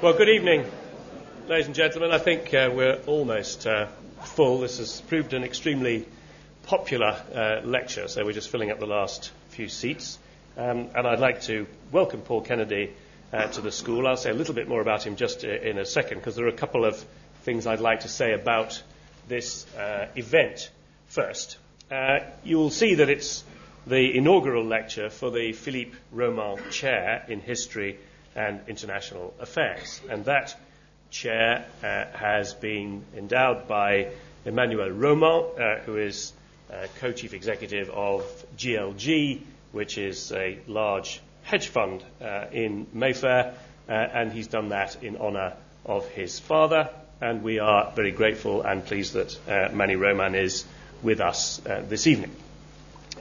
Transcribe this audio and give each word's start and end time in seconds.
Well, 0.00 0.12
good 0.12 0.28
evening, 0.28 0.64
ladies 1.48 1.66
and 1.66 1.74
gentlemen. 1.74 2.12
I 2.12 2.18
think 2.18 2.54
uh, 2.54 2.70
we're 2.72 3.00
almost 3.08 3.66
uh, 3.66 3.88
full. 4.22 4.60
This 4.60 4.78
has 4.78 5.00
proved 5.00 5.32
an 5.34 5.42
extremely 5.42 6.06
popular 6.62 7.20
uh, 7.34 7.66
lecture, 7.66 8.06
so 8.06 8.24
we're 8.24 8.32
just 8.32 8.48
filling 8.48 8.70
up 8.70 8.78
the 8.78 8.86
last 8.86 9.32
few 9.48 9.68
seats. 9.68 10.20
Um, 10.56 10.90
and 10.94 11.04
I'd 11.04 11.18
like 11.18 11.42
to 11.42 11.66
welcome 11.90 12.20
Paul 12.20 12.42
Kennedy 12.42 12.92
uh, 13.32 13.48
to 13.48 13.60
the 13.60 13.72
school. 13.72 14.06
I'll 14.06 14.16
say 14.16 14.30
a 14.30 14.34
little 14.34 14.54
bit 14.54 14.68
more 14.68 14.80
about 14.80 15.04
him 15.04 15.16
just 15.16 15.44
uh, 15.44 15.48
in 15.48 15.78
a 15.78 15.84
second, 15.84 16.18
because 16.18 16.36
there 16.36 16.44
are 16.44 16.50
a 16.50 16.52
couple 16.52 16.84
of 16.84 17.04
things 17.42 17.66
I'd 17.66 17.80
like 17.80 18.00
to 18.00 18.08
say 18.08 18.34
about 18.34 18.80
this 19.26 19.66
uh, 19.74 20.06
event 20.14 20.70
first. 21.08 21.58
you 22.44 22.56
will 22.56 22.70
see 22.70 22.94
that 22.94 23.08
it's 23.08 23.42
the 23.84 24.16
inaugural 24.16 24.64
lecture 24.64 25.10
for 25.10 25.32
the 25.32 25.52
Philippe 25.54 25.96
Roman 26.12 26.70
Chair 26.70 27.24
in 27.26 27.40
History 27.40 27.98
and 28.34 28.60
International 28.68 29.34
Affairs. 29.40 30.00
And 30.08 30.24
that 30.26 30.54
chair 31.10 31.66
uh, 31.82 32.04
has 32.16 32.54
been 32.54 33.04
endowed 33.16 33.66
by 33.68 34.12
Emmanuel 34.44 34.90
Roman, 34.90 35.44
uh, 35.58 35.78
who 35.80 35.96
is 35.96 36.32
uh, 36.70 36.86
co 37.00 37.12
chief 37.12 37.34
executive 37.34 37.90
of 37.90 38.22
GLG, 38.56 39.40
which 39.72 39.98
is 39.98 40.32
a 40.32 40.58
large 40.66 41.20
hedge 41.42 41.68
fund 41.68 42.02
uh, 42.20 42.46
in 42.52 42.86
Mayfair, 42.92 43.54
uh, 43.88 43.92
and 43.92 44.32
he's 44.32 44.48
done 44.48 44.70
that 44.70 45.02
in 45.02 45.16
honour 45.16 45.54
of 45.86 46.06
his 46.08 46.38
father. 46.38 46.90
And 47.20 47.42
we 47.42 47.58
are 47.58 47.90
very 47.96 48.12
grateful 48.12 48.62
and 48.62 48.84
pleased 48.84 49.14
that 49.14 49.38
uh, 49.48 49.74
Manny 49.74 49.96
Roman 49.96 50.34
is 50.34 50.64
with 51.02 51.20
us 51.20 51.60
this 51.64 52.06
evening. 52.06 52.34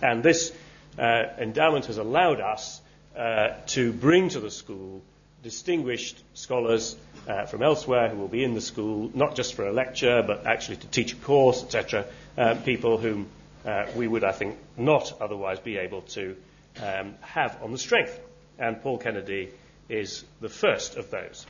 And 0.01 0.21
this 0.21 0.51
endowment 0.99 1.85
has 1.85 1.97
allowed 1.97 2.39
us 2.39 2.81
uh, 3.17 3.55
to 3.67 3.91
bring 3.91 4.29
to 4.29 4.39
the 4.39 4.51
school 4.51 5.01
distinguished 5.43 6.21
scholars 6.33 6.95
uh, 7.27 7.45
from 7.45 7.63
elsewhere 7.63 8.09
who 8.09 8.17
will 8.17 8.27
be 8.27 8.43
in 8.43 8.53
the 8.53 8.61
school, 8.61 9.09
not 9.13 9.35
just 9.35 9.53
for 9.53 9.67
a 9.67 9.71
lecture, 9.71 10.23
but 10.25 10.45
actually 10.45 10.77
to 10.77 10.87
teach 10.87 11.13
a 11.13 11.15
course, 11.17 11.63
etc. 11.63 12.05
Uh, 12.37 12.55
people 12.65 12.97
whom 12.97 13.27
uh, 13.65 13.85
we 13.95 14.07
would, 14.07 14.23
I 14.23 14.31
think, 14.31 14.57
not 14.77 15.13
otherwise 15.21 15.59
be 15.59 15.77
able 15.77 16.01
to 16.01 16.35
um, 16.81 17.15
have 17.21 17.57
on 17.61 17.71
the 17.71 17.77
strength. 17.77 18.19
And 18.59 18.81
Paul 18.81 18.97
Kennedy 18.97 19.49
is 19.89 20.23
the 20.41 20.49
first 20.49 20.97
of 20.97 21.11
those. 21.11 21.45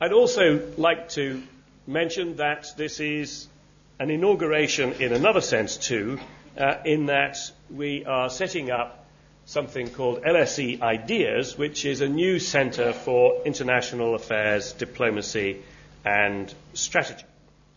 I'd 0.00 0.12
also 0.12 0.60
like 0.76 1.10
to 1.10 1.42
mention 1.86 2.36
that 2.36 2.66
this 2.76 3.00
is 3.00 3.46
an 3.98 4.10
inauguration 4.10 4.94
in 4.94 5.12
another 5.12 5.40
sense, 5.40 5.76
too, 5.76 6.18
uh, 6.58 6.76
in 6.84 7.06
that 7.06 7.36
we 7.70 8.04
are 8.04 8.28
setting 8.28 8.70
up 8.70 9.03
something 9.46 9.90
called 9.90 10.22
LSE 10.22 10.80
Ideas, 10.80 11.58
which 11.58 11.84
is 11.84 12.00
a 12.00 12.08
new 12.08 12.38
centre 12.38 12.92
for 12.92 13.42
international 13.44 14.14
affairs, 14.14 14.72
diplomacy, 14.72 15.62
and 16.04 16.52
strategy. 16.72 17.24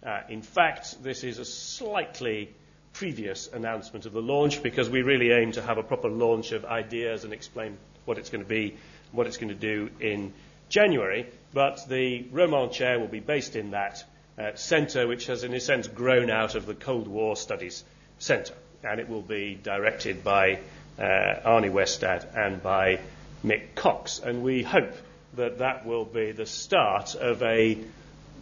Uh, 0.06 0.22
in 0.30 0.42
fact, 0.42 1.02
this 1.04 1.24
is 1.24 1.40
a 1.40 1.46
slightly 1.46 2.50
previous 2.94 3.48
announcement 3.52 4.06
of 4.06 4.14
the 4.14 4.22
launch 4.22 4.64
because 4.64 4.90
we 4.90 5.02
really 5.02 5.32
aim 5.32 5.52
to 5.52 5.62
have 5.62 5.78
a 5.78 5.84
proper 5.84 6.10
launch 6.10 6.52
of 6.52 6.66
ideas 6.66 7.24
and 7.24 7.34
explain 7.34 7.78
what 8.06 8.18
it's 8.18 8.30
going 8.30 8.44
to 8.44 8.50
be, 8.50 8.76
what 9.12 9.28
it's 9.28 9.38
going 9.38 9.50
to 9.50 9.56
do 9.56 9.90
in 10.00 10.34
January. 10.70 11.28
But 11.54 11.88
the 11.88 12.26
Roman 12.32 12.72
Chair 12.72 13.00
will 13.00 13.08
be 13.08 13.20
based 13.20 13.56
in 13.56 13.72
that 13.72 14.04
uh, 14.38 14.56
centre, 14.56 15.08
which 15.08 15.28
has, 15.28 15.44
in 15.44 15.54
a 15.54 15.60
sense, 15.60 15.88
grown 15.88 16.30
out 16.30 16.56
of 16.56 16.66
the 16.66 16.76
Cold 16.76 17.08
War 17.08 17.36
Studies 17.36 17.84
Centre. 18.20 18.56
And 18.84 19.00
it 19.00 19.10
will 19.10 19.22
be 19.22 19.56
directed 19.62 20.24
by 20.24 20.60
uh, 21.00 21.40
Arne 21.44 21.72
Westad 21.72 22.26
and 22.36 22.62
by 22.62 23.00
Mick 23.44 23.76
Cox. 23.76 24.20
And 24.20 24.44
we 24.44 24.64
hope 24.64 24.94
that 25.36 25.60
that 25.60 25.86
will 25.86 26.06
be 26.06 26.32
the 26.32 26.46
start 26.46 27.16
of 27.16 27.44
a 27.44 27.78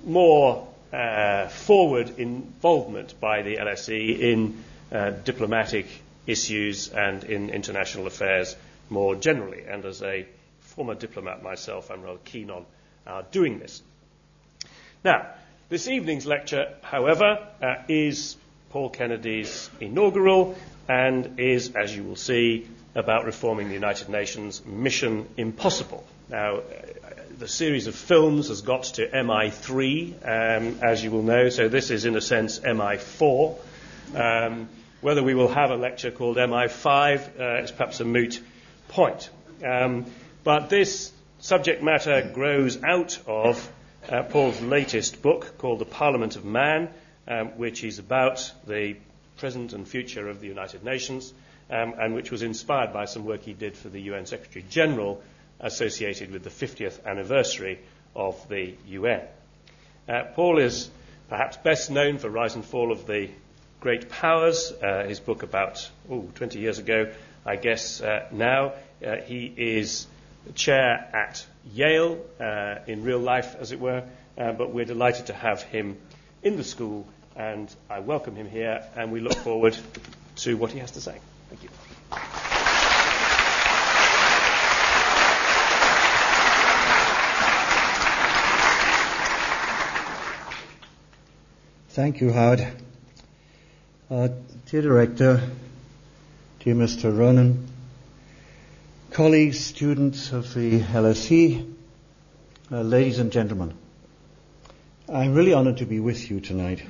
more 0.06 0.68
uh, 0.94 1.48
forward 1.48 2.20
involvement 2.20 3.20
by 3.20 3.42
the 3.42 3.58
LSE 3.58 4.20
in 4.20 4.64
uh, 4.92 5.10
diplomatic 5.12 5.88
issues 6.28 6.90
and 6.90 7.24
in 7.24 7.50
international 7.50 8.08
affairs 8.08 8.56
more 8.90 9.16
generally. 9.16 9.64
And 9.68 9.84
as 9.86 10.02
a 10.02 10.26
former 10.62 10.96
diplomat 10.96 11.44
myself, 11.44 11.92
I'm 11.92 12.02
rather 12.02 12.20
keen 12.24 12.50
on 12.50 12.66
uh, 13.06 13.24
doing 13.32 13.60
this. 13.60 13.82
Now, 15.04 15.28
this 15.70 15.88
evening's 15.88 16.26
lecture, 16.26 16.74
however, 16.82 17.48
uh, 17.62 17.76
is 17.88 18.38
Paul 18.70 18.90
Kennedy's 18.90 19.70
inaugural, 19.80 20.56
and 20.88 21.40
is, 21.40 21.76
as 21.76 21.96
you 21.96 22.04
will 22.04 22.16
see, 22.16 22.68
about 22.94 23.26
reforming 23.26 23.68
the 23.68 23.74
United 23.74 24.10
Nations 24.10 24.66
Mission 24.66 25.28
Impossible. 25.38 26.06
Now, 26.30 26.58
uh, 26.58 26.62
the 27.38 27.48
series 27.48 27.88
of 27.88 27.96
films 27.96 28.48
has 28.48 28.62
got 28.62 28.84
to 28.84 29.08
MI3, 29.08 30.14
um, 30.24 30.80
as 30.82 31.04
you 31.04 31.12
will 31.12 31.24
know, 31.24 31.50
so 31.50 31.68
this 31.68 31.92
is, 31.92 32.06
in 32.06 32.16
a 32.16 32.22
sense, 32.22 32.60
MI4. 32.60 33.58
Um, 34.16 34.70
whether 35.02 35.22
we 35.22 35.36
will 35.36 35.50
have 35.50 35.72
a 35.72 35.76
lecture 35.76 36.12
called 36.12 36.38
MI5 36.38 37.40
uh, 37.40 37.64
is 37.64 37.72
perhaps 37.72 38.00
a 38.00 38.06
moot 38.06 38.42
point. 38.88 39.30
Um, 39.64 40.06
but 40.44 40.70
this 40.70 41.12
subject 41.40 41.84
matter 41.84 42.28
grows 42.34 42.82
out 42.84 43.20
of 43.28 43.72
uh, 44.10 44.24
Paul's 44.24 44.62
latest 44.62 45.22
book 45.22 45.58
called 45.58 45.80
The 45.80 45.86
Parliament 45.86 46.36
of 46.36 46.46
Man, 46.46 46.90
um, 47.28 47.50
which 47.58 47.84
is 47.84 48.00
about 48.00 48.52
the 48.68 48.96
present 49.38 49.74
and 49.74 49.88
future 49.88 50.28
of 50.30 50.40
the 50.40 50.48
United 50.48 50.84
Nations, 50.84 51.34
um, 51.70 51.94
and 52.00 52.14
which 52.14 52.32
was 52.32 52.42
inspired 52.42 52.94
by 52.94 53.06
some 53.06 53.26
work 53.26 53.44
he 53.44 53.54
did 53.54 53.76
for 53.76 53.90
the 53.90 54.02
UN 54.02 54.26
Secretary 54.26 54.66
General 54.70 55.22
associated 55.60 56.32
with 56.32 56.44
the 56.44 56.50
50th 56.50 57.04
anniversary 57.06 57.80
of 58.16 58.48
the 58.50 58.76
UN. 58.88 59.22
Uh, 60.08 60.24
Paul 60.36 60.60
is 60.60 60.90
perhaps 61.30 61.58
best 61.58 61.90
known 61.90 62.18
for 62.18 62.30
Rise 62.30 62.56
and 62.56 62.64
Fall 62.64 62.92
of 62.92 63.08
the 63.08 63.30
Great 63.80 64.10
Powers, 64.10 64.72
uh, 64.72 65.06
his 65.08 65.20
book 65.20 65.44
about 65.44 65.90
ooh, 66.12 66.32
20 66.36 66.60
years 66.60 66.80
ago, 66.80 67.12
I 67.46 67.56
guess 67.56 68.02
uh, 68.02 68.28
now. 68.32 68.74
Uh, 69.06 69.18
he 69.18 69.54
is 69.56 70.08
chair 70.54 71.10
at 71.14 71.46
Yale 71.74 72.20
uh, 72.40 72.76
in 72.88 73.04
real 73.04 73.20
life, 73.20 73.56
as 73.60 73.72
it 73.72 73.80
were, 73.80 74.04
uh, 74.38 74.52
but 74.54 74.72
we're 74.72 74.86
delighted 74.86 75.28
to 75.28 75.34
have 75.34 75.62
him 75.64 75.98
in 76.44 76.58
the 76.58 76.64
school 76.64 77.08
and 77.36 77.74
I 77.90 78.00
welcome 78.00 78.36
him 78.36 78.50
here, 78.50 78.84
and 78.96 79.12
we 79.12 79.20
look 79.20 79.36
forward 79.36 79.78
to 80.38 80.56
what 80.58 80.72
he 80.72 80.80
has 80.80 80.92
to 80.92 81.02
say. 81.02 81.20
Thank 81.50 81.64
you. 81.64 81.70
Thank 91.90 92.20
you, 92.20 92.32
Howard. 92.34 92.68
Uh, 94.12 94.28
dear 94.70 94.82
Director, 94.82 95.50
dear 96.60 96.76
Mr. 96.76 97.18
Roman, 97.18 97.68
colleagues, 99.12 99.60
students 99.60 100.34
of 100.34 100.54
the 100.54 100.82
LSE, 100.82 101.74
uh, 102.72 102.82
ladies 102.82 103.20
and 103.20 103.32
gentlemen, 103.32 103.74
I'm 105.08 105.34
really 105.34 105.54
honored 105.54 105.78
to 105.78 105.86
be 105.86 106.00
with 106.00 106.30
you 106.30 106.42
tonight. 106.42 106.84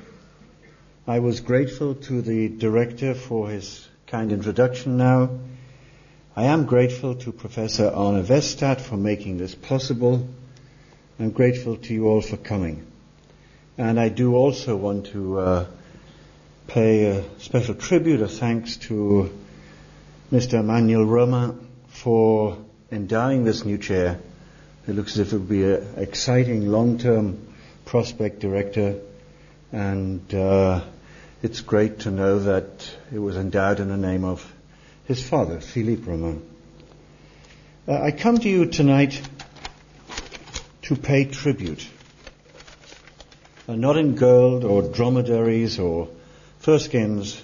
I 1.08 1.20
was 1.20 1.38
grateful 1.38 1.94
to 1.94 2.20
the 2.20 2.48
director 2.48 3.14
for 3.14 3.48
his 3.48 3.86
kind 4.08 4.32
introduction 4.32 4.96
now. 4.96 5.38
I 6.34 6.46
am 6.46 6.66
grateful 6.66 7.14
to 7.14 7.30
Professor 7.30 7.88
Arne 7.88 8.24
Westad 8.24 8.80
for 8.80 8.96
making 8.96 9.38
this 9.38 9.54
possible. 9.54 10.26
I'm 11.20 11.30
grateful 11.30 11.76
to 11.76 11.94
you 11.94 12.08
all 12.08 12.22
for 12.22 12.36
coming. 12.36 12.84
And 13.78 14.00
I 14.00 14.08
do 14.08 14.34
also 14.34 14.74
want 14.74 15.06
to 15.12 15.38
uh, 15.38 15.66
pay 16.66 17.04
a 17.04 17.24
special 17.38 17.76
tribute, 17.76 18.20
a 18.20 18.26
thanks 18.26 18.76
to 18.88 19.30
Mr. 20.32 20.54
Emmanuel 20.54 21.06
Roman 21.06 21.68
for 21.86 22.58
endowing 22.90 23.44
this 23.44 23.64
new 23.64 23.78
chair. 23.78 24.18
It 24.88 24.96
looks 24.96 25.12
as 25.12 25.28
if 25.28 25.32
it 25.32 25.38
would 25.38 25.48
be 25.48 25.62
an 25.62 25.86
exciting 25.98 26.66
long-term 26.66 27.46
prospect 27.84 28.40
director 28.40 28.98
and 29.70 30.34
uh, 30.34 30.80
it's 31.46 31.60
great 31.60 32.00
to 32.00 32.10
know 32.10 32.40
that 32.40 32.90
it 33.12 33.20
was 33.20 33.36
endowed 33.36 33.78
in 33.78 33.86
the 33.88 33.96
name 33.96 34.24
of 34.24 34.52
his 35.04 35.22
father, 35.22 35.60
Philippe 35.60 36.02
Roman. 36.02 36.42
Uh, 37.86 38.02
I 38.02 38.10
come 38.10 38.38
to 38.38 38.48
you 38.48 38.66
tonight 38.66 39.22
to 40.82 40.96
pay 40.96 41.24
tribute, 41.24 41.86
uh, 43.68 43.76
not 43.76 43.96
in 43.96 44.16
gold 44.16 44.64
or 44.64 44.82
dromedaries 44.82 45.78
or 45.78 46.08
furskins, 46.62 47.40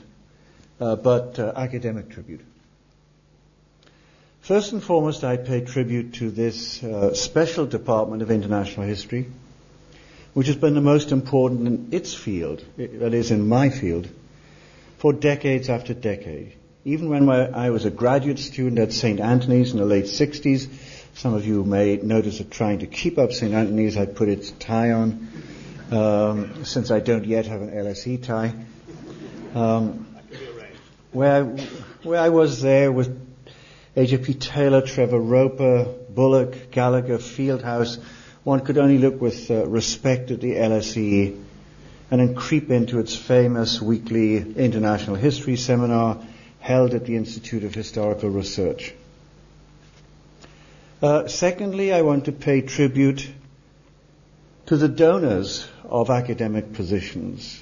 uh, 0.81 0.96
but 0.96 1.38
uh, 1.38 1.52
academic 1.55 2.10
tribute. 2.10 2.44
First 4.40 4.72
and 4.72 4.82
foremost, 4.82 5.22
I 5.22 5.37
pay 5.37 5.60
tribute 5.60 6.14
to 6.14 6.32
this 6.32 6.82
uh, 6.82 7.14
special 7.14 7.66
department 7.66 8.22
of 8.22 8.32
international 8.32 8.84
history 8.84 9.28
which 10.34 10.46
has 10.46 10.56
been 10.56 10.75
the 10.75 10.81
most 10.81 11.12
important 11.12 11.67
in 11.67 11.88
its 11.93 12.14
field, 12.14 12.64
that 12.76 13.14
is, 13.14 13.31
in 13.31 13.49
my 13.49 13.69
field, 13.69 14.08
for 14.99 15.12
decades 15.12 15.69
after 15.69 15.94
decade. 15.94 16.55
Even 16.84 17.08
when 17.08 17.29
I 17.31 17.70
was 17.70 17.84
a 17.84 17.90
graduate 17.90 18.38
student 18.38 18.79
at 18.79 18.93
St. 18.93 19.20
Antony's 19.20 19.73
in 19.73 19.79
the 19.79 19.84
late 19.84 20.06
60s, 20.06 20.69
Some 21.14 21.34
of 21.34 21.46
you 21.46 21.62
may 21.62 21.96
notice 21.96 22.38
that 22.38 22.50
trying 22.50 22.79
to 22.81 22.87
keep 22.87 23.19
up 23.19 23.32
St. 23.32 23.52
Antony's, 23.52 23.96
I 23.96 24.06
put 24.06 24.29
its 24.29 24.50
tie 24.52 24.93
on, 24.93 25.29
um, 25.90 26.64
since 26.64 26.90
I 26.90 27.00
don't 27.00 27.26
yet 27.26 27.46
have 27.46 27.61
an 27.61 27.70
LSE 27.70 28.23
tie. 28.23 28.55
Um, 29.55 30.06
where, 31.12 31.44
where 32.02 32.19
I 32.19 32.31
was 32.31 32.62
there 32.62 32.90
with 32.90 33.20
A.J.P. 33.94 34.34
Taylor, 34.34 34.81
Trevor 34.81 35.20
Roper, 35.20 35.84
Bullock, 36.08 36.70
Gallagher, 36.70 37.19
Fieldhouse, 37.19 37.99
one 38.44 38.60
could 38.60 38.78
only 38.78 38.98
look 38.98 39.20
with 39.20 39.50
uh, 39.50 39.66
respect 39.66 40.30
at 40.30 40.40
the 40.40 40.54
LSE 40.54 41.40
and 42.10 42.20
then 42.20 42.34
creep 42.34 42.70
into 42.70 42.98
its 42.98 43.16
famous 43.16 43.80
weekly 43.80 44.36
international 44.36 45.16
history 45.16 45.56
seminar 45.56 46.18
held 46.60 46.94
at 46.94 47.06
the 47.06 47.16
Institute 47.16 47.64
of 47.64 47.74
Historical 47.74 48.30
Research. 48.30 48.94
Uh, 51.00 51.26
secondly, 51.26 51.92
I 51.92 52.02
want 52.02 52.26
to 52.26 52.32
pay 52.32 52.60
tribute 52.60 53.28
to 54.66 54.76
the 54.76 54.88
donors 54.88 55.66
of 55.84 56.10
academic 56.10 56.72
positions 56.74 57.60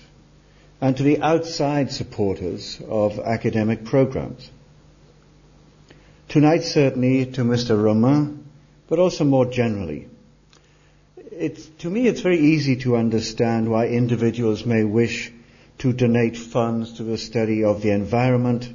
and 0.80 0.96
to 0.96 1.02
the 1.02 1.22
outside 1.22 1.92
supporters 1.92 2.80
of 2.86 3.18
academic 3.18 3.84
programs. 3.84 4.50
Tonight, 6.28 6.64
certainly, 6.64 7.26
to 7.26 7.42
Mr. 7.42 7.82
Roman, 7.82 8.44
but 8.88 8.98
also 8.98 9.24
more 9.24 9.46
generally. 9.46 10.09
It's, 11.30 11.64
to 11.78 11.90
me, 11.90 12.08
it's 12.08 12.22
very 12.22 12.40
easy 12.40 12.76
to 12.76 12.96
understand 12.96 13.70
why 13.70 13.86
individuals 13.86 14.66
may 14.66 14.82
wish 14.82 15.32
to 15.78 15.92
donate 15.92 16.36
funds 16.36 16.94
to 16.94 17.04
the 17.04 17.16
study 17.16 17.64
of 17.64 17.82
the 17.82 17.90
environment 17.90 18.68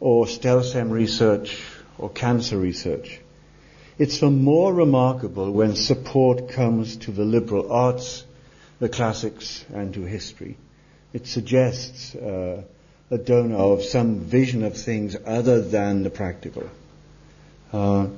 or 0.00 0.26
stem 0.26 0.62
cell 0.62 0.86
research 0.86 1.62
or 1.98 2.08
cancer 2.08 2.58
research. 2.58 3.20
It's 3.98 4.20
the 4.20 4.30
more 4.30 4.74
remarkable 4.74 5.52
when 5.52 5.76
support 5.76 6.48
comes 6.48 6.96
to 6.98 7.12
the 7.12 7.24
liberal 7.24 7.70
arts, 7.70 8.24
the 8.80 8.88
classics, 8.88 9.64
and 9.72 9.94
to 9.94 10.02
history. 10.02 10.56
It 11.12 11.26
suggests 11.26 12.14
uh, 12.14 12.62
a 13.10 13.18
donor 13.18 13.56
of 13.56 13.84
some 13.84 14.18
vision 14.18 14.64
of 14.64 14.76
things 14.76 15.14
other 15.24 15.60
than 15.60 16.02
the 16.02 16.10
practical. 16.10 16.68
Uh, 17.72 18.08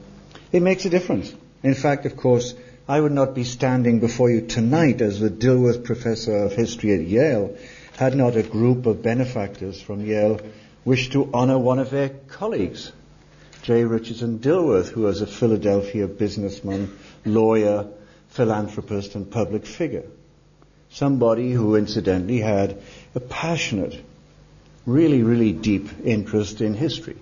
it 0.53 0.63
makes 0.63 0.85
a 0.87 0.91
difference. 0.91 1.35
In 1.63 1.75
fact, 1.75 2.07
of 2.07 2.17
course, 2.17 2.55
I 2.89 3.01
would 3.01 3.13
not 3.13 3.35
be 3.35 3.43
standing 3.43 3.99
before 3.99 4.31
you 4.31 4.43
tonight 4.43 5.01
as 5.01 5.19
the 5.19 5.29
Dilworth 5.29 5.83
Professor 5.83 6.45
of 6.45 6.53
History 6.53 6.95
at 6.95 7.01
Yale 7.01 7.57
had 7.97 8.15
not 8.15 8.37
a 8.37 8.45
group 8.45 8.87
of 8.87 9.03
benefactors 9.03 9.81
from 9.81 10.07
Yale 10.07 10.39
wished 10.85 11.11
to 11.13 11.29
honor 11.35 11.59
one 11.59 11.81
of 11.81 11.91
their 11.91 12.11
colleagues, 12.29 12.93
J. 13.63 13.83
Richardson 13.83 14.39
Dilworth, 14.39 14.89
who 14.91 15.03
was 15.03 15.21
a 15.21 15.27
Philadelphia 15.27 16.07
businessman, 16.07 16.97
lawyer, 17.25 17.89
philanthropist, 18.29 19.17
and 19.17 19.29
public 19.29 19.67
figure. 19.67 20.05
Somebody 20.89 21.51
who 21.51 21.75
incidentally 21.75 22.39
had 22.39 22.81
a 23.17 23.21
passionate, 23.21 24.01
really, 24.85 25.25
really 25.25 25.51
deep 25.51 25.89
interest 26.05 26.61
in 26.61 26.75
history. 26.75 27.17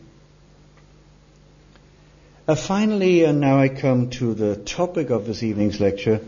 Uh, 2.46 2.55
finally, 2.55 3.25
and 3.25 3.41
now 3.41 3.58
I 3.58 3.69
come 3.69 4.11
to 4.11 4.35
the 4.35 4.56
topic 4.56 5.11
of 5.11 5.26
this 5.26 5.43
evening's 5.43 5.81
lecture, 5.81 6.20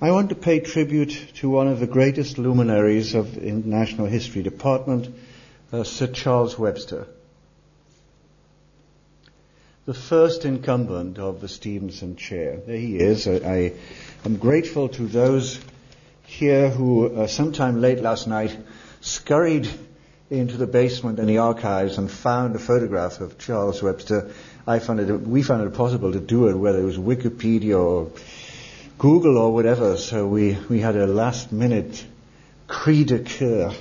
I 0.00 0.12
want 0.12 0.28
to 0.28 0.34
pay 0.34 0.60
tribute 0.60 1.34
to 1.36 1.50
one 1.50 1.66
of 1.66 1.80
the 1.80 1.86
greatest 1.86 2.38
luminaries 2.38 3.14
of 3.14 3.34
the 3.34 3.50
National 3.50 4.06
History 4.06 4.42
Department, 4.42 5.14
uh, 5.72 5.82
Sir 5.82 6.06
Charles 6.06 6.58
Webster 6.58 7.06
the 9.86 9.94
first 9.94 10.46
incumbent 10.46 11.18
of 11.18 11.40
the 11.40 11.48
Stevenson 11.48 12.16
chair. 12.16 12.56
There 12.66 12.76
he 12.76 12.96
is. 12.96 13.28
I, 13.28 13.34
I 13.34 13.72
am 14.24 14.36
grateful 14.36 14.88
to 14.90 15.06
those 15.06 15.60
here 16.24 16.70
who, 16.70 17.14
uh, 17.14 17.26
sometime 17.26 17.82
late 17.82 18.00
last 18.00 18.26
night, 18.26 18.56
scurried 19.02 19.68
into 20.30 20.56
the 20.56 20.66
basement 20.66 21.18
and 21.18 21.28
the 21.28 21.38
archives 21.38 21.98
and 21.98 22.10
found 22.10 22.56
a 22.56 22.58
photograph 22.58 23.20
of 23.20 23.38
Charles 23.38 23.82
Webster. 23.82 24.30
I 24.66 24.78
found 24.78 25.00
it, 25.00 25.12
we 25.20 25.42
found 25.42 25.62
it 25.66 25.74
possible 25.74 26.12
to 26.12 26.20
do 26.20 26.48
it, 26.48 26.54
whether 26.54 26.80
it 26.80 26.84
was 26.84 26.96
Wikipedia 26.96 27.78
or 27.78 28.10
Google 28.98 29.36
or 29.36 29.52
whatever. 29.52 29.98
So 29.98 30.26
we, 30.26 30.56
we 30.70 30.80
had 30.80 30.96
a 30.96 31.06
last 31.06 31.52
minute 31.52 32.04
cri 32.66 33.04
de 33.04 33.18
coeur. 33.18 33.74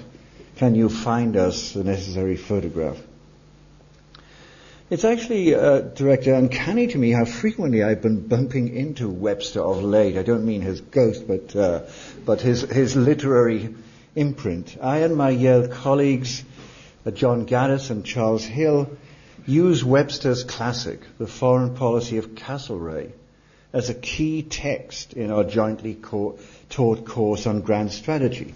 Can 0.57 0.75
you 0.75 0.89
find 0.89 1.37
us 1.37 1.71
the 1.71 1.83
necessary 1.83 2.35
photograph? 2.35 2.97
It's 4.89 5.05
actually, 5.05 5.55
uh, 5.55 5.79
Director, 5.79 6.33
uncanny 6.33 6.87
to 6.87 6.97
me 6.97 7.11
how 7.11 7.23
frequently 7.23 7.81
I've 7.81 8.01
been 8.01 8.27
bumping 8.27 8.75
into 8.75 9.09
Webster 9.09 9.61
of 9.61 9.81
late. 9.81 10.17
I 10.17 10.23
don't 10.23 10.45
mean 10.45 10.61
his 10.61 10.81
ghost, 10.81 11.25
but, 11.27 11.55
uh, 11.55 11.83
but 12.25 12.41
his, 12.41 12.61
his 12.61 12.95
literary 12.95 13.73
imprint. 14.15 14.77
I 14.81 14.97
and 14.99 15.15
my 15.15 15.29
Yale 15.29 15.69
colleagues, 15.69 16.43
uh, 17.05 17.11
John 17.11 17.47
Gaddis 17.47 17.89
and 17.89 18.05
Charles 18.05 18.43
Hill, 18.43 18.89
use 19.45 19.83
Webster's 19.83 20.43
classic, 20.43 21.01
The 21.17 21.27
Foreign 21.27 21.75
Policy 21.75 22.17
of 22.17 22.35
Castlereagh, 22.35 23.11
as 23.73 23.89
a 23.89 23.93
key 23.93 24.43
text 24.43 25.13
in 25.13 25.31
our 25.31 25.43
jointly 25.43 25.95
taught 26.69 27.05
course 27.05 27.47
on 27.47 27.61
grand 27.61 27.91
strategy. 27.91 28.53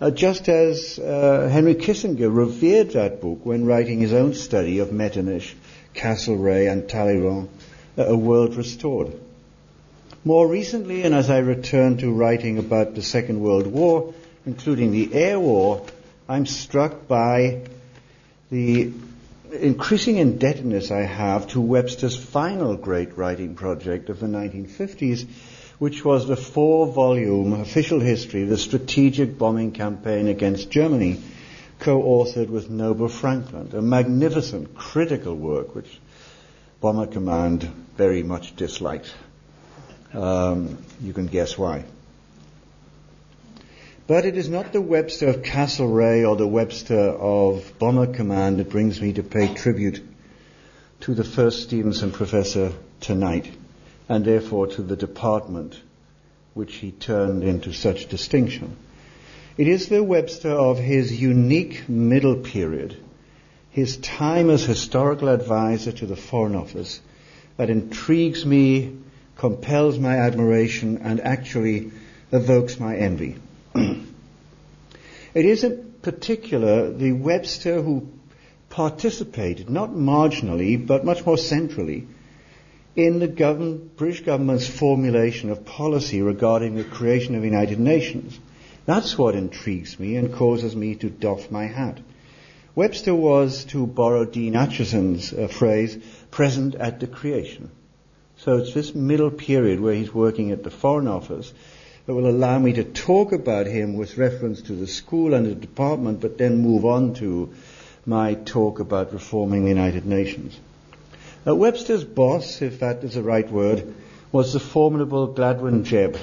Uh, 0.00 0.10
just 0.10 0.48
as 0.48 0.98
uh, 0.98 1.48
Henry 1.52 1.74
Kissinger 1.74 2.34
revered 2.34 2.90
that 2.90 3.20
book 3.20 3.40
when 3.44 3.66
writing 3.66 4.00
his 4.00 4.12
own 4.12 4.34
study 4.34 4.78
of 4.80 4.92
Metternich, 4.92 5.54
Castlereagh, 5.94 6.70
and 6.70 6.88
Talleyrand, 6.88 7.48
uh, 7.96 8.06
A 8.06 8.16
World 8.16 8.56
Restored. 8.56 9.12
More 10.24 10.46
recently, 10.46 11.02
and 11.02 11.14
as 11.14 11.30
I 11.30 11.38
return 11.38 11.98
to 11.98 12.12
writing 12.12 12.58
about 12.58 12.94
the 12.94 13.02
Second 13.02 13.40
World 13.40 13.66
War, 13.66 14.14
including 14.46 14.92
the 14.92 15.12
Air 15.14 15.38
War, 15.38 15.86
I'm 16.28 16.46
struck 16.46 17.06
by 17.06 17.62
the 18.50 18.92
increasing 19.52 20.16
indebtedness 20.16 20.90
I 20.90 21.02
have 21.02 21.48
to 21.48 21.60
Webster's 21.60 22.16
final 22.16 22.76
great 22.76 23.16
writing 23.16 23.54
project 23.54 24.08
of 24.08 24.20
the 24.20 24.26
1950s, 24.26 25.26
which 25.78 26.04
was 26.04 26.26
the 26.26 26.36
four 26.36 26.86
volume 26.86 27.52
official 27.52 28.00
history 28.00 28.44
of 28.44 28.48
the 28.48 28.56
strategic 28.56 29.38
bombing 29.38 29.72
campaign 29.72 30.28
against 30.28 30.70
Germany, 30.70 31.20
co-authored 31.80 32.48
with 32.48 32.70
Noble 32.70 33.08
Frankland, 33.08 33.74
a 33.74 33.82
magnificent 33.82 34.74
critical 34.74 35.34
work 35.34 35.74
which 35.74 36.00
Bomber 36.80 37.06
Command 37.06 37.62
very 37.96 38.22
much 38.22 38.56
disliked. 38.56 39.12
Um, 40.14 40.78
you 41.00 41.12
can 41.12 41.26
guess 41.26 41.58
why. 41.58 41.84
But 44.08 44.26
it 44.26 44.36
is 44.36 44.48
not 44.48 44.72
the 44.72 44.80
Webster 44.80 45.28
of 45.28 45.42
Castlereagh 45.42 46.28
or 46.28 46.34
the 46.34 46.46
Webster 46.46 46.98
of 46.98 47.72
Bomber 47.78 48.08
Command 48.12 48.58
that 48.58 48.68
brings 48.68 49.00
me 49.00 49.12
to 49.12 49.22
pay 49.22 49.54
tribute 49.54 50.02
to 51.02 51.14
the 51.14 51.22
first 51.22 51.62
Stevenson 51.62 52.10
professor 52.10 52.72
tonight 53.00 53.48
and 54.08 54.24
therefore 54.24 54.66
to 54.66 54.82
the 54.82 54.96
department 54.96 55.80
which 56.54 56.74
he 56.74 56.90
turned 56.90 57.44
into 57.44 57.72
such 57.72 58.08
distinction. 58.08 58.76
It 59.56 59.68
is 59.68 59.86
the 59.86 60.02
Webster 60.02 60.50
of 60.50 60.78
his 60.78 61.20
unique 61.20 61.88
middle 61.88 62.36
period, 62.36 62.96
his 63.70 63.98
time 63.98 64.50
as 64.50 64.64
historical 64.64 65.28
advisor 65.28 65.92
to 65.92 66.06
the 66.06 66.16
Foreign 66.16 66.56
Office, 66.56 67.00
that 67.56 67.70
intrigues 67.70 68.44
me, 68.44 68.96
compels 69.36 69.98
my 69.98 70.16
admiration, 70.16 70.98
and 70.98 71.20
actually 71.20 71.92
evokes 72.32 72.80
my 72.80 72.96
envy. 72.96 73.36
it 73.74 75.44
is 75.44 75.64
in 75.64 75.94
particular 76.02 76.92
the 76.92 77.12
Webster 77.12 77.80
who 77.82 78.08
participated, 78.68 79.68
not 79.68 79.90
marginally, 79.90 80.86
but 80.86 81.04
much 81.04 81.24
more 81.26 81.38
centrally, 81.38 82.06
in 82.94 83.18
the 83.18 83.28
government, 83.28 83.96
British 83.96 84.22
government's 84.22 84.66
formulation 84.66 85.50
of 85.50 85.64
policy 85.64 86.20
regarding 86.20 86.74
the 86.74 86.84
creation 86.84 87.34
of 87.34 87.42
the 87.42 87.48
United 87.48 87.80
Nations. 87.80 88.38
That's 88.84 89.16
what 89.16 89.34
intrigues 89.34 89.98
me 89.98 90.16
and 90.16 90.34
causes 90.34 90.74
me 90.76 90.94
to 90.96 91.08
doff 91.08 91.50
my 91.50 91.66
hat. 91.66 92.00
Webster 92.74 93.14
was, 93.14 93.64
to 93.66 93.86
borrow 93.86 94.24
Dean 94.24 94.54
Acheson's 94.54 95.32
uh, 95.32 95.46
phrase, 95.46 95.98
present 96.30 96.74
at 96.74 97.00
the 97.00 97.06
creation. 97.06 97.70
So 98.38 98.56
it's 98.56 98.74
this 98.74 98.94
middle 98.94 99.30
period 99.30 99.80
where 99.80 99.94
he's 99.94 100.12
working 100.12 100.50
at 100.50 100.64
the 100.64 100.70
Foreign 100.70 101.06
Office 101.06 101.52
that 102.06 102.14
will 102.14 102.28
allow 102.28 102.58
me 102.58 102.72
to 102.72 102.84
talk 102.84 103.32
about 103.32 103.66
him 103.66 103.94
with 103.94 104.18
reference 104.18 104.62
to 104.62 104.72
the 104.72 104.86
school 104.86 105.34
and 105.34 105.46
the 105.46 105.54
department, 105.54 106.20
but 106.20 106.38
then 106.38 106.58
move 106.58 106.84
on 106.84 107.14
to 107.14 107.52
my 108.04 108.34
talk 108.34 108.80
about 108.80 109.12
reforming 109.12 109.62
the 109.62 109.70
United 109.70 110.04
Nations. 110.04 110.58
Now, 111.46 111.54
Webster's 111.54 112.04
boss, 112.04 112.62
if 112.62 112.80
that 112.80 113.04
is 113.04 113.14
the 113.14 113.22
right 113.22 113.48
word, 113.48 113.94
was 114.32 114.52
the 114.52 114.60
formidable 114.60 115.34
Gladwyn 115.34 115.84
Jebb, 115.84 116.18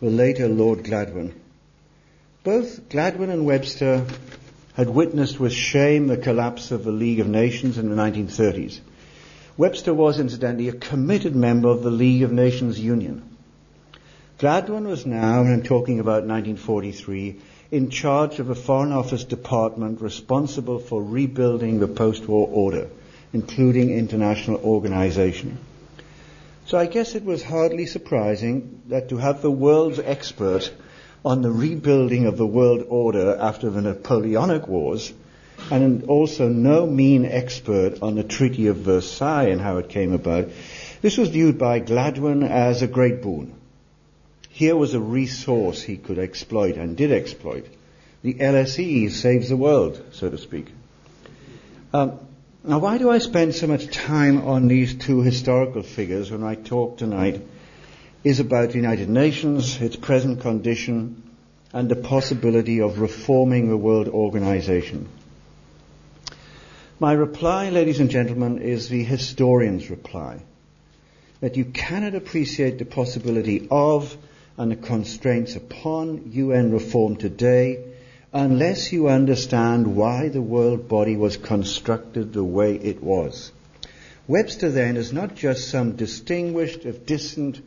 the 0.00 0.10
later 0.10 0.48
Lord 0.48 0.84
Gladwyn. 0.84 1.32
Both 2.44 2.88
Gladwyn 2.88 3.30
and 3.30 3.46
Webster 3.46 4.04
had 4.74 4.88
witnessed 4.88 5.38
with 5.38 5.52
shame 5.52 6.06
the 6.06 6.16
collapse 6.16 6.70
of 6.70 6.84
the 6.84 6.92
League 6.92 7.20
of 7.20 7.28
Nations 7.28 7.78
in 7.78 7.88
the 7.88 7.96
1930s. 7.96 8.80
Webster 9.56 9.92
was 9.92 10.18
incidentally 10.18 10.68
a 10.68 10.72
committed 10.72 11.36
member 11.36 11.68
of 11.68 11.82
the 11.82 11.90
League 11.90 12.22
of 12.22 12.32
Nations 12.32 12.80
Union. 12.80 13.31
Gladwyn 14.42 14.88
was 14.88 15.06
now, 15.06 15.42
and 15.42 15.52
I'm 15.52 15.62
talking 15.62 16.00
about 16.00 16.24
1943, 16.24 17.36
in 17.70 17.90
charge 17.90 18.40
of 18.40 18.50
a 18.50 18.56
Foreign 18.56 18.90
Office 18.90 19.22
department 19.22 20.00
responsible 20.00 20.80
for 20.80 21.00
rebuilding 21.00 21.78
the 21.78 21.86
post-war 21.86 22.48
order, 22.50 22.88
including 23.32 23.96
international 23.96 24.60
organization. 24.64 25.58
So 26.66 26.76
I 26.76 26.86
guess 26.86 27.14
it 27.14 27.24
was 27.24 27.44
hardly 27.44 27.86
surprising 27.86 28.82
that 28.88 29.10
to 29.10 29.16
have 29.16 29.42
the 29.42 29.50
world's 29.52 30.00
expert 30.00 30.72
on 31.24 31.42
the 31.42 31.52
rebuilding 31.52 32.26
of 32.26 32.36
the 32.36 32.44
world 32.44 32.84
order 32.88 33.36
after 33.38 33.70
the 33.70 33.80
Napoleonic 33.80 34.66
Wars 34.66 35.12
and 35.70 36.02
also 36.06 36.48
no 36.48 36.84
mean 36.84 37.26
expert 37.26 38.02
on 38.02 38.16
the 38.16 38.24
Treaty 38.24 38.66
of 38.66 38.78
Versailles 38.78 39.50
and 39.50 39.60
how 39.60 39.76
it 39.76 39.88
came 39.88 40.12
about, 40.12 40.48
this 41.00 41.16
was 41.16 41.28
viewed 41.28 41.58
by 41.58 41.78
Gladwyn 41.78 42.42
as 42.42 42.82
a 42.82 42.88
great 42.88 43.22
boon. 43.22 43.54
Here 44.52 44.76
was 44.76 44.92
a 44.92 45.00
resource 45.00 45.80
he 45.82 45.96
could 45.96 46.18
exploit 46.18 46.76
and 46.76 46.94
did 46.94 47.10
exploit. 47.10 47.66
The 48.22 48.34
LSE 48.34 49.10
saves 49.10 49.48
the 49.48 49.56
world, 49.56 50.00
so 50.12 50.28
to 50.28 50.36
speak. 50.36 50.66
Um, 51.94 52.18
now, 52.62 52.78
why 52.78 52.98
do 52.98 53.10
I 53.10 53.16
spend 53.16 53.54
so 53.54 53.66
much 53.66 53.86
time 53.86 54.46
on 54.46 54.68
these 54.68 54.94
two 54.94 55.22
historical 55.22 55.82
figures 55.82 56.30
when 56.30 56.44
I 56.44 56.54
talk 56.54 56.98
tonight? 56.98 57.40
Is 58.24 58.40
about 58.40 58.68
the 58.68 58.76
United 58.76 59.08
Nations, 59.08 59.80
its 59.80 59.96
present 59.96 60.42
condition, 60.42 61.22
and 61.72 61.88
the 61.88 61.96
possibility 61.96 62.82
of 62.82 63.00
reforming 63.00 63.68
the 63.68 63.76
world 63.76 64.08
organization. 64.08 65.08
My 67.00 67.14
reply, 67.14 67.70
ladies 67.70 68.00
and 68.00 68.10
gentlemen, 68.10 68.58
is 68.58 68.90
the 68.90 69.02
historian's 69.02 69.88
reply. 69.88 70.42
That 71.40 71.56
you 71.56 71.64
cannot 71.64 72.14
appreciate 72.14 72.78
the 72.78 72.84
possibility 72.84 73.66
of 73.70 74.16
and 74.62 74.70
the 74.70 74.76
constraints 74.76 75.56
upon 75.56 76.30
UN 76.30 76.70
reform 76.70 77.16
today 77.16 77.84
unless 78.32 78.92
you 78.92 79.08
understand 79.08 79.96
why 79.96 80.28
the 80.28 80.40
world 80.40 80.88
body 80.88 81.16
was 81.16 81.36
constructed 81.36 82.32
the 82.32 82.44
way 82.44 82.76
it 82.76 83.02
was. 83.02 83.50
Webster 84.28 84.70
then 84.70 84.96
is 84.96 85.12
not 85.12 85.34
just 85.34 85.68
some 85.68 85.96
distinguished, 85.96 86.86
if 86.86 87.04
distant, 87.04 87.60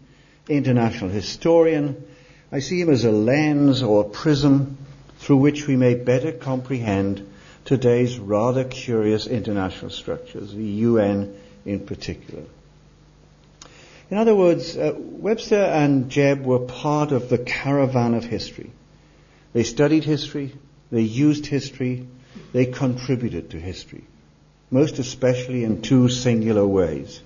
international 0.47 1.09
historian. 1.09 2.01
I 2.49 2.59
see 2.59 2.79
him 2.79 2.89
as 2.89 3.03
a 3.03 3.11
lens 3.11 3.83
or 3.83 4.05
a 4.05 4.09
prism 4.09 4.77
through 5.17 5.37
which 5.37 5.67
we 5.67 5.75
may 5.75 5.95
better 5.95 6.31
comprehend 6.31 7.29
today's 7.65 8.17
rather 8.17 8.63
curious 8.63 9.27
international 9.27 9.91
structures, 9.91 10.53
the 10.53 10.63
UN 10.63 11.35
in 11.65 11.81
particular. 11.81 12.45
In 14.11 14.17
other 14.17 14.35
words, 14.35 14.77
uh, 14.77 14.93
Webster 14.95 15.63
and 15.63 16.11
Jebb 16.11 16.43
were 16.43 16.59
part 16.59 17.11
of 17.11 17.29
the 17.29 17.39
caravan 17.39 18.13
of 18.13 18.23
history. 18.23 18.71
They 19.53 19.63
studied 19.63 20.03
history, 20.03 20.53
they 20.91 21.01
used 21.01 21.47
history, 21.47 22.07
they 22.53 22.65
contributed 22.67 23.51
to 23.51 23.59
history, 23.59 24.03
most 24.69 24.99
especially 24.99 25.63
in 25.63 25.81
two 25.81 26.09
singular 26.09 26.67
ways. 26.67 27.21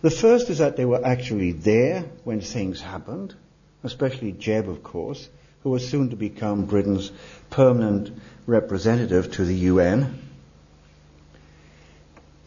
The 0.00 0.10
first 0.10 0.48
is 0.48 0.58
that 0.58 0.76
they 0.76 0.84
were 0.84 1.04
actually 1.04 1.52
there 1.52 2.04
when 2.22 2.40
things 2.40 2.80
happened, 2.80 3.34
especially 3.82 4.32
Jebb, 4.32 4.68
of 4.68 4.84
course, 4.84 5.28
who 5.64 5.70
was 5.70 5.88
soon 5.88 6.10
to 6.10 6.16
become 6.16 6.66
Britain's 6.66 7.10
permanent 7.50 8.16
representative 8.46 9.32
to 9.32 9.44
the 9.44 9.56
UN. 9.56 10.27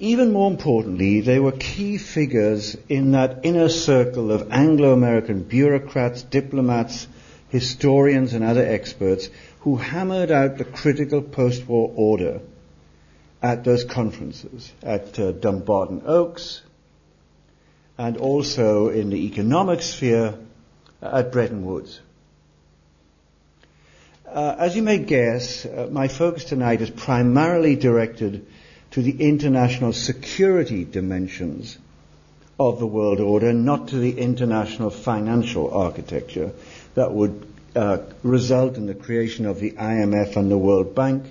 Even 0.01 0.34
more 0.34 0.50
importantly, 0.50 1.22
they 1.22 1.39
were 1.39 1.51
key 1.51 2.00
figures 2.00 2.75
in 2.89 3.12
that 3.12 3.41
inner 3.43 3.70
circle 3.70 4.31
of 4.31 4.51
Anglo-American 4.51 5.43
bureaucrats, 5.43 6.24
diplomats, 6.24 7.08
historians 7.50 8.34
and 8.34 8.43
other 8.43 8.65
experts 8.65 9.29
who 9.60 9.75
hammered 9.75 10.31
out 10.31 10.58
the 10.58 10.63
critical 10.63 11.22
post-war 11.22 11.93
order 11.96 12.41
at 13.43 13.63
those 13.63 13.84
conferences, 13.84 14.72
at 14.81 15.20
uh, 15.20 15.34
Dumbarton 15.34 16.01
Oaks, 16.08 16.63
and 17.96 18.17
also 18.17 18.89
in 18.89 19.12
the 19.12 19.27
economic 19.27 19.84
sphere 19.84 20.34
at 21.00 21.31
Bretton 21.31 21.63
Woods. 21.63 22.00
Uh, 24.25 24.55
as 24.58 24.75
you 24.75 24.81
may 24.81 24.98
guess, 24.98 25.63
uh, 25.63 25.89
my 25.91 26.08
focus 26.08 26.46
tonight 26.46 26.81
is 26.81 26.89
primarily 26.89 27.75
directed 27.75 28.48
to 28.91 29.01
the 29.01 29.21
international 29.21 29.93
security 29.93 30.83
dimensions 30.83 31.77
of 32.60 32.79
the 32.79 32.88
world 32.88 33.19
order, 33.19 33.53
not 33.53 33.88
to 33.89 33.98
the 33.98 34.19
international 34.19 34.89
financial 34.89 35.74
architecture 35.74 36.51
that 36.95 37.12
would 37.12 37.48
uh, 37.75 38.00
result 38.21 38.75
in 38.75 38.86
the 38.86 38.93
creation 38.93 39.45
of 39.45 39.60
the 39.60 39.71
IMF 39.71 40.36
and 40.36 40.51
the 40.51 40.57
World 40.57 40.93
Bank, 40.93 41.24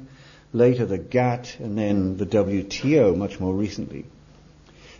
later 0.53 0.87
the 0.87 0.99
GATT, 0.99 1.59
and 1.61 1.79
then 1.79 2.17
the 2.17 2.27
WTO 2.27 3.17
much 3.17 3.39
more 3.39 3.53
recently. 3.53 4.05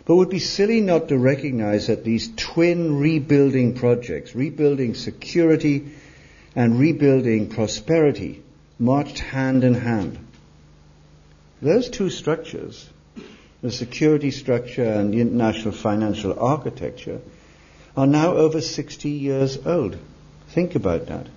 But 0.05 0.13
it 0.13 0.17
would 0.17 0.29
be 0.29 0.39
silly 0.39 0.81
not 0.81 1.09
to 1.09 1.17
recognize 1.17 1.87
that 1.87 2.03
these 2.03 2.29
twin 2.35 2.99
rebuilding 2.99 3.75
projects, 3.75 4.35
rebuilding 4.35 4.93
security 4.93 5.91
and 6.55 6.79
rebuilding 6.79 7.49
prosperity 7.49 8.41
marched 8.79 9.19
hand 9.19 9.63
in 9.63 9.73
hand. 9.73 10.17
Those 11.61 11.89
two 11.89 12.09
structures, 12.09 12.89
the 13.61 13.71
security 13.71 14.31
structure 14.31 14.83
and 14.83 15.13
the 15.13 15.21
international 15.21 15.73
financial 15.73 16.39
architecture, 16.39 17.21
are 17.95 18.07
now 18.07 18.33
over 18.33 18.61
60 18.61 19.09
years 19.09 19.59
old. 19.65 19.95
Think 20.49 20.73
about 20.73 21.07
that. 21.07 21.27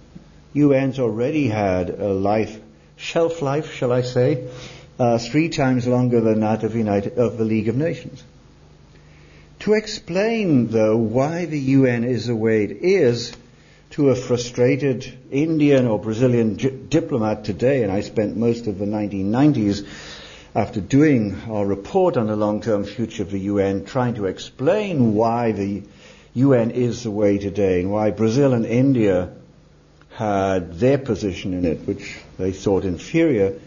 UN's 0.56 0.98
already 0.98 1.48
had 1.48 1.90
a 1.90 2.12
life, 2.12 2.58
shelf 2.96 3.42
life, 3.42 3.74
shall 3.74 3.92
I 3.92 4.00
say, 4.00 4.48
uh, 4.98 5.18
three 5.18 5.50
times 5.50 5.86
longer 5.86 6.20
than 6.20 6.40
that 6.40 6.62
of, 6.62 6.74
United, 6.74 7.18
of 7.18 7.36
the 7.36 7.44
League 7.44 7.68
of 7.68 7.76
Nations. 7.76 8.22
To 9.60 9.74
explain, 9.74 10.68
though, 10.68 10.96
why 10.96 11.44
the 11.44 11.58
UN 11.58 12.04
is 12.04 12.26
the 12.26 12.36
way 12.36 12.64
it 12.64 12.70
is, 12.82 13.34
to 13.94 14.10
a 14.10 14.16
frustrated 14.16 15.06
Indian 15.30 15.86
or 15.86 16.00
Brazilian 16.00 16.58
j- 16.58 16.70
diplomat 16.70 17.44
today, 17.44 17.84
and 17.84 17.92
I 17.92 18.00
spent 18.00 18.36
most 18.36 18.66
of 18.66 18.78
the 18.78 18.86
1990s 18.86 19.86
after 20.54 20.80
doing 20.80 21.36
our 21.50 21.66
report 21.66 22.16
on 22.16 22.28
the 22.28 22.36
long-term 22.36 22.84
future 22.84 23.24
of 23.24 23.30
the 23.30 23.40
UN 23.40 23.84
trying 23.84 24.14
to 24.14 24.26
explain 24.26 25.14
why 25.14 25.50
the 25.50 25.82
UN 26.34 26.70
is 26.70 27.02
the 27.02 27.10
way 27.10 27.38
today 27.38 27.80
and 27.80 27.90
why 27.90 28.10
Brazil 28.12 28.52
and 28.52 28.64
India 28.64 29.32
had 30.10 30.74
their 30.74 30.98
position 30.98 31.54
in 31.54 31.64
it, 31.64 31.80
which 31.88 32.18
they 32.38 32.52
thought 32.52 32.84
inferior, 32.84 33.58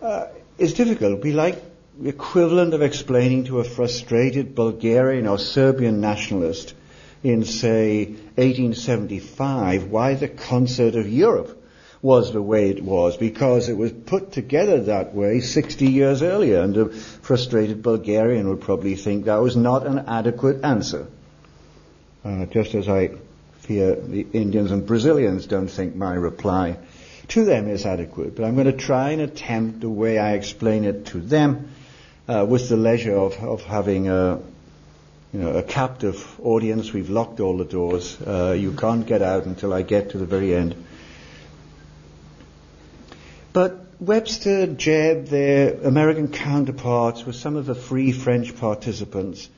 uh, 0.00 0.26
is 0.56 0.74
difficult. 0.74 1.12
It'd 1.12 1.22
be 1.22 1.32
like 1.32 1.60
the 2.00 2.10
equivalent 2.10 2.74
of 2.74 2.82
explaining 2.82 3.44
to 3.44 3.58
a 3.58 3.64
frustrated 3.64 4.54
Bulgarian 4.54 5.26
or 5.26 5.38
Serbian 5.38 6.00
nationalist 6.00 6.74
in, 7.24 7.44
say, 7.44 8.04
1875 8.36 9.90
why 9.90 10.14
the 10.14 10.28
concert 10.28 10.94
of 10.94 11.08
Europe 11.08 11.57
was 12.00 12.32
the 12.32 12.42
way 12.42 12.70
it 12.70 12.82
was, 12.82 13.16
because 13.16 13.68
it 13.68 13.76
was 13.76 13.90
put 13.92 14.32
together 14.32 14.82
that 14.84 15.14
way 15.14 15.40
60 15.40 15.86
years 15.86 16.22
earlier, 16.22 16.60
and 16.60 16.76
a 16.76 16.88
frustrated 16.90 17.82
Bulgarian 17.82 18.48
would 18.48 18.60
probably 18.60 18.94
think 18.94 19.24
that 19.24 19.36
was 19.36 19.56
not 19.56 19.86
an 19.86 19.98
adequate 19.98 20.64
answer. 20.64 21.06
Uh, 22.24 22.46
just 22.46 22.74
as 22.74 22.88
I 22.88 23.10
fear 23.60 23.96
the 23.96 24.26
Indians 24.32 24.70
and 24.70 24.86
Brazilians 24.86 25.46
don't 25.46 25.68
think 25.68 25.94
my 25.94 26.14
reply 26.14 26.78
to 27.28 27.44
them 27.44 27.68
is 27.68 27.84
adequate. 27.84 28.36
But 28.36 28.44
I'm 28.44 28.54
going 28.54 28.66
to 28.66 28.72
try 28.72 29.10
and 29.10 29.22
attempt 29.22 29.80
the 29.80 29.90
way 29.90 30.18
I 30.18 30.32
explain 30.32 30.84
it 30.84 31.06
to 31.06 31.20
them 31.20 31.70
uh, 32.26 32.46
with 32.48 32.68
the 32.68 32.76
leisure 32.76 33.16
of, 33.16 33.34
of 33.42 33.62
having 33.62 34.08
a, 34.08 34.40
you 35.32 35.40
know, 35.40 35.50
a 35.50 35.62
captive 35.62 36.40
audience. 36.40 36.92
We've 36.92 37.10
locked 37.10 37.40
all 37.40 37.56
the 37.58 37.64
doors. 37.64 38.20
Uh, 38.20 38.56
you 38.58 38.72
can't 38.72 39.06
get 39.06 39.22
out 39.22 39.44
until 39.44 39.72
I 39.74 39.82
get 39.82 40.10
to 40.10 40.18
the 40.18 40.26
very 40.26 40.54
end. 40.54 40.74
But 43.52 43.84
Webster, 44.00 44.68
Jebb, 44.68 45.28
their 45.28 45.74
American 45.82 46.28
counterparts, 46.28 47.26
with 47.26 47.34
some 47.34 47.56
of 47.56 47.66
the 47.66 47.74
free 47.74 48.12
French 48.12 48.56
participants, 48.56 49.48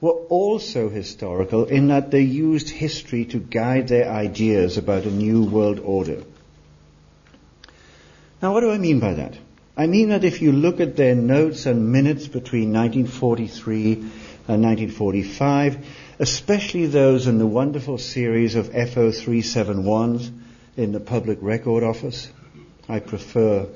were 0.00 0.10
also 0.10 0.88
historical 0.88 1.66
in 1.66 1.86
that 1.88 2.10
they 2.10 2.22
used 2.22 2.70
history 2.70 3.24
to 3.26 3.38
guide 3.38 3.86
their 3.86 4.10
ideas 4.10 4.78
about 4.78 5.04
a 5.04 5.12
new 5.12 5.44
world 5.44 5.78
order. 5.78 6.24
Now, 8.42 8.52
what 8.52 8.62
do 8.62 8.72
I 8.72 8.78
mean 8.78 8.98
by 8.98 9.14
that? 9.14 9.34
I 9.76 9.86
mean 9.86 10.08
that 10.08 10.24
if 10.24 10.42
you 10.42 10.50
look 10.50 10.80
at 10.80 10.96
their 10.96 11.14
notes 11.14 11.66
and 11.66 11.92
minutes 11.92 12.26
between 12.26 12.72
1943 12.72 13.92
and 14.48 14.62
1945, 14.62 15.86
especially 16.18 16.86
those 16.86 17.28
in 17.28 17.38
the 17.38 17.46
wonderful 17.46 17.98
series 17.98 18.56
of 18.56 18.72
FO 18.72 19.10
371s 19.12 20.32
in 20.76 20.90
the 20.90 20.98
Public 20.98 21.38
Record 21.40 21.84
Office. 21.84 22.28
I 22.88 22.98
prefer 22.98 23.68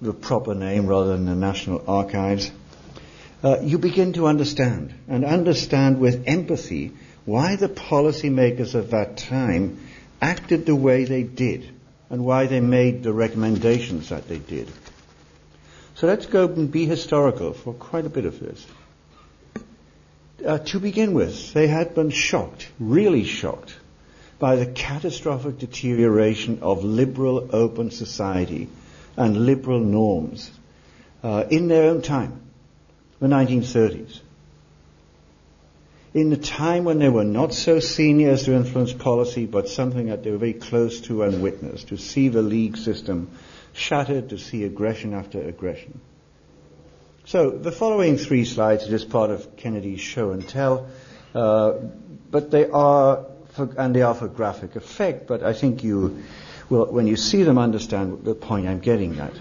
the 0.00 0.12
proper 0.12 0.54
name 0.54 0.86
rather 0.86 1.12
than 1.16 1.26
the 1.26 1.34
National 1.34 1.82
Archives. 1.88 2.50
uh, 3.42 3.58
you 3.62 3.78
begin 3.78 4.12
to 4.14 4.26
understand 4.26 4.92
and 5.08 5.24
understand 5.24 6.00
with 6.00 6.24
empathy 6.26 6.92
why 7.24 7.56
the 7.56 7.68
policymakers 7.68 8.74
of 8.74 8.90
that 8.90 9.16
time 9.16 9.78
acted 10.20 10.66
the 10.66 10.74
way 10.74 11.04
they 11.04 11.22
did 11.22 11.68
and 12.10 12.24
why 12.24 12.46
they 12.46 12.60
made 12.60 13.02
the 13.02 13.12
recommendations 13.12 14.08
that 14.10 14.28
they 14.28 14.38
did. 14.38 14.68
So 15.96 16.06
let's 16.06 16.26
go 16.26 16.46
and 16.46 16.70
be 16.70 16.84
historical 16.86 17.52
for 17.52 17.72
quite 17.72 18.04
a 18.06 18.10
bit 18.10 18.26
of 18.26 18.38
this. 18.38 18.66
Uh, 20.46 20.58
to 20.58 20.78
begin 20.78 21.14
with, 21.14 21.52
they 21.54 21.66
had 21.66 21.94
been 21.94 22.10
shocked, 22.10 22.68
really 22.78 23.24
shocked, 23.24 23.74
by 24.38 24.56
the 24.56 24.66
catastrophic 24.66 25.58
deterioration 25.58 26.58
of 26.60 26.84
liberal 26.84 27.48
open 27.52 27.90
society 27.90 28.68
and 29.16 29.46
liberal 29.46 29.80
norms 29.80 30.50
uh, 31.22 31.44
in 31.50 31.68
their 31.68 31.90
own 31.90 32.02
time, 32.02 32.40
the 33.20 33.26
1930s. 33.26 34.20
In 36.14 36.30
the 36.30 36.36
time 36.36 36.84
when 36.84 36.98
they 36.98 37.10
were 37.10 37.24
not 37.24 37.52
so 37.52 37.78
senior 37.78 38.30
as 38.30 38.44
to 38.44 38.54
influence 38.54 38.92
policy, 38.92 39.44
but 39.44 39.68
something 39.68 40.06
that 40.06 40.22
they 40.22 40.30
were 40.30 40.38
very 40.38 40.54
close 40.54 41.00
to 41.02 41.22
and 41.24 41.42
witnessed, 41.42 41.88
to 41.88 41.98
see 41.98 42.28
the 42.28 42.42
league 42.42 42.76
system 42.76 43.30
shattered, 43.74 44.30
to 44.30 44.38
see 44.38 44.64
aggression 44.64 45.12
after 45.12 45.42
aggression. 45.42 46.00
So 47.26 47.50
the 47.50 47.72
following 47.72 48.16
three 48.18 48.44
slides 48.44 48.84
are 48.84 48.90
just 48.90 49.10
part 49.10 49.30
of 49.30 49.56
Kennedy's 49.56 50.00
show 50.00 50.30
and 50.30 50.48
tell, 50.48 50.88
uh, 51.34 51.72
but 52.30 52.50
they 52.50 52.68
are 52.68 53.26
for, 53.50 53.68
and 53.76 53.94
they 53.94 54.02
are 54.02 54.14
for 54.14 54.28
graphic 54.28 54.76
effect. 54.76 55.26
But 55.26 55.42
I 55.42 55.52
think 55.52 55.82
you 55.82 56.22
will, 56.68 56.86
when 56.86 57.06
you 57.06 57.16
see 57.16 57.42
them, 57.42 57.58
understand 57.58 58.24
the 58.24 58.34
point 58.34 58.66
I'm 58.66 58.80
getting 58.80 59.18
at. 59.18 59.32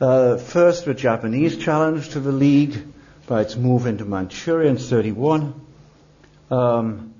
Uh, 0.00 0.38
first, 0.38 0.86
the 0.86 0.94
Japanese 0.94 1.58
challenge 1.58 2.10
to 2.10 2.20
the 2.20 2.32
League 2.32 2.82
by 3.26 3.42
its 3.42 3.56
move 3.56 3.86
into 3.86 4.04
Manchuria 4.04 4.70
in 4.70 4.76
31. 4.76 5.54
Um, 6.50 7.14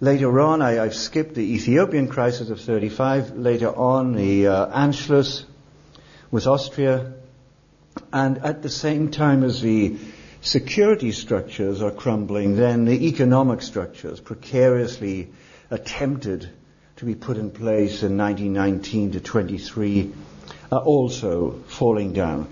later 0.00 0.40
on, 0.40 0.62
I, 0.62 0.72
have 0.72 0.94
skipped 0.94 1.34
the 1.34 1.54
Ethiopian 1.54 2.08
crisis 2.08 2.50
of 2.50 2.60
35. 2.60 3.36
Later 3.36 3.74
on, 3.74 4.14
the 4.14 4.46
uh, 4.46 4.66
Anschluss 4.68 5.44
with 6.30 6.46
Austria. 6.46 7.14
And 8.12 8.38
at 8.38 8.62
the 8.62 8.70
same 8.70 9.10
time 9.10 9.44
as 9.44 9.60
the 9.60 9.98
security 10.40 11.12
structures 11.12 11.82
are 11.82 11.90
crumbling, 11.90 12.56
then 12.56 12.84
the 12.84 13.08
economic 13.08 13.62
structures, 13.62 14.20
precariously 14.20 15.30
attempted 15.70 16.48
to 16.96 17.04
be 17.04 17.14
put 17.14 17.36
in 17.36 17.50
place 17.50 18.02
in 18.02 18.16
1919 18.16 19.12
to 19.12 19.20
23, 19.20 20.12
are 20.70 20.80
also 20.80 21.52
falling 21.66 22.12
down. 22.12 22.48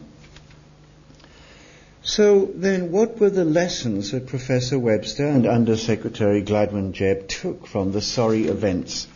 So 2.03 2.51
then, 2.53 2.91
what 2.91 3.21
were 3.21 3.31
the 3.31 3.45
lessons 3.45 4.11
that 4.11 4.27
Professor 4.27 4.79
Webster 4.79 5.27
and 5.27 5.47
Undersecretary 5.47 6.43
Gladwyn 6.43 6.93
Jebb 6.93 7.29
took 7.29 7.69
from 7.69 7.93
the 7.93 8.01
sorry 8.01 8.49
events 8.49 9.07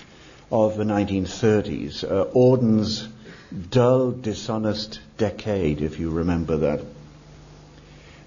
of 0.53 0.77
the 0.77 0.85
1930s, 0.85 2.05
uh, 2.05 2.27
Auden's 2.33 3.09
dull, 3.71 4.13
dishonest 4.13 5.01
decade, 5.19 5.83
if 5.83 5.99
you 5.99 6.11
remember 6.11 6.59
that? 6.59 6.81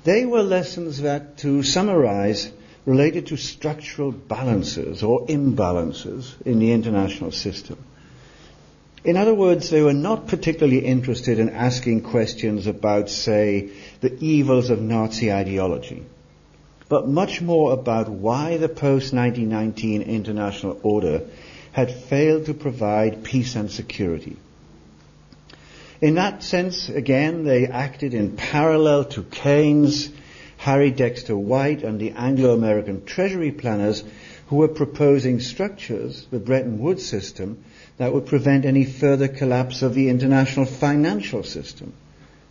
They 0.03 0.25
were 0.25 0.44
lessons 0.44 1.01
that, 1.01 1.38
to 1.38 1.63
summarize, 1.63 2.51
related 2.89 3.27
to 3.27 3.38
structural 3.38 4.12
balances 4.12 5.03
or 5.03 5.27
imbalances 5.27 6.41
in 6.41 6.58
the 6.58 6.72
international 6.72 7.31
system. 7.31 7.77
In 9.03 9.15
other 9.15 9.36
words, 9.36 9.69
they 9.69 9.84
were 9.84 9.93
not 9.93 10.25
particularly 10.25 10.79
interested 10.79 11.38
in 11.38 11.51
asking 11.51 12.01
questions 12.01 12.65
about, 12.65 13.12
say, 13.12 13.69
the 14.01 14.17
evils 14.19 14.72
of 14.72 14.81
Nazi 14.81 15.31
ideology, 15.31 16.03
but 16.89 17.08
much 17.08 17.41
more 17.43 17.74
about 17.74 18.10
why 18.10 18.58
the 18.58 18.67
post-1919 18.67 20.03
international 20.08 20.79
order 20.81 21.27
had 21.72 21.93
failed 21.93 22.48
to 22.48 22.55
provide 22.55 23.24
peace 23.24 23.55
and 23.55 23.70
security. 23.70 24.35
In 26.01 26.16
that 26.16 26.42
sense, 26.42 26.90
again, 26.90 27.44
they 27.44 27.68
acted 27.68 28.16
in 28.16 28.35
parallel 28.35 29.05
to 29.05 29.22
Keynes, 29.22 30.09
Harry 30.59 30.91
Dexter 30.91 31.37
White, 31.37 31.83
and 31.83 32.01
the 32.01 32.11
Anglo-American 32.11 33.05
Treasury 33.05 33.50
planners 33.50 34.03
who 34.48 34.57
were 34.57 34.67
proposing 34.67 35.39
structures, 35.39 36.27
the 36.31 36.37
Bretton 36.37 36.79
Woods 36.79 37.05
system, 37.05 37.63
that 37.95 38.11
would 38.11 38.25
prevent 38.25 38.65
any 38.65 38.83
further 38.83 39.29
collapse 39.29 39.83
of 39.83 39.93
the 39.93 40.09
international 40.09 40.65
financial 40.65 41.43
system. 41.43 41.93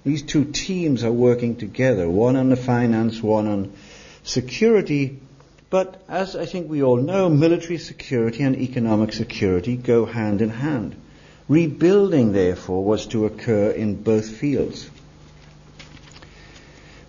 These 0.04 0.22
two 0.22 0.46
teams 0.46 1.04
are 1.04 1.12
working 1.12 1.56
together, 1.56 2.08
one 2.08 2.36
on 2.36 2.48
the 2.48 2.56
finance, 2.56 3.22
one 3.22 3.46
on 3.46 3.72
security. 4.22 5.18
But 5.68 6.02
as 6.08 6.34
I 6.34 6.46
think 6.46 6.70
we 6.70 6.82
all 6.82 6.96
know, 6.96 7.28
military 7.28 7.76
security 7.76 8.42
and 8.42 8.56
economic 8.56 9.12
security 9.12 9.76
go 9.76 10.06
hand 10.06 10.40
in 10.40 10.48
hand. 10.48 10.96
Rebuilding, 11.46 12.32
therefore, 12.32 12.82
was 12.82 13.06
to 13.08 13.26
occur 13.26 13.70
in 13.70 14.02
both 14.02 14.30
fields. 14.30 14.88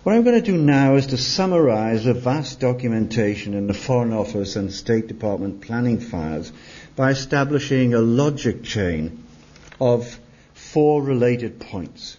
What 0.02 0.14
I'm 0.14 0.22
going 0.22 0.42
to 0.42 0.52
do 0.52 0.56
now 0.56 0.96
is 0.96 1.08
to 1.08 1.18
summarize 1.18 2.04
the 2.04 2.14
vast 2.14 2.58
documentation 2.58 3.52
in 3.52 3.66
the 3.66 3.74
Foreign 3.74 4.14
Office 4.14 4.56
and 4.56 4.72
State 4.72 5.08
Department 5.08 5.60
planning 5.60 6.00
files 6.00 6.50
by 6.96 7.10
establishing 7.10 7.92
a 7.92 8.00
logic 8.00 8.62
chain 8.62 9.22
of 9.78 10.18
four 10.54 11.02
related 11.02 11.60
points. 11.60 12.16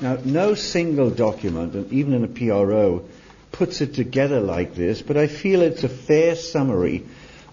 Now, 0.00 0.16
no 0.24 0.54
single 0.54 1.10
document, 1.10 1.74
and 1.74 1.92
even 1.92 2.14
in 2.14 2.24
a 2.24 2.28
PRO, 2.28 3.04
puts 3.52 3.82
it 3.82 3.92
together 3.92 4.40
like 4.40 4.74
this, 4.74 5.02
but 5.02 5.18
I 5.18 5.26
feel 5.26 5.60
it's 5.60 5.84
a 5.84 5.88
fair 5.90 6.34
summary 6.34 7.04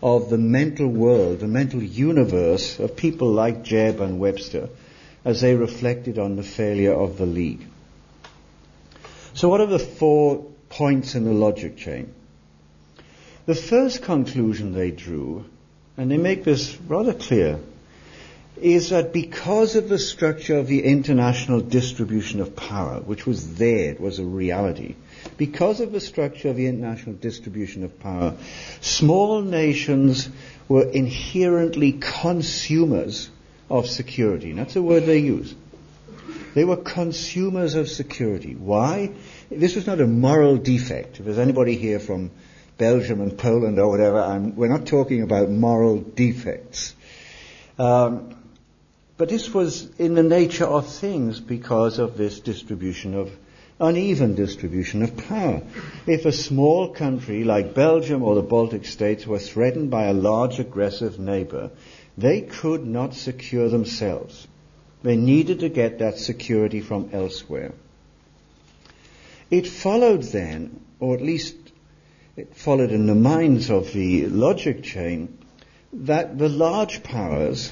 of 0.01 0.29
the 0.29 0.38
mental 0.38 0.88
world, 0.88 1.41
the 1.41 1.47
mental 1.47 1.83
universe 1.83 2.79
of 2.79 2.95
people 2.95 3.29
like 3.29 3.65
Jebb 3.65 3.99
and 3.99 4.19
Webster 4.21 4.69
as 5.25 5.41
they 5.41 5.53
reflected 5.53 6.17
on 6.17 6.38
the 6.38 6.43
failure 6.43 6.93
of 6.93 7.17
the 7.17 7.25
League. 7.25 7.67
So 9.36 9.50
what 9.50 9.60
are 9.60 9.65
the 9.65 9.80
four 9.80 10.45
points 10.69 11.13
in 11.13 11.26
the 11.26 11.34
logic 11.34 11.76
chain? 11.76 12.13
The 13.45 13.54
first 13.54 14.02
conclusion 14.02 14.74
they 14.74 14.91
drew, 14.91 15.43
and 15.98 16.10
they 16.10 16.17
make 16.17 16.45
this 16.45 16.76
rather 16.88 17.13
clear, 17.13 17.60
is 18.56 18.91
that 18.91 19.12
because 19.12 19.76
of 19.76 19.89
the 19.89 20.00
structure 20.00 20.58
of 20.58 20.67
the 20.67 20.86
international 20.86 21.60
distribution 21.60 22.39
of 22.39 22.56
power, 22.56 23.02
which 23.02 23.26
was 23.26 23.56
there, 23.56 23.91
it 23.91 24.00
was 24.00 24.19
a 24.19 24.24
reality, 24.24 24.95
because 25.36 25.82
of 25.82 25.91
the 25.91 26.00
structure 26.00 26.48
of 26.48 26.56
the 26.56 26.67
international 26.67 27.15
distribution 27.15 27.84
of 27.84 28.00
power, 28.00 28.36
small 28.80 29.41
nations 29.41 30.30
were 30.69 30.89
inherently 30.89 31.91
consumers 31.91 33.30
of 33.69 33.88
security. 33.88 34.54
That's 34.54 34.78
a 34.78 34.82
word 34.82 35.06
they 35.06 35.19
use. 35.19 35.54
They 36.55 36.63
were 36.63 36.77
consumers 36.77 37.75
of 37.75 37.89
security. 37.89 38.55
Why? 38.55 39.11
This 39.51 39.75
was 39.75 39.85
not 39.85 39.99
a 39.99 40.07
moral 40.07 40.55
defect. 40.55 41.19
If 41.19 41.25
there's 41.25 41.37
anybody 41.37 41.75
here 41.75 41.99
from 41.99 42.31
Belgium 42.77 43.19
and 43.19 43.37
Poland 43.37 43.77
or 43.77 43.89
whatever, 43.89 44.21
I'm, 44.21 44.55
we're 44.55 44.69
not 44.69 44.85
talking 44.85 45.21
about 45.21 45.49
moral 45.49 45.99
defects. 45.99 46.95
Um, 47.77 48.37
but 49.17 49.27
this 49.27 49.53
was 49.53 49.89
in 49.97 50.15
the 50.15 50.23
nature 50.23 50.63
of 50.63 50.87
things 50.87 51.41
because 51.41 51.99
of 51.99 52.15
this 52.15 52.39
distribution 52.39 53.15
of 53.15 53.31
uneven 53.77 54.35
distribution 54.35 55.03
of 55.03 55.17
power. 55.17 55.61
If 56.07 56.25
a 56.25 56.31
small 56.31 56.93
country 56.93 57.43
like 57.43 57.73
Belgium 57.73 58.23
or 58.23 58.35
the 58.35 58.41
Baltic 58.41 58.85
states 58.85 59.27
were 59.27 59.39
threatened 59.39 59.91
by 59.91 60.05
a 60.05 60.13
large 60.13 60.59
aggressive 60.59 61.19
neighbor, 61.19 61.71
they 62.17 62.39
could 62.39 62.85
not 62.85 63.13
secure 63.13 63.67
themselves. 63.67 64.47
They 65.05 65.17
needed 65.17 65.59
to 65.59 65.69
get 65.69 65.99
that 65.99 66.17
security 66.17 66.81
from 66.81 67.11
elsewhere. 67.13 67.73
It 69.51 69.67
followed 69.67 70.23
then, 70.23 70.79
or 70.99 71.13
at 71.13 71.21
least 71.21 71.55
it 72.35 72.55
followed 72.55 72.91
in 72.91 73.05
the 73.05 73.13
minds 73.13 73.69
of 73.69 73.93
the 73.93 74.25
logic 74.25 74.81
chain, 74.81 75.37
that 75.93 76.39
the 76.39 76.49
large 76.49 77.03
powers, 77.03 77.71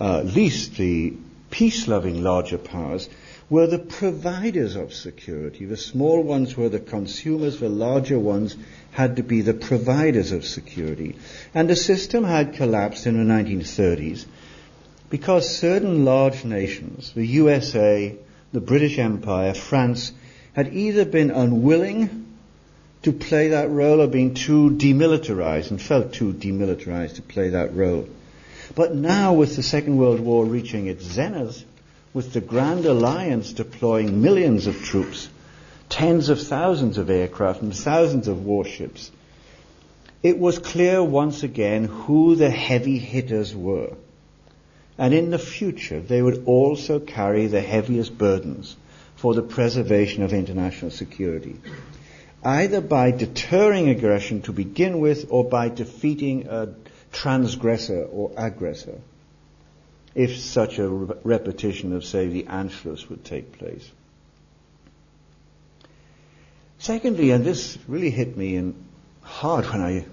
uh, 0.00 0.18
at 0.18 0.34
least 0.34 0.76
the 0.76 1.12
peace-loving 1.50 2.24
larger 2.24 2.58
powers, 2.58 3.08
were 3.48 3.68
the 3.68 3.78
providers 3.78 4.74
of 4.74 4.92
security. 4.92 5.64
The 5.64 5.76
small 5.76 6.24
ones 6.24 6.56
were 6.56 6.68
the 6.68 6.80
consumers, 6.80 7.60
the 7.60 7.68
larger 7.68 8.18
ones 8.18 8.56
had 8.90 9.14
to 9.14 9.22
be 9.22 9.42
the 9.42 9.54
providers 9.54 10.32
of 10.32 10.44
security. 10.44 11.14
And 11.54 11.70
the 11.70 11.76
system 11.76 12.24
had 12.24 12.54
collapsed 12.54 13.06
in 13.06 13.16
the 13.16 13.32
1930s 13.32 14.26
because 15.10 15.58
certain 15.58 16.04
large 16.04 16.44
nations, 16.44 17.12
the 17.12 17.26
USA, 17.26 18.14
the 18.52 18.60
British 18.60 18.98
Empire, 18.98 19.52
France, 19.52 20.12
had 20.52 20.72
either 20.72 21.04
been 21.04 21.30
unwilling 21.30 22.26
to 23.02 23.12
play 23.12 23.48
that 23.48 23.70
role 23.70 24.00
or 24.00 24.06
been 24.06 24.34
too 24.34 24.70
demilitarized 24.70 25.70
and 25.70 25.82
felt 25.82 26.12
too 26.12 26.32
demilitarized 26.32 27.16
to 27.16 27.22
play 27.22 27.50
that 27.50 27.74
role. 27.74 28.08
But 28.74 28.94
now 28.94 29.32
with 29.32 29.56
the 29.56 29.62
Second 29.64 29.96
World 29.96 30.20
War 30.20 30.44
reaching 30.44 30.86
its 30.86 31.04
zenith, 31.04 31.64
with 32.12 32.32
the 32.32 32.40
Grand 32.40 32.86
Alliance 32.86 33.52
deploying 33.52 34.22
millions 34.22 34.66
of 34.66 34.82
troops, 34.82 35.28
tens 35.88 36.28
of 36.28 36.40
thousands 36.40 36.98
of 36.98 37.10
aircraft 37.10 37.62
and 37.62 37.74
thousands 37.74 38.28
of 38.28 38.44
warships, 38.44 39.10
it 40.22 40.38
was 40.38 40.58
clear 40.58 41.02
once 41.02 41.42
again 41.42 41.84
who 41.84 42.36
the 42.36 42.50
heavy 42.50 42.98
hitters 42.98 43.56
were. 43.56 43.90
And 45.00 45.14
in 45.14 45.30
the 45.30 45.38
future, 45.38 45.98
they 45.98 46.20
would 46.20 46.44
also 46.44 47.00
carry 47.00 47.46
the 47.46 47.62
heaviest 47.62 48.18
burdens 48.18 48.76
for 49.16 49.32
the 49.32 49.40
preservation 49.40 50.22
of 50.22 50.34
international 50.34 50.90
security, 50.90 51.56
either 52.44 52.82
by 52.82 53.10
deterring 53.10 53.88
aggression 53.88 54.42
to 54.42 54.52
begin 54.52 55.00
with 55.00 55.28
or 55.30 55.42
by 55.42 55.70
defeating 55.70 56.48
a 56.48 56.74
transgressor 57.12 58.02
or 58.12 58.32
aggressor, 58.36 59.00
if 60.14 60.36
such 60.36 60.78
a 60.78 60.86
re- 60.86 61.16
repetition 61.24 61.94
of, 61.94 62.04
say, 62.04 62.28
the 62.28 62.42
Anschluss 62.42 63.08
would 63.08 63.24
take 63.24 63.56
place. 63.58 63.90
Secondly, 66.78 67.30
and 67.30 67.42
this 67.42 67.78
really 67.88 68.10
hit 68.10 68.36
me 68.36 68.54
in 68.54 68.74
hard 69.22 69.64
when 69.64 69.80
I 69.80 70.04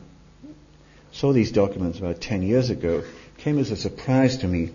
saw 1.12 1.34
these 1.34 1.52
documents 1.52 2.00
about 2.00 2.22
10 2.22 2.42
years 2.42 2.70
ago, 2.70 3.04
came 3.48 3.60
as 3.60 3.72
a 3.72 3.78
surprise 3.78 4.40
to 4.40 4.46
me. 4.46 4.70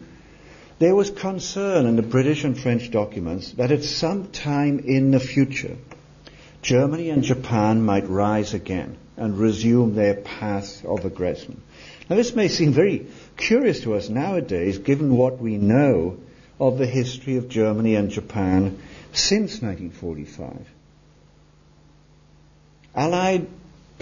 There 0.78 0.94
was 0.94 1.10
concern 1.10 1.84
in 1.84 1.96
the 1.96 2.10
British 2.16 2.42
and 2.42 2.58
French 2.58 2.90
documents 2.90 3.52
that 3.58 3.70
at 3.70 3.84
some 3.84 4.28
time 4.28 4.78
in 4.78 5.10
the 5.10 5.20
future, 5.20 5.76
Germany 6.62 7.10
and 7.10 7.22
Japan 7.22 7.82
might 7.82 8.08
rise 8.08 8.54
again 8.54 8.96
and 9.18 9.38
resume 9.38 9.94
their 9.94 10.14
path 10.14 10.86
of 10.86 11.04
aggression. 11.04 11.60
Now 12.08 12.16
this 12.16 12.34
may 12.34 12.48
seem 12.48 12.72
very 12.72 13.08
curious 13.36 13.82
to 13.82 13.92
us 13.92 14.08
nowadays 14.08 14.78
given 14.78 15.18
what 15.18 15.38
we 15.38 15.58
know 15.58 16.16
of 16.58 16.78
the 16.78 16.86
history 16.86 17.36
of 17.36 17.50
Germany 17.50 17.94
and 17.94 18.08
Japan 18.08 18.78
since 19.12 19.60
1945. 19.60 20.66
Allied 22.94 23.48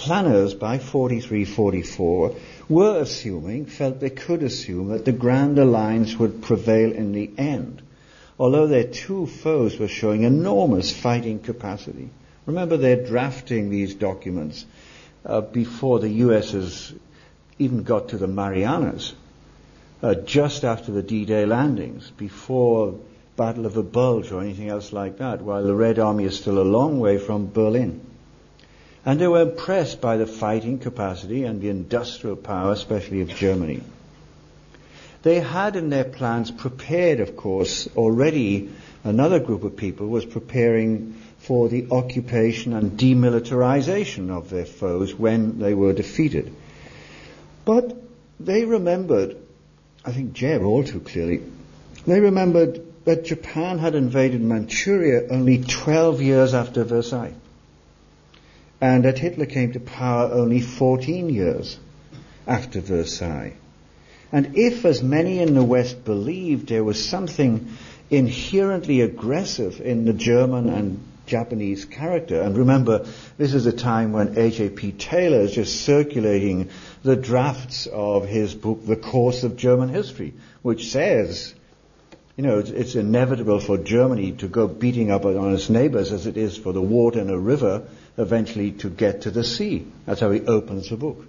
planners 0.01 0.55
by 0.55 0.79
43-44 0.79 2.35
were 2.71 3.01
assuming, 3.01 3.67
felt 3.67 4.01
they 4.01 4.09
could 4.09 4.43
assume 4.43 4.89
that 4.89 5.05
the 5.05 5.13
Grand 5.13 5.59
Alliance 5.59 6.19
would 6.19 6.43
prevail 6.43 6.91
in 6.91 7.13
the 7.13 7.31
end, 7.37 7.83
although 8.39 8.67
their 8.67 8.85
two 8.85 9.27
foes 9.27 9.79
were 9.79 9.89
showing 9.89 10.23
enormous 10.23 10.91
fighting 10.91 11.39
capacity. 11.39 12.09
Remember, 12.47 12.79
they're 12.79 13.05
drafting 13.05 13.69
these 13.69 13.95
documents 13.95 14.65
uh, 15.27 15.43
before 15.43 15.99
the 15.99 16.09
U.S. 16.25 16.53
has 16.53 16.95
even 17.59 17.83
got 17.83 18.09
to 18.09 18.17
the 18.17 18.27
Marianas, 18.27 19.13
uh, 20.03 20.15
just 20.15 20.65
after 20.65 20.93
the 20.93 21.03
D-Day 21.03 21.45
landings, 21.45 22.11
before 22.13 22.99
Battle 23.37 23.67
of 23.67 23.75
the 23.75 23.83
Bulge 23.83 24.33
or 24.33 24.41
anything 24.41 24.71
else 24.71 24.95
like 24.95 25.19
that, 25.19 25.43
while 25.43 25.63
the 25.63 25.75
Red 25.75 25.99
Army 25.99 26.25
is 26.25 26.41
still 26.41 26.59
a 26.59 26.65
long 26.65 27.01
way 27.01 27.19
from 27.19 27.53
Berlin. 27.53 28.07
And 29.05 29.19
they 29.19 29.27
were 29.27 29.43
impressed 29.43 30.01
by 30.01 30.19
the 30.19 30.27
fighting 30.27 30.79
capacity 30.79 31.45
and 31.45 31.61
the 31.61 31.71
industrial 31.71 32.37
power, 32.37 32.73
especially 32.73 33.23
of 33.23 33.29
Germany. 33.29 33.83
They 35.23 35.41
had 35.41 35.77
in 35.77 35.91
their 35.91 36.05
plans 36.05 36.51
prepared, 36.51 37.21
of 37.21 37.37
course, 37.37 37.89
already 37.97 38.71
another 39.05 39.39
group 39.39 39.65
of 39.65 39.77
people 39.77 40.09
was 40.09 40.25
preparing 40.25 41.15
for 41.39 41.69
the 41.69 41.87
occupation 41.91 42.75
and 42.75 42.99
demilitarization 42.99 44.31
of 44.31 44.51
their 44.51 44.67
foes 44.67 45.15
when 45.15 45.59
they 45.59 45.75
were 45.75 45.93
defeated. 45.95 46.55
But 47.65 47.97
they 48.39 48.65
remembered, 48.65 49.37
I 50.05 50.13
think 50.13 50.33
Jebb 50.35 50.65
all 50.65 50.85
too 50.85 51.01
clearly, 51.01 51.43
they 52.07 52.21
remembered 52.21 52.83
that 53.05 53.25
Japan 53.25 53.79
had 53.79 53.95
invaded 53.95 54.43
Manchuria 54.43 55.29
only 55.31 55.63
12 55.63 56.21
years 56.21 56.53
after 56.53 56.85
Versailles 56.85 57.35
and 58.81 59.05
that 59.05 59.19
Hitler 59.19 59.47
came 59.47 59.73
to 59.73 59.81
power 59.81 60.31
only 60.33 60.61
14 60.61 61.29
years 61.29 61.79
after 62.47 62.81
Versailles. 62.81 63.55
And 64.33 64.57
if, 64.57 64.85
as 64.85 65.03
many 65.03 65.40
in 65.40 65.55
the 65.55 65.64
West 65.64 66.05
believed, 66.05 66.69
there 66.69 66.85
was 66.85 67.05
something 67.05 67.69
inherently 68.11 69.03
aggressive 69.03 69.81
in 69.81 70.05
the 70.05 70.12
German 70.12 70.69
and 70.69 71.03
Japanese 71.27 71.85
character, 71.85 72.40
and 72.40 72.57
remember, 72.57 73.07
this 73.38 73.55
is 73.55 73.66
a 73.66 73.73
time 73.73 74.12
when 74.12 74.37
A.J.P. 74.37 74.93
Taylor 74.93 75.40
is 75.43 75.53
just 75.53 75.83
circulating 75.83 76.71
the 77.05 77.14
drafts 77.14 77.87
of 77.87 78.27
his 78.27 78.55
book, 78.55 78.85
The 78.85 78.97
Course 78.97 79.45
of 79.45 79.57
German 79.57 79.90
History, 79.90 80.35
which 80.62 80.90
says, 80.90 81.55
you 82.37 82.43
know, 82.43 82.59
it's, 82.59 82.71
it's 82.71 82.95
inevitable 82.97 83.61
for 83.61 83.79
Germany 83.79 84.33
to 84.33 84.49
go 84.49 84.66
beating 84.66 85.12
up 85.12 85.25
on 85.25 85.55
its 85.55 85.71
neighbors 85.71 86.11
as 86.11 86.27
it 86.27 86.37
is 86.37 86.57
for 86.57 86.73
the 86.73 86.83
water 86.83 87.21
in 87.21 87.31
a 87.31 87.38
river 87.38 87.87
eventually 88.20 88.72
to 88.72 88.90
get 88.90 89.22
to 89.22 89.30
the 89.30 89.44
sea. 89.44 89.87
That's 90.06 90.20
how 90.20 90.30
he 90.30 90.40
opens 90.40 90.90
the 90.90 90.96
book. 90.96 91.26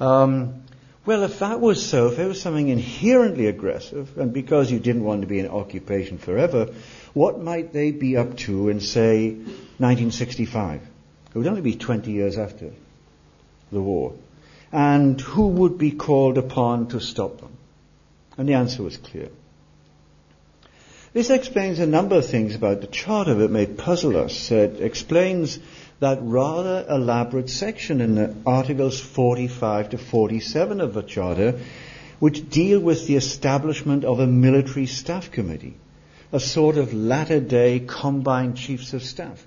Um, 0.00 0.62
well, 1.04 1.24
if 1.24 1.38
that 1.40 1.60
was 1.60 1.84
so, 1.84 2.08
if 2.08 2.18
it 2.18 2.26
was 2.26 2.40
something 2.40 2.68
inherently 2.68 3.46
aggressive, 3.46 4.16
and 4.18 4.32
because 4.32 4.70
you 4.70 4.78
didn't 4.78 5.04
want 5.04 5.22
to 5.22 5.26
be 5.26 5.38
in 5.38 5.48
occupation 5.48 6.18
forever, 6.18 6.72
what 7.14 7.40
might 7.40 7.72
they 7.72 7.90
be 7.90 8.16
up 8.16 8.36
to 8.38 8.68
in, 8.68 8.80
say, 8.80 9.30
1965? 9.30 10.82
It 11.34 11.38
would 11.38 11.46
only 11.46 11.62
be 11.62 11.74
20 11.74 12.12
years 12.12 12.38
after 12.38 12.70
the 13.72 13.80
war. 13.80 14.14
And 14.72 15.20
who 15.20 15.48
would 15.48 15.78
be 15.78 15.92
called 15.92 16.38
upon 16.38 16.88
to 16.88 17.00
stop 17.00 17.40
them? 17.40 17.56
And 18.36 18.48
the 18.48 18.54
answer 18.54 18.82
was 18.82 18.96
clear. 18.96 19.30
This 21.12 21.28
explains 21.28 21.80
a 21.80 21.86
number 21.86 22.14
of 22.14 22.26
things 22.26 22.54
about 22.54 22.82
the 22.82 22.86
Charter 22.86 23.34
that 23.34 23.50
may 23.50 23.66
puzzle 23.66 24.16
us. 24.16 24.52
It 24.52 24.80
explains 24.80 25.58
that 25.98 26.20
rather 26.22 26.86
elaborate 26.88 27.50
section 27.50 28.00
in 28.00 28.14
the 28.14 28.36
Articles 28.46 29.00
45 29.00 29.90
to 29.90 29.98
47 29.98 30.80
of 30.80 30.94
the 30.94 31.02
Charter, 31.02 31.58
which 32.20 32.48
deal 32.48 32.78
with 32.78 33.08
the 33.08 33.16
establishment 33.16 34.04
of 34.04 34.20
a 34.20 34.26
military 34.28 34.86
staff 34.86 35.32
committee, 35.32 35.74
a 36.30 36.38
sort 36.38 36.76
of 36.76 36.94
latter 36.94 37.40
day 37.40 37.82
combined 37.84 38.56
chiefs 38.56 38.94
of 38.94 39.02
staff. 39.02 39.44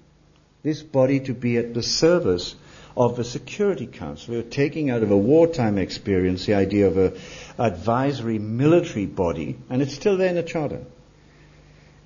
This 0.63 0.83
body 0.83 1.21
to 1.21 1.33
be 1.33 1.55
at 1.55 1.73
the 1.73 1.83
service 1.83 2.55
of 2.97 3.15
the 3.15 3.23
Security 3.23 3.87
Council. 3.87 4.33
We're 4.33 4.43
taking 4.43 4.89
out 4.89 5.01
of 5.01 5.11
a 5.11 5.17
wartime 5.17 5.77
experience 5.77 6.45
the 6.45 6.55
idea 6.55 6.87
of 6.87 6.97
an 6.97 7.13
advisory 7.57 8.37
military 8.37 9.05
body, 9.05 9.55
and 9.69 9.81
it's 9.81 9.93
still 9.93 10.17
there 10.17 10.27
in 10.27 10.35
the 10.35 10.43
Charter. 10.43 10.81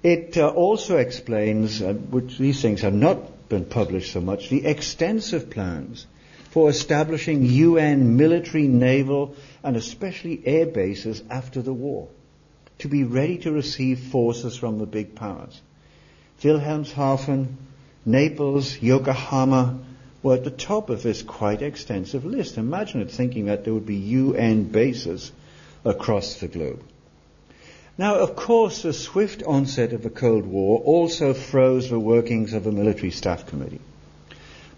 It 0.08 0.38
uh, 0.38 0.48
also 0.48 0.96
explains, 0.96 1.82
uh, 1.82 1.92
which 1.92 2.38
these 2.38 2.62
things 2.62 2.80
have 2.80 2.94
not 2.94 3.50
been 3.50 3.66
published 3.66 4.14
so 4.14 4.22
much, 4.22 4.48
the 4.48 4.66
extensive 4.66 5.50
plans 5.50 6.08
for 6.52 6.70
establishing 6.70 7.44
UN 7.44 8.16
military, 8.16 8.70
naval, 8.70 9.36
and 9.64 9.76
especially 9.76 10.42
air 10.46 10.66
bases 10.66 11.22
after 11.30 11.62
the 11.62 11.74
war 11.74 12.08
to 12.80 12.88
be 12.88 13.04
ready 13.04 13.38
to 13.40 13.52
receive 13.52 14.00
forces 14.00 14.56
from 14.56 14.80
the 14.80 14.86
big 14.86 15.14
powers. 15.14 15.60
Wilhelmshaven, 16.42 17.56
Naples, 18.06 18.82
Yokohama 18.82 19.78
were 20.24 20.36
at 20.36 20.46
the 20.46 20.52
top 20.52 20.90
of 20.90 21.04
this 21.04 21.22
quite 21.22 21.62
extensive 21.62 22.24
list. 22.24 22.58
Imagine 22.58 23.02
it 23.02 23.12
thinking 23.12 23.48
that 23.48 23.66
there 23.66 23.74
would 23.74 23.86
be 23.86 23.98
UN 24.22 24.64
bases 24.64 25.34
across 25.84 26.36
the 26.36 26.48
globe. 26.48 26.82
Now, 27.98 28.16
of 28.16 28.36
course, 28.36 28.84
the 28.84 28.94
swift 28.94 29.42
onset 29.44 29.92
of 29.92 30.04
the 30.04 30.12
Cold 30.12 30.46
War 30.46 30.80
also 30.80 31.34
froze 31.34 31.90
the 31.90 32.00
workings 32.00 32.54
of 32.54 32.64
the 32.64 32.72
Military 32.72 33.10
Staff 33.10 33.48
Committee. 33.48 33.82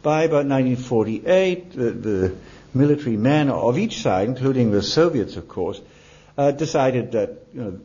By 0.02 0.24
about 0.24 0.46
1948, 0.46 1.72
the, 1.72 1.92
the 1.92 2.36
military 2.74 3.18
men 3.18 3.50
of 3.50 3.78
each 3.78 4.02
side, 4.02 4.30
including 4.30 4.72
the 4.72 4.82
Soviets, 4.82 5.36
of 5.36 5.50
course, 5.50 5.82
uh, 6.38 6.52
decided 6.52 7.12
that 7.12 7.46
you 7.54 7.62
know, 7.62 7.80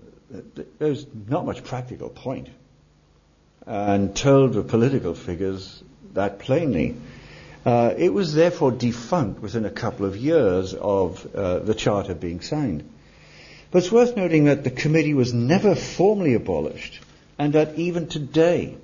there's 0.79 1.05
not 1.29 1.45
much 1.45 1.65
practical 1.65 2.09
point, 2.09 2.49
and 3.67 4.15
told 4.15 4.53
the 4.53 4.63
political 4.63 5.15
figures 5.15 5.83
that 6.13 6.39
plainly. 6.39 6.95
Uh, 7.67 7.95
it 7.97 8.13
was 8.13 8.35
therefore 8.35 8.71
defunct 8.71 9.41
within 9.41 9.65
a 9.65 9.71
couple 9.71 10.07
of 10.07 10.17
years 10.17 10.75
of 10.75 11.35
uh, 11.35 11.59
the 11.59 11.75
charter 11.75 12.15
being 12.15 12.41
signed. 12.41 12.89
But 13.75 13.83
it's 13.83 13.91
worth 13.91 14.17
noting 14.17 14.45
that 14.45 14.63
the 14.63 14.71
committee 14.71 15.15
was 15.15 15.35
never 15.35 15.75
formally 15.75 16.35
abolished, 16.35 17.01
and 17.41 17.55
that 17.55 17.77
even 17.77 18.07
today, 18.07 18.77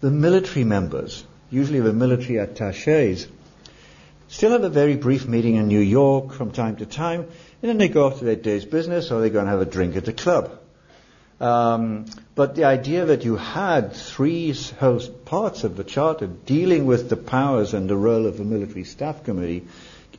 the 0.00 0.10
military 0.10 0.64
members, 0.64 1.24
usually 1.52 1.78
the 1.78 1.92
military 1.92 2.38
attaches, 2.38 3.28
still 4.26 4.50
have 4.50 4.64
a 4.64 4.68
very 4.68 4.96
brief 4.96 5.28
meeting 5.28 5.54
in 5.54 5.68
New 5.68 5.78
York 5.78 6.32
from 6.32 6.50
time 6.50 6.74
to 6.78 6.84
time, 6.84 7.20
and 7.20 7.68
then 7.68 7.78
they 7.78 7.86
go 7.86 8.06
off 8.06 8.18
to 8.18 8.24
their 8.24 8.34
day's 8.34 8.64
business 8.64 9.12
or 9.12 9.20
they 9.20 9.30
go 9.30 9.38
and 9.38 9.48
have 9.48 9.60
a 9.60 9.66
drink 9.66 9.94
at 9.94 10.04
the 10.04 10.12
club. 10.12 10.50
Um, 11.40 12.06
but 12.34 12.56
the 12.56 12.64
idea 12.64 13.04
that 13.04 13.24
you 13.24 13.36
had 13.36 13.92
three 13.92 14.52
host 14.80 15.24
parts 15.26 15.62
of 15.62 15.76
the 15.76 15.84
charter 15.84 16.26
dealing 16.26 16.86
with 16.86 17.08
the 17.08 17.16
powers 17.16 17.72
and 17.72 17.88
the 17.88 17.96
role 17.96 18.26
of 18.26 18.36
the 18.36 18.44
military 18.44 18.82
staff 18.82 19.22
committee, 19.22 19.62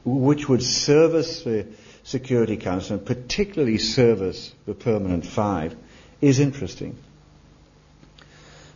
which 0.05 0.47
would 0.47 0.63
service 0.63 1.43
the 1.43 1.67
Security 2.03 2.57
Council, 2.57 2.97
and 2.97 3.05
particularly 3.05 3.77
service 3.77 4.53
the 4.65 4.73
Permanent 4.73 5.25
Five, 5.25 5.75
is 6.21 6.39
interesting. 6.39 6.97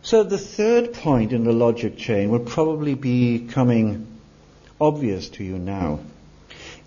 So 0.02 0.22
the 0.22 0.38
third 0.38 0.94
point 0.94 1.32
in 1.32 1.44
the 1.44 1.52
logic 1.52 1.98
chain 1.98 2.30
will 2.30 2.40
probably 2.40 2.94
be 2.94 3.46
coming 3.50 4.06
obvious 4.80 5.28
to 5.30 5.44
you 5.44 5.58
now. 5.58 6.00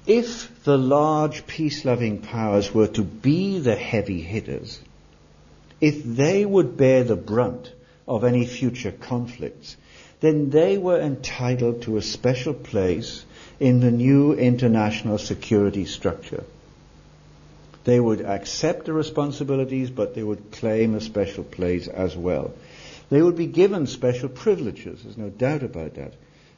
If 0.08 0.64
the 0.64 0.78
large 0.78 1.46
peace 1.46 1.86
loving 1.86 2.22
powers 2.22 2.74
were 2.74 2.88
to 2.88 3.04
be 3.04 3.60
the 3.60 3.76
heavy 3.76 4.22
hitters, 4.22 4.80
if 5.80 6.04
they 6.04 6.46
would 6.46 6.78
bear 6.78 7.04
the 7.04 7.16
brunt 7.16 7.72
of 8.08 8.24
any 8.24 8.46
future 8.46 8.92
conflicts, 8.92 9.78
then 10.20 10.50
they 10.50 10.78
were 10.78 11.00
entitled 11.00 11.84
to 11.84 11.98
a 11.98 12.02
special 12.02 12.54
place 12.54 13.26
in 13.62 13.80
the 13.80 13.92
new 13.92 14.34
international 14.34 15.20
security 15.20 15.86
structure. 15.86 16.44
They 17.84 18.00
would 18.00 18.22
accept 18.22 18.86
the 18.86 18.94
responsibilities, 18.94 19.92
but 19.92 20.16
they 20.16 20.24
would 20.24 20.52
claim 20.52 20.96
a 20.96 21.02
special 21.02 21.44
place 21.44 21.88
as 21.88 22.18
well. 22.18 22.54
They 23.12 23.22
would 23.22 23.36
be 23.36 23.46
given 23.46 23.86
special 23.86 24.30
privileges, 24.30 25.04
there's 25.04 25.16
no 25.18 25.30
doubt 25.30 25.62
about 25.62 25.94
that. 25.96 26.14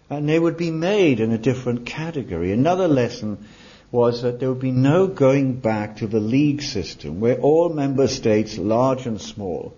And 0.09 0.29
they 0.29 0.39
would 0.39 0.55
be 0.55 0.71
made 0.71 1.19
in 1.19 1.33
a 1.33 1.37
different 1.37 1.85
category. 1.85 2.53
Another 2.53 2.87
lesson 2.87 3.49
was 3.91 4.21
that 4.21 4.39
there 4.39 4.47
would 4.47 4.61
be 4.61 4.71
no 4.71 5.07
going 5.07 5.55
back 5.55 5.97
to 5.97 6.07
the 6.07 6.21
league 6.21 6.61
system 6.61 7.19
where 7.19 7.37
all 7.37 7.67
member 7.67 8.07
states, 8.07 8.57
large 8.57 9.05
and 9.07 9.19
small, 9.19 9.73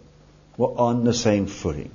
were 0.57 0.77
on 0.77 1.03
the 1.03 1.13
same 1.13 1.47
footing. 1.47 1.89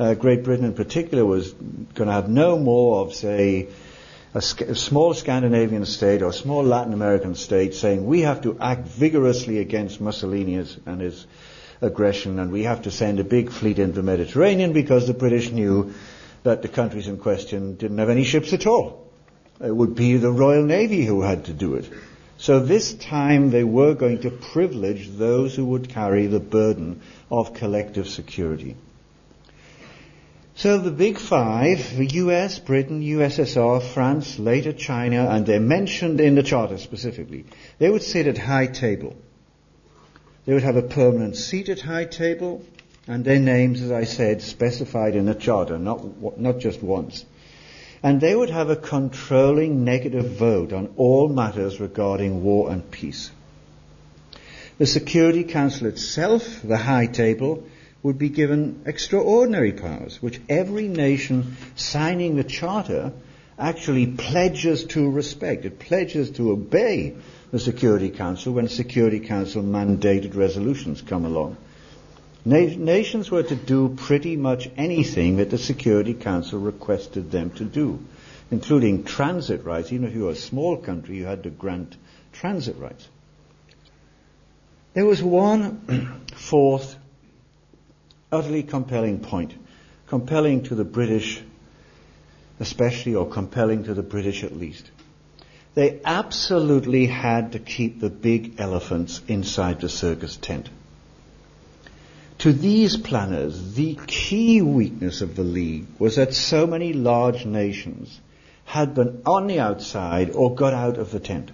Uh, 0.00 0.14
Great 0.14 0.42
Britain 0.42 0.64
in 0.64 0.74
particular 0.74 1.24
was 1.24 1.52
going 1.52 2.08
to 2.08 2.12
have 2.12 2.28
no 2.28 2.58
more 2.58 3.02
of, 3.02 3.14
say, 3.14 3.68
a, 4.34 4.38
a, 4.38 4.74
small 4.74 5.12
Scandinavian 5.14 5.84
state 5.84 6.22
or 6.22 6.28
a 6.28 6.32
small 6.32 6.64
Latin 6.64 6.92
American 6.92 7.34
state 7.34 7.74
saying 7.74 8.06
we 8.06 8.22
have 8.22 8.42
to 8.42 8.58
act 8.58 8.88
vigorously 8.88 9.58
against 9.58 10.00
Mussolini 10.00 10.64
and 10.86 11.00
his 11.00 11.26
aggression 11.80 12.38
and 12.38 12.50
we 12.50 12.62
have 12.62 12.82
to 12.82 12.90
send 12.90 13.20
a 13.20 13.24
big 13.24 13.50
fleet 13.50 13.78
into 13.78 13.96
the 13.96 14.02
Mediterranean 14.02 14.72
because 14.72 15.06
the 15.06 15.14
British 15.14 15.50
knew 15.50 15.92
that 16.44 16.62
the 16.62 16.68
countries 16.68 17.08
in 17.08 17.18
question 17.18 17.76
didn't 17.76 17.98
have 17.98 18.08
any 18.08 18.24
ships 18.24 18.52
at 18.52 18.66
all. 18.66 19.10
It 19.60 19.74
would 19.74 19.94
be 19.94 20.16
the 20.16 20.32
Royal 20.32 20.64
Navy 20.64 21.04
who 21.04 21.22
had 21.22 21.44
to 21.44 21.52
do 21.52 21.74
it. 21.74 21.88
So 22.38 22.58
this 22.58 22.94
time 22.94 23.50
they 23.50 23.64
were 23.64 23.94
going 23.94 24.22
to 24.22 24.30
privilege 24.30 25.10
those 25.10 25.54
who 25.54 25.66
would 25.66 25.88
carry 25.88 26.26
the 26.26 26.40
burden 26.40 27.02
of 27.30 27.54
collective 27.54 28.08
security. 28.08 28.76
So 30.54 30.78
the 30.78 30.90
big 30.90 31.18
five, 31.18 31.96
the 31.96 32.06
US, 32.06 32.58
Britain, 32.58 33.00
USSR, 33.00 33.82
France, 33.82 34.38
later 34.38 34.72
China, 34.72 35.28
and 35.30 35.46
they're 35.46 35.60
mentioned 35.60 36.20
in 36.20 36.34
the 36.34 36.42
charter 36.42 36.78
specifically, 36.78 37.46
they 37.78 37.88
would 37.88 38.02
sit 38.02 38.26
at 38.26 38.36
high 38.36 38.66
table. 38.66 39.16
They 40.44 40.52
would 40.52 40.62
have 40.62 40.76
a 40.76 40.82
permanent 40.82 41.36
seat 41.36 41.68
at 41.68 41.80
high 41.80 42.04
table, 42.04 42.64
and 43.06 43.24
their 43.24 43.38
names, 43.38 43.80
as 43.80 43.90
I 43.90 44.04
said, 44.04 44.42
specified 44.42 45.16
in 45.16 45.24
the 45.26 45.34
charter, 45.34 45.78
not, 45.78 46.38
not 46.38 46.58
just 46.58 46.82
once. 46.82 47.24
And 48.02 48.20
they 48.20 48.34
would 48.34 48.50
have 48.50 48.68
a 48.68 48.76
controlling 48.76 49.84
negative 49.84 50.32
vote 50.32 50.72
on 50.72 50.92
all 50.96 51.28
matters 51.28 51.80
regarding 51.80 52.42
war 52.42 52.70
and 52.70 52.88
peace. 52.90 53.30
The 54.78 54.86
Security 54.86 55.44
Council 55.44 55.86
itself, 55.86 56.60
the 56.62 56.76
high 56.76 57.06
table, 57.06 57.64
would 58.02 58.18
be 58.18 58.28
given 58.28 58.82
extraordinary 58.84 59.72
powers, 59.72 60.20
which 60.20 60.40
every 60.48 60.88
nation 60.88 61.56
signing 61.76 62.36
the 62.36 62.44
charter 62.44 63.12
actually 63.58 64.06
pledges 64.06 64.84
to 64.84 65.10
respect. 65.10 65.64
It 65.64 65.78
pledges 65.78 66.30
to 66.32 66.50
obey 66.50 67.14
the 67.52 67.60
Security 67.60 68.10
Council 68.10 68.54
when 68.54 68.68
Security 68.68 69.20
Council 69.20 69.62
mandated 69.62 70.34
resolutions 70.34 71.00
come 71.02 71.24
along. 71.24 71.56
Na- 72.44 72.74
nations 72.76 73.30
were 73.30 73.44
to 73.44 73.54
do 73.54 73.90
pretty 73.90 74.36
much 74.36 74.68
anything 74.76 75.36
that 75.36 75.50
the 75.50 75.58
Security 75.58 76.14
Council 76.14 76.58
requested 76.58 77.30
them 77.30 77.50
to 77.50 77.64
do, 77.64 78.00
including 78.50 79.04
transit 79.04 79.64
rights. 79.64 79.92
Even 79.92 80.08
if 80.08 80.14
you 80.14 80.24
were 80.24 80.30
a 80.30 80.36
small 80.36 80.76
country, 80.76 81.18
you 81.18 81.24
had 81.24 81.44
to 81.44 81.50
grant 81.50 81.96
transit 82.32 82.76
rights. 82.78 83.06
There 84.94 85.06
was 85.06 85.22
one 85.22 86.24
fourth 86.34 86.96
utterly 88.32 88.62
compelling 88.62 89.20
point, 89.20 89.54
compelling 90.08 90.62
to 90.64 90.74
the 90.74 90.84
British 90.84 91.42
especially, 92.62 93.16
or 93.16 93.28
compelling 93.28 93.84
to 93.84 93.94
the 93.94 94.02
British 94.02 94.44
at 94.44 94.56
least. 94.56 94.88
They 95.74 96.00
absolutely 96.04 97.06
had 97.06 97.52
to 97.52 97.58
keep 97.58 97.98
the 97.98 98.10
big 98.10 98.60
elephants 98.60 99.20
inside 99.26 99.80
the 99.80 99.88
circus 99.88 100.36
tent. 100.36 100.68
To 102.38 102.52
these 102.52 102.96
planners, 102.96 103.74
the 103.74 103.98
key 104.06 104.62
weakness 104.62 105.22
of 105.22 105.34
the 105.34 105.42
League 105.42 105.86
was 105.98 106.16
that 106.16 106.34
so 106.34 106.66
many 106.66 106.92
large 106.92 107.44
nations 107.44 108.20
had 108.64 108.94
been 108.94 109.22
on 109.26 109.48
the 109.48 109.58
outside 109.58 110.30
or 110.30 110.54
got 110.54 110.72
out 110.72 110.98
of 110.98 111.10
the 111.10 111.20
tent. 111.20 111.50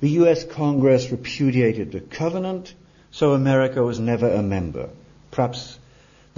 The 0.00 0.10
US 0.20 0.44
Congress 0.44 1.10
repudiated 1.10 1.92
the 1.92 2.00
covenant, 2.00 2.74
so 3.10 3.32
America 3.32 3.82
was 3.82 3.98
never 3.98 4.28
a 4.28 4.42
member. 4.42 4.90
Perhaps 5.30 5.78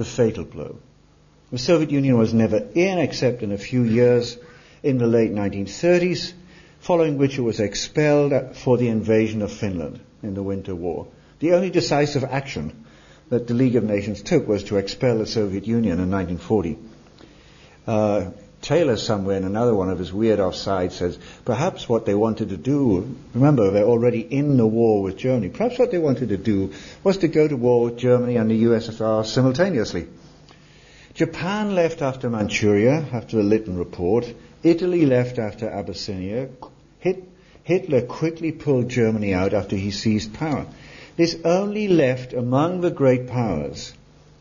the 0.03 0.09
fatal 0.09 0.45
blow. 0.45 0.81
The 1.53 1.59
Soviet 1.59 1.93
Union 1.93 2.19
was 2.19 2.35
never 2.35 2.57
in 2.57 2.99
except 2.99 3.43
in 3.45 3.53
a 3.53 3.59
few 3.59 3.85
years 3.85 4.37
in 4.83 4.99
the 4.99 5.07
late 5.07 5.33
1930s, 5.33 6.33
following 6.81 7.19
which 7.19 7.39
it 7.39 7.43
was 7.43 7.61
expelled 7.61 8.57
for 8.57 8.77
the 8.79 8.89
invasion 8.89 9.43
of 9.43 9.53
Finland 9.53 10.01
in 10.25 10.35
the 10.35 10.43
Winter 10.43 10.75
War. 10.75 11.07
The 11.39 11.53
only 11.53 11.71
decisive 11.71 12.25
action 12.25 12.85
that 13.29 13.47
the 13.47 13.55
League 13.55 13.77
of 13.77 13.85
Nations 13.85 14.23
took 14.23 14.49
was 14.49 14.65
to 14.65 14.77
expel 14.77 15.19
the 15.19 15.27
Soviet 15.27 15.69
Union 15.69 16.01
in 16.01 16.11
1940. 16.11 16.79
Uh, 17.87 18.31
Taylor 18.63 18.97
somewhere 18.97 19.37
in 19.37 19.45
another 19.45 19.75
one 19.75 19.91
of 19.91 19.99
his 19.99 20.13
weird 20.13 20.39
offsides 20.39 20.93
says, 20.93 21.19
perhaps 21.45 21.89
what 21.89 22.07
they 22.07 22.15
wanted 22.15 22.51
to 22.51 22.57
do, 22.57 23.17
remember 23.35 23.73
they're 23.73 23.85
already 23.85 24.21
in 24.21 24.57
the 24.57 24.67
war 24.67 25.03
with 25.03 25.17
Germany, 25.17 25.49
perhaps 25.49 25.81
what 25.81 25.91
they 25.91 25.99
wanted 25.99 26.29
to 26.29 26.37
do 26.37 26.73
was 27.03 27.19
to 27.19 27.29
go 27.29 27.49
to 27.49 27.57
war 27.57 27.83
with 27.83 27.99
Germany 27.99 28.37
and 28.37 28.49
the 28.49 28.63
USSR 28.63 29.27
simultaneously. 29.27 30.07
Japan 31.15 31.75
left 31.75 32.03
after 32.03 32.31
Manchuria, 32.31 33.05
after 33.13 33.37
the 33.37 33.43
Lytton 33.43 33.77
Report. 33.77 34.33
Italy 34.63 35.07
left 35.07 35.41
after 35.41 35.69
Abyssinia. 35.69 36.49
Hit, 37.01 37.25
Hitler 37.65 38.03
quickly 38.03 38.53
pulled 38.53 38.89
Germany 38.89 39.35
out 39.35 39.55
after 39.55 39.75
he 39.75 39.91
seized 39.91 40.35
power. 40.35 40.67
This 41.17 41.37
only 41.45 41.89
left 41.89 42.33
among 42.33 42.81
the 42.81 42.93
great 42.93 43.27
powers 43.27 43.93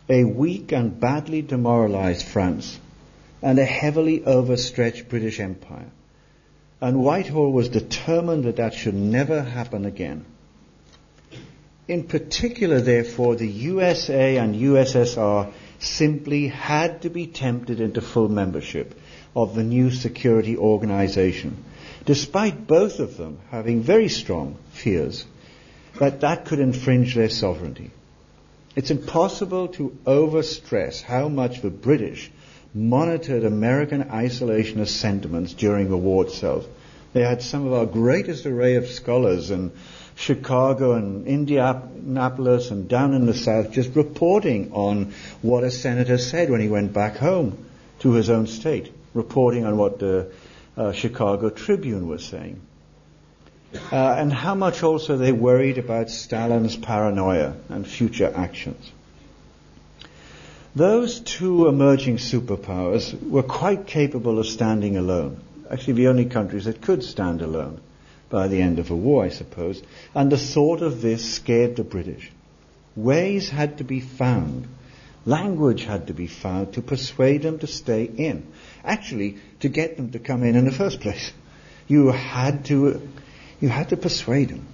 a 0.07 0.23
weak 0.25 0.71
and 0.71 0.99
badly 0.99 1.41
demoralized 1.41 2.25
France 2.25 2.79
and 3.41 3.59
a 3.59 3.65
heavily 3.65 4.23
overstretched 4.23 5.09
British 5.09 5.39
Empire. 5.39 5.91
And 6.79 7.03
Whitehall 7.03 7.51
was 7.51 7.69
determined 7.69 8.45
that 8.45 8.57
that 8.57 8.73
should 8.73 8.95
never 8.95 9.41
happen 9.43 9.85
again. 9.85 10.25
In 11.87 12.03
particular, 12.03 12.81
therefore, 12.81 13.35
the 13.35 13.47
USA 13.47 14.37
and 14.37 14.55
USSR 14.55 15.51
simply 15.79 16.47
had 16.47 17.01
to 17.01 17.09
be 17.09 17.27
tempted 17.27 17.81
into 17.81 18.01
full 18.01 18.29
membership 18.29 18.99
of 19.35 19.55
the 19.55 19.63
new 19.63 19.91
security 19.91 20.57
organization, 20.57 21.63
despite 22.05 22.67
both 22.67 22.99
of 22.99 23.17
them 23.17 23.39
having 23.49 23.81
very 23.81 24.09
strong 24.09 24.57
fears 24.71 25.25
that 25.99 26.21
that 26.21 26.45
could 26.45 26.59
infringe 26.59 27.15
their 27.15 27.29
sovereignty. 27.29 27.91
It's 28.75 28.91
impossible 28.91 29.67
to 29.69 29.97
overstress 30.05 31.01
how 31.01 31.27
much 31.27 31.61
the 31.61 31.69
British 31.69 32.31
monitored 32.73 33.43
American 33.43 34.05
isolationist 34.05 34.89
sentiments 34.89 35.53
during 35.53 35.89
the 35.89 35.97
war 35.97 36.25
itself. 36.25 36.65
They 37.13 37.21
had 37.21 37.41
some 37.41 37.67
of 37.67 37.73
our 37.73 37.85
greatest 37.85 38.45
array 38.45 38.75
of 38.75 38.87
scholars 38.87 39.51
in 39.51 39.71
Chicago 40.15 40.93
and 40.93 41.27
Indianapolis 41.27 42.71
and 42.71 42.87
down 42.87 43.13
in 43.13 43.25
the 43.25 43.33
South 43.33 43.71
just 43.71 43.95
reporting 43.95 44.71
on 44.71 45.13
what 45.41 45.63
a 45.63 45.71
senator 45.71 46.17
said 46.17 46.49
when 46.49 46.61
he 46.61 46.69
went 46.69 46.93
back 46.93 47.17
home 47.17 47.57
to 47.99 48.13
his 48.13 48.29
own 48.29 48.47
state, 48.47 48.93
reporting 49.13 49.65
on 49.65 49.77
what 49.77 49.99
the 49.99 50.31
uh, 50.77 50.91
Chicago 50.91 51.49
Tribune 51.49 52.07
was 52.07 52.23
saying. 52.23 52.61
Uh, 53.91 54.15
and 54.17 54.33
how 54.33 54.53
much 54.53 54.83
also 54.83 55.17
they 55.17 55.31
worried 55.31 55.77
about 55.77 56.09
Stalin's 56.09 56.75
paranoia 56.75 57.55
and 57.69 57.87
future 57.87 58.31
actions. 58.33 58.91
Those 60.73 61.19
two 61.19 61.67
emerging 61.67 62.17
superpowers 62.17 63.13
were 63.29 63.43
quite 63.43 63.87
capable 63.87 64.39
of 64.39 64.47
standing 64.47 64.95
alone. 64.95 65.41
Actually, 65.69 65.93
the 65.93 66.07
only 66.07 66.25
countries 66.25 66.65
that 66.65 66.81
could 66.81 67.03
stand 67.03 67.41
alone 67.41 67.81
by 68.29 68.47
the 68.47 68.61
end 68.61 68.79
of 68.79 68.89
a 68.89 68.95
war, 68.95 69.25
I 69.25 69.29
suppose. 69.29 69.83
And 70.15 70.31
the 70.31 70.37
thought 70.37 70.81
of 70.81 71.01
this 71.01 71.33
scared 71.33 71.75
the 71.75 71.83
British. 71.83 72.31
Ways 72.95 73.49
had 73.49 73.79
to 73.79 73.83
be 73.83 73.99
found. 73.99 74.67
Language 75.25 75.83
had 75.83 76.07
to 76.07 76.13
be 76.13 76.27
found 76.27 76.73
to 76.73 76.81
persuade 76.81 77.41
them 77.41 77.59
to 77.59 77.67
stay 77.67 78.05
in. 78.05 78.47
Actually, 78.83 79.37
to 79.59 79.67
get 79.67 79.97
them 79.97 80.11
to 80.11 80.19
come 80.19 80.43
in 80.43 80.55
in 80.55 80.65
the 80.65 80.71
first 80.71 81.01
place. 81.01 81.33
You 81.87 82.07
had 82.11 82.65
to, 82.65 83.07
you 83.59 83.67
had 83.67 83.89
to 83.89 83.97
persuade 83.97 84.49
them. 84.49 84.65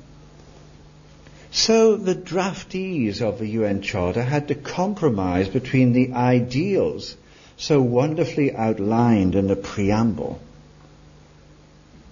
So 1.52 1.96
the 1.96 2.16
draftees 2.16 3.22
of 3.22 3.40
the 3.40 3.48
UN 3.48 3.82
Charter 3.82 4.24
had 4.24 4.50
to 4.50 4.56
compromise 4.56 5.48
between 5.48 5.94
the 5.94 6.14
ideals 6.14 7.16
so 7.58 7.82
wonderfully 7.82 8.54
outlined 8.54 9.34
in 9.34 9.48
the 9.48 9.56
preamble, 9.56 10.40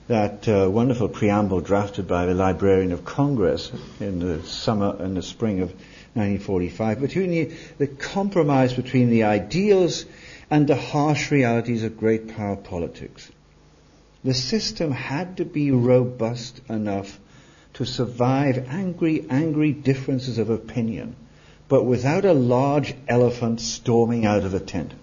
that 0.08 0.48
uh, 0.48 0.70
wonderful 0.70 1.10
preamble 1.10 1.62
drafted 1.62 2.08
by 2.08 2.26
the 2.26 2.34
Librarian 2.34 2.92
of 2.92 3.06
Congress 3.06 3.72
in 4.00 4.20
the 4.20 4.44
summer 4.44 4.96
and 5.00 5.18
the 5.18 5.22
spring 5.22 5.62
of 5.62 5.70
1945, 6.14 7.02
between 7.02 7.30
the, 7.30 7.52
the 7.78 7.88
compromise 7.88 8.74
between 8.74 9.10
the 9.10 9.24
ideals 9.24 10.06
and 10.50 10.68
the 10.68 10.76
harsh 10.76 11.32
realities 11.32 11.84
of 11.84 11.98
great 11.98 12.36
power 12.36 12.56
politics. 12.56 13.30
The 14.24 14.34
system 14.34 14.92
had 14.92 15.38
to 15.38 15.46
be 15.46 15.72
robust 15.72 16.62
enough 16.70 17.20
to 17.76 17.86
survive 17.86 18.68
angry, 18.70 19.26
angry 19.30 19.74
differences 19.74 20.38
of 20.38 20.50
opinion, 20.50 21.16
but 21.68 21.84
without 21.84 22.24
a 22.24 22.34
large 22.34 22.96
elephant 23.08 23.60
storming 23.60 24.26
out 24.26 24.44
of 24.44 24.54
a 24.54 24.60
tent. 24.60 24.94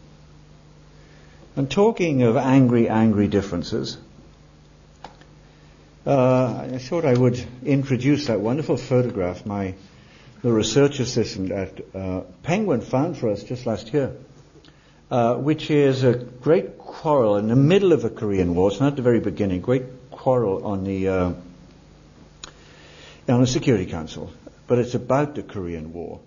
And 1.55 1.71
talking 1.71 2.23
of 2.23 2.37
angry, 2.37 2.89
angry 2.89 3.29
differences, 3.29 3.99
uh, 6.07 6.67
I 6.73 6.79
thought 6.79 7.05
I 7.05 7.13
would 7.13 7.45
introduce 7.65 8.27
that 8.27 8.41
wonderful 8.41 8.77
photograph 8.77 9.45
my 9.47 9.75
the 10.43 10.51
research 10.51 10.99
assistant 10.99 11.53
at 11.53 11.81
uh, 11.95 12.23
Penguin 12.43 12.81
found 12.81 13.17
for 13.17 13.31
us 13.31 13.45
just 13.45 13.65
last 13.65 13.93
year, 13.93 14.13
uh, 15.11 15.37
which 15.37 15.71
is 15.71 16.03
a 16.03 16.15
great 16.15 16.79
quarrel 16.79 17.37
in 17.37 17.47
the 17.47 17.55
middle 17.55 17.93
of 17.93 18.03
the 18.03 18.11
Korean 18.11 18.55
War. 18.57 18.71
It's 18.71 18.81
not 18.81 18.97
the 18.97 19.03
very 19.03 19.21
beginning. 19.21 19.61
Great 19.61 20.11
quarrel 20.11 20.67
on 20.67 20.83
the 20.83 21.07
on 23.33 23.41
the 23.41 23.47
Security 23.47 23.87
Council, 23.87 24.31
but 24.67 24.79
it's 24.79 24.95
about 24.95 25.35
the 25.35 25.43
Korean 25.43 25.93
War. 25.93 26.21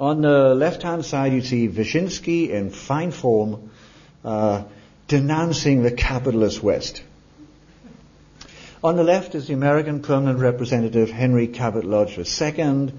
On 0.00 0.22
the 0.22 0.54
left-hand 0.54 1.04
side, 1.04 1.32
you 1.32 1.42
see 1.42 1.68
Vyshinsky 1.68 2.50
in 2.50 2.70
fine 2.70 3.10
form 3.10 3.70
uh, 4.24 4.64
denouncing 5.06 5.82
the 5.82 5.92
capitalist 5.92 6.62
West. 6.62 7.02
On 8.82 8.96
the 8.96 9.04
left 9.04 9.34
is 9.34 9.46
the 9.46 9.54
American 9.54 10.02
permanent 10.02 10.40
representative 10.40 11.10
Henry 11.10 11.46
Cabot 11.46 11.84
Lodge 11.84 12.18
II, 12.18 12.92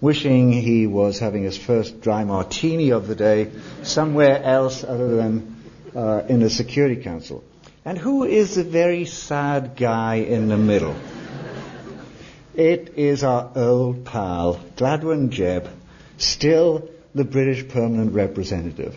wishing 0.00 0.52
he 0.52 0.86
was 0.86 1.18
having 1.18 1.44
his 1.44 1.56
first 1.56 2.00
dry 2.00 2.24
martini 2.24 2.90
of 2.90 3.06
the 3.06 3.14
day 3.14 3.50
somewhere 3.82 4.42
else 4.42 4.84
other 4.84 5.16
than 5.16 5.56
uh, 5.94 6.22
in 6.28 6.40
the 6.40 6.50
Security 6.50 7.02
Council. 7.02 7.44
And 7.84 7.96
who 7.96 8.24
is 8.24 8.56
the 8.56 8.64
very 8.64 9.06
sad 9.06 9.76
guy 9.76 10.16
in 10.16 10.48
the 10.48 10.58
middle? 10.58 10.94
It 12.60 12.98
is 12.98 13.24
our 13.24 13.50
old 13.56 14.04
pal, 14.04 14.60
Gladwyn 14.76 15.30
Jebb, 15.30 15.66
still 16.18 16.90
the 17.14 17.24
British 17.24 17.66
permanent 17.66 18.12
representative. 18.12 18.94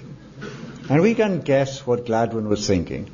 And 0.90 1.02
we 1.02 1.16
can 1.16 1.40
guess 1.40 1.88
what 1.88 2.06
Gladwyn 2.06 2.50
was 2.50 2.68
thinking. 2.68 3.10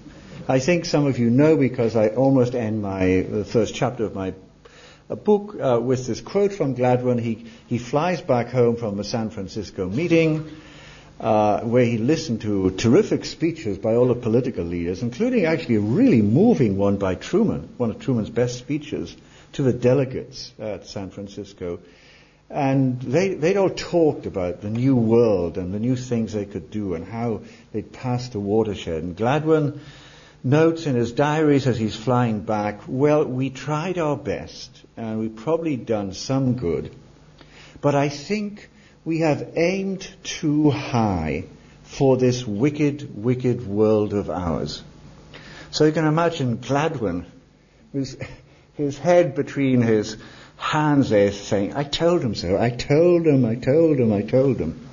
I 0.48 0.58
think 0.58 0.86
some 0.86 1.06
of 1.06 1.20
you 1.20 1.30
know 1.30 1.56
because 1.56 1.96
I 1.96 2.08
almost 2.08 2.56
end 2.56 2.82
my 2.82 3.28
the 3.30 3.46
first 3.46 3.76
chapter 3.76 4.06
of 4.06 4.16
my 4.16 4.34
book 5.08 5.56
uh, 5.62 5.80
with 5.80 6.08
this 6.08 6.20
quote 6.20 6.52
from 6.52 6.74
Gladwyn. 6.76 7.22
He, 7.22 7.46
he 7.68 7.78
flies 7.78 8.20
back 8.20 8.48
home 8.48 8.76
from 8.76 9.00
a 9.00 9.04
San 9.04 9.30
Francisco 9.30 9.88
meeting 9.88 10.50
uh, 11.20 11.60
where 11.60 11.86
he 11.86 12.00
listened 12.00 12.42
to 12.42 12.72
terrific 12.72 13.26
speeches 13.26 13.78
by 13.78 13.94
all 13.94 14.08
the 14.08 14.16
political 14.16 14.66
leaders, 14.66 15.04
including 15.04 15.46
actually 15.46 15.76
a 15.76 15.82
really 15.82 16.24
moving 16.24 16.76
one 16.76 16.98
by 16.98 17.14
Truman, 17.14 17.70
one 17.78 17.92
of 17.92 18.00
Truman's 18.00 18.32
best 18.32 18.58
speeches 18.58 19.16
to 19.54 19.64
the 19.64 19.74
delegates 19.74 20.54
at 20.60 20.88
San 20.88 21.10
Francisco. 21.10 21.80
And 22.50 23.00
they, 23.02 23.36
they'd 23.36 23.58
all 23.58 23.70
talked 23.70 24.26
about 24.26 24.62
the 24.62 24.70
new 24.70 24.96
world 24.96 25.58
and 25.58 25.74
the 25.74 25.80
new 25.80 25.96
things 25.96 26.34
they 26.34 26.46
could 26.46 26.72
do 26.72 26.96
and 26.96 27.06
how 27.06 27.42
they'd 27.72 27.92
passed 27.92 28.34
the 28.34 28.40
watershed. 28.40 29.04
And 29.04 29.16
Gladwyn 29.16 29.80
notes 30.44 30.88
in 30.88 30.96
his 30.96 31.12
diaries 31.12 31.68
as 31.68 31.78
he's 31.78 31.96
flying 31.96 32.42
back, 32.42 32.82
well, 32.88 33.26
we 33.26 33.50
tried 33.50 33.98
our 33.98 34.18
best 34.18 34.72
and 34.98 35.20
we've 35.20 35.36
probably 35.36 35.76
done 35.76 36.14
some 36.14 36.56
good, 36.56 36.96
but 37.82 37.96
I 37.96 38.10
think 38.10 38.70
we 39.06 39.20
have 39.20 39.54
aimed 39.56 40.08
too 40.24 40.70
high 40.72 41.46
for 41.84 42.18
this 42.18 42.46
wicked, 42.46 43.24
wicked 43.24 43.66
world 43.66 44.14
of 44.14 44.30
ours. 44.30 44.84
So 45.72 45.86
you 45.86 45.92
can 45.92 46.06
imagine 46.06 46.58
Gladwyn, 46.58 47.26
his, 47.94 48.18
his 48.80 48.98
head 48.98 49.36
between 49.36 49.82
his 49.82 50.15
hands 50.56 51.10
there 51.10 51.34
saying, 51.34 51.76
I 51.76 51.84
told 51.84 52.22
him 52.22 52.34
so, 52.34 52.58
I 52.58 52.70
told 52.70 53.28
him, 53.28 53.46
I 53.46 53.56
told 53.56 54.00
him, 54.00 54.13
I 54.13 54.22
told 54.22 54.58
him. 54.58 54.88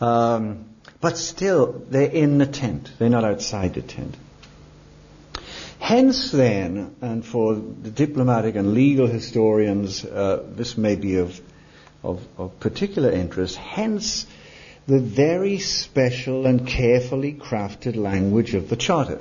Um, 0.00 0.64
but 1.00 1.16
still, 1.16 1.84
they're 1.88 2.10
in 2.10 2.38
the 2.38 2.46
tent. 2.46 2.90
They're 2.98 3.08
not 3.08 3.24
outside 3.24 3.74
the 3.74 3.82
tent. 3.82 4.16
Hence 5.78 6.32
then, 6.32 6.96
and 7.00 7.24
for 7.24 7.54
the 7.54 7.90
diplomatic 7.90 8.56
and 8.56 8.74
legal 8.74 9.06
historians, 9.06 10.04
uh, 10.04 10.42
this 10.48 10.76
may 10.76 10.96
be 10.96 11.16
of, 11.16 11.40
of, 12.02 12.26
of 12.36 12.58
particular 12.58 13.12
interest, 13.12 13.56
hence 13.56 14.26
the 14.88 14.98
very 14.98 15.60
special 15.60 16.46
and 16.46 16.66
carefully 16.66 17.32
crafted 17.32 17.94
language 17.94 18.54
of 18.54 18.68
the 18.68 18.76
Charter, 18.76 19.20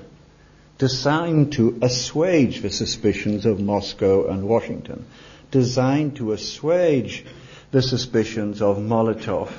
designed 0.77 1.53
to 1.53 1.77
assuage 1.81 2.61
the 2.61 2.69
suspicions 2.69 3.45
of 3.45 3.59
Moscow 3.59 4.27
and 4.27 4.47
Washington 4.47 5.05
designed 5.51 6.15
to 6.15 6.31
assuage 6.31 7.25
the 7.71 7.81
suspicions 7.81 8.61
of 8.61 8.77
Molotov 8.77 9.51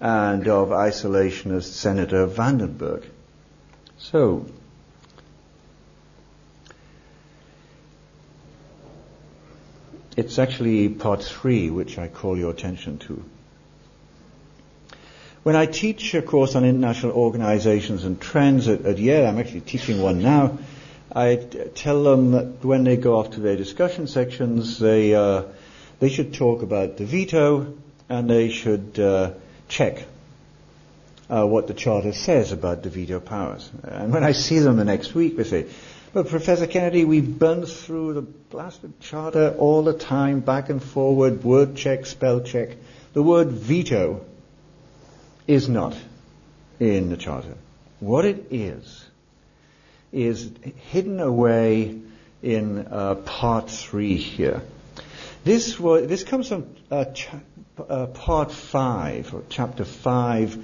and 0.00 0.46
of 0.46 0.68
isolationist 0.68 1.72
Senator 1.72 2.26
Vandenberg. 2.26 3.04
So, 3.98 4.46
it's 10.16 10.38
actually 10.38 10.88
part 10.88 11.22
three 11.22 11.70
which 11.70 11.98
I 11.98 12.08
call 12.08 12.38
your 12.38 12.50
attention 12.50 12.98
to. 12.98 13.24
When 15.46 15.54
I 15.54 15.66
teach 15.66 16.12
a 16.14 16.22
course 16.22 16.56
on 16.56 16.64
international 16.64 17.12
organizations 17.12 18.02
and 18.02 18.20
trends 18.20 18.66
at, 18.66 18.84
at 18.84 18.98
Yale, 18.98 19.28
I'm 19.28 19.38
actually 19.38 19.60
teaching 19.60 20.02
one 20.02 20.20
now, 20.20 20.58
I 21.14 21.36
tell 21.36 22.02
them 22.02 22.32
that 22.32 22.64
when 22.64 22.82
they 22.82 22.96
go 22.96 23.16
off 23.16 23.30
to 23.34 23.40
their 23.40 23.56
discussion 23.56 24.08
sections, 24.08 24.80
they 24.80 25.14
uh, 25.14 25.44
they 26.00 26.08
should 26.08 26.34
talk 26.34 26.62
about 26.62 26.96
the 26.96 27.04
veto 27.04 27.74
and 28.08 28.28
they 28.28 28.48
should 28.48 28.98
uh, 28.98 29.34
check 29.68 30.04
uh, 31.30 31.46
what 31.46 31.68
the 31.68 31.74
charter 31.74 32.12
says 32.12 32.50
about 32.50 32.82
the 32.82 32.90
veto 32.90 33.20
powers. 33.20 33.70
And 33.84 34.12
when 34.12 34.24
I 34.24 34.32
see 34.32 34.58
them 34.58 34.78
the 34.78 34.84
next 34.84 35.14
week, 35.14 35.36
they 35.36 35.44
say, 35.44 35.66
"But 36.12 36.26
Professor 36.26 36.66
Kennedy, 36.66 37.04
we've 37.04 37.38
burn 37.38 37.64
through 37.66 38.14
the 38.14 38.22
blasted 38.22 38.98
charter 38.98 39.54
all 39.56 39.84
the 39.84 39.96
time, 39.96 40.40
back 40.40 40.70
and 40.70 40.82
forward, 40.82 41.44
word 41.44 41.76
check, 41.76 42.04
spell 42.04 42.40
check. 42.40 42.70
The 43.12 43.22
word 43.22 43.52
veto 43.52 44.26
is 45.46 45.68
not 45.68 45.96
in 46.78 47.10
the 47.10 47.16
charter. 47.16 47.54
What 48.00 48.24
it 48.24 48.46
is." 48.50 49.06
is 50.12 50.50
hidden 50.90 51.20
away 51.20 52.00
in 52.42 52.86
uh, 52.90 53.16
part 53.16 53.70
three 53.70 54.16
here. 54.16 54.62
This, 55.44 55.78
was, 55.78 56.08
this 56.08 56.24
comes 56.24 56.48
from 56.48 56.74
uh, 56.90 57.04
uh, 57.78 58.06
part 58.06 58.50
five, 58.50 59.32
or 59.34 59.42
chapter 59.48 59.84
five 59.84 60.56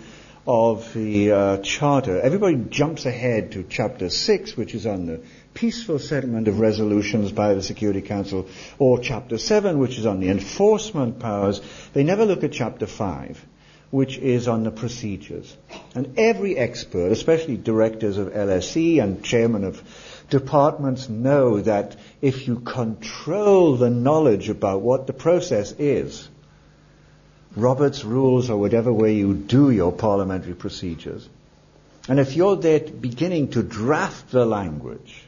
of 0.46 0.92
the 0.94 1.30
uh, 1.30 1.58
Charter. 1.58 2.20
Everybody 2.20 2.56
jumps 2.68 3.06
ahead 3.06 3.52
to 3.52 3.62
chapter 3.62 4.08
six, 4.08 4.56
which 4.56 4.74
is 4.74 4.86
on 4.86 5.06
the 5.06 5.20
peaceful 5.54 5.98
settlement 5.98 6.48
of 6.48 6.58
resolutions 6.58 7.30
by 7.30 7.54
the 7.54 7.62
Security 7.62 8.00
Council, 8.00 8.48
or 8.78 8.98
chapter 8.98 9.38
seven, 9.38 9.78
which 9.78 9.98
is 9.98 10.06
on 10.06 10.18
the 10.18 10.30
enforcement 10.30 11.20
powers. 11.20 11.60
They 11.92 12.02
never 12.02 12.24
look 12.24 12.42
at 12.42 12.52
chapter 12.52 12.86
five 12.86 13.44
which 13.92 14.16
is 14.16 14.48
on 14.48 14.64
the 14.64 14.70
procedures. 14.70 15.54
And 15.94 16.14
every 16.18 16.56
expert, 16.56 17.12
especially 17.12 17.58
directors 17.58 18.16
of 18.16 18.28
LSE 18.28 19.02
and 19.02 19.22
chairmen 19.22 19.64
of 19.64 19.82
departments, 20.30 21.10
know 21.10 21.60
that 21.60 21.96
if 22.22 22.48
you 22.48 22.60
control 22.60 23.76
the 23.76 23.90
knowledge 23.90 24.48
about 24.48 24.80
what 24.80 25.06
the 25.06 25.12
process 25.12 25.72
is, 25.72 26.26
Robert's 27.54 28.02
rules 28.02 28.48
or 28.48 28.56
whatever 28.56 28.90
way 28.90 29.14
you 29.14 29.34
do 29.34 29.70
your 29.70 29.92
parliamentary 29.92 30.54
procedures, 30.54 31.28
and 32.08 32.18
if 32.18 32.34
you're 32.34 32.56
there 32.56 32.80
beginning 32.80 33.50
to 33.50 33.62
draft 33.62 34.30
the 34.30 34.46
language, 34.46 35.22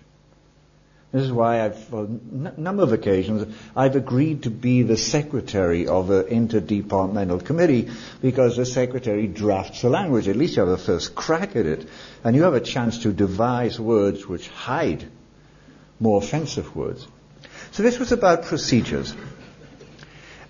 this 1.14 1.22
is 1.22 1.32
why 1.32 1.64
I've, 1.64 1.94
on 1.94 2.50
a 2.56 2.60
number 2.60 2.82
of 2.82 2.92
occasions, 2.92 3.54
I've 3.76 3.94
agreed 3.94 4.42
to 4.42 4.50
be 4.50 4.82
the 4.82 4.96
secretary 4.96 5.86
of 5.86 6.10
an 6.10 6.24
interdepartmental 6.24 7.44
committee 7.44 7.88
because 8.20 8.56
the 8.56 8.66
secretary 8.66 9.28
drafts 9.28 9.82
the 9.82 9.90
language. 9.90 10.26
At 10.26 10.34
least 10.34 10.56
you 10.56 10.66
have 10.66 10.72
a 10.72 10.76
first 10.76 11.14
crack 11.14 11.54
at 11.54 11.66
it. 11.66 11.88
And 12.24 12.34
you 12.34 12.42
have 12.42 12.54
a 12.54 12.60
chance 12.60 13.04
to 13.04 13.12
devise 13.12 13.78
words 13.78 14.26
which 14.26 14.48
hide 14.48 15.04
more 16.00 16.20
offensive 16.20 16.74
words. 16.74 17.06
So 17.70 17.84
this 17.84 18.00
was 18.00 18.10
about 18.10 18.46
procedures. 18.46 19.14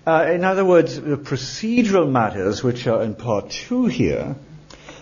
Uh, 0.07 0.31
in 0.33 0.45
other 0.45 0.65
words, 0.65 0.99
the 0.99 1.19
procedural 1.19 2.11
matters, 2.11 2.63
which 2.63 2.87
are 2.87 3.03
in 3.03 3.17
part 3.17 3.51
two 3.51 3.85
here, 3.85 4.35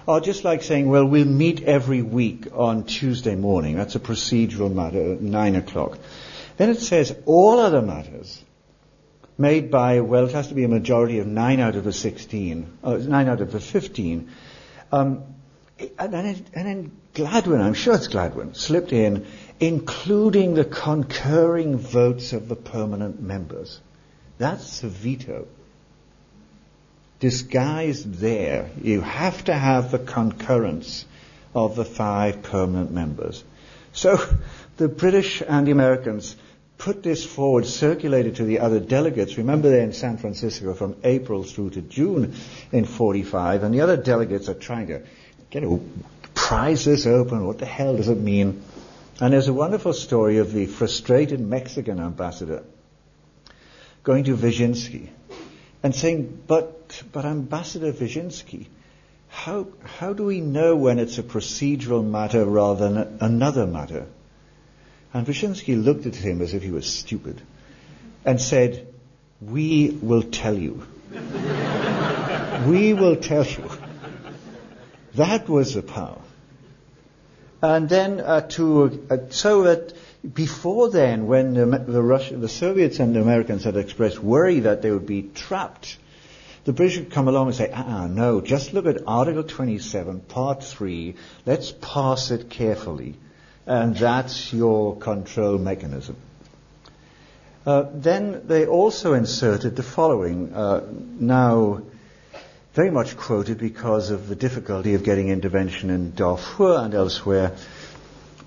are 0.07 0.21
just 0.21 0.45
like 0.45 0.63
saying, 0.63 0.89
well, 0.89 1.05
we'll 1.05 1.25
meet 1.25 1.63
every 1.63 2.03
week 2.03 2.49
on 2.53 2.85
Tuesday 2.85 3.35
morning. 3.35 3.77
That's 3.77 3.95
a 3.95 4.01
procedural 4.01 4.73
matter 4.73 5.13
at 5.13 5.21
9 5.21 5.57
o'clock. 5.57 5.99
Then 6.57 6.71
it 6.71 6.81
says 6.81 7.17
all 7.25 7.59
other 7.59 7.83
matters 7.83 8.43
made 9.39 9.71
by, 9.71 10.01
well, 10.01 10.27
it 10.27 10.33
has 10.33 10.49
to 10.49 10.55
be 10.55 10.65
a 10.65 10.69
majority 10.69 11.19
of 11.19 11.27
9 11.27 11.61
out 11.61 11.77
of 11.77 11.85
the 11.85 11.93
16, 11.93 12.79
uh, 12.83 12.97
9 12.97 13.29
out 13.29 13.41
of 13.41 13.53
the 13.53 13.61
15. 13.61 14.31
Um, 14.91 15.25
and, 15.99 16.15
and 16.15 16.47
then 16.53 16.93
Gladwyn, 17.15 17.61
I'm 17.61 17.75
sure 17.75 17.95
it's 17.95 18.09
Gladwyn, 18.09 18.57
slipped 18.57 18.93
in, 18.93 19.27
including 19.61 20.55
the 20.55 20.65
concurring 20.65 21.77
votes 21.77 22.33
of 22.33 22.49
the 22.49 22.57
permanent 22.57 23.21
members. 23.21 23.81
That's 24.39 24.83
a 24.83 24.89
veto 24.89 25.47
disguised 27.23 28.15
there. 28.15 28.69
You 28.83 29.01
have 29.01 29.45
to 29.45 29.55
have 29.55 29.93
the 29.93 30.01
concurrence 30.01 31.05
of 31.55 31.77
the 31.77 31.85
five 31.85 32.43
permanent 32.43 32.91
members. 32.91 33.45
So 33.93 34.19
the 34.77 34.89
British 34.89 35.41
and 35.41 35.65
the 35.65 35.71
Americans 35.71 36.35
put 36.79 37.05
this 37.05 37.25
forward, 37.25 37.65
circulated 37.65 38.37
to 38.37 38.45
the 38.45 38.59
other 38.59 38.81
delegates. 38.81 39.39
Remember 39.39 39.71
they're 39.71 39.85
in 39.85 39.93
San 39.93 40.19
Francisco 40.19 40.75
from 40.75 40.97
April 41.05 41.45
through 41.45 41.71
to 41.71 41.81
June 41.81 42.35
in 42.73 42.87
45, 42.87 43.63
and 43.63 43.73
the 43.73 43.83
other 43.83 43.97
delegates 43.97 44.49
are 44.49 44.55
trying 44.55 44.89
to 44.89 45.03
get 45.49 45.63
a 45.63 45.79
prize 46.35 46.85
this 46.85 47.07
open. 47.07 47.47
What 47.47 47.59
the 47.61 47.67
hell 47.67 47.97
does 47.97 48.09
it 48.09 48.19
mean? 48.19 48.65
And 49.21 49.33
there's 49.33 49.47
a 49.47 49.55
wonderful 49.55 49.93
story 49.93 50.39
of 50.39 50.53
the 50.53 50.67
frustrated 50.67 51.39
Mexican 51.39 52.01
ambassador 52.01 52.65
going 54.03 54.25
to 54.25 54.37
Vyshinsky 54.37 55.11
and 55.85 55.95
saying, 55.95 56.43
but, 56.49 56.82
but 57.01 57.25
Ambassador 57.25 57.93
Vyshinsky, 57.93 58.67
how, 59.29 59.69
how 59.85 60.13
do 60.13 60.25
we 60.25 60.41
know 60.41 60.77
when 60.77 60.99
it's 60.99 61.19
a 61.19 61.23
procedural 61.23 62.05
matter 62.05 62.45
rather 62.45 62.89
than 62.89 63.19
another 63.21 63.67
matter? 63.67 64.07
And 65.15 65.27
Vyshinsky 65.27 65.83
looked 65.83 66.07
at 66.07 66.15
him 66.15 66.43
as 66.43 66.55
if 66.55 66.63
he 66.63 66.71
was 66.71 66.87
stupid 66.87 67.41
and 68.25 68.41
said, 68.41 68.87
we 69.41 69.91
will 69.91 70.23
tell 70.23 70.57
you. 70.57 70.87
we 72.67 72.93
will 72.93 73.17
tell 73.17 73.45
you. 73.45 73.71
That 75.15 75.49
was 75.49 75.75
the 75.75 75.83
power. 75.83 76.21
And 77.61 77.89
then 77.89 78.21
uh, 78.21 78.41
to, 78.53 79.07
uh, 79.09 79.17
so 79.31 79.63
that 79.65 79.93
before 80.35 80.91
then, 80.91 81.27
when 81.27 81.55
the, 81.55 81.65
the, 81.65 82.03
Russia, 82.03 82.37
the 82.37 82.49
Soviets 82.49 82.99
and 82.99 83.15
the 83.15 83.21
Americans 83.21 83.65
had 83.65 83.77
expressed 83.77 84.19
worry 84.19 84.61
that 84.61 84.83
they 84.83 84.91
would 84.91 85.07
be 85.07 85.23
trapped, 85.23 85.97
the 86.65 86.73
British 86.73 86.99
would 86.99 87.11
come 87.11 87.29
along 87.29 87.49
and 87.49 87.57
say, 87.57 87.71
ah, 87.73 88.07
no, 88.07 88.41
just 88.41 88.73
look 88.73 88.87
at 88.87 89.03
Article 89.07 89.43
27, 89.43 90.21
Part 90.21 90.65
3, 90.65 91.15
let's 91.47 91.73
pass 91.81 92.31
it 92.31 92.51
carefully, 92.51 93.17
and 93.67 93.97
that's 93.97 94.53
your 94.53 94.97
control 94.97 95.59
mechanism. 95.59 96.17
Uh, 97.65 97.85
then 97.93 98.47
they 98.47 98.67
also 98.67 99.15
inserted 99.15 99.77
the 99.77 99.83
following, 99.83 100.53
uh, 100.53 100.85
now 101.19 101.83
very 102.75 102.91
much 102.91 103.17
quoted 103.17 103.59
because 103.59 104.11
of 104.11 104.29
the 104.29 104.35
difficulty 104.35 104.95
of 104.95 105.05
getting 105.05 105.29
intervention 105.29 105.91
in 105.91 106.15
Darfur 106.15 106.79
and 106.79 106.95
elsewhere 106.95 107.55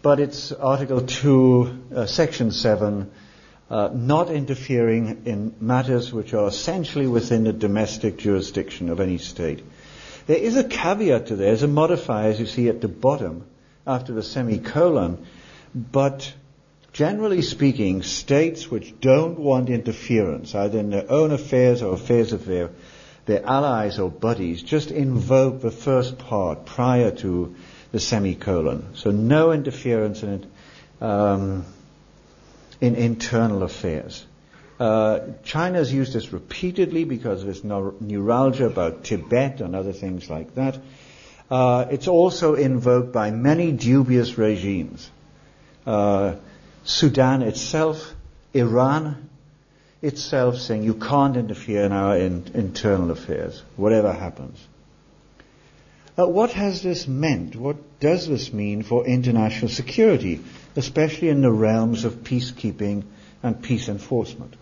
but 0.05 0.19
it's 0.19 0.51
Article 0.51 1.01
2, 1.01 1.83
uh, 1.95 2.05
Section 2.05 2.51
7, 2.51 3.09
uh, 3.69 3.89
not 3.93 4.29
interfering 4.29 5.23
in 5.25 5.55
matters 5.59 6.13
which 6.13 6.33
are 6.33 6.47
essentially 6.47 7.07
within 7.07 7.45
the 7.45 7.53
domestic 7.53 8.17
jurisdiction 8.17 8.89
of 8.89 8.99
any 8.99 9.17
state. 9.17 9.63
There 10.27 10.37
is 10.37 10.57
a 10.57 10.63
caveat 10.63 11.27
to 11.27 11.35
this, 11.35 11.61
a 11.61 11.67
modifier, 11.67 12.29
as 12.29 12.39
you 12.39 12.45
see 12.45 12.69
at 12.69 12.81
the 12.81 12.87
bottom, 12.87 13.45
after 13.85 14.13
the 14.13 14.23
semicolon, 14.23 15.25
but 15.73 16.33
generally 16.93 17.41
speaking, 17.41 18.01
states 18.03 18.71
which 18.71 18.99
don't 19.01 19.39
want 19.39 19.69
interference, 19.69 20.55
either 20.55 20.79
in 20.79 20.89
their 20.89 21.11
own 21.11 21.31
affairs 21.31 21.81
or 21.81 21.93
affairs 21.93 22.33
of 22.33 22.45
their, 22.45 22.69
their 23.25 23.45
allies 23.45 23.99
or 23.99 24.09
buddies, 24.09 24.63
just 24.63 24.91
invoke 24.91 25.61
the 25.61 25.71
first 25.71 26.17
part 26.17 26.65
prior 26.65 27.11
to 27.11 27.55
the 27.91 27.99
semicolon. 27.99 28.95
So 28.95 29.11
no 29.11 29.51
interference 29.51 30.23
in, 30.23 30.49
um, 31.01 31.65
in 32.81 32.95
internal 32.95 33.63
affairs. 33.63 34.25
Uh, 34.79 35.19
China 35.43 35.77
has 35.77 35.93
used 35.93 36.13
this 36.13 36.33
repeatedly 36.33 37.05
because 37.05 37.43
of 37.43 37.49
its 37.49 37.63
neuralgia 37.63 38.65
about 38.65 39.05
Tibet 39.05 39.61
and 39.61 39.75
other 39.75 39.93
things 39.93 40.29
like 40.29 40.55
that. 40.55 40.77
Uh, 41.49 41.85
it's 41.91 42.07
also 42.07 42.55
invoked 42.55 43.13
by 43.13 43.31
many 43.31 43.71
dubious 43.71 44.37
regimes. 44.37 45.09
Uh, 45.85 46.35
Sudan 46.83 47.41
itself, 47.41 48.13
Iran 48.53 49.29
itself 50.01 50.57
saying 50.57 50.83
you 50.83 50.95
can't 50.95 51.37
interfere 51.37 51.83
in 51.83 51.91
our 51.91 52.17
in, 52.17 52.51
internal 52.53 53.11
affairs, 53.11 53.63
whatever 53.75 54.11
happens. 54.11 54.59
Uh, 56.17 56.27
what 56.27 56.51
has 56.51 56.81
this 56.81 57.07
meant? 57.07 57.55
What 57.55 57.77
does 57.99 58.27
this 58.27 58.51
mean 58.51 58.83
for 58.83 59.05
international 59.05 59.69
security, 59.69 60.41
especially 60.75 61.29
in 61.29 61.41
the 61.41 61.51
realms 61.51 62.05
of 62.05 62.23
peacekeeping 62.23 63.03
and 63.41 63.61
peace 63.61 63.87
enforcement? 63.87 64.55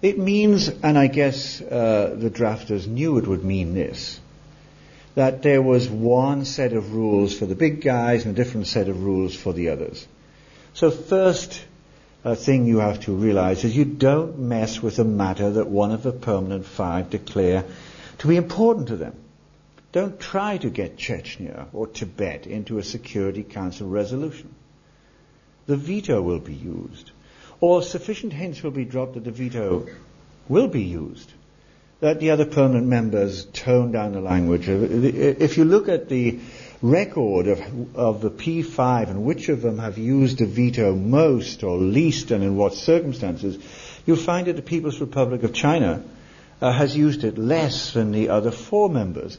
It 0.00 0.18
means, 0.18 0.68
and 0.68 0.98
I 0.98 1.06
guess 1.06 1.60
uh, 1.60 2.16
the 2.18 2.30
drafters 2.30 2.86
knew 2.86 3.18
it 3.18 3.26
would 3.26 3.44
mean 3.44 3.74
this, 3.74 4.20
that 5.14 5.42
there 5.42 5.62
was 5.62 5.88
one 5.88 6.44
set 6.44 6.72
of 6.72 6.92
rules 6.92 7.38
for 7.38 7.46
the 7.46 7.54
big 7.54 7.82
guys 7.82 8.24
and 8.24 8.36
a 8.36 8.42
different 8.42 8.66
set 8.66 8.88
of 8.88 9.04
rules 9.04 9.34
for 9.34 9.52
the 9.52 9.68
others. 9.68 10.06
So 10.74 10.90
first 10.90 11.64
uh, 12.24 12.34
thing 12.34 12.66
you 12.66 12.78
have 12.78 13.00
to 13.00 13.14
realize 13.14 13.64
is 13.64 13.76
you 13.76 13.84
don't 13.84 14.38
mess 14.38 14.82
with 14.82 14.98
a 14.98 15.04
matter 15.04 15.50
that 15.52 15.68
one 15.68 15.92
of 15.92 16.02
the 16.02 16.12
permanent 16.12 16.66
five 16.66 17.10
declare 17.10 17.64
to 18.18 18.28
be 18.28 18.36
important 18.36 18.88
to 18.88 18.96
them. 18.96 19.14
Don't 19.92 20.18
try 20.18 20.56
to 20.56 20.70
get 20.70 20.96
Chechnya 20.96 21.66
or 21.74 21.86
Tibet 21.86 22.46
into 22.46 22.78
a 22.78 22.82
Security 22.82 23.42
Council 23.42 23.86
resolution. 23.88 24.54
The 25.66 25.76
veto 25.76 26.20
will 26.20 26.40
be 26.40 26.54
used. 26.54 27.10
Or 27.60 27.82
sufficient 27.82 28.32
hints 28.32 28.62
will 28.62 28.70
be 28.70 28.86
dropped 28.86 29.14
that 29.14 29.24
the 29.24 29.30
veto 29.30 29.86
will 30.48 30.68
be 30.68 30.82
used. 30.82 31.30
That 32.00 32.18
the 32.18 32.30
other 32.30 32.46
permanent 32.46 32.88
members 32.88 33.44
tone 33.44 33.92
down 33.92 34.12
the 34.12 34.20
language. 34.20 34.68
If 34.68 35.56
you 35.56 35.64
look 35.64 35.88
at 35.88 36.08
the 36.08 36.40
record 36.80 37.46
of, 37.46 37.96
of 37.96 38.20
the 38.22 38.30
P5 38.30 39.10
and 39.10 39.24
which 39.24 39.48
of 39.48 39.62
them 39.62 39.78
have 39.78 39.98
used 39.98 40.38
the 40.38 40.46
veto 40.46 40.96
most 40.96 41.62
or 41.62 41.76
least 41.76 42.32
and 42.32 42.42
in 42.42 42.56
what 42.56 42.74
circumstances, 42.74 43.56
you'll 44.04 44.16
find 44.16 44.48
that 44.48 44.56
the 44.56 44.62
People's 44.62 45.00
Republic 45.00 45.44
of 45.44 45.52
China 45.52 46.02
uh, 46.60 46.72
has 46.72 46.96
used 46.96 47.22
it 47.22 47.38
less 47.38 47.92
than 47.92 48.10
the 48.10 48.30
other 48.30 48.50
four 48.50 48.88
members. 48.88 49.38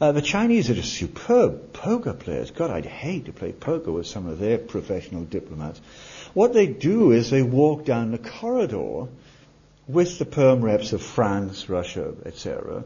Uh, 0.00 0.12
the 0.12 0.22
Chinese 0.22 0.70
are 0.70 0.74
just 0.74 0.92
superb 0.92 1.72
poker 1.72 2.12
players. 2.12 2.52
God, 2.52 2.70
I'd 2.70 2.86
hate 2.86 3.24
to 3.24 3.32
play 3.32 3.52
poker 3.52 3.90
with 3.90 4.06
some 4.06 4.26
of 4.26 4.38
their 4.38 4.56
professional 4.56 5.24
diplomats. 5.24 5.80
What 6.34 6.52
they 6.52 6.68
do 6.68 7.10
is 7.10 7.30
they 7.30 7.42
walk 7.42 7.84
down 7.84 8.12
the 8.12 8.18
corridor 8.18 9.08
with 9.88 10.18
the 10.18 10.24
perm 10.24 10.62
reps 10.62 10.92
of 10.92 11.02
France, 11.02 11.68
Russia, 11.68 12.14
etc., 12.24 12.84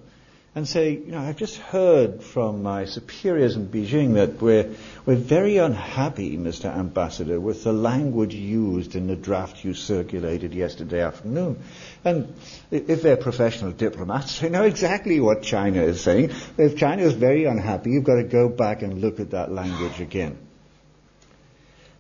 and 0.55 0.69
say, 0.69 0.91
you 0.91 1.13
know, 1.13 1.19
I've 1.19 1.39
just 1.39 1.57
heard 1.57 2.23
from 2.23 2.63
my 2.63 2.85
superiors 2.85 3.57
in 3.57 3.69
Beijing 3.69 4.15
that 4.15 4.43
we're, 4.43 4.75
we're 5.07 5.17
very 5.17 5.57
unhappy, 5.57 6.37
Mr. 6.37 6.67
Ambassador, 6.67 7.41
with 7.41 7.65
the 7.65 7.73
language 7.73 8.35
used 8.35 8.95
in 8.95 9.07
the 9.07 9.17
draft 9.17 9.65
you 9.65 9.73
circulated 9.73 10.53
yesterday 10.53 11.01
afternoon. 11.01 11.63
And 12.05 12.35
if 12.71 13.01
they're 13.01 13.17
professional 13.17 13.73
diplomats, 13.73 14.41
they 14.41 14.51
know 14.51 14.65
exactly 14.65 15.21
what 15.21 15.43
China 15.43 15.83
is 15.83 16.03
saying. 16.03 16.33
If 16.59 16.77
China 16.77 17.03
is 17.03 17.15
very 17.15 17.47
unhappy, 17.47 17.93
you've 17.93 18.05
got 18.05 18.17
to 18.17 18.25
go 18.25 18.51
back 18.51 18.83
and 18.83 19.01
look 19.01 19.21
at 19.21 19.31
that 19.31 19.51
language 19.51 20.01
again. 20.01 20.37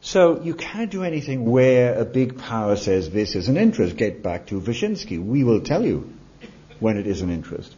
So 0.02 0.42
you 0.42 0.54
can't 0.54 0.90
do 0.90 1.04
anything 1.04 1.46
where 1.46 1.98
a 1.98 2.04
big 2.04 2.36
power 2.36 2.76
says 2.76 3.08
this 3.08 3.34
is 3.34 3.48
an 3.48 3.56
interest. 3.56 3.96
Get 3.96 4.22
back 4.22 4.48
to 4.48 4.60
Vyshinsky. 4.60 5.24
We 5.24 5.42
will 5.42 5.62
tell 5.62 5.82
you 5.82 6.12
when 6.80 6.98
it 6.98 7.06
is 7.06 7.22
an 7.22 7.30
interest. 7.30 7.76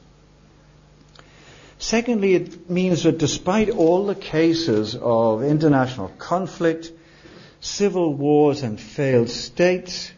Secondly, 1.84 2.34
it 2.34 2.70
means 2.70 3.02
that 3.02 3.18
despite 3.18 3.68
all 3.68 4.06
the 4.06 4.14
cases 4.14 4.96
of 4.98 5.42
international 5.42 6.08
conflict, 6.16 6.90
civil 7.60 8.14
wars, 8.14 8.62
and 8.62 8.80
failed 8.80 9.28
states, 9.28 10.10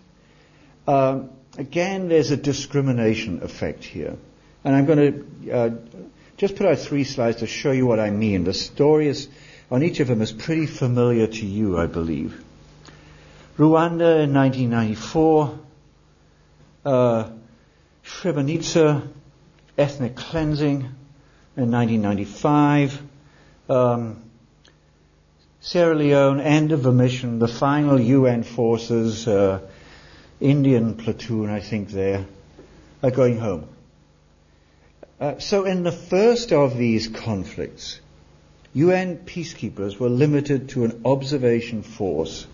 um, 0.87 1.31
again, 1.59 2.09
there's 2.09 2.31
a 2.31 2.37
discrimination 2.37 3.43
effect 3.43 3.83
here. 3.83 4.17
And 4.62 4.77
I'm 4.77 4.87
going 4.87 5.01
to 5.43 5.51
uh, 5.51 5.71
just 6.37 6.55
put 6.55 6.67
out 6.67 6.79
three 6.79 7.03
slides 7.03 7.39
to 7.39 7.49
show 7.49 7.73
you 7.73 7.85
what 7.85 7.99
I 7.99 8.11
mean. 8.11 8.45
The 8.45 8.55
story 8.55 9.09
is, 9.09 9.27
on 9.69 9.83
each 9.83 9.99
of 9.99 10.07
them 10.07 10.23
is 10.23 10.31
pretty 10.31 10.67
familiar 10.67 11.27
to 11.27 11.47
you, 11.47 11.79
I 11.79 11.87
believe. 11.87 12.45
Rwanda 13.59 14.23
in 14.23 14.33
1994, 14.33 15.59
uh, 16.85 17.31
Srebrenica, 18.05 19.09
ethnic 19.77 20.14
cleansing 20.14 20.95
in 21.57 21.71
1995, 21.71 23.03
um, 23.71 24.23
Sierra 25.61 25.95
Leone, 25.95 26.41
end 26.41 26.73
of 26.73 26.83
the 26.83 26.93
mission, 26.93 27.39
the 27.39 27.49
final 27.49 27.99
UN 27.99 28.43
forces, 28.43 29.27
uh, 29.27 29.61
Indian 30.39 30.95
platoon, 30.95 31.49
I 31.49 31.61
think, 31.61 31.89
there, 31.89 32.27
are 33.03 33.11
going 33.11 33.39
home. 33.39 33.69
Uh, 35.19 35.39
so 35.39 35.65
in 35.65 35.83
the 35.83 35.93
first 35.93 36.53
of 36.53 36.77
these 36.77 37.09
conflicts, 37.09 38.01
UN 38.75 39.17
peacekeepers 39.17 39.99
were 39.99 40.11
limited 40.11 40.69
to 40.71 40.85
an 40.85 41.01
observation 41.07 41.83
force 41.83 42.47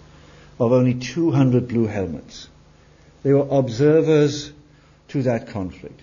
of 0.61 0.71
only 0.71 0.95
200 0.95 1.67
blue 1.67 1.87
helmets. 1.87 2.49
They 3.25 3.33
were 3.33 3.49
observers 3.51 4.53
to 5.09 5.23
that 5.25 5.49
conflict. 5.49 6.02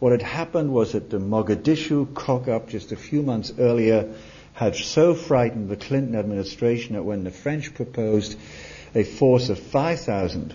What 0.00 0.12
had 0.12 0.22
happened 0.22 0.72
was 0.72 0.92
that 0.92 1.10
the 1.10 1.18
Mogadishu 1.18 2.14
cock-up 2.14 2.70
just 2.70 2.90
a 2.90 2.96
few 2.96 3.22
months 3.22 3.52
earlier 3.58 4.08
had 4.54 4.74
so 4.74 5.14
frightened 5.14 5.68
the 5.68 5.76
Clinton 5.76 6.16
administration 6.16 6.94
that 6.94 7.04
when 7.04 7.22
the 7.22 7.30
French 7.30 7.74
proposed 7.74 8.36
a 8.94 9.04
force 9.04 9.50
of 9.50 9.58
5,000 9.58 10.54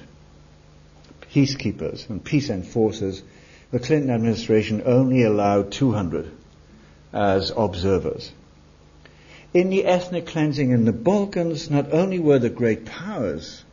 peacekeepers 1.31 2.09
and 2.09 2.23
peace 2.23 2.49
enforcers, 2.49 3.21
the 3.71 3.77
Clinton 3.79 4.09
administration 4.09 4.81
only 4.83 5.21
allowed 5.21 5.71
200 5.71 6.31
as 7.13 7.51
observers. 7.55 8.31
In 9.53 9.69
the 9.69 9.85
ethnic 9.85 10.25
cleansing 10.25 10.71
in 10.71 10.85
the 10.85 10.91
Balkans, 10.91 11.69
not 11.69 11.93
only 11.93 12.17
were 12.17 12.39
the 12.39 12.49
great 12.49 12.85
powers 12.85 13.63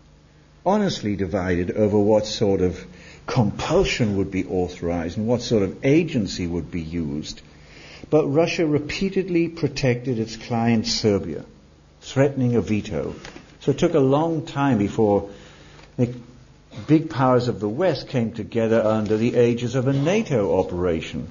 honestly 0.67 1.17
divided 1.17 1.71
over 1.71 1.99
what 1.99 2.27
sort 2.27 2.61
of 2.61 2.85
compulsion 3.27 4.17
would 4.17 4.31
be 4.31 4.45
authorized 4.47 5.17
and 5.17 5.27
what 5.27 5.43
sort 5.43 5.63
of 5.63 5.85
agency 5.85 6.47
would 6.47 6.71
be 6.71 6.81
used, 6.81 7.41
but 8.11 8.27
Russia 8.27 8.67
repeatedly 8.67 9.49
protected 9.49 10.19
its 10.19 10.37
client 10.37 10.87
Serbia, 10.87 11.45
threatening 12.01 12.57
a 12.57 12.61
veto. 12.61 13.15
So 13.61 13.71
it 13.71 13.79
took 13.79 13.95
a 13.95 14.01
long 14.01 14.45
time 14.45 14.79
before 14.79 15.31
the 15.97 16.13
big 16.87 17.11
powers 17.11 17.49
of 17.49 17.61
the 17.61 17.69
West 17.69 18.09
came 18.09 18.33
together 18.33 18.83
under 18.83 19.17
the 19.17 19.37
aegis 19.37 19.75
of 19.75 19.87
a 19.87 19.93
NATO 19.93 20.59
operation 20.59 21.29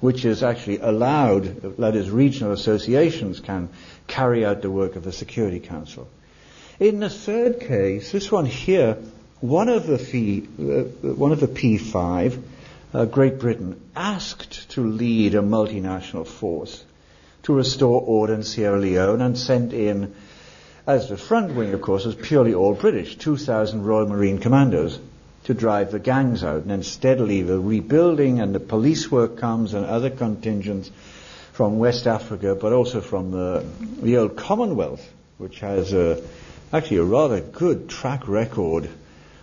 which 0.00 0.24
is 0.24 0.42
actually 0.42 0.78
allowed, 0.78 1.76
that 1.78 1.96
is, 1.96 2.10
regional 2.10 2.52
associations 2.52 3.40
can 3.40 3.68
carry 4.06 4.44
out 4.44 4.62
the 4.62 4.70
work 4.70 4.96
of 4.96 5.04
the 5.04 5.12
Security 5.12 5.58
Council. 5.58 6.08
In 6.78 7.00
the 7.00 7.10
third 7.10 7.60
case, 7.60 8.12
this 8.12 8.30
one 8.30 8.46
here, 8.46 8.98
one 9.40 9.68
of 9.68 9.86
the, 9.86 9.98
fee, 9.98 10.48
uh, 10.58 11.12
one 11.14 11.32
of 11.32 11.40
the 11.40 11.46
P5, 11.46 12.42
uh, 12.92 13.04
Great 13.04 13.38
Britain, 13.38 13.80
asked 13.94 14.70
to 14.70 14.84
lead 14.84 15.34
a 15.34 15.42
multinational 15.42 16.26
force 16.26 16.84
to 17.44 17.52
restore 17.52 18.02
order 18.02 18.34
in 18.34 18.42
Sierra 18.42 18.78
Leone 18.78 19.22
and 19.22 19.38
sent 19.38 19.72
in, 19.72 20.14
as 20.86 21.08
the 21.08 21.16
front 21.16 21.54
wing, 21.54 21.72
of 21.72 21.80
course, 21.82 22.04
was 22.04 22.16
purely 22.16 22.54
all 22.54 22.74
British, 22.74 23.16
2,000 23.16 23.84
Royal 23.84 24.08
Marine 24.08 24.38
Commandos 24.38 24.98
to 25.44 25.54
drive 25.54 25.92
the 25.92 25.98
gangs 25.98 26.42
out. 26.42 26.62
And 26.62 26.70
then 26.70 26.82
steadily 26.82 27.42
the 27.42 27.60
rebuilding 27.60 28.40
and 28.40 28.54
the 28.54 28.60
police 28.60 29.10
work 29.10 29.38
comes 29.38 29.72
and 29.72 29.86
other 29.86 30.10
contingents 30.10 30.90
from 31.52 31.78
West 31.78 32.06
Africa, 32.06 32.54
but 32.54 32.72
also 32.72 33.00
from 33.00 33.30
the, 33.30 33.64
the 34.02 34.16
old 34.16 34.36
Commonwealth, 34.36 35.06
which 35.38 35.60
has 35.60 35.92
a, 35.92 36.22
actually 36.72 36.98
a 36.98 37.04
rather 37.04 37.40
good 37.40 37.88
track 37.88 38.26
record 38.26 38.88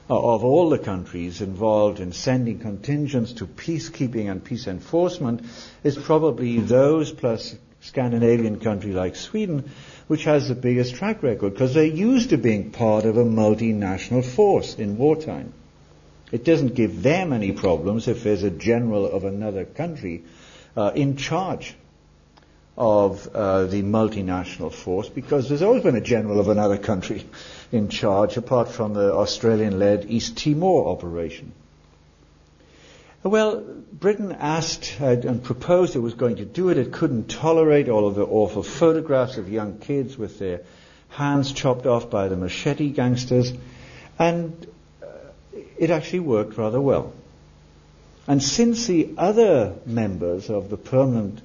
of 0.07 0.43
all 0.43 0.69
the 0.69 0.77
countries 0.77 1.41
involved 1.41 1.99
in 1.99 2.11
sending 2.11 2.59
contingents 2.59 3.33
to 3.33 3.47
peacekeeping 3.47 4.29
and 4.29 4.43
peace 4.43 4.67
enforcement 4.67 5.41
is 5.83 5.97
probably 5.97 6.59
those 6.59 7.11
plus 7.11 7.55
Scandinavian 7.81 8.59
country 8.59 8.91
like 8.91 9.15
Sweden, 9.15 9.71
which 10.07 10.23
has 10.25 10.47
the 10.47 10.55
biggest 10.55 10.95
track 10.95 11.23
record 11.23 11.53
because 11.53 11.73
they're 11.73 11.85
used 11.85 12.29
to 12.29 12.37
being 12.37 12.71
part 12.71 13.05
of 13.05 13.17
a 13.17 13.23
multinational 13.23 14.23
force 14.23 14.75
in 14.75 14.97
wartime. 14.97 15.53
It 16.31 16.43
doesn't 16.43 16.75
give 16.75 17.01
them 17.01 17.33
any 17.33 17.51
problems 17.51 18.07
if 18.07 18.23
there's 18.23 18.43
a 18.43 18.51
general 18.51 19.05
of 19.05 19.23
another 19.23 19.65
country 19.65 20.23
uh, 20.75 20.91
in 20.95 21.17
charge 21.17 21.75
of 22.77 23.27
uh, 23.33 23.65
the 23.65 23.81
multinational 23.83 24.71
force 24.71 25.07
because 25.07 25.47
there's 25.47 25.61
always 25.61 25.83
been 25.83 25.95
a 25.95 26.01
general 26.01 26.39
of 26.39 26.49
another 26.49 26.77
country 26.77 27.25
in 27.75 27.89
charge 27.89 28.37
apart 28.37 28.69
from 28.69 28.93
the 28.93 29.13
Australian-led 29.13 30.05
East 30.09 30.37
Timor 30.37 30.87
operation. 30.87 31.51
Well, 33.23 33.61
Britain 33.91 34.31
asked 34.31 34.97
uh, 35.01 35.05
and 35.05 35.43
proposed 35.43 35.95
it 35.95 35.99
was 35.99 36.13
going 36.13 36.37
to 36.37 36.45
do 36.45 36.69
it. 36.69 36.77
It 36.77 36.91
couldn't 36.91 37.29
tolerate 37.29 37.89
all 37.89 38.07
of 38.07 38.15
the 38.15 38.23
awful 38.23 38.63
photographs 38.63 39.37
of 39.37 39.49
young 39.49 39.79
kids 39.79 40.17
with 40.17 40.37
their 40.39 40.61
hands 41.09 41.51
chopped 41.51 41.85
off 41.85 42.09
by 42.09 42.27
the 42.27 42.37
machete 42.37 42.89
gangsters. 42.89 43.51
And 44.19 44.67
it 45.77 45.89
actually 45.89 46.21
worked 46.21 46.57
rather 46.57 46.81
well. 46.81 47.13
And 48.27 48.41
since 48.41 48.87
the 48.87 49.13
other 49.17 49.75
members 49.85 50.49
of 50.49 50.69
the 50.69 50.77
permanent 50.77 51.41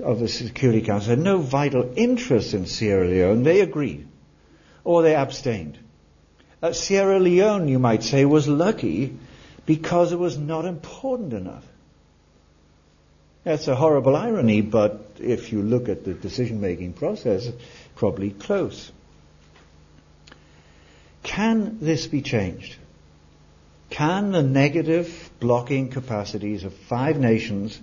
of 0.00 0.18
the 0.18 0.28
Security 0.28 0.80
Council 0.80 1.10
had 1.10 1.18
no 1.18 1.38
vital 1.38 1.92
interest 1.96 2.54
in 2.54 2.66
Sierra 2.66 3.06
Leone, 3.06 3.42
they 3.42 3.60
agreed, 3.60 4.08
or 4.84 5.02
they 5.02 5.14
abstained. 5.14 5.78
Uh, 6.62 6.72
Sierra 6.72 7.18
Leone, 7.18 7.68
you 7.68 7.78
might 7.78 8.02
say, 8.02 8.24
was 8.24 8.46
lucky 8.46 9.16
because 9.66 10.12
it 10.12 10.18
was 10.18 10.36
not 10.36 10.64
important 10.64 11.32
enough. 11.32 11.64
That's 13.44 13.68
a 13.68 13.74
horrible 13.74 14.16
irony, 14.16 14.60
but 14.60 15.16
if 15.18 15.52
you 15.52 15.62
look 15.62 15.88
at 15.88 16.04
the 16.04 16.12
decision-making 16.12 16.92
process, 16.92 17.50
probably 17.96 18.30
close. 18.30 18.92
Can 21.22 21.78
this 21.80 22.06
be 22.06 22.20
changed? 22.20 22.76
Can 23.88 24.32
the 24.32 24.42
negative 24.42 25.30
blocking 25.40 25.88
capacities 25.88 26.64
of 26.64 26.74
five 26.74 27.18
nations 27.18 27.80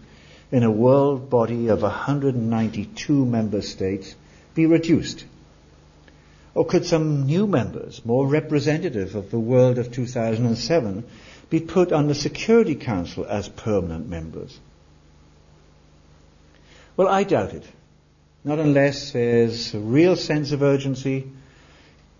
in 0.51 0.63
a 0.63 0.71
world 0.71 1.29
body 1.29 1.67
of 1.67 1.81
192 1.81 3.25
member 3.25 3.61
states 3.61 4.15
be 4.53 4.65
reduced? 4.65 5.25
Or 6.57 6.65
could 6.65 6.87
some 6.87 7.27
new 7.27 7.45
members, 7.45 8.03
more 8.03 8.25
representative 8.25 9.13
of 9.13 9.29
the 9.29 9.37
world 9.37 9.77
of 9.77 9.91
2007, 9.91 11.03
be 11.51 11.59
put 11.59 11.91
on 11.91 12.07
the 12.07 12.15
Security 12.15 12.73
Council 12.73 13.27
as 13.29 13.47
permanent 13.47 14.09
members? 14.09 14.59
Well, 16.95 17.09
I 17.09 17.25
doubt 17.25 17.53
it. 17.53 17.63
Not 18.43 18.57
unless 18.57 19.11
there's 19.11 19.75
a 19.75 19.79
real 19.79 20.15
sense 20.15 20.51
of 20.51 20.63
urgency 20.63 21.27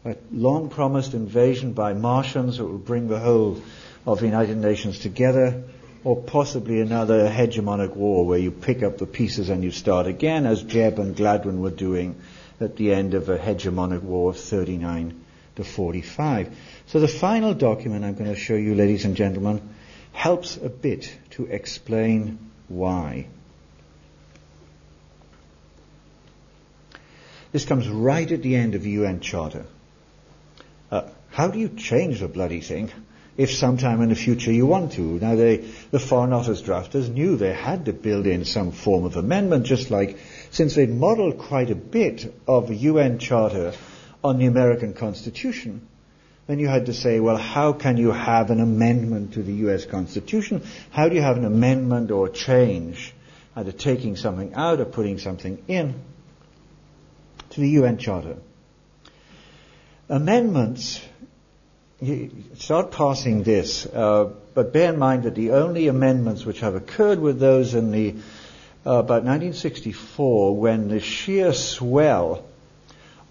a 0.06 0.16
long 0.32 0.70
promised 0.70 1.16
invasion 1.16 1.74
by 1.74 1.94
Martians 1.94 2.60
that 2.60 2.66
will 2.66 2.78
bring 2.78 3.08
the 3.08 3.20
whole 3.20 3.60
of 4.06 4.20
the 4.20 4.28
United 4.28 4.58
Nations 4.58 5.00
together, 5.00 5.64
or 6.04 6.16
possibly 6.16 6.80
another 6.80 7.28
hegemonic 7.28 7.96
war 7.96 8.24
where 8.24 8.38
you 8.38 8.52
pick 8.52 8.84
up 8.84 9.00
the 9.00 9.08
pieces 9.08 9.50
and 9.50 9.64
you 9.64 9.72
start 9.72 10.06
again, 10.06 10.46
as 10.46 10.64
Jebb 10.64 11.00
and 11.00 11.16
Gladwyn 11.16 11.58
were 11.58 11.72
doing 11.72 12.16
at 12.60 12.76
the 12.76 12.93
end 12.93 13.14
of 13.14 13.30
a 13.30 13.38
hegemonic 13.38 14.01
war 14.01 14.32
of 14.32 14.38
39 14.38 15.24
to 15.55 15.64
45. 15.64 16.55
So 16.88 16.99
the 16.99 17.08
final 17.08 17.53
document 17.53 18.05
I'm 18.05 18.16
going 18.16 18.34
to 18.34 18.39
show 18.39 18.55
you, 18.55 18.76
ladies 18.76 19.05
and 19.05 19.16
gentlemen, 19.16 19.62
helps 20.14 20.58
a 20.58 20.70
bit 20.70 21.16
to 21.32 21.45
explain 21.45 22.39
why. 22.68 23.28
This 27.51 27.66
comes 27.66 27.88
right 27.88 28.32
at 28.32 28.41
the 28.41 28.55
end 28.55 28.76
of 28.76 28.84
the 28.84 28.91
UN 28.91 29.20
Charter. 29.20 29.66
Uh, 30.91 31.03
how 31.30 31.47
do 31.47 31.60
you 31.60 31.70
change 31.70 32.20
the 32.20 32.28
bloody 32.28 32.62
thing 32.62 32.91
if 33.38 33.51
sometime 33.51 34.01
in 34.01 34.10
the 34.10 34.16
future 34.16 34.51
you 34.51 34.66
want 34.66 34.93
to? 34.93 35.01
Now, 35.01 35.36
they, 35.36 35.58
the 35.91 35.99
Foreign 35.99 36.34
Office 36.34 36.62
drafters 36.62 37.10
knew 37.10 37.36
they 37.36 37.53
had 37.53 37.86
to 37.86 37.93
build 37.93 38.28
in 38.28 38.45
some 38.45 38.72
form 38.72 39.05
of 39.05 39.16
amendment, 39.16 39.66
just 39.66 39.91
like 39.91 40.20
since 40.52 40.76
they'd 40.76 40.89
modeled 40.89 41.38
quite 41.38 41.70
a 41.70 41.76
bit 41.76 42.34
of 42.48 42.68
the 42.68 42.76
UN 42.76 43.20
Charter 43.20 43.74
on 44.24 44.38
the 44.38 44.45
American 44.45 44.93
Constitution, 44.93 45.88
then 46.48 46.60
you 46.60 46.68
had 46.68 46.86
to 46.86 46.93
say, 46.93 47.20
well, 47.20 47.38
how 47.38 47.74
can 47.74 47.98
you 47.98 48.12
have 48.12 48.50
an 48.52 48.62
amendment 48.62 49.34
to 49.34 49.43
the 49.43 49.54
US 49.68 49.86
Constitution? 49.86 50.64
How 50.91 51.10
do 51.10 51.16
you 51.16 51.22
have 51.22 51.38
an 51.38 51.45
amendment 51.45 52.10
or 52.10 52.30
change, 52.30 53.14
either 53.56 53.74
taking 53.74 54.16
something 54.16 54.54
out 54.54 54.80
or 54.80 54.86
putting 54.86 55.20
something 55.20 55.62
in, 55.68 55.95
to 57.52 57.60
the 57.60 57.70
UN 57.72 57.98
Charter? 57.98 58.38
Amendments, 60.08 61.02
start 62.56 62.91
passing 62.91 63.43
this, 63.43 63.86
uh, 63.86 64.30
but 64.54 64.72
bear 64.72 64.93
in 64.93 65.00
mind 65.00 65.24
that 65.24 65.36
the 65.36 65.52
only 65.52 65.89
amendments 65.89 66.45
which 66.45 66.62
have 66.62 66.76
occurred 66.76 67.20
were 67.20 67.34
those 67.34 67.74
in 67.74 67.91
the 67.91 68.16
about 68.88 69.24
1964 69.26 70.56
when 70.56 70.88
the 70.88 71.02
sheer 71.02 71.52
swell 71.52 72.46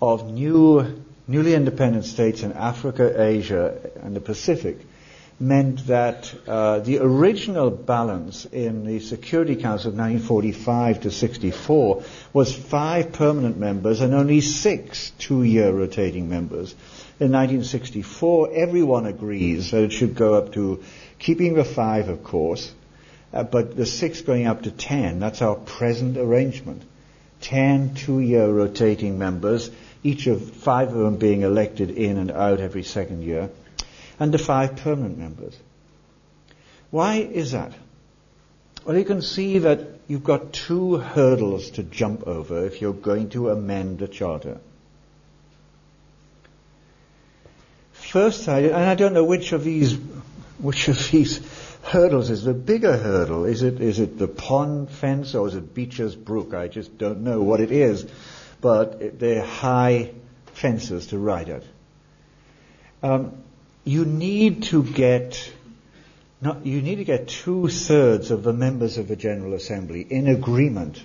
of 0.02 0.30
new, 0.30 1.02
newly 1.26 1.54
independent 1.54 2.04
states 2.04 2.42
in 2.42 2.52
Africa, 2.52 3.22
Asia, 3.22 3.90
and 4.02 4.14
the 4.14 4.20
Pacific 4.20 4.78
meant 5.40 5.86
that 5.86 6.34
uh, 6.46 6.80
the 6.80 6.98
original 6.98 7.70
balance 7.70 8.44
in 8.44 8.84
the 8.84 9.00
Security 9.00 9.56
Council 9.56 9.92
of 9.92 9.98
1945 9.98 11.00
to 11.02 11.10
64 11.10 12.02
was 12.34 12.54
five 12.54 13.12
permanent 13.12 13.56
members 13.58 14.02
and 14.02 14.12
only 14.14 14.42
six 14.42 15.10
two-year 15.18 15.72
rotating 15.72 16.28
members. 16.28 16.72
In 17.18 17.32
1964, 17.32 18.50
everyone 18.52 19.06
agrees 19.06 19.70
that 19.70 19.84
it 19.84 19.92
should 19.92 20.14
go 20.14 20.34
up 20.34 20.52
to 20.52 20.82
keeping 21.18 21.54
the 21.54 21.64
five, 21.64 22.10
of 22.10 22.22
course, 22.22 22.72
uh, 23.36 23.42
but 23.44 23.76
the 23.76 23.86
six 23.86 24.22
going 24.22 24.46
up 24.46 24.62
to 24.62 24.70
ten. 24.70 25.20
That's 25.20 25.42
our 25.42 25.56
present 25.56 26.16
arrangement. 26.16 26.82
Ten 27.40 27.94
two-year 27.94 28.48
rotating 28.48 29.18
members, 29.18 29.70
each 30.02 30.26
of 30.26 30.50
five 30.50 30.88
of 30.88 30.94
them 30.94 31.16
being 31.16 31.42
elected 31.42 31.90
in 31.90 32.16
and 32.16 32.30
out 32.30 32.60
every 32.60 32.82
second 32.82 33.22
year 33.22 33.50
and 34.18 34.32
the 34.32 34.38
five 34.38 34.76
permanent 34.76 35.18
members. 35.18 35.58
Why 36.90 37.16
is 37.16 37.52
that? 37.52 37.72
Well, 38.84 38.96
you 38.96 39.04
can 39.04 39.22
see 39.22 39.58
that 39.58 39.80
you've 40.06 40.24
got 40.24 40.52
two 40.52 40.96
hurdles 40.96 41.70
to 41.72 41.82
jump 41.82 42.26
over 42.26 42.64
if 42.64 42.80
you're 42.80 42.92
going 42.92 43.30
to 43.30 43.50
amend 43.50 43.98
the 43.98 44.08
charter. 44.08 44.58
First, 47.92 48.48
I, 48.48 48.60
and 48.60 48.74
I 48.74 48.94
don't 48.94 49.12
know 49.12 49.24
which 49.24 49.52
of 49.52 49.64
these, 49.64 49.98
which 50.58 50.88
of 50.88 51.10
these 51.10 51.38
hurdles 51.86 52.30
is 52.30 52.44
the 52.44 52.54
bigger 52.54 52.96
hurdle. 52.96 53.44
Is 53.44 53.62
it, 53.62 53.80
is 53.80 53.98
it 54.00 54.18
the 54.18 54.28
pond 54.28 54.90
fence 54.90 55.34
or 55.34 55.48
is 55.48 55.54
it 55.54 55.74
Becher's 55.74 56.16
Brook? 56.16 56.54
I 56.54 56.68
just 56.68 56.98
don't 56.98 57.20
know 57.20 57.42
what 57.42 57.60
it 57.60 57.70
is, 57.70 58.06
but 58.60 59.18
they're 59.18 59.44
high 59.44 60.12
fences 60.46 61.08
to 61.08 61.18
ride 61.18 61.48
at. 61.48 61.62
Um, 63.02 63.32
you 63.84 64.04
need 64.04 64.64
to 64.64 64.82
get 64.82 65.52
not, 66.40 66.66
you 66.66 66.82
need 66.82 66.96
to 66.96 67.04
get 67.04 67.28
two 67.28 67.68
thirds 67.68 68.30
of 68.30 68.42
the 68.42 68.52
members 68.52 68.98
of 68.98 69.08
the 69.08 69.16
General 69.16 69.54
Assembly 69.54 70.02
in 70.02 70.28
agreement 70.28 71.02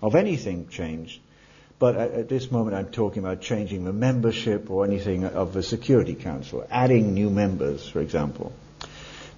of 0.00 0.14
anything 0.14 0.68
changed. 0.68 1.20
But 1.80 1.96
at, 1.96 2.12
at, 2.12 2.28
this 2.28 2.52
moment, 2.52 2.76
I'm 2.76 2.90
talking 2.90 3.24
about 3.24 3.40
changing 3.40 3.84
the 3.84 3.92
membership 3.92 4.70
or 4.70 4.84
anything 4.84 5.24
of 5.24 5.52
the 5.54 5.62
Security 5.62 6.14
Council, 6.14 6.64
adding 6.70 7.14
new 7.14 7.30
members, 7.30 7.88
for 7.88 8.00
example. 8.00 8.52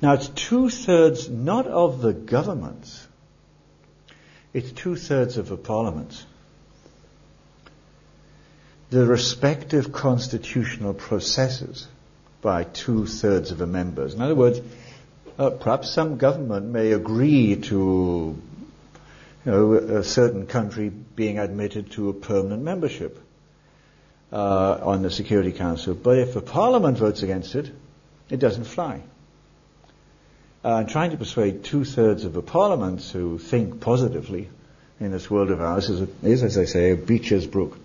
Now, 0.02 0.14
it's 0.14 0.28
two 0.28 0.68
thirds 0.68 1.28
not 1.28 1.68
of 1.68 2.02
the 2.02 2.12
governments, 2.12 3.06
it's 4.52 4.72
two 4.72 4.96
thirds 4.96 5.38
of 5.38 5.48
the 5.48 5.56
parliaments. 5.56 6.26
The 8.90 9.06
respective 9.06 9.92
constitutional 9.92 10.92
processes 10.92 11.86
by 12.42 12.64
two 12.64 13.06
thirds 13.06 13.52
of 13.52 13.58
the 13.58 13.66
members. 13.66 14.12
In 14.12 14.20
other 14.20 14.34
words, 14.34 14.60
uh, 15.38 15.50
perhaps 15.50 15.90
some 15.90 16.18
government 16.18 16.66
may 16.66 16.92
agree 16.92 17.56
to 17.56 18.36
you 19.46 19.50
know, 19.50 19.74
a 19.74 20.04
certain 20.04 20.46
country 20.46 20.90
being 20.90 21.38
admitted 21.38 21.92
to 21.92 22.10
a 22.10 22.12
permanent 22.12 22.62
membership 22.62 23.18
uh, 24.32 24.78
on 24.82 25.02
the 25.02 25.10
Security 25.10 25.52
Council, 25.52 25.94
but 25.94 26.18
if 26.18 26.34
the 26.34 26.42
Parliament 26.42 26.98
votes 26.98 27.22
against 27.22 27.54
it, 27.54 27.70
it 28.28 28.40
doesn't 28.40 28.64
fly. 28.64 29.00
Uh, 30.64 30.84
trying 30.84 31.10
to 31.10 31.16
persuade 31.16 31.64
two 31.64 31.84
thirds 31.84 32.24
of 32.24 32.32
the 32.32 32.42
Parliament 32.42 33.00
to 33.10 33.36
think 33.38 33.80
positively 33.80 34.48
in 35.00 35.10
this 35.10 35.28
world 35.28 35.50
of 35.50 35.60
ours 35.60 35.90
is, 35.90 36.08
is 36.22 36.44
as 36.44 36.56
I 36.56 36.66
say, 36.66 36.92
a 36.92 36.96
Becher's 36.96 37.48
Brook. 37.48 37.76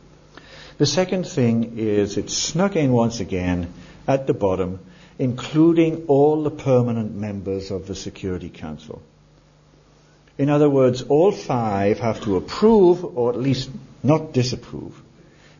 The 0.78 0.86
second 0.86 1.28
thing 1.28 1.80
is 1.80 2.17
it 2.17 2.30
snuck 2.30 2.75
in 2.75 2.91
once 2.91 3.19
again 3.19 3.73
at 4.07 4.28
the 4.28 4.36
bottom, 4.36 4.80
including 5.17 6.05
all 6.05 6.43
the 6.43 6.51
permanent 6.51 7.15
members 7.15 7.71
of 7.71 7.88
the 7.88 7.95
Security 7.95 8.49
Council. 8.49 9.01
In 10.38 10.49
other 10.49 10.69
words, 10.69 11.01
all 11.01 11.32
five 11.32 11.97
have 11.97 12.21
to 12.21 12.38
approve 12.38 13.03
or 13.17 13.32
at 13.32 13.39
least 13.39 13.71
not 14.03 14.34
disapprove. 14.34 15.01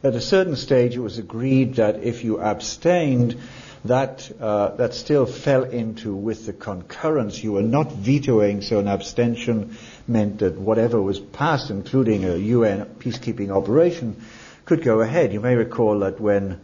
At 0.04 0.14
a 0.14 0.22
certain 0.22 0.56
stage, 0.56 0.96
it 0.96 1.00
was 1.00 1.18
agreed 1.18 1.76
that 1.76 2.04
if 2.04 2.24
you 2.24 2.40
abstained, 2.40 3.38
that 3.86 4.32
uh, 4.40 4.76
that 4.76 4.94
still 4.94 5.26
fell 5.26 5.64
into 5.64 6.16
with 6.16 6.46
the 6.46 6.54
concurrence. 6.54 7.44
You 7.44 7.54
were 7.54 7.62
not 7.62 7.92
vetoing, 7.92 8.62
so 8.62 8.80
an 8.80 8.88
abstention 8.88 9.78
meant 10.08 10.40
that 10.40 10.58
whatever 10.58 11.02
was 11.02 11.20
passed, 11.20 11.70
including 11.70 12.26
a 12.26 12.36
UN 12.36 12.86
peacekeeping 13.00 13.50
operation, 13.50 14.22
could 14.66 14.84
go 14.84 15.02
ahead. 15.02 15.34
You 15.34 15.40
may 15.40 15.56
recall 15.56 16.00
that 16.00 16.20
when 16.20 16.60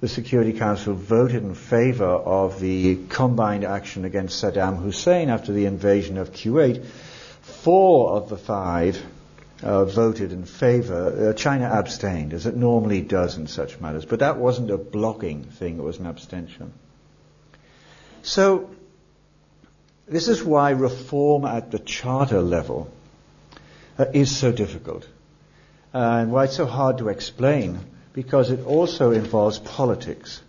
the 0.00 0.08
Security 0.08 0.54
Council 0.54 0.94
voted 0.94 1.42
in 1.42 1.54
favor 1.54 2.06
of 2.06 2.58
the 2.58 2.98
combined 3.08 3.64
action 3.64 4.04
against 4.04 4.42
Saddam 4.42 4.82
Hussein 4.82 5.28
after 5.28 5.52
the 5.52 5.66
invasion 5.66 6.16
of 6.16 6.32
Kuwait. 6.32 6.84
Four 7.42 8.12
of 8.12 8.30
the 8.30 8.38
five 8.38 9.02
uh, 9.62 9.84
voted 9.84 10.32
in 10.32 10.44
favor. 10.44 11.30
Uh, 11.30 11.32
China 11.34 11.66
abstained, 11.66 12.32
as 12.32 12.46
it 12.46 12.56
normally 12.56 13.00
does 13.00 13.36
in 13.36 13.46
such 13.46 13.80
matters. 13.80 14.04
But 14.04 14.20
that 14.20 14.38
wasn't 14.38 14.70
a 14.70 14.78
blocking 14.78 15.44
thing, 15.44 15.78
it 15.78 15.82
was 15.82 15.98
an 15.98 16.06
abstention. 16.06 16.72
So, 18.22 18.70
this 20.08 20.28
is 20.28 20.42
why 20.42 20.70
reform 20.70 21.44
at 21.44 21.70
the 21.70 21.78
charter 21.78 22.40
level 22.40 22.90
uh, 23.98 24.06
is 24.12 24.34
so 24.36 24.50
difficult, 24.52 25.06
and 25.92 26.32
why 26.32 26.44
it's 26.44 26.56
so 26.56 26.66
hard 26.66 26.98
to 26.98 27.08
explain 27.08 27.78
because 28.12 28.50
it 28.50 28.66
also 28.66 29.12
involves 29.12 29.58
politics. 29.58 30.42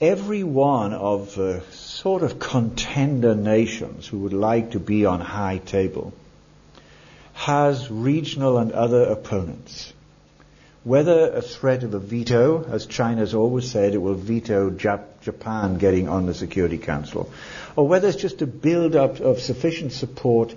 Every 0.00 0.44
one 0.44 0.92
of 0.92 1.34
the 1.34 1.60
sort 1.72 2.22
of 2.22 2.38
contender 2.38 3.34
nations 3.34 4.06
who 4.06 4.20
would 4.20 4.32
like 4.32 4.70
to 4.72 4.78
be 4.78 5.04
on 5.04 5.20
high 5.20 5.58
table 5.58 6.12
has 7.34 7.90
regional 7.90 8.58
and 8.58 8.70
other 8.70 9.02
opponents. 9.02 9.92
Whether 10.84 11.32
a 11.32 11.42
threat 11.42 11.82
of 11.82 11.94
a 11.94 11.98
veto, 11.98 12.64
as 12.70 12.86
China 12.86 13.20
has 13.20 13.34
always 13.34 13.68
said, 13.68 13.92
it 13.92 13.98
will 13.98 14.14
veto 14.14 14.70
Jap- 14.70 15.20
Japan 15.22 15.78
getting 15.78 16.08
on 16.08 16.26
the 16.26 16.34
Security 16.34 16.78
Council, 16.78 17.28
or 17.74 17.88
whether 17.88 18.06
it's 18.06 18.16
just 18.16 18.40
a 18.40 18.46
build-up 18.46 19.18
of 19.18 19.40
sufficient 19.40 19.92
support 19.92 20.54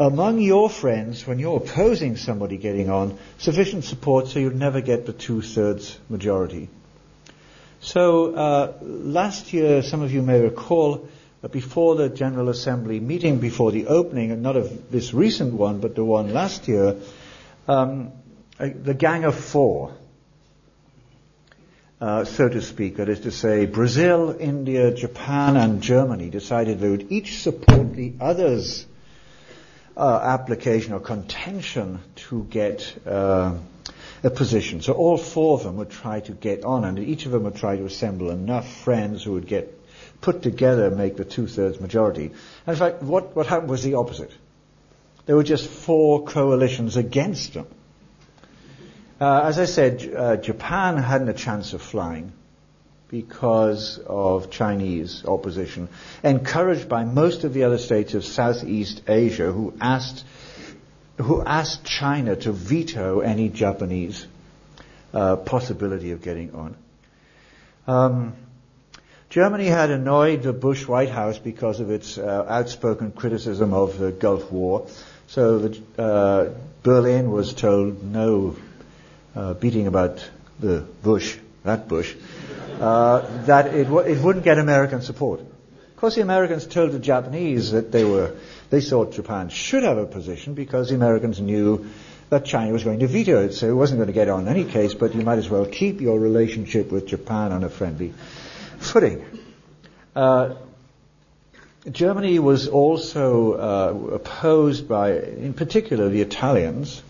among 0.00 0.40
your 0.40 0.70
friends, 0.70 1.26
when 1.26 1.38
you're 1.38 1.58
opposing 1.58 2.16
somebody 2.16 2.56
getting 2.56 2.88
on, 2.88 3.18
sufficient 3.38 3.84
support 3.84 4.28
so 4.28 4.38
you'd 4.38 4.56
never 4.56 4.80
get 4.80 5.04
the 5.04 5.12
two-thirds 5.12 5.98
majority. 6.08 6.70
So 7.84 8.34
uh, 8.34 8.72
last 8.80 9.52
year, 9.52 9.82
some 9.82 10.00
of 10.00 10.10
you 10.10 10.22
may 10.22 10.40
recall, 10.40 11.06
that 11.42 11.52
before 11.52 11.96
the 11.96 12.08
General 12.08 12.48
Assembly 12.48 12.98
meeting, 12.98 13.40
before 13.40 13.72
the 13.72 13.88
opening, 13.88 14.30
and 14.30 14.42
not 14.42 14.56
of 14.56 14.90
this 14.90 15.12
recent 15.12 15.52
one, 15.52 15.80
but 15.80 15.94
the 15.94 16.02
one 16.02 16.32
last 16.32 16.66
year, 16.66 16.96
um, 17.68 18.12
the 18.58 18.94
Gang 18.94 19.24
of 19.24 19.34
Four, 19.34 19.94
uh, 22.00 22.24
so 22.24 22.48
to 22.48 22.62
speak, 22.62 22.96
that 22.96 23.10
is 23.10 23.20
to 23.20 23.30
say, 23.30 23.66
Brazil, 23.66 24.34
India, 24.40 24.90
Japan, 24.94 25.58
and 25.58 25.82
Germany 25.82 26.30
decided 26.30 26.80
they 26.80 26.88
would 26.88 27.12
each 27.12 27.42
support 27.42 27.94
the 27.94 28.14
others' 28.18 28.86
uh, 29.94 30.20
application 30.22 30.94
or 30.94 31.00
contention 31.00 32.00
to 32.16 32.44
get 32.44 32.96
uh, 33.06 33.58
a 34.24 34.30
position. 34.30 34.80
So 34.80 34.94
all 34.94 35.16
four 35.16 35.58
of 35.58 35.64
them 35.64 35.76
would 35.76 35.90
try 35.90 36.20
to 36.20 36.32
get 36.32 36.64
on, 36.64 36.84
and 36.84 36.98
each 36.98 37.26
of 37.26 37.32
them 37.32 37.44
would 37.44 37.56
try 37.56 37.76
to 37.76 37.84
assemble 37.84 38.30
enough 38.30 38.66
friends 38.82 39.22
who 39.22 39.32
would 39.32 39.46
get 39.46 39.80
put 40.20 40.42
together 40.42 40.86
and 40.86 40.96
make 40.96 41.16
the 41.16 41.24
two-thirds 41.24 41.80
majority. 41.80 42.26
And 42.66 42.74
in 42.74 42.76
fact, 42.76 43.02
what, 43.02 43.36
what 43.36 43.46
happened 43.46 43.70
was 43.70 43.82
the 43.82 43.94
opposite. 43.94 44.32
There 45.26 45.36
were 45.36 45.44
just 45.44 45.68
four 45.68 46.24
coalitions 46.24 46.96
against 46.96 47.54
them. 47.54 47.66
Uh, 49.20 49.42
as 49.44 49.58
I 49.58 49.66
said, 49.66 50.12
uh, 50.14 50.36
Japan 50.36 50.96
hadn't 50.96 51.28
a 51.28 51.34
chance 51.34 51.72
of 51.72 51.82
flying 51.82 52.32
because 53.08 53.98
of 54.06 54.50
Chinese 54.50 55.24
opposition, 55.24 55.88
encouraged 56.22 56.88
by 56.88 57.04
most 57.04 57.44
of 57.44 57.52
the 57.52 57.64
other 57.64 57.78
states 57.78 58.14
of 58.14 58.24
Southeast 58.24 59.02
Asia 59.06 59.52
who 59.52 59.74
asked, 59.80 60.24
who 61.16 61.42
asked 61.42 61.84
China 61.84 62.36
to 62.36 62.52
veto 62.52 63.20
any 63.20 63.48
Japanese 63.48 64.26
uh, 65.12 65.36
possibility 65.36 66.10
of 66.12 66.22
getting 66.22 66.54
on. 66.54 66.76
Um, 67.86 68.34
Germany 69.30 69.66
had 69.66 69.90
annoyed 69.90 70.42
the 70.42 70.52
Bush 70.52 70.86
White 70.86 71.10
House 71.10 71.38
because 71.38 71.80
of 71.80 71.90
its 71.90 72.18
uh, 72.18 72.46
outspoken 72.48 73.12
criticism 73.12 73.72
of 73.72 73.98
the 73.98 74.12
Gulf 74.12 74.50
War. 74.50 74.86
So 75.26 75.58
the, 75.58 76.02
uh, 76.02 76.54
Berlin 76.82 77.30
was 77.30 77.54
told 77.54 78.02
no 78.04 78.56
uh, 79.34 79.54
beating 79.54 79.86
about 79.86 80.28
the 80.60 80.80
Bush, 81.02 81.36
that 81.64 81.88
Bush 81.88 82.14
uh, 82.80 83.44
that 83.44 83.74
it, 83.74 83.84
w- 83.84 84.06
it 84.06 84.22
wouldn't 84.22 84.44
get 84.44 84.58
American 84.58 85.02
support. 85.02 85.40
Of 85.40 85.96
course, 85.96 86.16
the 86.16 86.22
Americans 86.22 86.66
told 86.66 86.92
the 86.92 86.98
Japanese 86.98 87.70
that 87.72 87.92
they 87.92 88.04
were 88.04 88.34
they 88.74 88.80
thought 88.80 89.12
Japan 89.12 89.50
should 89.50 89.84
have 89.84 89.98
a 89.98 90.06
position 90.06 90.54
because 90.54 90.88
the 90.88 90.96
Americans 90.96 91.40
knew 91.40 91.86
that 92.30 92.44
China 92.44 92.72
was 92.72 92.82
going 92.82 92.98
to 92.98 93.06
veto 93.06 93.44
it, 93.44 93.54
so 93.54 93.68
it 93.68 93.72
wasn't 93.72 93.98
going 93.98 94.08
to 94.08 94.12
get 94.12 94.28
on 94.28 94.42
in 94.42 94.48
any 94.48 94.64
case, 94.64 94.94
but 94.94 95.14
you 95.14 95.22
might 95.22 95.38
as 95.38 95.48
well 95.48 95.64
keep 95.64 96.00
your 96.00 96.18
relationship 96.18 96.90
with 96.90 97.06
Japan 97.06 97.52
on 97.52 97.62
a 97.62 97.68
friendly 97.68 98.12
footing. 98.78 99.24
Uh, 100.16 100.56
Germany 101.88 102.40
was 102.40 102.66
also 102.66 103.52
uh, 103.52 104.14
opposed 104.16 104.88
by, 104.88 105.18
in 105.18 105.54
particular, 105.54 106.08
the 106.08 106.22
Italians, 106.22 107.00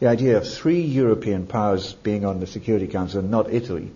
the 0.00 0.08
idea 0.08 0.36
of 0.36 0.46
three 0.46 0.82
European 0.82 1.46
powers 1.46 1.94
being 1.94 2.26
on 2.26 2.40
the 2.40 2.46
Security 2.46 2.88
Council 2.88 3.20
and 3.20 3.30
not 3.30 3.50
Italy 3.50 3.90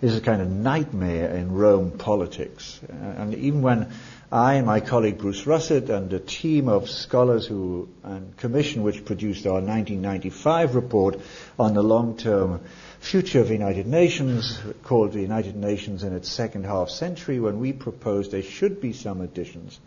is 0.00 0.16
a 0.16 0.20
kind 0.20 0.42
of 0.42 0.48
nightmare 0.48 1.34
in 1.34 1.50
Rome 1.52 1.90
politics. 1.92 2.80
Uh, 2.88 3.22
and 3.22 3.34
even 3.34 3.62
when 3.62 3.92
I 4.32 4.54
and 4.54 4.66
my 4.66 4.80
colleague 4.80 5.18
Bruce 5.18 5.46
Russett 5.46 5.90
and 5.90 6.10
a 6.10 6.18
team 6.18 6.66
of 6.66 6.88
scholars 6.88 7.46
who 7.46 7.90
and 8.02 8.34
commission 8.38 8.82
which 8.82 9.04
produced 9.04 9.44
our 9.44 9.60
1995 9.60 10.74
report 10.74 11.20
on 11.58 11.74
the 11.74 11.82
long-term 11.82 12.62
future 12.98 13.40
of 13.40 13.48
the 13.48 13.52
United 13.52 13.86
Nations, 13.86 14.58
called 14.84 15.12
the 15.12 15.20
United 15.20 15.54
Nations 15.54 16.02
in 16.02 16.14
its 16.14 16.30
second 16.30 16.64
half 16.64 16.88
century, 16.88 17.40
when 17.40 17.60
we 17.60 17.74
proposed 17.74 18.30
there 18.30 18.42
should 18.42 18.80
be 18.80 18.94
some 18.94 19.20
additions 19.20 19.78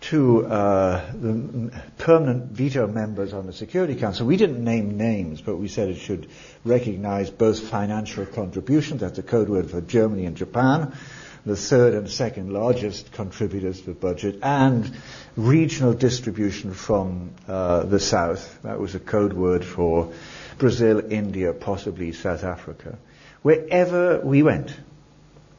to 0.00 0.46
uh, 0.46 1.04
the 1.12 1.70
permanent 1.98 2.52
veto 2.52 2.86
members 2.86 3.34
on 3.34 3.46
the 3.46 3.52
Security 3.52 3.94
Council. 3.94 4.26
We 4.26 4.38
didn't 4.38 4.64
name 4.64 4.96
names, 4.96 5.42
but 5.42 5.56
we 5.56 5.68
said 5.68 5.90
it 5.90 5.98
should 5.98 6.28
recognize 6.64 7.28
both 7.28 7.60
financial 7.60 8.24
contributions, 8.24 9.02
that's 9.02 9.18
a 9.18 9.22
code 9.22 9.50
word 9.50 9.70
for 9.70 9.82
Germany 9.82 10.24
and 10.24 10.34
Japan, 10.34 10.96
the 11.48 11.56
third 11.56 11.94
and 11.94 12.08
second 12.08 12.52
largest 12.52 13.12
contributors 13.12 13.80
to 13.80 13.86
the 13.86 13.92
budget, 13.94 14.38
and 14.42 14.96
regional 15.36 15.94
distribution 15.94 16.74
from 16.74 17.30
uh, 17.48 17.84
the 17.84 17.98
south. 17.98 18.62
That 18.62 18.78
was 18.78 18.94
a 18.94 19.00
code 19.00 19.32
word 19.32 19.64
for 19.64 20.12
Brazil, 20.58 21.00
India, 21.10 21.52
possibly 21.52 22.12
South 22.12 22.44
Africa. 22.44 22.98
Wherever 23.42 24.20
we 24.20 24.42
went, 24.42 24.76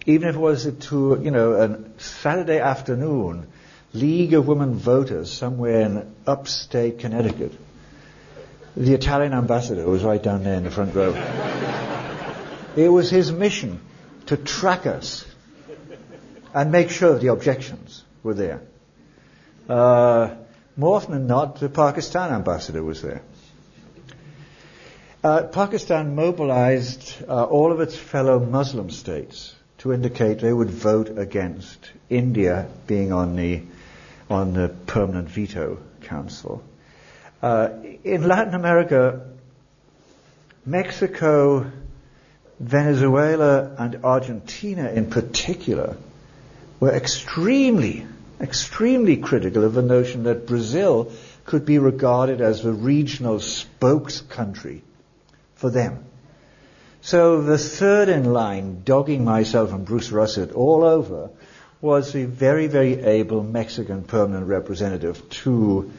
even 0.05 0.29
if 0.29 0.35
it 0.35 0.39
was 0.39 0.71
to, 0.87 1.19
you 1.21 1.31
know, 1.31 1.53
a 1.53 1.99
Saturday 1.99 2.59
afternoon 2.59 3.47
League 3.93 4.33
of 4.33 4.47
Women 4.47 4.75
Voters 4.75 5.31
somewhere 5.31 5.81
in 5.81 6.15
upstate 6.27 6.99
Connecticut, 6.99 7.53
the 8.77 8.93
Italian 8.93 9.33
ambassador 9.33 9.85
was 9.85 10.03
right 10.03 10.21
down 10.21 10.43
there 10.43 10.55
in 10.55 10.63
the 10.63 10.71
front 10.71 10.93
row. 10.93 11.13
it 12.75 12.89
was 12.89 13.09
his 13.09 13.31
mission 13.31 13.81
to 14.27 14.37
track 14.37 14.85
us 14.85 15.25
and 16.53 16.71
make 16.71 16.89
sure 16.89 17.17
the 17.17 17.27
objections 17.27 18.03
were 18.23 18.33
there. 18.33 18.61
Uh, 19.67 20.35
more 20.75 20.95
often 20.95 21.13
than 21.13 21.27
not, 21.27 21.59
the 21.59 21.69
Pakistan 21.69 22.31
ambassador 22.31 22.83
was 22.83 23.01
there. 23.01 23.21
Uh, 25.23 25.43
Pakistan 25.43 26.15
mobilized 26.15 27.15
uh, 27.27 27.43
all 27.43 27.73
of 27.73 27.81
its 27.81 27.95
fellow 27.95 28.39
Muslim 28.39 28.89
states 28.89 29.53
to 29.79 29.91
indicate 29.91 30.39
they 30.39 30.53
would 30.53 30.69
vote 30.69 31.17
against 31.17 31.91
India 32.09 32.67
being 32.87 33.11
on 33.11 33.35
the 33.35 33.61
on 34.29 34.53
the 34.53 34.69
permanent 34.85 35.27
veto 35.27 35.79
council. 36.01 36.63
Uh, 37.41 37.69
in 38.03 38.27
Latin 38.27 38.53
America, 38.53 39.25
Mexico, 40.65 41.69
Venezuela, 42.59 43.75
and 43.77 44.03
Argentina 44.03 44.89
in 44.89 45.09
particular 45.09 45.97
were 46.79 46.93
extremely, 46.93 48.05
extremely 48.39 49.17
critical 49.17 49.63
of 49.63 49.73
the 49.73 49.81
notion 49.81 50.23
that 50.23 50.47
Brazil 50.47 51.11
could 51.45 51.65
be 51.65 51.79
regarded 51.79 52.41
as 52.41 52.61
the 52.61 52.71
regional 52.71 53.39
spokes 53.39 54.21
country 54.21 54.83
for 55.55 55.69
them. 55.69 56.05
So 57.01 57.41
the 57.41 57.57
third 57.57 58.09
in 58.09 58.33
line, 58.33 58.83
dogging 58.83 59.23
myself 59.23 59.71
and 59.71 59.85
Bruce 59.85 60.11
Russett 60.11 60.51
all 60.51 60.83
over, 60.83 61.29
was 61.81 62.11
the 62.11 62.25
very, 62.25 62.67
very 62.67 62.99
able 63.01 63.41
Mexican 63.41 64.03
permanent 64.03 64.47
representative 64.47 65.29
to 65.29 65.91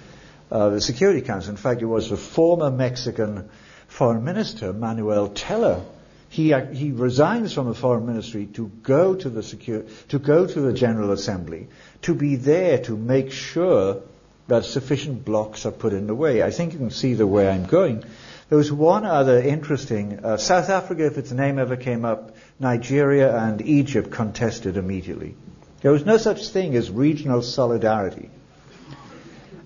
uh, 0.50 0.70
the 0.70 0.80
Security 0.80 1.22
Council. 1.22 1.50
In 1.50 1.56
fact, 1.56 1.80
it 1.80 1.86
was 1.86 2.10
the 2.10 2.16
former 2.16 2.70
Mexican 2.70 3.48
Foreign 3.88 4.24
Minister, 4.24 4.72
Manuel 4.72 5.28
Tello, 5.28 5.86
he, 6.30 6.54
he 6.72 6.92
resigns 6.92 7.52
from 7.52 7.66
the 7.66 7.74
foreign 7.74 8.06
ministry 8.06 8.46
to 8.54 8.68
go 8.82 9.16
to 9.16 9.28
the 9.28 9.42
secure, 9.42 9.82
to 10.10 10.18
go 10.20 10.46
to 10.46 10.60
the 10.60 10.72
General 10.72 11.10
Assembly, 11.10 11.66
to 12.02 12.14
be 12.14 12.36
there 12.36 12.78
to 12.84 12.96
make 12.96 13.32
sure 13.32 14.02
that 14.46 14.64
sufficient 14.64 15.24
blocks 15.24 15.66
are 15.66 15.72
put 15.72 15.92
in 15.92 16.06
the 16.06 16.14
way. 16.14 16.40
I 16.40 16.52
think 16.52 16.72
you 16.72 16.78
can 16.78 16.92
see 16.92 17.14
the 17.14 17.26
way 17.26 17.48
I'm 17.48 17.66
going. 17.66 18.04
There 18.48 18.58
was 18.58 18.70
one 18.70 19.04
other 19.04 19.40
interesting, 19.40 20.24
uh, 20.24 20.36
South 20.36 20.70
Africa, 20.70 21.04
if 21.06 21.18
its 21.18 21.32
name 21.32 21.58
ever 21.58 21.76
came 21.76 22.04
up, 22.04 22.36
Nigeria 22.60 23.36
and 23.36 23.60
Egypt 23.60 24.12
contested 24.12 24.76
immediately. 24.76 25.34
There 25.82 25.92
was 25.92 26.06
no 26.06 26.16
such 26.16 26.48
thing 26.48 26.76
as 26.76 26.90
regional 26.92 27.42
solidarity. 27.42 28.30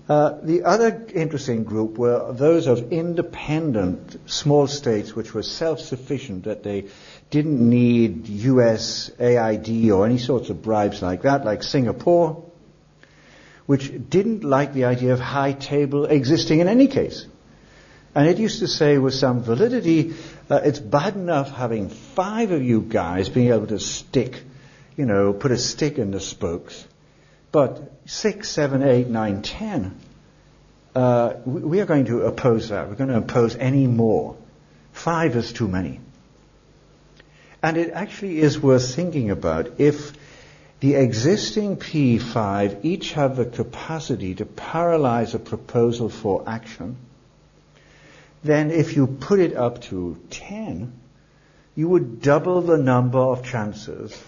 Uh, 0.07 0.37
the 0.43 0.63
other 0.63 1.07
interesting 1.15 1.63
group 1.63 1.97
were 1.97 2.31
those 2.31 2.67
of 2.67 2.93
independent 2.93 4.29
small 4.29 4.67
states 4.67 5.15
which 5.15 5.33
were 5.33 5.41
self-sufficient, 5.41 6.43
that 6.43 6.61
they 6.61 6.85
didn't 7.31 7.59
need 7.67 8.27
US 8.27 9.09
AID 9.19 9.89
or 9.89 10.05
any 10.05 10.19
sorts 10.19 10.51
of 10.51 10.61
bribes 10.61 11.01
like 11.01 11.23
that, 11.23 11.43
like 11.43 11.63
Singapore, 11.63 12.45
which 13.65 13.91
didn't 14.09 14.43
like 14.43 14.73
the 14.73 14.85
idea 14.85 15.11
of 15.11 15.19
high 15.19 15.53
table 15.53 16.05
existing 16.05 16.59
in 16.59 16.67
any 16.67 16.87
case. 16.87 17.25
And 18.13 18.27
it 18.27 18.37
used 18.37 18.59
to 18.59 18.67
say 18.67 18.99
with 18.99 19.15
some 19.15 19.41
validity, 19.41 20.13
uh, 20.51 20.61
it's 20.63 20.79
bad 20.79 21.15
enough 21.15 21.51
having 21.51 21.89
five 21.89 22.51
of 22.51 22.61
you 22.61 22.81
guys 22.81 23.27
being 23.27 23.51
able 23.51 23.67
to 23.67 23.79
stick, 23.79 24.43
you 24.95 25.07
know, 25.07 25.33
put 25.33 25.51
a 25.51 25.57
stick 25.57 25.97
in 25.97 26.11
the 26.11 26.19
spokes 26.19 26.85
but 27.55 27.89
six, 28.05 28.49
seven, 28.49 28.83
eight, 28.83 29.07
nine, 29.07 29.41
ten, 29.41 29.97
uh, 30.93 31.35
we 31.45 31.79
are 31.79 31.85
going 31.85 32.03
to 32.03 32.23
oppose 32.23 32.67
that. 32.67 32.89
We're 32.89 32.95
going 32.95 33.11
to 33.11 33.19
oppose 33.19 33.55
any 33.55 33.87
more. 33.87 34.35
Five 34.91 35.37
is 35.37 35.53
too 35.53 35.69
many. 35.69 36.01
And 37.63 37.77
it 37.77 37.91
actually 37.93 38.39
is 38.39 38.59
worth 38.59 38.93
thinking 38.93 39.31
about 39.31 39.79
if 39.79 40.11
the 40.81 40.95
existing 40.95 41.77
P5 41.77 42.83
each 42.83 43.13
have 43.13 43.37
the 43.37 43.45
capacity 43.45 44.35
to 44.35 44.45
paralyze 44.45 45.33
a 45.33 45.39
proposal 45.39 46.09
for 46.09 46.43
action, 46.45 46.97
then 48.43 48.69
if 48.69 48.97
you 48.97 49.07
put 49.07 49.39
it 49.39 49.55
up 49.55 49.81
to 49.83 50.21
10, 50.29 50.91
you 51.73 51.87
would 51.87 52.21
double 52.21 52.59
the 52.59 52.77
number 52.77 53.19
of 53.19 53.45
chances 53.45 54.21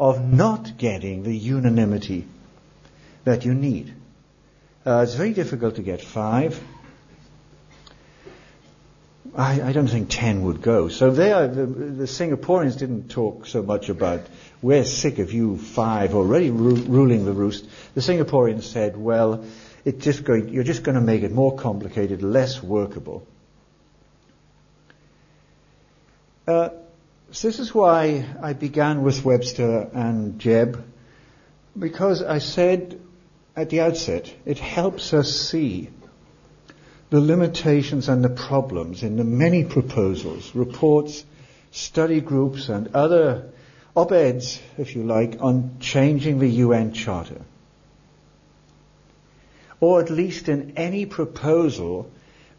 of 0.00 0.20
not 0.20 0.78
getting 0.78 1.22
the 1.22 1.36
unanimity 1.36 2.26
that 3.24 3.44
you 3.44 3.54
need. 3.54 3.94
Uh, 4.84 5.00
it's 5.04 5.14
very 5.14 5.32
difficult 5.32 5.76
to 5.76 5.82
get 5.82 6.02
five. 6.02 6.60
I, 9.34 9.62
I, 9.62 9.72
don't 9.72 9.88
think 9.88 10.10
ten 10.10 10.42
would 10.42 10.60
go. 10.60 10.88
So 10.88 11.10
there, 11.10 11.48
the, 11.48 11.64
the, 11.64 12.04
Singaporeans 12.04 12.78
didn't 12.78 13.08
talk 13.08 13.46
so 13.46 13.62
much 13.62 13.88
about 13.88 14.20
we're 14.60 14.84
sick 14.84 15.18
of 15.20 15.32
you 15.32 15.56
five 15.56 16.14
already 16.14 16.50
ru- 16.50 16.74
ruling 16.74 17.24
the 17.24 17.32
roost. 17.32 17.66
The 17.94 18.02
Singaporeans 18.02 18.64
said, 18.64 18.96
well, 18.96 19.44
just 19.98 20.24
going, 20.24 20.50
you're 20.50 20.64
just 20.64 20.82
going 20.82 20.96
to 20.96 21.00
make 21.00 21.22
it 21.22 21.32
more 21.32 21.56
complicated, 21.56 22.22
less 22.22 22.62
workable. 22.62 23.26
Uh, 26.46 26.70
so 27.30 27.48
this 27.48 27.58
is 27.58 27.74
why 27.74 28.26
I 28.42 28.52
began 28.52 29.02
with 29.02 29.24
Webster 29.24 29.88
and 29.94 30.38
Jebb, 30.38 30.82
because 31.78 32.22
I 32.22 32.38
said 32.38 33.00
at 33.54 33.70
the 33.70 33.80
outset, 33.80 34.34
it 34.44 34.58
helps 34.58 35.12
us 35.12 35.30
see 35.30 35.90
the 37.10 37.20
limitations 37.20 38.08
and 38.08 38.24
the 38.24 38.30
problems 38.30 39.02
in 39.02 39.16
the 39.16 39.24
many 39.24 39.64
proposals, 39.64 40.54
reports, 40.54 41.24
study 41.70 42.20
groups, 42.20 42.68
and 42.70 42.94
other 42.94 43.50
op-eds, 43.94 44.60
if 44.78 44.96
you 44.96 45.02
like, 45.02 45.36
on 45.40 45.76
changing 45.80 46.38
the 46.38 46.48
UN 46.48 46.94
Charter. 46.94 47.42
Or 49.80 50.00
at 50.00 50.10
least 50.10 50.48
in 50.48 50.74
any 50.76 51.04
proposal 51.04 52.10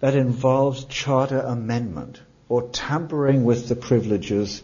that 0.02 0.16
involves 0.16 0.84
charter 0.86 1.39
amendment 1.39 2.22
or 2.50 2.70
tampering 2.70 3.46
with 3.46 3.70
the 3.70 3.76
privileges 3.76 4.62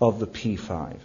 of 0.00 0.20
the 0.20 0.26
P5. 0.26 0.98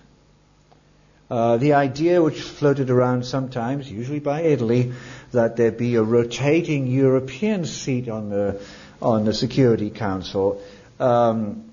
Uh, 1.30 1.58
the 1.58 1.74
idea 1.74 2.22
which 2.22 2.40
floated 2.40 2.90
around 2.90 3.26
sometimes, 3.26 3.92
usually 3.92 4.20
by 4.20 4.42
Italy, 4.42 4.94
that 5.32 5.58
there 5.58 5.72
be 5.72 5.96
a 5.96 6.04
rotating 6.04 6.88
European 6.88 7.66
seat 7.66 8.08
on 8.08 8.30
the 8.30 8.62
on 9.02 9.26
the 9.26 9.34
Security 9.34 9.90
Council, 9.92 10.62
um, 11.00 11.68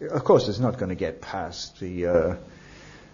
of 0.00 0.24
course, 0.24 0.48
it's 0.48 0.58
not 0.58 0.76
going 0.78 0.90
to 0.90 0.94
get 0.94 1.20
past 1.22 1.80
the 1.80 2.06
uh, 2.06 2.36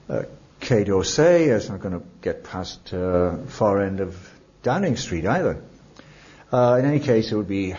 uh, 0.09 0.23
d'Orsay. 0.61 1.49
It's 1.49 1.69
not 1.69 1.81
going 1.81 2.01
to 2.01 2.05
get 2.21 2.43
past 2.45 2.93
uh, 2.93 3.37
far 3.47 3.83
end 3.83 4.01
of 4.01 4.17
Downing 4.63 4.97
Street 4.97 5.27
either. 5.27 5.63
Uh, 6.53 6.77
in 6.81 6.85
any 6.85 7.01
case, 7.01 7.31
it 7.31 7.37
would 7.37 7.49
be 7.49 7.75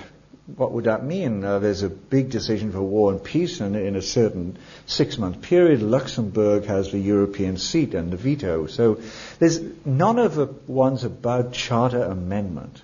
what 0.46 0.74
would 0.74 0.86
that 0.86 1.06
mean? 1.06 1.44
Uh, 1.44 1.60
there's 1.60 1.84
a 1.84 1.90
big 1.90 2.30
decision 2.30 2.72
for 2.72 2.82
war 2.82 3.12
and 3.12 3.24
peace, 3.24 3.62
and 3.62 3.76
in 3.76 3.96
a 3.96 4.02
certain 4.02 4.58
six-month 4.86 5.42
period, 5.42 5.82
Luxembourg 5.82 6.66
has 6.66 6.92
the 6.92 7.00
European 7.00 7.58
seat 7.58 7.94
and 7.94 8.12
the 8.12 8.18
veto. 8.18 8.68
So 8.68 9.00
there's 9.40 9.62
none 9.86 10.20
of 10.20 10.36
the 10.36 10.48
ones 10.68 11.06
about 11.06 11.54
charter 11.54 12.04
amendment 12.04 12.82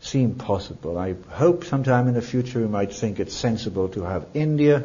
seem 0.00 0.36
possible. 0.36 0.96
I 0.96 1.16
hope 1.28 1.64
sometime 1.64 2.08
in 2.08 2.14
the 2.14 2.22
future 2.22 2.60
we 2.60 2.66
might 2.66 2.94
think 2.94 3.20
it's 3.20 3.34
sensible 3.34 3.90
to 3.90 4.04
have 4.04 4.26
India, 4.32 4.84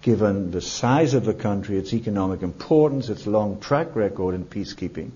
given 0.00 0.52
the 0.52 0.62
size 0.62 1.12
of 1.12 1.26
the 1.26 1.34
country, 1.34 1.76
its 1.76 1.92
economic 1.92 2.42
importance, 2.42 3.10
its 3.10 3.26
long 3.26 3.60
track 3.60 3.94
record 3.94 4.34
in 4.34 4.44
peacekeeping, 4.44 5.10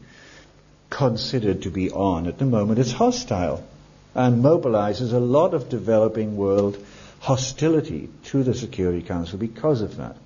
considered 0.90 1.62
to 1.62 1.70
be 1.70 1.90
on. 1.90 2.26
At 2.26 2.38
the 2.38 2.44
moment, 2.44 2.78
it's 2.78 2.92
hostile 2.92 3.64
and 4.18 4.42
mobilizes 4.42 5.12
a 5.12 5.18
lot 5.20 5.54
of 5.54 5.68
developing 5.68 6.36
world 6.36 6.76
hostility 7.20 8.08
to 8.24 8.42
the 8.42 8.52
Security 8.52 9.00
Council 9.00 9.38
because 9.38 9.80
of 9.80 9.98
that. 9.98 10.16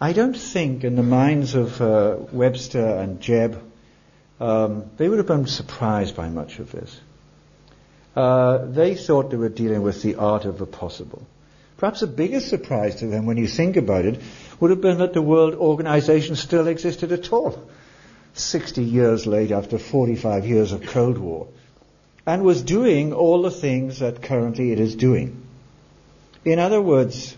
I 0.00 0.12
don't 0.12 0.36
think, 0.36 0.82
in 0.82 0.96
the 0.96 1.04
minds 1.04 1.54
of 1.54 1.80
uh, 1.80 2.16
Webster 2.32 2.84
and 2.84 3.20
Jebb, 3.20 3.56
um, 4.40 4.90
they 4.96 5.08
would 5.08 5.18
have 5.18 5.28
been 5.28 5.46
surprised 5.46 6.16
by 6.16 6.28
much 6.28 6.58
of 6.58 6.72
this. 6.72 7.00
Uh, 8.16 8.64
they 8.64 8.96
thought 8.96 9.30
they 9.30 9.36
were 9.36 9.48
dealing 9.48 9.82
with 9.82 10.02
the 10.02 10.16
art 10.16 10.44
of 10.44 10.58
the 10.58 10.66
possible. 10.66 11.24
Perhaps 11.76 12.00
the 12.00 12.08
biggest 12.08 12.48
surprise 12.48 12.96
to 12.96 13.06
them 13.06 13.26
when 13.26 13.36
you 13.36 13.46
think 13.46 13.76
about 13.76 14.06
it 14.06 14.20
would 14.58 14.70
have 14.70 14.80
been 14.80 14.98
that 14.98 15.12
the 15.12 15.22
World 15.22 15.54
Organization 15.54 16.34
still 16.34 16.66
existed 16.66 17.12
at 17.12 17.32
all. 17.32 17.70
60 18.34 18.82
years 18.82 19.24
later, 19.24 19.54
after 19.54 19.78
45 19.78 20.46
years 20.46 20.72
of 20.72 20.86
Cold 20.86 21.16
War, 21.16 21.46
and 22.30 22.44
was 22.44 22.62
doing 22.62 23.12
all 23.12 23.42
the 23.42 23.50
things 23.50 23.98
that 23.98 24.22
currently 24.22 24.70
it 24.70 24.78
is 24.78 24.94
doing. 24.94 25.42
In 26.44 26.60
other 26.60 26.80
words, 26.80 27.36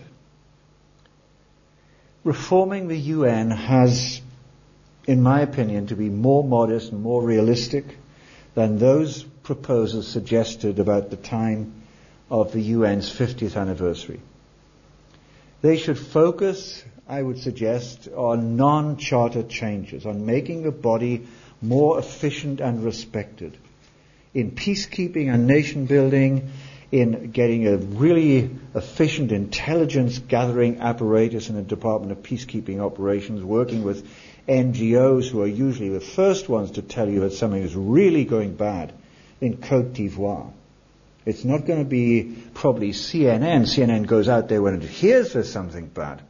reforming 2.23 2.87
the 2.87 2.99
UN 3.15 3.49
has, 3.49 4.21
in 5.07 5.23
my 5.23 5.41
opinion, 5.41 5.87
to 5.87 5.95
be 5.95 6.09
more 6.09 6.43
modest 6.43 6.91
and 6.91 7.01
more 7.01 7.23
realistic 7.23 7.85
than 8.53 8.77
those 8.77 9.23
proposals 9.23 10.07
suggested 10.07 10.77
about 10.77 11.09
the 11.09 11.17
time 11.17 11.73
of 12.29 12.53
the 12.53 12.73
UN's 12.73 13.11
50th 13.11 13.59
anniversary. 13.59 14.21
They 15.63 15.77
should 15.77 15.97
focus, 15.97 16.83
I 17.09 17.19
would 17.19 17.39
suggest, 17.39 18.09
on 18.15 18.57
non-charter 18.57 19.41
changes, 19.41 20.05
on 20.05 20.27
making 20.27 20.61
the 20.61 20.71
body 20.71 21.25
more 21.63 21.97
efficient 21.97 22.61
and 22.61 22.83
respected 22.83 23.57
in 24.33 24.51
peacekeeping 24.51 25.33
and 25.33 25.47
nation 25.47 25.85
building, 25.85 26.51
in 26.91 27.31
getting 27.31 27.67
a 27.67 27.77
really 27.77 28.51
efficient 28.75 29.31
intelligence 29.31 30.19
gathering 30.19 30.79
apparatus 30.79 31.49
in 31.49 31.55
the 31.55 31.61
Department 31.61 32.11
of 32.11 32.19
Peacekeeping 32.19 32.79
Operations, 32.79 33.43
working 33.43 33.83
with 33.83 34.07
NGOs 34.47 35.29
who 35.29 35.41
are 35.41 35.47
usually 35.47 35.89
the 35.89 35.99
first 35.99 36.49
ones 36.49 36.71
to 36.71 36.81
tell 36.81 37.09
you 37.09 37.21
that 37.21 37.33
something 37.33 37.61
is 37.61 37.75
really 37.75 38.25
going 38.25 38.55
bad 38.55 38.93
in 39.41 39.57
Cote 39.57 39.93
d'Ivoire. 39.93 40.51
It's 41.25 41.45
not 41.45 41.65
going 41.65 41.79
to 41.79 41.89
be 41.89 42.35
probably 42.53 42.91
CNN. 42.91 43.61
CNN 43.61 44.05
goes 44.05 44.27
out 44.27 44.49
there 44.49 44.61
when 44.61 44.75
it 44.75 44.83
hears 44.83 45.33
there's 45.33 45.51
something 45.51 45.87
bad. 45.87 46.21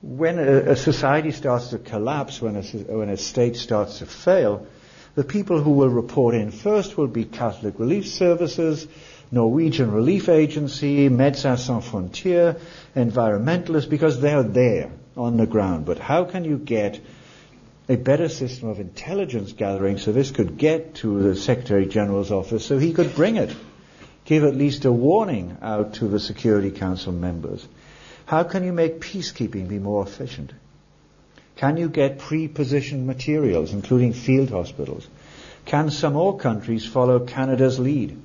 When 0.00 0.38
a, 0.38 0.72
a 0.72 0.76
society 0.76 1.30
starts 1.30 1.68
to 1.68 1.78
collapse, 1.78 2.40
when 2.40 2.56
a, 2.56 2.62
when 2.62 3.10
a 3.10 3.16
state 3.18 3.56
starts 3.56 3.98
to 3.98 4.06
fail, 4.06 4.66
the 5.14 5.24
people 5.24 5.60
who 5.60 5.70
will 5.70 5.88
report 5.88 6.34
in 6.34 6.50
first 6.50 6.96
will 6.96 7.08
be 7.08 7.24
Catholic 7.24 7.78
Relief 7.78 8.06
Services, 8.06 8.86
Norwegian 9.32 9.92
Relief 9.92 10.28
Agency, 10.28 11.08
Médecins 11.08 11.58
Sans 11.58 11.84
Frontières, 11.84 12.58
environmentalists, 12.96 13.88
because 13.88 14.20
they're 14.20 14.42
there 14.42 14.90
on 15.16 15.36
the 15.36 15.46
ground. 15.46 15.84
But 15.84 15.98
how 15.98 16.24
can 16.24 16.44
you 16.44 16.58
get 16.58 17.00
a 17.88 17.96
better 17.96 18.28
system 18.28 18.68
of 18.68 18.78
intelligence 18.78 19.52
gathering 19.52 19.98
so 19.98 20.12
this 20.12 20.30
could 20.30 20.56
get 20.56 20.94
to 20.96 21.22
the 21.22 21.36
Secretary 21.36 21.86
General's 21.86 22.30
office 22.30 22.64
so 22.64 22.78
he 22.78 22.92
could 22.92 23.14
bring 23.14 23.36
it? 23.36 23.54
Give 24.24 24.44
at 24.44 24.54
least 24.54 24.84
a 24.84 24.92
warning 24.92 25.56
out 25.60 25.94
to 25.94 26.06
the 26.06 26.20
Security 26.20 26.70
Council 26.70 27.12
members. 27.12 27.66
How 28.26 28.44
can 28.44 28.62
you 28.62 28.72
make 28.72 29.00
peacekeeping 29.00 29.68
be 29.68 29.80
more 29.80 30.04
efficient? 30.04 30.52
Can 31.60 31.76
you 31.76 31.90
get 31.90 32.18
pre-positioned 32.18 33.06
materials, 33.06 33.74
including 33.74 34.14
field 34.14 34.48
hospitals? 34.48 35.06
Can 35.66 35.90
some 35.90 36.14
more 36.14 36.38
countries 36.38 36.86
follow 36.86 37.20
Canada's 37.20 37.78
lead 37.78 38.18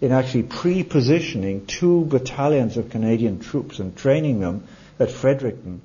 in 0.00 0.10
actually 0.10 0.42
pre-positioning 0.42 1.66
two 1.66 2.04
battalions 2.06 2.76
of 2.76 2.90
Canadian 2.90 3.38
troops 3.38 3.78
and 3.78 3.96
training 3.96 4.40
them 4.40 4.66
at 4.98 5.12
Fredericton 5.12 5.80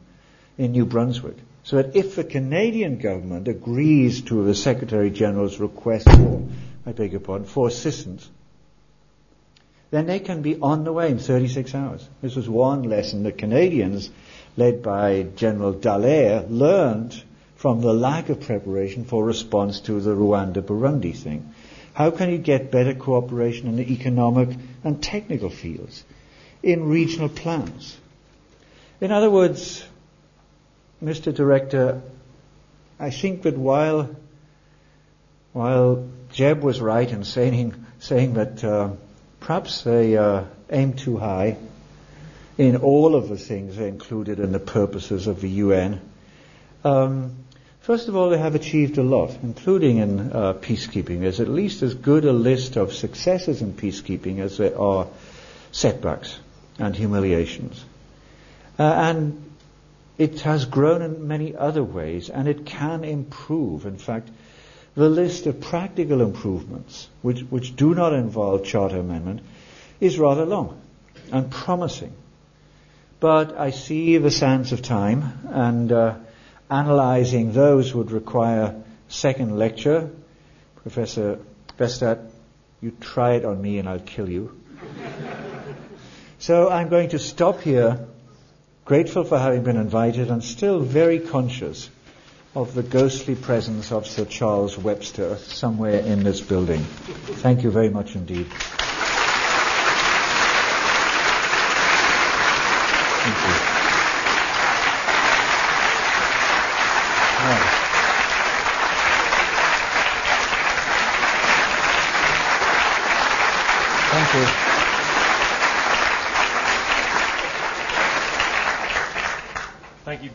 in 0.58 0.72
New 0.72 0.88
Brunswick? 0.88 1.38
So 1.64 1.76
that 1.76 1.96
if 1.96 2.16
the 2.16 2.24
Canadian 2.24 2.98
government 2.98 3.48
agrees 3.48 4.24
to 4.24 4.44
the 4.44 4.56
Secretary 4.56 5.12
General's 5.12 5.60
request 5.60 6.10
for, 6.10 6.48
I 6.84 6.94
beg 6.94 7.12
your 7.12 7.22
pardon, 7.22 7.46
for 7.46 7.68
assistance, 7.68 8.28
then 9.92 10.08
they 10.08 10.20
can 10.20 10.42
be 10.42 10.58
on 10.60 10.84
the 10.84 10.92
way 10.92 11.12
in 11.12 11.20
36 11.20 11.76
hours. 11.76 12.10
This 12.24 12.36
was 12.36 12.50
one 12.50 12.82
lesson 12.90 13.22
that 13.22 13.38
Canadians 13.38 14.10
led 14.58 14.84
by 14.84 15.28
General 15.36 15.74
Dallaire, 15.74 16.46
learned 16.50 17.24
from 17.56 17.82
the 17.82 17.94
lack 17.94 18.30
of 18.30 18.42
preparation 18.42 19.06
for 19.06 19.24
response 19.24 19.80
to 19.82 20.00
the 20.02 20.16
Rwanda-Burundi 20.16 21.16
thing. 21.16 21.54
How 21.94 22.12
can 22.12 22.30
you 22.30 22.38
get 22.38 22.72
better 22.72 22.94
cooperation 22.94 23.68
in 23.68 23.76
the 23.76 23.94
economic 23.94 24.50
and 24.84 25.02
technical 25.02 25.50
fields, 25.50 26.04
in 26.62 26.90
regional 26.90 27.30
plans? 27.30 27.98
In 29.00 29.12
other 29.12 29.30
words, 29.30 29.86
Mr. 31.04 31.34
Director, 31.34 32.02
I 33.00 33.12
think 33.12 33.44
that 33.44 33.58
while 33.58 34.10
while 35.54 36.08
Jebb 36.34 36.62
was 36.62 36.80
right 36.80 37.10
in 37.10 37.24
saying 37.24 37.74
saying 38.00 38.34
that 38.36 38.64
uh, 38.64 38.92
perhaps 39.40 39.84
they 39.84 40.18
uh, 40.18 40.44
aim 40.70 40.94
too 40.94 41.18
high, 41.18 41.58
in 42.58 42.78
all 42.78 43.16
of 43.16 43.30
the 43.30 43.38
things 43.38 43.78
included 43.78 44.40
in 44.40 44.52
the 44.52 44.60
purposes 44.60 45.28
of 45.28 45.42
the 45.42 45.50
UN. 45.50 46.02
Um, 46.84 47.36
first 47.82 48.08
of 48.08 48.16
all, 48.16 48.30
they 48.30 48.38
have 48.38 48.56
achieved 48.56 48.98
a 48.98 49.04
lot, 49.04 49.38
including 49.44 49.98
in 49.98 50.20
uh, 50.32 50.54
peacekeeping. 50.54 51.20
There's 51.20 51.40
at 51.40 51.48
least 51.48 51.84
as 51.84 51.94
good 51.94 52.26
a 52.26 52.34
list 52.34 52.76
of 52.76 52.94
successes 52.94 53.62
in 53.62 53.74
peacekeeping 53.74 54.40
as 54.40 54.58
there 54.58 54.80
are 54.80 55.08
setbacks 55.72 56.40
and 56.80 56.96
humiliations. 56.96 57.84
Uh, 58.80 58.84
and 58.84 59.44
it 60.18 60.42
has 60.42 60.66
grown 60.66 61.04
in 61.04 61.28
many 61.28 61.56
other 61.56 61.84
ways, 61.84 62.30
and 62.30 62.48
it 62.48 62.66
can 62.66 63.04
improve. 63.04 63.86
In 63.86 63.98
fact, 63.98 64.30
the 64.96 65.10
list 65.10 65.46
of 65.46 65.62
practical 65.62 66.22
improvements, 66.22 67.08
which, 67.22 67.42
which 67.42 67.76
do 67.76 67.94
not 67.94 68.14
involve 68.14 68.66
charter 68.66 68.98
amendment, 68.98 69.42
is 70.00 70.18
rather 70.18 70.44
long 70.44 70.82
and 71.32 71.52
promising. 71.52 72.14
But 73.20 73.58
I 73.58 73.72
see 73.72 74.18
the 74.18 74.30
sands 74.30 74.72
of 74.72 74.82
time, 74.82 75.40
and 75.50 75.92
uh, 75.92 76.16
analyzing 76.70 77.52
those 77.52 77.94
would 77.94 78.12
require 78.12 78.76
second 79.08 79.58
lecture. 79.58 80.12
Professor 80.84 81.40
Westad, 81.80 82.30
you 82.82 82.92
try 83.02 83.34
it 83.34 83.46
on 83.46 83.62
me 83.62 83.80
and 83.80 83.90
I'll 83.90 84.00
kill 84.00 84.30
you. 84.30 84.60
so 86.40 86.70
I'm 86.70 86.90
going 86.90 87.10
to 87.10 87.20
stop 87.20 87.62
here, 87.62 88.08
grateful 88.86 89.24
for 89.24 89.40
having 89.40 89.64
been 89.64 89.78
invited 89.78 90.30
and 90.30 90.44
still 90.44 90.80
very 90.80 91.20
conscious 91.20 91.90
of 92.56 92.74
the 92.74 92.84
ghostly 92.84 93.36
presence 93.36 93.92
of 93.92 94.08
Sir 94.08 94.26
Charles 94.26 94.78
Webster 94.78 95.38
somewhere 95.38 96.00
in 96.00 96.24
this 96.24 96.42
building. 96.42 96.82
Thank 96.82 97.64
you 97.64 97.72
very 97.72 97.90
much 97.90 98.16
indeed. 98.16 98.48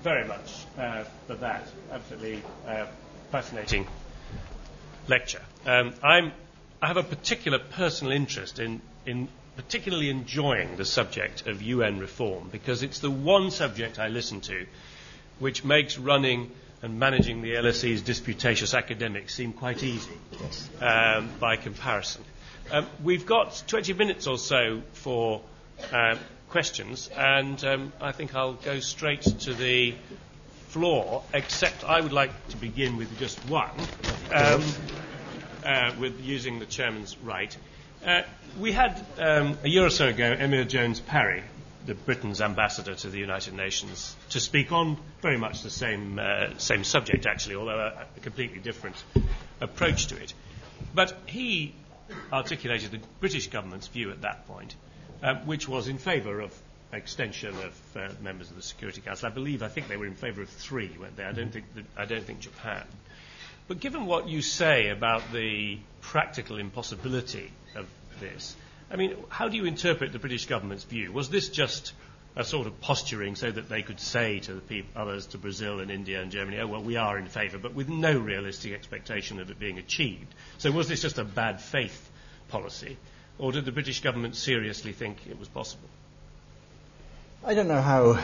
Very 0.03 0.26
much 0.26 0.66
uh, 0.78 1.05
for 1.26 1.34
that. 1.36 1.66
Absolutely 1.90 2.43
uh, 2.66 2.86
fascinating 3.30 3.86
lecture. 5.09 5.40
Um, 5.64 5.95
i 6.03 6.32
have 6.82 6.97
a 6.97 7.03
particular 7.05 7.59
personal 7.61 8.12
interest 8.12 8.59
in, 8.59 8.80
in 9.07 9.28
particularly 9.57 10.11
enjoying 10.11 10.76
the 10.76 10.84
subject 10.84 11.46
of 11.46 11.62
UN 11.62 11.98
reform 11.98 12.48
because 12.50 12.82
it's 12.82 13.00
the 13.00 13.11
one 13.11 13.50
subject 13.50 13.98
I 13.98 14.09
listen 14.09 14.40
to 14.42 14.66
which 15.38 15.64
makes 15.64 15.98
running 15.98 16.50
and 16.82 16.98
managing 16.98 17.42
the 17.42 17.53
LSE's 17.55 18.03
disputatious 18.03 18.74
academics 18.74 19.34
seem 19.34 19.53
quite 19.53 19.82
easy 19.82 20.12
yes. 20.40 20.68
um, 20.80 21.28
by 21.38 21.57
comparison. 21.57 22.24
Um, 22.70 22.86
we've 23.03 23.26
got 23.26 23.62
20 23.66 23.92
minutes 23.92 24.26
or 24.26 24.38
so 24.38 24.82
for 24.92 25.40
um, 25.92 26.18
questions, 26.48 27.09
and 27.16 27.62
um, 27.64 27.92
I 28.00 28.12
think 28.12 28.34
I'll 28.34 28.55
go 28.55 28.80
straight 28.80 29.22
to 29.22 29.55
the 29.55 29.94
floor, 30.68 31.22
except 31.32 31.84
I 31.84 32.00
would 32.00 32.12
like 32.12 32.30
to 32.48 32.57
begin 32.57 32.96
with 32.96 33.16
just 33.18 33.38
one, 33.48 33.70
um, 34.34 34.62
uh, 35.64 35.92
with 35.98 36.20
using 36.20 36.59
the 36.59 36.66
chairman's 36.66 37.16
right. 37.18 37.57
Uh, 38.05 38.22
we 38.59 38.72
had 38.72 39.00
um, 39.18 39.57
a 39.62 39.68
year 39.68 39.86
or 39.86 39.90
so 39.90 40.09
ago 40.09 40.34
Emyr 40.36 40.66
Jones 40.66 40.98
Parry, 40.98 41.44
the 41.86 41.94
Britain's 41.94 42.40
ambassador 42.40 42.96
to 42.96 43.09
the 43.09 43.18
United 43.18 43.55
Nations, 43.55 44.16
to 44.30 44.40
speak 44.40 44.72
on 44.72 44.96
very 45.20 45.38
much 45.38 45.62
the 45.62 45.70
same 45.70 46.18
uh, 46.18 46.59
same 46.59 46.82
subject, 46.82 47.26
actually, 47.26 47.55
although 47.55 47.78
a, 47.78 48.07
a, 48.16 48.20
completely 48.20 48.59
different 48.59 48.96
approach 49.61 50.09
to 50.09 50.20
it. 50.20 50.34
But 50.92 51.16
he 51.26 51.74
articulated 52.32 52.90
the 52.90 53.00
British 53.20 53.48
government's 53.48 53.86
view 53.86 54.11
at 54.11 54.22
that 54.22 54.48
point, 54.48 54.74
uh, 55.22 55.36
which 55.36 55.68
was 55.68 55.86
in 55.86 55.98
favour 55.98 56.40
of 56.40 56.53
extension 56.92 57.55
of 57.55 57.96
uh, 57.96 58.09
members 58.20 58.50
of 58.50 58.57
the 58.57 58.62
Security 58.62 59.00
Council. 59.00 59.28
I 59.28 59.30
believe, 59.30 59.62
I 59.62 59.68
think 59.68 59.86
they 59.86 59.96
were 59.96 60.07
in 60.07 60.16
favour 60.16 60.42
of 60.42 60.48
three, 60.48 60.90
weren't 60.98 61.16
they? 61.16 61.24
I 61.24 61.32
don't 61.32 61.53
think, 61.53 61.66
I 61.96 62.05
don't 62.05 62.24
think 62.24 62.40
Japan. 62.40 62.82
But 63.68 63.78
given 63.78 64.07
what 64.07 64.28
you 64.28 64.42
say 64.42 64.88
about 64.88 65.32
the 65.32 65.78
practical 66.00 66.59
impossibility 66.59 67.53
this, 68.23 68.57
I 68.91 68.97
mean, 68.97 69.16
how 69.29 69.49
do 69.49 69.57
you 69.57 69.64
interpret 69.64 70.12
the 70.12 70.18
British 70.18 70.47
government's 70.47 70.85
view? 70.85 71.12
Was 71.12 71.29
this 71.29 71.49
just 71.49 71.93
a 72.35 72.45
sort 72.45 72.66
of 72.66 72.81
posturing 72.81 73.37
so 73.37 73.51
that 73.51 73.68
they 73.68 73.83
could 73.83 74.01
say 74.01 74.41
to 74.41 74.62
the 74.68 74.85
others, 74.97 75.27
to 75.27 75.39
Brazil 75.39 75.81
and 75.81 75.91
India 75.91 76.23
and 76.23 76.31
Germany, 76.31 76.59
oh, 76.61 76.66
well, 76.66 76.83
we 76.83 76.97
are 76.97 77.18
in 77.18 77.27
favour, 77.27 77.59
but 77.59 77.75
with 77.75 77.89
no 77.89 78.18
realistic 78.18 78.73
expectation 78.73 79.41
of 79.41 79.51
it 79.51 79.59
being 79.59 79.79
achieved? 79.79 80.35
So 80.59 80.70
was 80.70 80.89
this 80.89 81.03
just 81.03 81.18
a 81.18 81.25
bad 81.25 81.61
faith 81.61 82.11
policy? 82.49 82.97
Or 83.39 83.53
did 83.53 83.64
the 83.64 83.73
British 83.73 84.01
government 84.01 84.37
seriously 84.37 84.93
think 84.93 85.18
it 85.29 85.39
was 85.39 85.49
possible? 85.49 85.89
I 87.45 87.55
don't 87.55 87.68
know 87.68 87.83
how 87.83 88.18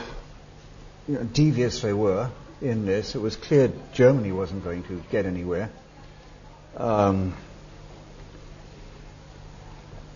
you 1.09 1.15
know, 1.15 1.25
devious 1.25 1.81
they 1.81 1.93
were 1.93 2.31
in 2.61 2.87
this. 2.87 3.15
It 3.15 3.21
was 3.21 3.37
clear 3.37 3.73
Germany 3.93 4.33
wasn't 4.33 4.65
going 4.65 4.85
to 4.85 5.03
get 5.11 5.27
anywhere. 5.27 5.71
Um, 6.77 7.35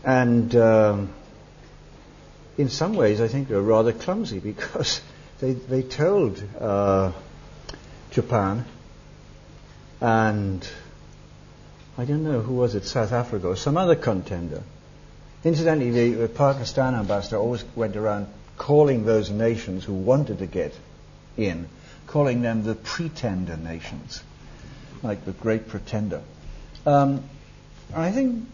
and 0.05 0.55
um, 0.57 1.13
in 2.59 2.69
some 2.69 2.95
ways, 2.95 3.21
I 3.21 3.29
think 3.29 3.49
they 3.49 3.55
were 3.55 3.63
rather 3.63 3.93
clumsy 3.93 4.39
because 4.53 5.01
they, 5.41 5.53
they 5.53 5.83
told 5.83 6.43
uh, 6.61 7.13
Japan 8.11 8.65
and 10.01 10.69
I 11.97 12.05
don't 12.05 12.25
know 12.25 12.41
who 12.41 12.55
was 12.55 12.75
it, 12.75 12.85
South 12.85 13.13
Africa 13.13 13.49
or 13.49 13.57
some 13.57 13.77
other 13.77 13.95
contender. 13.95 14.63
Incidentally, 15.45 16.15
the, 16.15 16.29
Pakistan 16.29 16.95
ambassador 16.95 17.37
always 17.37 17.65
went 17.77 17.97
around 17.97 18.27
calling 18.57 19.05
those 19.05 19.31
nations 19.31 19.85
who 19.85 19.93
wanted 19.93 20.39
to 20.39 20.47
get 20.47 20.75
in, 21.37 21.69
calling 22.07 22.43
them 22.43 22.65
the 22.65 22.75
pretender 22.75 23.57
nations, 23.57 24.23
like 25.03 25.25
the 25.25 25.33
great 25.33 25.69
pretender. 25.69 26.23
Um, 26.87 27.23
I 27.95 28.11
think 28.11 28.49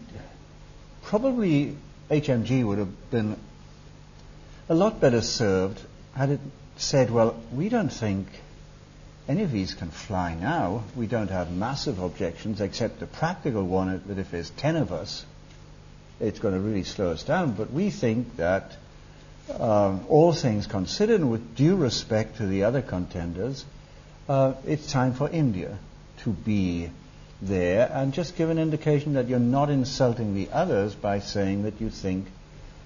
probably 1.03 1.75
HMG 2.09 2.65
would 2.65 2.79
have 2.79 3.11
been 3.11 3.37
a 4.67 4.75
lot 4.75 4.99
better 4.99 5.21
served 5.21 5.81
had 6.15 6.29
it 6.31 6.39
said, 6.77 7.11
well, 7.11 7.35
we 7.51 7.69
don't 7.69 7.91
think 7.91 8.27
any 9.27 9.43
of 9.43 9.51
these 9.51 9.73
can 9.73 9.89
fly 9.89 10.33
now. 10.33 10.83
We 10.95 11.07
don't 11.07 11.29
have 11.29 11.51
massive 11.51 11.99
objections 11.99 12.61
except 12.61 12.99
the 12.99 13.05
practical 13.05 13.63
one 13.63 14.01
that 14.07 14.17
if 14.17 14.31
there's 14.31 14.49
10 14.51 14.75
of 14.75 14.91
us, 14.91 15.25
it's 16.19 16.39
going 16.39 16.53
to 16.53 16.59
really 16.59 16.83
slow 16.83 17.11
us 17.11 17.23
down. 17.23 17.51
But 17.53 17.71
we 17.71 17.89
think 17.89 18.37
that 18.37 18.75
um, 19.59 20.05
all 20.09 20.33
things 20.33 20.67
considered, 20.67 21.23
with 21.23 21.55
due 21.55 21.75
respect 21.75 22.37
to 22.37 22.47
the 22.47 22.63
other 22.63 22.81
contenders, 22.81 23.65
uh, 24.27 24.53
it's 24.65 24.91
time 24.91 25.13
for 25.13 25.29
India 25.29 25.77
to 26.23 26.31
be 26.31 26.89
there 27.41 27.89
and 27.93 28.13
just 28.13 28.35
give 28.35 28.49
an 28.49 28.59
indication 28.59 29.13
that 29.13 29.27
you're 29.27 29.39
not 29.39 29.69
insulting 29.69 30.35
the 30.35 30.49
others 30.51 30.93
by 30.93 31.19
saying 31.19 31.63
that 31.63 31.79
you 31.79 31.89
think 31.89 32.25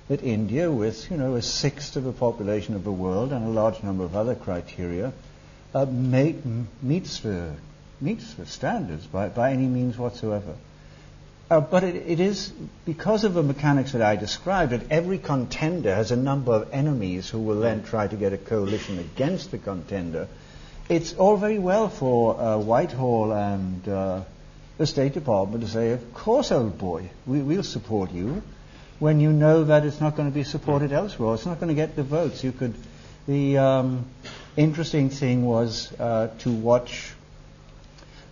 that 0.10 0.22
India, 0.22 0.70
with 0.70 1.10
you 1.10 1.18
know 1.18 1.36
a 1.36 1.42
sixth 1.42 1.96
of 1.96 2.04
the 2.04 2.12
population 2.12 2.76
of 2.76 2.84
the 2.84 2.92
world 2.92 3.32
and 3.32 3.46
a 3.46 3.50
large 3.50 3.82
number 3.82 4.04
of 4.04 4.16
other 4.16 4.36
criteria, 4.36 5.14
uh, 5.74 5.86
meets 5.86 7.20
the 7.22 7.52
meets 8.02 8.34
the 8.34 8.46
standards 8.46 9.08
by, 9.08 9.30
by 9.30 9.52
any 9.52 9.66
means 9.66 9.98
whatsoever. 9.98 10.56
Uh, 11.50 11.62
but 11.62 11.84
it, 11.84 11.96
it 11.96 12.20
is 12.20 12.52
because 12.86 13.24
of 13.24 13.34
the 13.34 13.44
mechanics 13.44 13.94
that 13.94 14.02
I 14.02 14.16
described 14.16 14.72
that 14.72 14.92
every 14.92 15.18
contender 15.18 15.94
has 15.94 16.12
a 16.12 16.16
number 16.16 16.54
of 16.54 16.74
enemies 16.74 17.30
who 17.30 17.40
will 17.40 17.60
then 17.60 17.84
try 17.84 18.08
to 18.08 18.16
get 18.16 18.34
a 18.34 18.38
coalition 18.38 19.00
against 19.00 19.52
the 19.52 19.58
contender. 19.58 20.28
It's 20.90 21.14
all 21.14 21.38
very 21.38 21.60
well 21.60 21.90
for 21.90 22.40
uh, 22.40 22.58
Whitehall 22.58 23.34
and 23.34 23.88
uh, 23.88 24.22
the 24.84 24.88
State 24.88 25.14
Department 25.14 25.64
to 25.64 25.70
say, 25.70 25.92
of 25.92 26.14
course, 26.14 26.52
old 26.52 26.78
boy, 26.78 27.10
we, 27.26 27.42
will 27.42 27.64
support 27.64 28.12
you, 28.12 28.44
when 29.00 29.22
you 29.22 29.32
know 29.32 29.64
that 29.64 29.86
it's 29.86 30.02
not 30.02 30.18
going 30.18 30.28
to 30.28 30.34
be 30.34 30.44
supported 30.44 30.92
elsewhere. 30.92 31.36
It's 31.36 31.46
not 31.46 31.62
going 31.62 31.70
to 31.70 31.74
get 31.74 31.96
the 31.96 32.04
votes. 32.04 32.44
You 32.44 32.52
could. 32.52 32.74
The 33.26 33.58
um, 33.60 34.06
interesting 34.58 35.10
thing 35.10 35.46
was 35.46 35.90
uh, 35.98 36.32
to 36.40 36.52
watch 36.52 37.14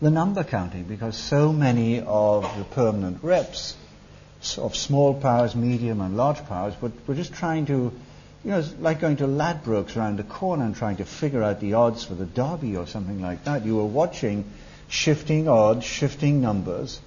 the 0.01 0.09
number 0.09 0.43
counting 0.43 0.83
because 0.83 1.15
so 1.15 1.53
many 1.53 2.01
of 2.01 2.43
the 2.57 2.65
permanent 2.65 3.23
reps 3.23 3.77
of 4.57 4.75
small 4.75 5.13
powers, 5.13 5.55
medium, 5.55 6.01
and 6.01 6.17
large 6.17 6.45
powers 6.47 6.73
were, 6.81 6.91
were 7.07 7.15
just 7.15 7.33
trying 7.33 7.65
to, 7.67 7.93
you 8.43 8.51
know, 8.51 8.59
it's 8.59 8.73
like 8.77 8.99
going 8.99 9.15
to 9.17 9.25
Ladbrokes 9.25 9.95
around 9.95 10.17
the 10.17 10.25
corner 10.25 10.65
and 10.65 10.75
trying 10.75 10.97
to 10.97 11.05
figure 11.05 11.43
out 11.43 11.61
the 11.61 11.75
odds 11.75 12.03
for 12.03 12.15
the 12.15 12.25
Derby 12.25 12.75
or 12.75 12.87
something 12.87 13.21
like 13.21 13.45
that. 13.45 13.65
You 13.65 13.77
were 13.77 13.85
watching 13.85 14.43
shifting 14.91 15.47
odds, 15.47 15.85
shifting 15.85 16.41
numbers, 16.41 16.99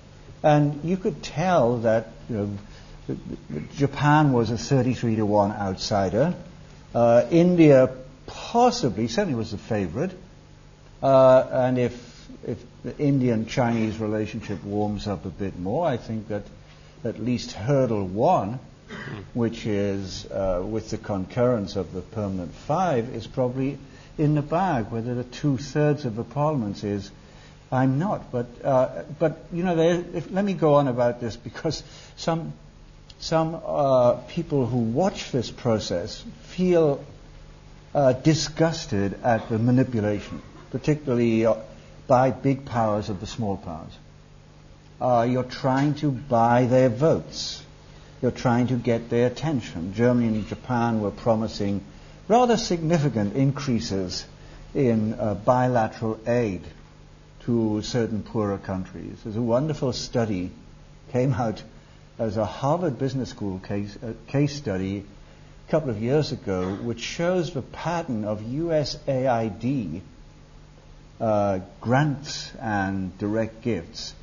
and 0.43 0.81
you 0.85 0.97
could 0.97 1.23
tell 1.23 1.79
that, 1.79 2.09
you 2.29 2.37
know, 2.37 3.17
Japan 3.77 4.33
was 4.33 4.51
a 4.51 4.59
33 4.59 5.17
to 5.17 5.27
1 5.27 5.53
outsider. 5.53 6.35
Uh, 6.95 7.27
India 7.31 7.91
possibly, 8.27 9.09
certainly 9.09 9.37
was 9.37 9.51
the 9.51 9.59
favorite. 9.59 10.11
Uh, 11.03 11.47
and 11.53 11.79
if 11.79 12.15
if 12.47 12.59
the 12.83 12.97
Indian-Chinese 12.99 13.99
relationship 13.99 14.63
warms 14.65 15.07
up 15.07 15.25
a 15.25 15.31
bit 15.31 15.59
more, 15.59 15.87
I 15.87 15.97
think 15.97 16.29
that 16.29 16.43
at 17.05 17.19
least 17.19 17.53
hurdle 17.53 18.07
one, 18.07 18.59
which 19.33 19.67
is 19.67 20.27
uh, 20.27 20.63
with 20.65 20.91
the 20.91 20.99
concurrence 20.99 21.77
of 21.77 21.93
the 21.93 22.01
permanent 22.01 22.55
five, 22.55 23.15
is 23.15 23.27
probably 23.27 23.79
in 24.19 24.35
the 24.35 24.43
bag. 24.43 24.91
Whether 24.91 25.15
the 25.15 25.25
two-thirds 25.25 26.05
of 26.05 26.17
the 26.17 26.25
parliament 26.25 26.85
is, 26.85 27.11
I'm 27.75 27.99
not. 27.99 28.31
But 28.31 28.47
uh, 28.65 29.03
but 29.19 29.47
you 29.53 29.63
know, 29.65 29.79
if, 29.79 30.31
let 30.31 30.45
me 30.45 30.55
go 30.55 30.75
on 30.75 30.89
about 30.89 31.21
this 31.21 31.37
because 31.37 31.83
some 32.17 32.53
some 33.19 33.61
uh, 33.65 34.13
people 34.29 34.67
who 34.67 34.79
watch 34.79 35.33
this 35.33 35.51
process 35.51 36.25
feel 36.43 37.05
uh, 37.95 38.13
disgusted 38.13 39.19
at 39.23 39.49
the 39.49 39.59
manipulation, 39.59 40.43
particularly 40.71 41.47
uh, 41.47 41.55
by 42.07 42.31
big 42.31 42.65
powers 42.65 43.09
of 43.09 43.21
the 43.21 43.27
small 43.27 43.57
powers. 43.57 43.93
Uh, 45.01 45.27
you're 45.29 45.43
trying 45.43 45.95
to 45.95 46.11
buy 46.11 46.67
their 46.67 46.89
votes. 46.89 47.63
You're 48.23 48.31
trying 48.31 48.69
to 48.69 48.77
get 48.77 49.11
their 49.11 49.27
attention. 49.27 49.95
Germany 49.95 50.29
and 50.29 50.47
Japan 50.47 51.01
were 51.01 51.11
promising 51.11 51.85
rather 52.29 52.57
significant 52.57 53.35
increases 53.37 54.25
in 54.75 55.15
uh, 55.15 55.35
bilateral 55.35 56.19
aid 56.27 56.63
to 57.45 57.83
certain 57.83 58.23
poorer 58.23 58.59
countries. 58.59 59.19
There's 59.23 59.37
a 59.37 59.43
wonderful 59.43 59.93
study 59.93 60.51
came 61.13 61.33
out 61.35 61.63
as 62.19 62.37
a 62.37 62.45
Harvard 62.45 62.99
Business 62.99 63.31
School 63.31 63.59
case, 63.59 63.97
uh, 64.03 64.13
case 64.29 64.55
study 64.55 65.05
a 65.69 65.71
couple 65.71 65.91
of 65.91 66.01
years 66.01 66.33
ago, 66.33 66.75
which 66.75 67.01
shows 67.01 67.53
the 67.53 67.63
pattern 67.63 68.25
of 68.25 68.41
USAID 68.41 70.01
uh, 71.21 71.61
grants 71.81 72.53
and 72.61 73.17
direct 73.19 73.63
gifts 73.63 74.15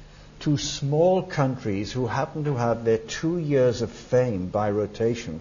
to 0.42 0.58
small 0.58 1.22
countries 1.22 1.92
who 1.92 2.08
happen 2.08 2.46
to 2.46 2.56
have 2.56 2.84
their 2.84 2.98
two 2.98 3.38
years 3.38 3.82
of 3.82 3.92
fame 3.92 4.48
by 4.48 4.72
rotation 4.72 5.40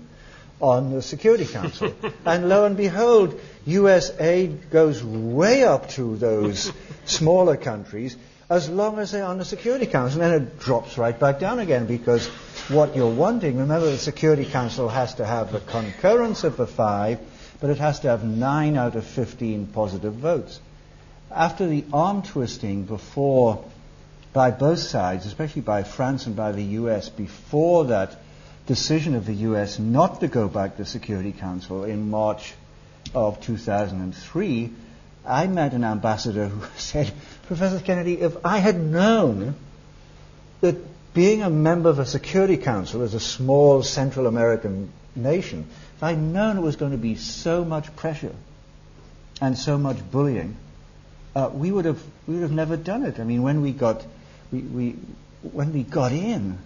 on 0.61 0.93
the 0.93 1.03
Security 1.03 1.47
Council. 1.47 1.95
and 2.25 2.49
lo 2.49 2.65
and 2.65 2.77
behold, 2.77 3.41
US 3.67 4.11
aid 4.19 4.71
goes 4.71 5.03
way 5.03 5.65
up 5.65 5.89
to 5.91 6.17
those 6.17 6.73
smaller 7.05 7.57
countries 7.57 8.17
as 8.49 8.69
long 8.69 8.99
as 8.99 9.13
they're 9.13 9.25
on 9.25 9.39
the 9.39 9.45
Security 9.45 9.87
Council. 9.87 10.21
And 10.23 10.33
then 10.33 10.43
it 10.43 10.59
drops 10.61 10.99
right 10.99 11.19
back 11.19 11.39
down 11.39 11.59
again 11.59 11.87
because 11.87 12.27
what 12.69 12.97
you're 12.97 13.15
wanting, 13.15 13.59
remember 13.59 13.91
the 13.91 13.99
Security 13.99 14.45
Council 14.45 14.89
has 14.89 15.15
to 15.15 15.25
have 15.25 15.53
the 15.53 15.61
concurrence 15.61 16.45
of 16.45 16.57
the 16.57 16.67
five, 16.67 17.21
but 17.61 17.71
it 17.71 17.79
has 17.79 18.01
to 18.01 18.09
have 18.09 18.25
nine 18.25 18.77
out 18.77 18.97
of 18.97 19.05
15 19.05 19.69
positive 19.69 20.15
votes 20.15 20.61
after 21.31 21.67
the 21.67 21.85
arm 21.93 22.23
twisting 22.23 22.85
before 22.85 23.65
by 24.33 24.51
both 24.51 24.79
sides, 24.79 25.27
especially 25.27 25.63
by 25.63 25.83
France 25.83 26.27
and 26.27 26.37
by 26.37 26.53
the 26.53 26.63
US, 26.63 27.09
before 27.09 27.87
that 27.87 28.17
decision 28.71 29.17
of 29.17 29.27
the 29.27 29.35
US 29.51 29.81
not 29.81 30.21
to 30.21 30.29
go 30.29 30.47
back 30.47 30.77
to 30.77 30.85
Security 30.85 31.33
Council 31.33 31.83
in 31.83 32.09
March 32.09 32.55
of 33.13 33.41
2003, 33.41 34.71
I 35.27 35.49
met 35.49 35.73
an 35.73 35.83
ambassador 35.83 36.47
who 36.47 36.65
said, 36.77 37.11
Professor 37.49 37.81
Kennedy, 37.81 38.21
if 38.21 38.37
I 38.45 38.59
had 38.59 38.79
known 38.81 39.57
that 40.61 40.77
being 41.13 41.43
a 41.43 41.51
member 41.51 41.89
of 41.89 41.99
a 41.99 42.07
Security 42.07 42.57
Council 42.59 43.03
as 43.03 43.13
a 43.13 43.19
small 43.19 43.83
Central 43.83 44.29
American 44.29 44.93
nation, 45.17 45.67
if 45.97 46.05
I'd 46.05 46.23
known 46.23 46.59
it 46.59 46.61
was 46.61 46.77
going 46.77 46.93
to 46.93 47.05
be 47.11 47.17
so 47.17 47.65
much 47.65 47.97
pressure 47.97 48.37
and 49.41 49.59
so 49.59 49.79
much 49.79 49.99
bullying, 50.13 50.57
uh, 51.35 51.51
we 51.53 51.73
would 51.73 51.87
have 51.87 52.01
we 52.29 52.35
would 52.35 52.45
have 52.45 52.53
never 52.53 52.77
done 52.77 53.03
it. 53.03 53.19
I 53.19 53.25
mean, 53.25 53.43
when 53.43 53.63
we 53.63 53.73
got 53.73 54.07
we, 54.53 54.61
we 54.61 54.97
when 55.43 55.73
we 55.73 55.83
got 55.83 56.13
in 56.13 56.59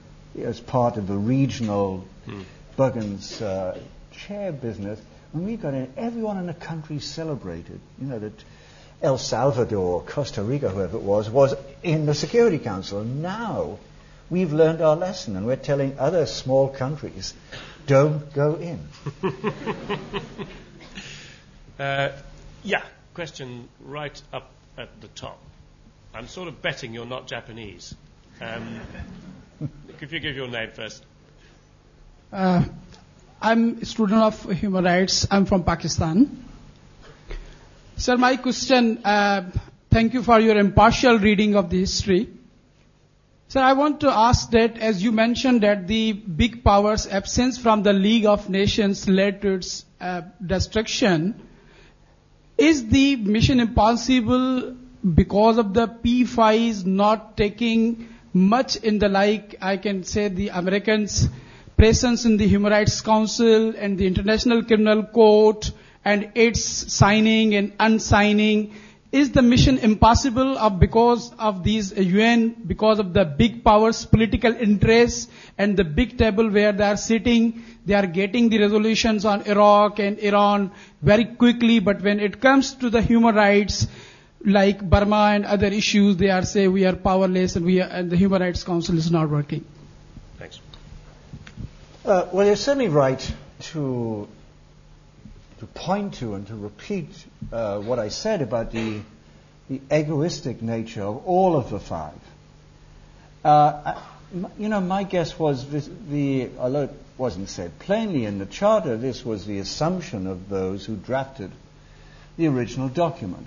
as 0.43 0.61
part 0.61 0.97
of 0.97 1.07
the 1.07 1.17
regional 1.17 2.05
hmm. 2.25 2.43
Buggins 2.77 3.41
uh, 3.41 3.79
chair 4.13 4.53
business, 4.53 5.01
when 5.33 5.47
we 5.47 5.57
got 5.57 5.75
in, 5.75 5.93
everyone 5.97 6.39
in 6.39 6.47
the 6.47 6.55
country 6.55 6.99
celebrated. 7.01 7.81
You 8.01 8.07
know 8.07 8.19
that 8.19 8.45
El 9.03 9.19
Salvador, 9.19 10.03
Costa 10.03 10.43
Rica, 10.43 10.69
whoever 10.69 10.97
it 10.97 11.03
was, 11.03 11.29
was 11.29 11.55
in 11.83 12.07
the 12.07 12.15
Security 12.15 12.59
Council. 12.59 13.01
And 13.01 13.23
now 13.23 13.79
we've 14.31 14.53
learned 14.53 14.81
our 14.81 14.97
lesson, 14.97 15.37
and 15.37 15.47
we're 15.47 15.57
telling 15.57 15.99
other 15.99 16.27
small 16.27 16.69
countries, 16.69 17.35
don't 17.87 18.33
go 18.33 18.55
in. 18.55 18.89
uh, 21.79 22.09
yeah, 22.63 22.83
question 23.13 23.69
right 23.85 24.21
up 24.33 24.51
at 24.79 25.01
the 25.01 25.09
top. 25.09 25.39
I'm 26.15 26.29
sort 26.29 26.49
of 26.49 26.63
betting 26.63 26.95
you're 26.95 27.05
not 27.05 27.27
Japanese. 27.27 27.95
Um, 28.41 28.81
could 29.99 30.13
you 30.13 30.21
give 30.21 30.37
your 30.37 30.49
name 30.49 30.71
first? 30.75 31.05
Uh, 32.33 32.65
I'm 33.41 33.79
a 33.83 33.85
student 33.85 34.23
of 34.23 34.51
human 34.53 34.85
rights. 34.85 35.27
I'm 35.31 35.47
from 35.47 35.65
Pakistan. 35.65 36.45
Sir, 37.97 38.17
my 38.17 38.37
question, 38.37 39.01
uh, 39.05 39.51
thank 39.91 40.15
you 40.15 40.23
for 40.23 40.41
your 40.41 40.57
impartial 40.59 41.19
reading 41.19 41.55
of 41.55 41.71
the 41.71 41.79
history. 41.81 42.29
Sir, 43.49 43.61
I 43.61 43.75
want 43.75 44.01
to 44.01 44.11
ask 44.11 44.51
that 44.51 44.79
as 44.79 45.03
you 45.03 45.13
mentioned 45.13 45.63
that 45.63 45.87
the 45.87 46.13
big 46.13 46.65
powers 46.65 47.07
absence 47.07 47.57
from 47.59 47.83
the 47.83 47.93
League 47.93 48.27
of 48.27 48.49
Nations 48.51 49.09
led 49.09 49.43
to 49.43 49.55
its 49.55 49.85
uh, 50.01 50.23
destruction, 50.45 51.41
is 52.59 52.89
the 52.89 53.17
mission 53.17 53.61
impossible 53.61 54.75
because 55.15 55.59
of 55.59 55.75
the 55.75 55.87
P5s 55.87 56.85
not 56.87 57.37
taking 57.37 58.09
much 58.35 58.77
in 58.77 58.99
the 58.99 59.09
like, 59.09 59.55
I 59.63 59.77
can 59.77 60.03
say 60.05 60.29
the 60.29 60.49
Americans' 60.49 61.29
presence 61.77 62.25
in 62.25 62.37
the 62.37 62.47
Human 62.49 62.73
Rights 62.73 63.01
Council 63.01 63.73
and 63.79 63.97
the 63.97 64.07
International 64.07 64.63
Criminal 64.65 65.05
Court 65.05 65.71
and 66.05 66.33
its 66.35 66.93
signing 66.93 67.55
and 67.55 67.73
unsigning. 67.79 68.73
Is 69.13 69.31
the 69.31 69.43
mission 69.43 69.79
impossible 69.79 70.59
of 70.59 70.81
because 70.81 71.33
of 71.39 71.63
these 71.63 71.93
UN, 71.97 72.57
because 72.67 72.99
of 72.99 73.13
the 73.13 73.25
big 73.25 73.63
powers, 73.63 74.05
political 74.05 74.53
interests, 74.53 75.29
and 75.57 75.77
the 75.77 75.85
big 75.85 76.19
table 76.19 76.51
where 76.51 76.73
they 76.73 76.83
are 76.83 76.97
sitting, 76.97 77.63
they 77.87 77.95
are 77.95 78.09
getting 78.09 78.49
the 78.49 78.59
resolutions 78.59 79.25
on 79.25 79.43
Iraq 79.43 80.01
and 80.01 80.19
Iran 80.19 80.73
very 81.01 81.27
quickly, 81.27 81.79
but 81.79 82.03
when 82.03 82.19
it 82.19 82.41
comes 82.41 82.75
to 82.75 82.91
the 82.91 83.01
human 83.01 83.37
rights, 83.37 83.87
like 84.45 84.89
Burma 84.89 85.33
and 85.35 85.45
other 85.45 85.67
issues, 85.67 86.17
they 86.17 86.31
are 86.31 86.45
say 86.45 86.69
we 86.69 86.85
are 86.85 86.95
powerless 86.95 87.57
and 87.57 87.65
we 87.65 87.81
are, 87.81 87.89
and 87.89 88.11
the 88.11 88.17
Human 88.17 88.43
Rights 88.43 88.63
Council 88.65 88.97
is 88.97 89.11
not 89.11 89.31
working. 89.31 89.65
Thanks. 90.39 90.61
Uh, 92.05 92.27
well, 92.33 92.47
you're 92.47 92.57
certainly 92.57 92.89
right 92.89 93.35
to 93.73 94.29
to 95.61 95.67
point 95.67 96.15
to 96.15 96.35
and 96.35 96.47
to 96.49 96.57
repeat 96.57 97.09
uh, 97.53 97.79
what 97.81 97.99
I 97.99 98.09
said 98.09 98.43
about 98.43 98.73
the 98.73 99.01
the 99.71 99.81
egoistic 99.91 100.61
nature 100.61 101.03
of 101.03 101.27
all 101.27 101.57
of 101.57 101.71
the 101.71 101.81
five. 101.81 102.19
Uh, 103.43 104.01
you 104.59 104.69
know, 104.69 104.81
my 104.81 105.05
guess 105.05 105.39
was 105.39 105.69
this, 105.71 105.89
the 106.09 106.51
although 106.59 106.85
it 106.85 106.95
wasn't 107.17 107.49
said 107.49 107.79
plainly 107.79 108.25
in 108.27 108.39
the 108.39 108.47
charter, 108.47 108.97
this 108.97 109.25
was 109.25 109.47
the 109.47 109.59
assumption 109.59 110.27
of 110.27 110.49
those 110.49 110.85
who 110.85 110.97
drafted 110.97 111.51
the 112.37 112.49
original 112.49 112.89
document. 112.89 113.47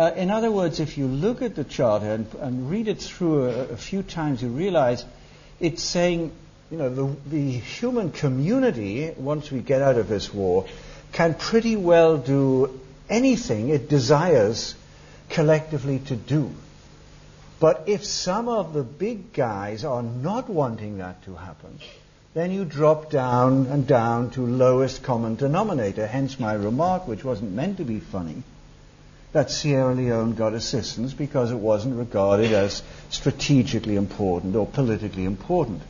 Uh, 0.00 0.14
in 0.16 0.30
other 0.30 0.50
words, 0.50 0.80
if 0.80 0.96
you 0.96 1.06
look 1.06 1.42
at 1.42 1.54
the 1.54 1.62
charter 1.62 2.14
and, 2.14 2.26
and 2.36 2.70
read 2.70 2.88
it 2.88 3.02
through 3.02 3.44
a, 3.44 3.64
a, 3.64 3.76
few 3.76 4.02
times, 4.02 4.40
you 4.40 4.48
realize 4.48 5.04
it's 5.60 5.82
saying, 5.82 6.32
you 6.70 6.78
know, 6.78 6.88
the, 6.88 7.14
the 7.28 7.50
human 7.50 8.10
community, 8.10 9.12
once 9.18 9.50
we 9.50 9.60
get 9.60 9.82
out 9.82 9.98
of 9.98 10.08
this 10.08 10.32
war, 10.32 10.64
can 11.12 11.34
pretty 11.34 11.76
well 11.76 12.16
do 12.16 12.80
anything 13.10 13.68
it 13.68 13.90
desires 13.90 14.74
collectively 15.28 15.98
to 15.98 16.16
do. 16.16 16.50
But 17.58 17.84
if 17.86 18.02
some 18.02 18.48
of 18.48 18.72
the 18.72 18.82
big 18.82 19.34
guys 19.34 19.84
are 19.84 20.02
not 20.02 20.48
wanting 20.48 20.96
that 20.96 21.22
to 21.24 21.34
happen, 21.34 21.78
then 22.32 22.52
you 22.52 22.64
drop 22.64 23.10
down 23.10 23.66
and 23.66 23.86
down 23.86 24.30
to 24.30 24.46
lowest 24.46 25.02
common 25.02 25.34
denominator. 25.34 26.06
Hence 26.06 26.40
my 26.40 26.54
remark, 26.54 27.06
which 27.06 27.22
wasn't 27.22 27.52
meant 27.52 27.76
to 27.76 27.84
be 27.84 28.00
funny 28.00 28.42
that 29.32 29.50
Sierra 29.50 29.94
Leone 29.94 30.34
got 30.34 30.54
assistance 30.54 31.12
because 31.12 31.52
it 31.52 31.58
wasn't 31.58 31.96
regarded 31.96 32.52
as 32.52 32.82
strategically 33.10 33.96
important 33.96 34.56
or 34.56 34.66
politically 34.66 35.24
important. 35.24 35.82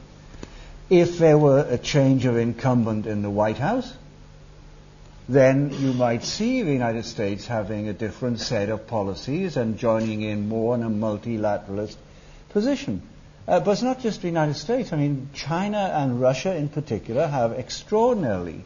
If 0.90 1.18
there 1.18 1.38
were 1.38 1.66
a 1.68 1.78
change 1.78 2.26
of 2.26 2.36
incumbent 2.36 3.06
in 3.06 3.22
the 3.22 3.30
White 3.30 3.58
House, 3.58 3.94
then 5.28 5.70
you 5.70 5.92
might 5.92 6.24
see 6.24 6.62
the 6.62 6.72
United 6.72 7.04
States 7.04 7.46
having 7.46 7.88
a 7.88 7.92
different 7.92 8.40
set 8.40 8.68
of 8.68 8.88
policies 8.88 9.56
and 9.56 9.78
joining 9.78 10.22
in 10.22 10.48
more 10.48 10.74
in 10.74 10.82
a 10.82 10.90
multilateralist 10.90 11.96
position. 12.48 13.00
Uh, 13.46 13.60
but 13.60 13.70
it's 13.72 13.82
not 13.82 14.00
just 14.00 14.22
the 14.22 14.26
United 14.28 14.54
States. 14.54 14.92
I 14.92 14.96
mean, 14.96 15.30
China 15.32 15.78
and 15.78 16.20
Russia 16.20 16.54
in 16.54 16.68
particular 16.68 17.26
have 17.26 17.52
extraordinarily 17.52 18.64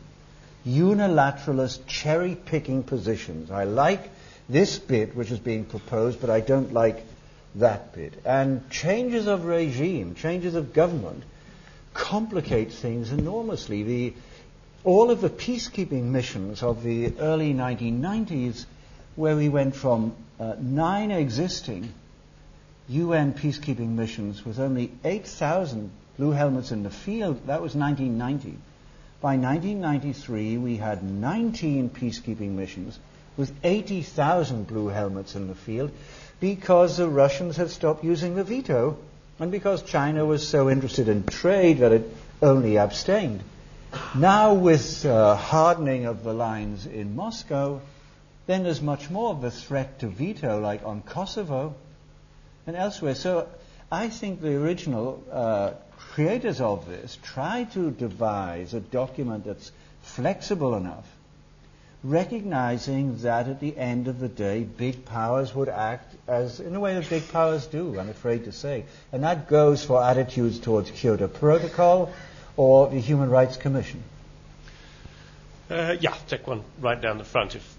unilateralist 0.67 1.87
cherry 1.87 2.35
picking 2.35 2.83
positions. 2.83 3.51
I 3.51 3.65
like 3.65 4.11
this 4.49 4.79
bit 4.79 5.17
which 5.17 5.31
is 5.31 5.39
being 5.39 5.65
proposed, 5.65 6.21
but 6.21 6.31
I 6.31 6.41
don't 6.41 6.73
like 6.73 7.05
that 7.55 7.95
bit. 7.95 8.13
And 8.25 8.69
changes 8.71 9.27
of 9.27 9.45
regime, 9.45 10.15
changes 10.15 10.55
of 10.55 10.75
government, 10.75 11.23
complicate 11.95 12.73
things 12.73 13.13
enormously. 13.13 13.83
The, 13.83 14.15
all 14.83 15.11
of 15.11 15.21
the 15.21 15.31
peacekeeping 15.31 16.05
missions 16.05 16.63
of 16.63 16.83
the 16.83 17.17
early 17.19 17.55
1990s, 17.55 18.67
where 19.17 19.37
we 19.37 19.49
went 19.49 19.77
from 19.77 20.15
uh, 20.39 20.57
nine 20.59 21.11
existing 21.11 21.93
UN 22.89 23.33
peacekeeping 23.33 23.91
missions 23.91 24.45
with 24.45 24.59
only 24.59 24.93
8,000 25.05 25.91
blue 26.19 26.33
helmets 26.33 26.71
in 26.71 26.83
the 26.83 26.91
field, 26.91 27.47
that 27.47 27.63
was 27.63 27.75
1990. 27.75 28.59
By 29.23 29.37
1993, 29.37 30.59
we 30.59 30.77
had 30.77 31.03
19 31.03 31.89
peacekeeping 31.91 32.51
missions 32.51 32.99
with 33.37 33.53
80,000 33.63 34.67
blue 34.67 34.89
helmets 34.89 35.35
in 35.35 35.49
the 35.49 35.55
field 35.55 35.91
because 36.41 36.97
the 36.97 37.09
Russians 37.09 37.57
had 37.57 37.71
stopped 37.71 38.05
using 38.05 38.35
the 38.35 38.45
veto 38.45 38.97
and 39.39 39.51
because 39.51 39.83
China 39.83 40.25
was 40.25 40.47
so 40.47 40.71
interested 40.71 41.09
in 41.09 41.25
trade 41.25 41.79
that 41.79 41.93
it 41.93 42.09
only 42.41 42.77
abstained. 42.79 43.43
Now, 44.15 44.55
with 44.55 45.05
uh, 45.07 45.37
hardening 45.37 46.07
of 46.07 46.25
the 46.25 46.33
lines 46.33 46.87
in 46.87 47.17
Moscow, 47.17 47.81
then 48.47 48.63
there's 48.63 48.83
much 48.83 49.11
more 49.11 49.31
of 49.31 49.43
a 49.43 49.51
threat 49.51 50.01
to 50.01 50.09
veto, 50.09 50.61
like 50.61 50.85
on 50.85 51.03
Kosovo 51.03 51.75
and 52.67 52.77
elsewhere. 52.77 53.15
So 53.15 53.49
I 53.91 54.09
think 54.09 54.41
the 54.41 54.57
original 54.57 55.23
uh, 55.31 55.71
creators 55.97 56.61
of 56.61 56.89
this 56.89 57.19
tried 57.23 57.73
to 57.73 57.91
devise 57.91 58.75
a 58.75 58.81
document 58.81 59.45
that's 59.45 59.73
flexible 60.03 60.75
enough 60.75 61.07
recognizing 62.05 63.17
that 63.23 63.49
at 63.49 63.61
the 63.61 63.77
end 63.77 64.09
of 64.09 64.21
the 64.21 64.29
day, 64.29 64.63
big 64.63 65.07
powers 65.07 65.55
would 65.55 65.71
act 65.71 66.15
as 66.29 66.61
in 66.61 66.75
a 66.75 66.81
way 66.81 66.95
that 66.95 67.09
big 67.09 67.27
powers 67.31 67.67
do, 67.67 67.99
I'm 67.99 68.11
afraid 68.11 68.45
to 68.45 68.53
say. 68.53 68.85
And 69.11 69.25
that 69.25 69.49
goes 69.49 69.85
for 69.85 70.03
attitudes 70.03 70.59
towards 70.59 70.91
Kyoto 70.91 71.29
Protocol 71.29 72.13
or 72.57 72.89
the 72.91 73.01
Human 73.01 73.31
Rights 73.31 73.57
Commission. 73.57 74.03
Uh, 75.71 75.97
yeah, 75.99 76.15
take 76.29 76.47
one 76.47 76.63
right 76.79 77.01
down 77.01 77.17
the 77.19 77.25
front. 77.25 77.57
If 77.57 77.74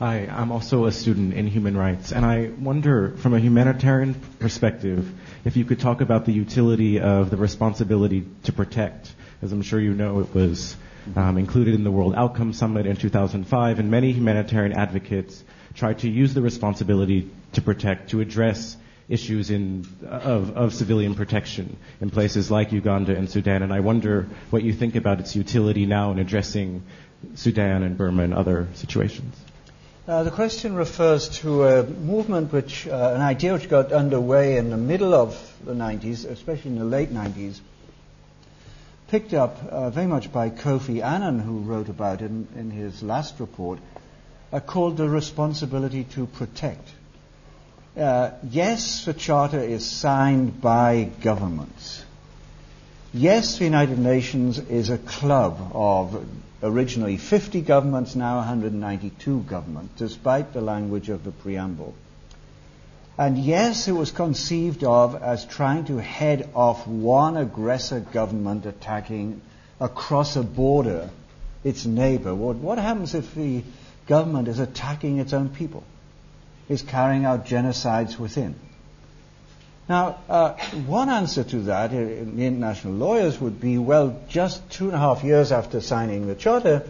Hi, 0.00 0.26
I'm 0.28 0.50
also 0.50 0.86
a 0.86 0.92
student 0.92 1.34
in 1.34 1.46
human 1.46 1.76
rights, 1.76 2.10
and 2.10 2.26
I 2.26 2.50
wonder, 2.58 3.10
from 3.18 3.32
a 3.32 3.38
humanitarian 3.38 4.14
perspective, 4.40 5.08
if 5.44 5.56
you 5.56 5.64
could 5.64 5.78
talk 5.78 6.00
about 6.00 6.24
the 6.24 6.32
utility 6.32 6.98
of 6.98 7.30
the 7.30 7.36
responsibility 7.36 8.26
to 8.42 8.52
protect. 8.52 9.14
As 9.40 9.52
I'm 9.52 9.62
sure 9.62 9.78
you 9.78 9.94
know, 9.94 10.18
it 10.18 10.34
was 10.34 10.76
um, 11.14 11.38
included 11.38 11.74
in 11.74 11.84
the 11.84 11.92
World 11.92 12.12
Outcome 12.16 12.52
Summit 12.52 12.86
in 12.86 12.96
2005, 12.96 13.78
and 13.78 13.88
many 13.88 14.10
humanitarian 14.10 14.72
advocates 14.72 15.44
tried 15.74 16.00
to 16.00 16.10
use 16.10 16.34
the 16.34 16.42
responsibility 16.42 17.30
to 17.52 17.62
protect 17.62 18.10
to 18.10 18.20
address 18.20 18.76
issues 19.08 19.50
in, 19.50 19.86
of, 20.04 20.56
of 20.56 20.74
civilian 20.74 21.14
protection 21.14 21.76
in 22.00 22.10
places 22.10 22.50
like 22.50 22.72
Uganda 22.72 23.14
and 23.14 23.30
Sudan. 23.30 23.62
And 23.62 23.72
I 23.72 23.78
wonder 23.78 24.26
what 24.50 24.64
you 24.64 24.72
think 24.72 24.96
about 24.96 25.20
its 25.20 25.36
utility 25.36 25.86
now 25.86 26.10
in 26.10 26.18
addressing 26.18 26.82
Sudan 27.36 27.84
and 27.84 27.96
Burma 27.96 28.24
and 28.24 28.34
other 28.34 28.66
situations. 28.74 29.36
Uh, 30.06 30.22
the 30.22 30.30
question 30.30 30.74
refers 30.74 31.30
to 31.30 31.64
a 31.64 31.82
movement 31.82 32.52
which, 32.52 32.86
uh, 32.86 33.12
an 33.14 33.22
idea 33.22 33.54
which 33.54 33.70
got 33.70 33.90
underway 33.90 34.58
in 34.58 34.68
the 34.68 34.76
middle 34.76 35.14
of 35.14 35.34
the 35.64 35.72
90s, 35.72 36.26
especially 36.26 36.72
in 36.72 36.78
the 36.78 36.84
late 36.84 37.08
90s, 37.08 37.58
picked 39.08 39.32
up 39.32 39.64
uh, 39.64 39.88
very 39.88 40.06
much 40.06 40.30
by 40.30 40.50
Kofi 40.50 41.02
Annan, 41.02 41.38
who 41.38 41.60
wrote 41.60 41.88
about 41.88 42.20
it 42.20 42.26
in, 42.26 42.46
in 42.54 42.70
his 42.70 43.02
last 43.02 43.40
report, 43.40 43.78
uh, 44.52 44.60
called 44.60 44.98
the 44.98 45.08
responsibility 45.08 46.04
to 46.04 46.26
protect. 46.26 46.86
Uh, 47.96 48.32
yes, 48.50 49.06
the 49.06 49.14
Charter 49.14 49.60
is 49.60 49.86
signed 49.86 50.60
by 50.60 51.08
governments. 51.22 52.04
Yes, 53.14 53.56
the 53.56 53.64
United 53.64 53.98
Nations 53.98 54.58
is 54.58 54.90
a 54.90 54.98
club 54.98 55.70
of 55.72 56.26
originally 56.62 57.16
50 57.16 57.60
governments, 57.62 58.14
now 58.14 58.36
192 58.36 59.40
governments, 59.42 59.94
despite 59.96 60.52
the 60.52 60.60
language 60.60 61.08
of 61.08 61.24
the 61.24 61.30
preamble. 61.30 61.94
And 63.16 63.38
yes, 63.38 63.86
it 63.86 63.92
was 63.92 64.10
conceived 64.10 64.82
of 64.82 65.22
as 65.22 65.44
trying 65.44 65.84
to 65.86 65.98
head 65.98 66.50
off 66.54 66.86
one 66.86 67.36
aggressor 67.36 68.00
government 68.00 68.66
attacking 68.66 69.40
across 69.80 70.36
a 70.36 70.42
border 70.42 71.10
its 71.62 71.86
neighbor. 71.86 72.34
What, 72.34 72.56
what 72.56 72.78
happens 72.78 73.14
if 73.14 73.34
the 73.34 73.62
government 74.06 74.48
is 74.48 74.58
attacking 74.58 75.18
its 75.18 75.32
own 75.32 75.48
people, 75.48 75.84
is 76.68 76.82
carrying 76.82 77.24
out 77.24 77.46
genocides 77.46 78.18
within? 78.18 78.54
Now, 79.86 80.18
uh, 80.30 80.54
one 80.86 81.10
answer 81.10 81.44
to 81.44 81.60
that 81.62 81.92
in 81.92 82.40
international 82.40 82.94
lawyers 82.94 83.38
would 83.38 83.60
be 83.60 83.76
well, 83.76 84.18
just 84.28 84.70
two 84.70 84.86
and 84.86 84.94
a 84.94 84.98
half 84.98 85.22
years 85.22 85.52
after 85.52 85.82
signing 85.82 86.26
the 86.26 86.34
Charter, 86.34 86.88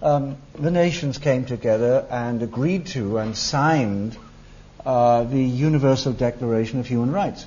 um, 0.00 0.36
the 0.54 0.70
nations 0.70 1.18
came 1.18 1.44
together 1.44 2.06
and 2.08 2.40
agreed 2.42 2.86
to 2.88 3.18
and 3.18 3.36
signed 3.36 4.16
uh, 4.84 5.24
the 5.24 5.42
Universal 5.42 6.12
Declaration 6.12 6.78
of 6.78 6.86
Human 6.86 7.10
Rights, 7.10 7.44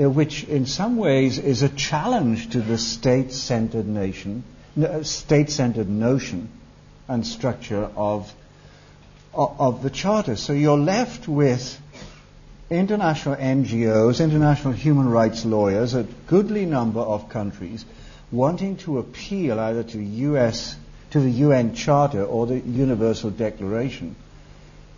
uh, 0.00 0.10
which 0.10 0.42
in 0.42 0.66
some 0.66 0.96
ways 0.96 1.38
is 1.38 1.62
a 1.62 1.68
challenge 1.68 2.50
to 2.50 2.60
the 2.60 2.76
state-centered 2.76 3.86
nation, 3.86 4.42
uh, 4.82 5.04
state-centered 5.04 5.88
notion 5.88 6.48
and 7.06 7.24
structure 7.24 7.88
of, 7.94 8.34
of 9.32 9.84
the 9.84 9.90
Charter. 9.90 10.34
So 10.34 10.52
you're 10.52 10.76
left 10.76 11.28
with 11.28 11.80
international 12.70 13.36
NGOs, 13.36 14.22
international 14.22 14.74
human 14.74 15.08
rights 15.08 15.44
lawyers, 15.44 15.94
a 15.94 16.02
goodly 16.26 16.66
number 16.66 17.00
of 17.00 17.28
countries 17.28 17.84
wanting 18.30 18.76
to 18.76 18.98
appeal 18.98 19.58
either 19.58 19.82
to 19.82 19.98
US 19.98 20.76
to 21.10 21.20
the 21.20 21.30
UN 21.30 21.74
Charter 21.74 22.22
or 22.22 22.46
the 22.46 22.58
Universal 22.58 23.30
Declaration 23.30 24.14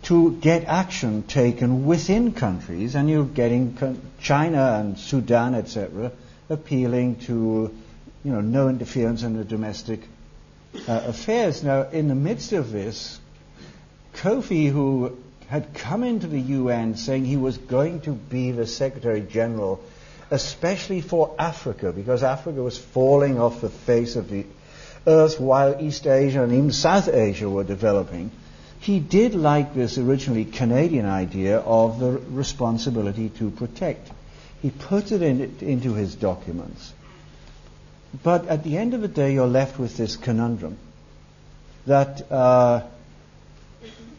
to 0.03 0.31
get 0.37 0.65
action 0.65 1.23
taken 1.23 1.85
within 1.85 2.33
countries, 2.33 2.95
and 2.95 3.09
you're 3.09 3.23
getting 3.23 3.77
China 4.19 4.79
and 4.79 4.97
Sudan, 4.97 5.53
etc., 5.53 6.11
appealing 6.49 7.17
to 7.17 7.73
you 8.23 8.31
know 8.31 8.41
no 8.41 8.67
interference 8.67 9.23
in 9.23 9.37
the 9.37 9.45
domestic 9.45 10.01
uh, 10.87 11.03
affairs. 11.07 11.63
Now, 11.63 11.83
in 11.83 12.07
the 12.07 12.15
midst 12.15 12.51
of 12.51 12.71
this, 12.71 13.19
Kofi, 14.15 14.69
who 14.69 15.17
had 15.51 15.73
come 15.73 16.05
into 16.05 16.27
the 16.27 16.39
UN 16.39 16.95
saying 16.95 17.25
he 17.25 17.35
was 17.35 17.57
going 17.57 17.99
to 18.01 18.13
be 18.13 18.51
the 18.53 18.65
Secretary 18.65 19.19
General, 19.19 19.83
especially 20.29 21.01
for 21.01 21.35
Africa, 21.37 21.91
because 21.91 22.23
Africa 22.23 22.63
was 22.63 22.77
falling 22.77 23.37
off 23.37 23.59
the 23.59 23.69
face 23.69 24.15
of 24.15 24.29
the 24.29 24.45
earth 25.05 25.41
while 25.41 25.75
East 25.81 26.07
Asia 26.07 26.41
and 26.41 26.53
even 26.53 26.71
South 26.71 27.09
Asia 27.09 27.49
were 27.49 27.65
developing. 27.65 28.31
He 28.79 29.01
did 29.01 29.35
like 29.35 29.75
this 29.75 29.97
originally 29.97 30.45
Canadian 30.45 31.05
idea 31.05 31.57
of 31.57 31.99
the 31.99 32.11
responsibility 32.11 33.27
to 33.39 33.51
protect. 33.51 34.09
He 34.61 34.69
put 34.69 35.11
it 35.11 35.21
in, 35.21 35.57
into 35.59 35.95
his 35.95 36.15
documents. 36.15 36.93
But 38.23 38.47
at 38.47 38.63
the 38.63 38.77
end 38.77 38.93
of 38.93 39.01
the 39.01 39.09
day, 39.09 39.33
you're 39.33 39.47
left 39.47 39.77
with 39.77 39.97
this 39.97 40.15
conundrum 40.15 40.77
that, 41.87 42.31
uh, 42.31 42.83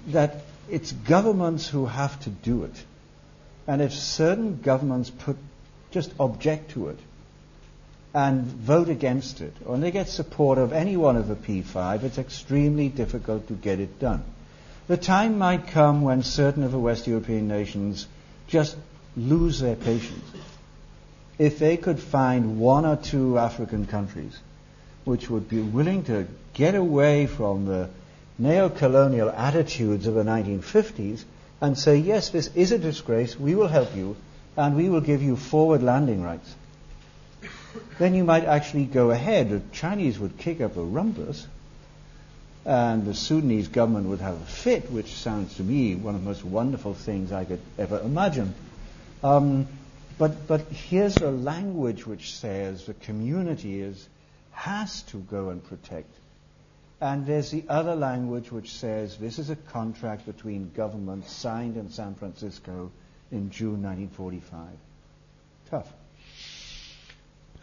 that 0.09 0.43
it's 0.71 0.93
governments 0.93 1.69
who 1.69 1.87
have 1.87 2.19
to 2.21 2.31
do 2.31 2.65
it. 2.65 2.85
And 3.67 3.81
if 3.81 3.93
certain 3.93 4.61
governments 4.61 5.11
put, 5.11 5.37
just 5.91 6.13
object 6.19 6.73
to 6.73 6.89
it 6.89 6.99
and 8.15 8.43
vote 8.45 8.89
against 8.89 9.41
it, 9.41 9.55
or 9.65 9.79
they 9.79 9.91
get 9.91 10.09
support 10.09 10.59
of 10.59 10.73
any 10.73 10.97
one 10.97 11.17
of 11.17 11.29
the 11.29 11.35
P5, 11.35 12.03
it's 12.03 12.19
extremely 12.19 12.89
difficult 12.89 13.49
to 13.49 13.55
get 13.55 13.81
it 13.81 13.99
done. 13.99 14.23
The 14.89 14.97
time 14.97 15.39
might 15.39 15.69
come 15.69 16.03
when 16.03 16.23
certain 16.23 16.63
of 16.63 16.73
the 16.73 16.79
West 16.79 17.07
European 17.07 17.49
nations 17.49 18.07
just 18.49 18.77
lose 19.17 19.61
their 19.61 19.77
patience. 19.77 20.25
If 21.39 21.59
they 21.59 21.77
could 21.77 21.99
find 21.99 22.59
one 22.59 22.85
or 22.85 22.97
two 22.97 23.39
African 23.39 23.87
countries 23.87 24.39
which 25.05 25.29
would 25.29 25.49
be 25.49 25.61
willing 25.61 26.05
to 26.05 26.27
get 26.55 26.75
away 26.75 27.27
from 27.27 27.67
the 27.67 27.89
neo-colonial 28.43 29.31
attitudes 29.31 30.07
of 30.07 30.15
the 30.15 30.25
1950s 30.25 31.25
and 31.61 31.79
say, 31.79 31.97
yes, 31.97 32.31
this 32.31 32.51
is 32.57 32.73
a 32.73 32.79
disgrace, 32.79 33.39
we 33.39 33.55
will 33.55 33.69
help 33.69 33.95
you, 33.95 34.17
and 34.57 34.77
we 34.77 34.89
will 34.89 35.01
give 35.01 35.23
you 35.23 35.37
forward 35.37 35.83
landing 35.83 36.23
rights. 36.23 36.55
Then 37.99 38.15
you 38.15 38.25
might 38.25 38.45
actually 38.45 38.85
go 38.85 39.13
ahead. 39.13 39.51
The 39.51 39.63
Chinese 39.73 40.19
would 40.19 40.39
kick 40.39 40.61
up 40.61 40.77
a 40.77 40.83
rumpus, 40.83 41.47
and 42.65 43.07
the 43.07 43.15
Sudanese 43.15 43.69
government 43.69 44.09
would 44.09 44.21
have 44.21 44.35
a 44.35 44.45
fit, 44.45 44.91
which 44.91 45.15
sounds 45.15 45.57
to 45.57 45.63
me 45.63 45.95
one 45.95 46.17
of 46.17 46.23
the 46.23 46.29
most 46.29 46.45
wonderful 46.45 46.95
things 46.95 47.31
I 47.31 47.45
could 47.45 47.61
ever 47.79 48.01
imagine. 48.01 48.55
Um, 49.23 49.69
but, 50.19 50.49
but 50.49 50.63
here's 50.63 51.17
a 51.17 51.31
language 51.31 52.07
which 52.07 52.37
says 52.37 52.87
the 52.87 52.95
community 52.95 53.81
is, 53.81 54.09
has 54.51 55.03
to 55.03 55.19
go 55.19 55.51
and 55.51 55.65
protect 55.65 56.11
and 57.03 57.27
there's 57.27 57.51
the 57.51 57.65
other 57.69 57.97
language 57.97 58.53
which 58.53 58.71
says 58.71 59.17
this 59.17 59.41
is 59.41 59.51
a 59.51 59.57
contract 59.57 60.25
between 60.25 60.71
governments 60.71 61.33
signed 61.33 61.77
in 61.77 61.91
San 61.91 62.15
Francisco 62.15 62.93
in 63.33 63.51
June 63.51 63.83
1945. 63.83 64.69
Tough. 65.69 65.93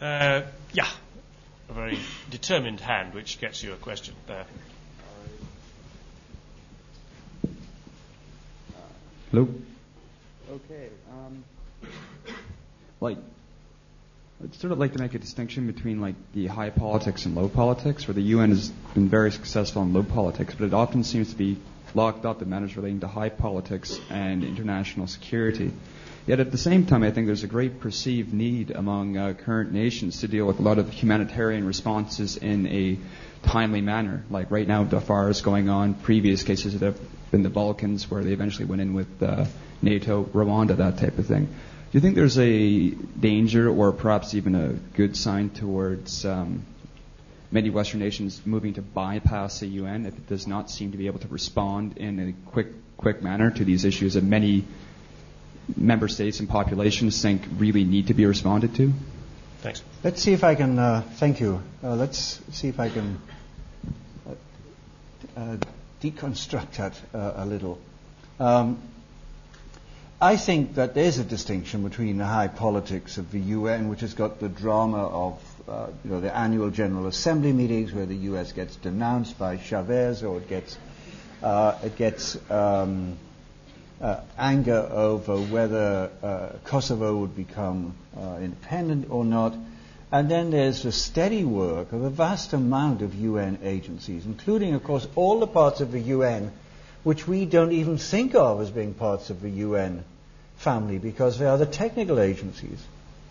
Uh, 0.02 0.42
yeah, 0.74 0.90
a 1.70 1.74
very 1.74 1.98
determined 2.30 2.82
hand 2.82 3.14
which 3.14 3.40
gets 3.40 3.64
you 3.64 3.72
a 3.72 3.78
question 3.78 4.14
there. 4.28 4.46
Hello. 9.32 9.48
Okay. 10.52 10.90
Um, 11.14 11.44
like 13.00 13.18
I'd 14.50 14.56
sort 14.56 14.74
of 14.74 14.80
like 14.80 14.94
to 14.94 15.00
make 15.00 15.14
a 15.14 15.20
distinction 15.20 15.68
between 15.68 16.02
like 16.02 16.16
the 16.34 16.48
high 16.48 16.72
politics 16.72 17.28
and 17.28 17.36
low 17.36 17.48
politics, 17.48 18.08
where 18.08 18.16
the 18.16 18.24
UN 18.34 18.50
has 18.50 18.70
been 18.96 19.08
very 19.08 19.32
successful 19.32 19.84
in 19.84 19.94
low 19.94 20.02
politics, 20.02 20.56
but 20.58 20.66
it 20.66 20.74
often 20.74 21.04
seems 21.04 21.30
to 21.30 21.36
be 21.36 21.58
locked 21.94 22.26
up 22.26 22.42
in 22.42 22.50
matters 22.50 22.76
relating 22.76 23.00
to 23.02 23.08
high 23.08 23.30
politics 23.30 24.00
and 24.10 24.44
international 24.44 25.06
security. 25.06 25.72
Yet 26.26 26.40
at 26.40 26.52
the 26.52 26.58
same 26.58 26.88
time, 26.88 27.04
I 27.04 27.12
think 27.12 27.28
there's 27.28 27.44
a 27.44 27.48
great 27.48 27.80
perceived 27.80 28.34
need 28.34 28.72
among 28.72 29.18
uh, 29.18 29.34
current 29.34 29.72
nations 29.72 30.22
to 30.22 30.28
deal 30.28 30.48
with 30.48 30.58
a 30.58 30.64
lot 30.64 30.80
of 30.80 30.90
humanitarian 30.90 31.68
responses 31.68 32.36
in 32.36 32.66
a 32.66 32.98
timely 33.44 33.82
manner. 33.82 34.24
Like 34.32 34.50
right 34.50 34.68
now, 34.68 34.84
Darfur 34.84 35.30
is 35.30 35.42
going 35.44 35.70
on. 35.70 35.94
Previous 35.94 36.42
cases 36.42 36.74
that 36.74 36.84
have 36.84 37.00
been 37.30 37.44
the 37.44 37.52
Balkans, 37.52 38.10
where 38.10 38.24
they 38.24 38.34
eventually 38.34 38.66
went 38.66 38.82
in 38.82 38.96
with 38.96 39.22
uh, 39.22 39.46
NATO, 39.84 40.24
Rwanda, 40.24 40.78
that 40.78 40.98
type 40.98 41.20
of 41.20 41.28
thing. 41.28 41.50
Do 41.92 41.98
you 41.98 42.02
think 42.02 42.14
there's 42.14 42.38
a 42.38 42.90
danger 42.92 43.68
or 43.68 43.92
perhaps 43.92 44.36
even 44.36 44.54
a 44.54 44.74
good 44.96 45.18
sign 45.18 45.50
towards 45.50 46.24
um, 46.24 46.64
many 47.50 47.72
Western 47.72 48.00
nations 48.00 48.40
moving 48.46 48.76
to 48.76 48.84
bypass 48.84 49.62
the 49.62 49.68
UN 49.68 50.06
if 50.06 50.14
it 50.14 50.28
does 50.28 50.46
not 50.46 50.70
seem 50.70 50.92
to 50.92 51.00
be 51.00 51.08
able 51.08 51.18
to 51.18 51.28
respond 51.30 51.98
in 51.98 52.20
a 52.20 52.52
quick, 52.52 52.68
quick 52.96 53.24
manner 53.24 53.50
to 53.50 53.66
these 53.66 53.86
issues 53.86 54.14
that 54.14 54.24
many 54.24 54.66
member 55.76 56.08
states 56.08 56.40
and 56.40 56.48
populations 56.48 57.20
think 57.20 57.42
really 57.58 57.84
need 57.84 58.08
to 58.08 58.14
be 58.14 58.28
responded 58.28 58.76
to? 58.76 58.94
Thanks. 59.62 59.82
Let's 60.04 60.22
see 60.22 60.34
if 60.34 60.44
I 60.44 60.54
can. 60.54 60.78
Uh, 60.78 61.02
thank 61.16 61.40
you. 61.40 61.60
Uh, 61.84 61.96
let's 61.96 62.40
see 62.52 62.68
if 62.68 62.80
I 62.80 62.90
can 62.90 63.20
uh, 64.28 64.34
uh 65.36 65.58
deconstruct 66.04 66.74
that 66.78 67.02
uh, 67.16 67.34
a 67.38 67.46
little. 67.48 67.80
Um, 68.40 68.80
I 70.22 70.36
think 70.36 70.76
that 70.76 70.96
there's 70.96 71.18
a 71.18 71.24
distinction 71.24 71.84
between 71.84 72.18
the 72.18 72.26
high 72.26 72.50
politics 72.50 73.18
of 73.18 73.32
the 73.32 73.40
UN, 73.40 73.88
which 73.88 74.02
has 74.02 74.14
got 74.14 74.42
the 74.42 74.50
drama 74.50 75.08
of 75.08 75.42
uh, 75.66 75.88
you 76.04 76.12
know, 76.12 76.20
the 76.20 76.36
annual 76.36 76.72
General 76.72 77.08
Assembly 77.08 77.54
meetings 77.54 77.94
where 77.94 78.06
the 78.06 78.16
U.S. 78.16 78.52
gets 78.52 78.76
denounced 78.76 79.40
by 79.40 79.58
Chavez 79.58 80.22
or 80.22 80.40
it 80.40 80.50
gets, 80.50 80.78
uh, 81.42 81.78
it 81.84 81.96
gets 81.96 82.38
um, 82.52 83.18
uh, 84.02 84.20
anger 84.38 84.90
over 84.92 85.38
whether 85.38 86.12
uh, 86.22 86.50
Kosovo 86.66 87.16
would 87.20 87.38
become 87.38 87.94
uh, 88.18 88.40
independent 88.42 89.10
or 89.10 89.24
not. 89.24 89.56
And 90.12 90.30
then 90.30 90.52
there's 90.52 90.84
the 90.84 90.92
steady 90.92 91.46
work 91.46 91.94
of 91.94 92.04
a 92.04 92.10
vast 92.10 92.52
amount 92.52 93.04
of 93.04 93.16
UN 93.16 93.60
agencies, 93.64 94.26
including, 94.26 94.74
of 94.74 94.84
course, 94.84 95.08
all 95.16 95.40
the 95.40 95.48
parts 95.48 95.80
of 95.80 95.94
the 95.94 96.00
UN 96.00 96.52
which 97.04 97.28
we 97.28 97.46
don't 97.46 97.72
even 97.72 97.98
think 97.98 98.36
of 98.36 98.62
as 98.62 98.70
being 98.70 98.94
parts 98.94 99.30
of 99.30 99.42
the 99.42 99.50
UN 99.50 100.04
family 100.58 100.98
because 100.98 101.40
they 101.40 101.46
are 101.46 101.58
the 101.58 101.66
technical 101.66 102.20
agencies. 102.20 102.80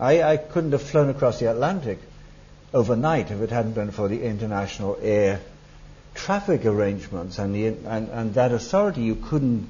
I, 0.01 0.23
I 0.23 0.36
couldn't 0.36 0.73
have 0.73 0.82
flown 0.82 1.11
across 1.11 1.39
the 1.39 1.51
Atlantic 1.51 1.99
overnight 2.73 3.31
if 3.31 3.40
it 3.40 3.51
hadn't 3.51 3.73
been 3.73 3.90
for 3.90 4.09
the 4.09 4.23
international 4.23 4.99
air 5.03 5.40
traffic 6.15 6.65
arrangements 6.65 7.39
and, 7.39 7.55
the, 7.55 7.66
and, 7.66 8.09
and 8.09 8.35
that 8.35 8.53
authority. 8.53 9.03
You 9.03 9.15
couldn't 9.16 9.69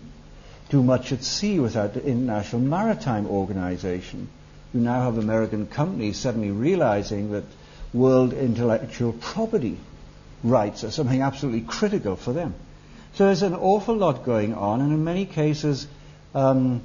do 0.70 0.82
much 0.82 1.12
at 1.12 1.22
sea 1.22 1.58
without 1.58 1.94
the 1.94 2.04
International 2.04 2.62
Maritime 2.62 3.26
Organization. 3.26 4.28
You 4.72 4.80
now 4.80 5.02
have 5.02 5.18
American 5.18 5.66
companies 5.66 6.18
suddenly 6.18 6.50
realizing 6.50 7.32
that 7.32 7.44
world 7.92 8.32
intellectual 8.32 9.12
property 9.12 9.78
rights 10.44 10.84
are 10.84 10.90
something 10.90 11.22
absolutely 11.22 11.62
critical 11.62 12.16
for 12.16 12.32
them. 12.32 12.54
So 13.18 13.24
there's 13.24 13.42
an 13.42 13.56
awful 13.56 13.96
lot 13.96 14.24
going 14.24 14.54
on, 14.54 14.80
and 14.80 14.92
in 14.92 15.02
many 15.02 15.26
cases, 15.26 15.88
um, 16.36 16.82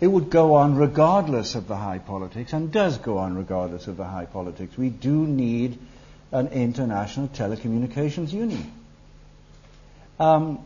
it 0.00 0.08
would 0.08 0.30
go 0.30 0.54
on 0.54 0.74
regardless 0.74 1.54
of 1.54 1.68
the 1.68 1.76
high 1.76 2.00
politics, 2.00 2.52
and 2.52 2.72
does 2.72 2.98
go 2.98 3.18
on 3.18 3.36
regardless 3.36 3.86
of 3.86 3.96
the 3.96 4.02
high 4.02 4.24
politics. 4.24 4.76
We 4.76 4.88
do 4.90 5.14
need 5.14 5.78
an 6.32 6.48
international 6.48 7.28
telecommunications 7.28 8.32
union. 8.32 8.72
Um, 10.18 10.58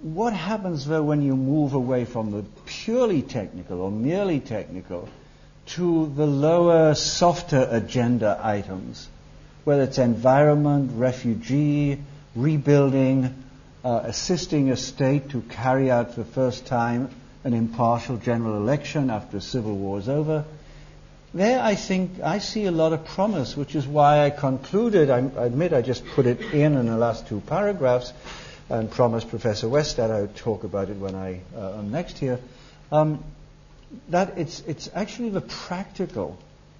what 0.00 0.32
happens 0.32 0.86
though 0.86 1.02
when 1.02 1.20
you 1.20 1.36
move 1.36 1.74
away 1.74 2.06
from 2.06 2.30
the 2.30 2.42
purely 2.64 3.20
technical 3.20 3.82
or 3.82 3.90
merely 3.90 4.40
technical 4.40 5.06
to 5.66 6.10
the 6.16 6.26
lower, 6.26 6.94
softer 6.94 7.68
agenda 7.70 8.40
items, 8.42 9.06
whether 9.64 9.82
it's 9.82 9.98
environment, 9.98 10.92
refugee, 10.94 11.98
rebuilding, 12.34 13.34
uh, 13.84 14.00
assisting 14.04 14.70
a 14.70 14.76
state 14.76 15.30
to 15.30 15.40
carry 15.42 15.90
out 15.90 16.14
for 16.14 16.22
the 16.22 16.30
first 16.30 16.66
time 16.66 17.10
an 17.44 17.54
impartial 17.54 18.16
general 18.16 18.56
election 18.56 19.10
after 19.10 19.38
a 19.38 19.40
civil 19.40 19.76
war 19.76 19.98
is 19.98 20.08
over. 20.08 20.44
There, 21.34 21.60
I 21.60 21.74
think 21.74 22.20
I 22.20 22.38
see 22.38 22.66
a 22.66 22.70
lot 22.70 22.92
of 22.92 23.04
promise, 23.04 23.56
which 23.56 23.74
is 23.74 23.86
why 23.86 24.24
I 24.24 24.30
concluded. 24.30 25.10
I, 25.10 25.18
I 25.18 25.46
admit 25.46 25.72
I 25.72 25.82
just 25.82 26.04
put 26.06 26.26
it 26.26 26.40
in 26.40 26.76
in 26.76 26.86
the 26.86 26.96
last 26.96 27.26
two 27.26 27.40
paragraphs, 27.40 28.12
and 28.68 28.90
promised 28.90 29.28
Professor 29.30 29.66
Westad 29.66 29.96
that 29.96 30.10
I 30.10 30.20
would 30.20 30.36
talk 30.36 30.64
about 30.64 30.88
it 30.88 30.96
when 30.96 31.14
I 31.14 31.40
uh, 31.56 31.78
am 31.78 31.90
next 31.90 32.18
here. 32.18 32.38
Um, 32.92 33.24
that 34.10 34.38
it's 34.38 34.60
it's 34.60 34.88
actually 34.94 35.30
the 35.30 35.40
practical 35.40 36.38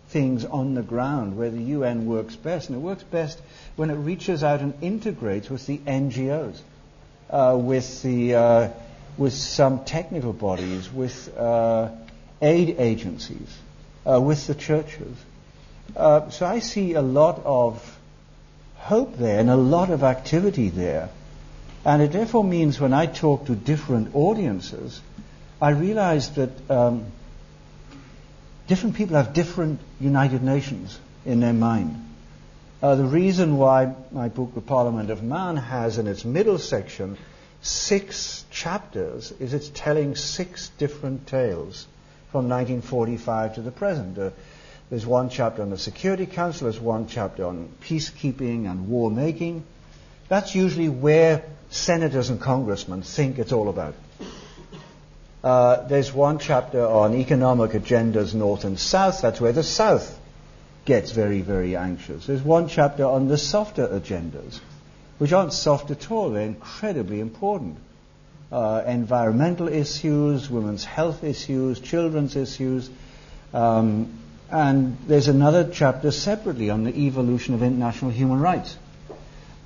things 0.09 0.45
on 0.45 0.75
the 0.75 0.83
ground 0.83 1.37
where 1.37 1.51
the 1.51 1.63
UN 1.63 2.07
works 2.07 2.37
best, 2.37 2.69
and 2.69 2.77
it 2.77 2.81
works 2.81 3.03
best 3.03 3.41
when 3.77 3.91
it 3.91 3.95
reaches 3.95 4.45
out 4.45 4.61
and 4.61 4.75
integrates 4.83 5.49
with 5.51 5.67
the 5.67 5.79
NGOs 5.79 6.61
with 7.33 8.03
the 8.03 8.35
uh, 8.35 8.69
with 9.17 9.33
some 9.33 9.85
technical 9.85 10.33
bodies, 10.33 10.93
with 10.93 11.37
uh, 11.37 11.91
aid 12.41 12.77
agencies, 12.79 13.59
uh, 14.07 14.21
with 14.21 14.47
the 14.47 14.55
churches. 14.55 15.17
Uh, 15.97 16.31
so 16.31 16.47
I 16.47 16.61
see 16.61 16.95
a 16.95 17.03
lot 17.03 17.43
of 17.45 17.99
hope 18.77 19.17
there 19.17 19.39
and 19.39 19.51
a 19.51 19.57
lot 19.57 19.91
of 19.91 20.03
activity 20.03 20.69
there. 20.69 21.11
And 21.85 22.03
it 22.03 22.13
therefore 22.13 22.45
means 22.45 22.81
when 22.81 22.93
I 22.93 23.07
talk 23.07 23.47
to 23.47 23.55
different 23.55 24.15
audiences, 24.15 25.01
I 25.61 25.71
realize 25.71 26.31
that 26.35 26.51
um, 26.71 27.07
different 28.67 28.97
people 28.97 29.17
have 29.17 29.33
different 29.33 29.81
United 30.01 30.43
Nations 30.43 30.99
in 31.25 31.41
their 31.41 31.53
mind. 31.53 32.12
Uh, 32.83 32.97
the 32.97 33.05
reason 33.05 33.59
why 33.59 33.95
my 34.11 34.29
book, 34.29 34.55
The 34.55 34.61
Parliament 34.61 35.11
of 35.11 35.23
Man, 35.23 35.57
has 35.57 35.99
in 35.99 36.09
its 36.09 36.25
middle 36.25 36.59
section 36.59 37.17
six 37.61 38.45
chapters 38.51 39.31
is 39.39 39.55
it's 39.55 39.69
telling 39.69 40.17
six 40.17 40.69
different 40.79 41.29
tales 41.29 41.87
from 42.33 42.49
1945 42.49 43.55
to 43.55 43.63
the 43.63 43.71
present. 43.71 44.19
Uh, 44.19 44.31
there's 44.91 45.07
one 45.07 45.31
chapter 45.31 45.63
on 45.63 45.71
the 45.71 45.79
Security 45.79 46.27
Council, 46.27 46.65
there's 46.65 46.81
one 46.81 47.07
chapter 47.07 47.47
on 47.47 47.69
peacekeeping 47.83 48.69
and 48.69 48.89
war 48.89 49.13
making. 49.13 49.63
That's 50.29 50.57
usually 50.57 50.89
where 50.89 51.45
senators 51.71 52.31
and 52.31 52.41
congressmen 52.41 53.03
think 53.03 53.39
it's 53.39 53.53
all 53.53 53.69
about. 53.69 53.95
Uh, 55.45 55.87
there's 55.87 56.13
one 56.13 56.41
chapter 56.41 56.85
on 56.85 57.15
economic 57.15 57.71
agendas 57.73 58.35
north 58.35 58.65
and 58.65 58.77
south. 58.77 59.23
That's 59.23 59.41
where 59.41 59.53
the 59.53 59.63
south 59.63 60.19
gets 60.85 61.13
very, 61.13 61.41
very 61.41 61.77
anxious. 61.77 62.27
There's 62.27 62.43
one 62.43 62.69
chapter 62.69 63.05
on 63.05 63.29
the 63.29 63.39
softer 63.39 63.87
agendas, 63.87 64.59
which 65.19 65.33
aren't 65.33 65.53
soft 65.53 65.91
at 65.91 66.11
all. 66.11 66.31
They're 66.31 66.47
incredibly 66.47 67.21
important. 67.21 67.79
Uh, 68.51 68.83
environmental 68.87 69.69
issues, 69.69 70.51
women's 70.51 70.85
health 70.85 71.25
issues, 71.25 71.81
children's 71.81 72.37
issues. 72.37 72.91
Um, 73.55 74.19
and 74.51 74.99
there's 75.07 75.29
another 75.29 75.71
chapter 75.73 76.11
separately 76.11 76.69
on 76.69 76.85
the 76.85 76.95
evolution 76.95 77.55
of 77.55 77.63
international 77.63 78.11
human 78.11 78.41
rights. 78.41 78.77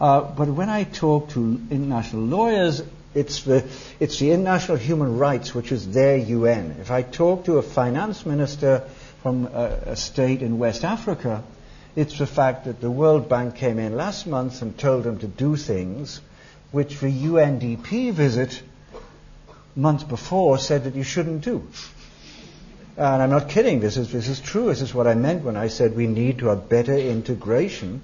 Uh, 0.00 0.20
but 0.20 0.48
when 0.48 0.68
I 0.68 0.84
talk 0.84 1.30
to 1.30 1.60
international 1.70 2.22
lawyers, 2.22 2.82
it's 3.14 3.42
the, 3.42 3.64
it's 3.98 4.18
the 4.18 4.30
international 4.30 4.76
human 4.76 5.18
rights 5.18 5.54
which 5.54 5.72
is 5.72 5.90
their 5.90 6.18
UN. 6.18 6.76
If 6.80 6.90
I 6.90 7.02
talk 7.02 7.46
to 7.46 7.56
a 7.56 7.62
finance 7.62 8.26
minister 8.26 8.84
from 9.26 9.46
a, 9.46 9.78
a 9.86 9.96
state 9.96 10.40
in 10.40 10.56
West 10.56 10.84
Africa, 10.84 11.42
it's 11.96 12.16
the 12.16 12.28
fact 12.28 12.66
that 12.66 12.80
the 12.80 12.88
World 12.88 13.28
Bank 13.28 13.56
came 13.56 13.80
in 13.80 13.96
last 13.96 14.24
month 14.24 14.62
and 14.62 14.78
told 14.78 15.02
them 15.02 15.18
to 15.18 15.26
do 15.26 15.56
things 15.56 16.20
which 16.70 17.00
the 17.00 17.08
UNDP 17.08 18.12
visit 18.12 18.62
months 19.74 20.04
before 20.04 20.58
said 20.58 20.84
that 20.84 20.94
you 20.94 21.02
shouldn't 21.02 21.42
do. 21.42 21.66
And 22.96 23.20
I'm 23.20 23.30
not 23.30 23.48
kidding. 23.48 23.80
This 23.80 23.96
is, 23.96 24.12
this 24.12 24.28
is 24.28 24.38
true. 24.38 24.66
This 24.66 24.80
is 24.80 24.94
what 24.94 25.08
I 25.08 25.14
meant 25.14 25.42
when 25.42 25.56
I 25.56 25.66
said 25.66 25.96
we 25.96 26.06
need 26.06 26.38
to 26.38 26.46
have 26.46 26.68
better 26.68 26.96
integration 26.96 28.02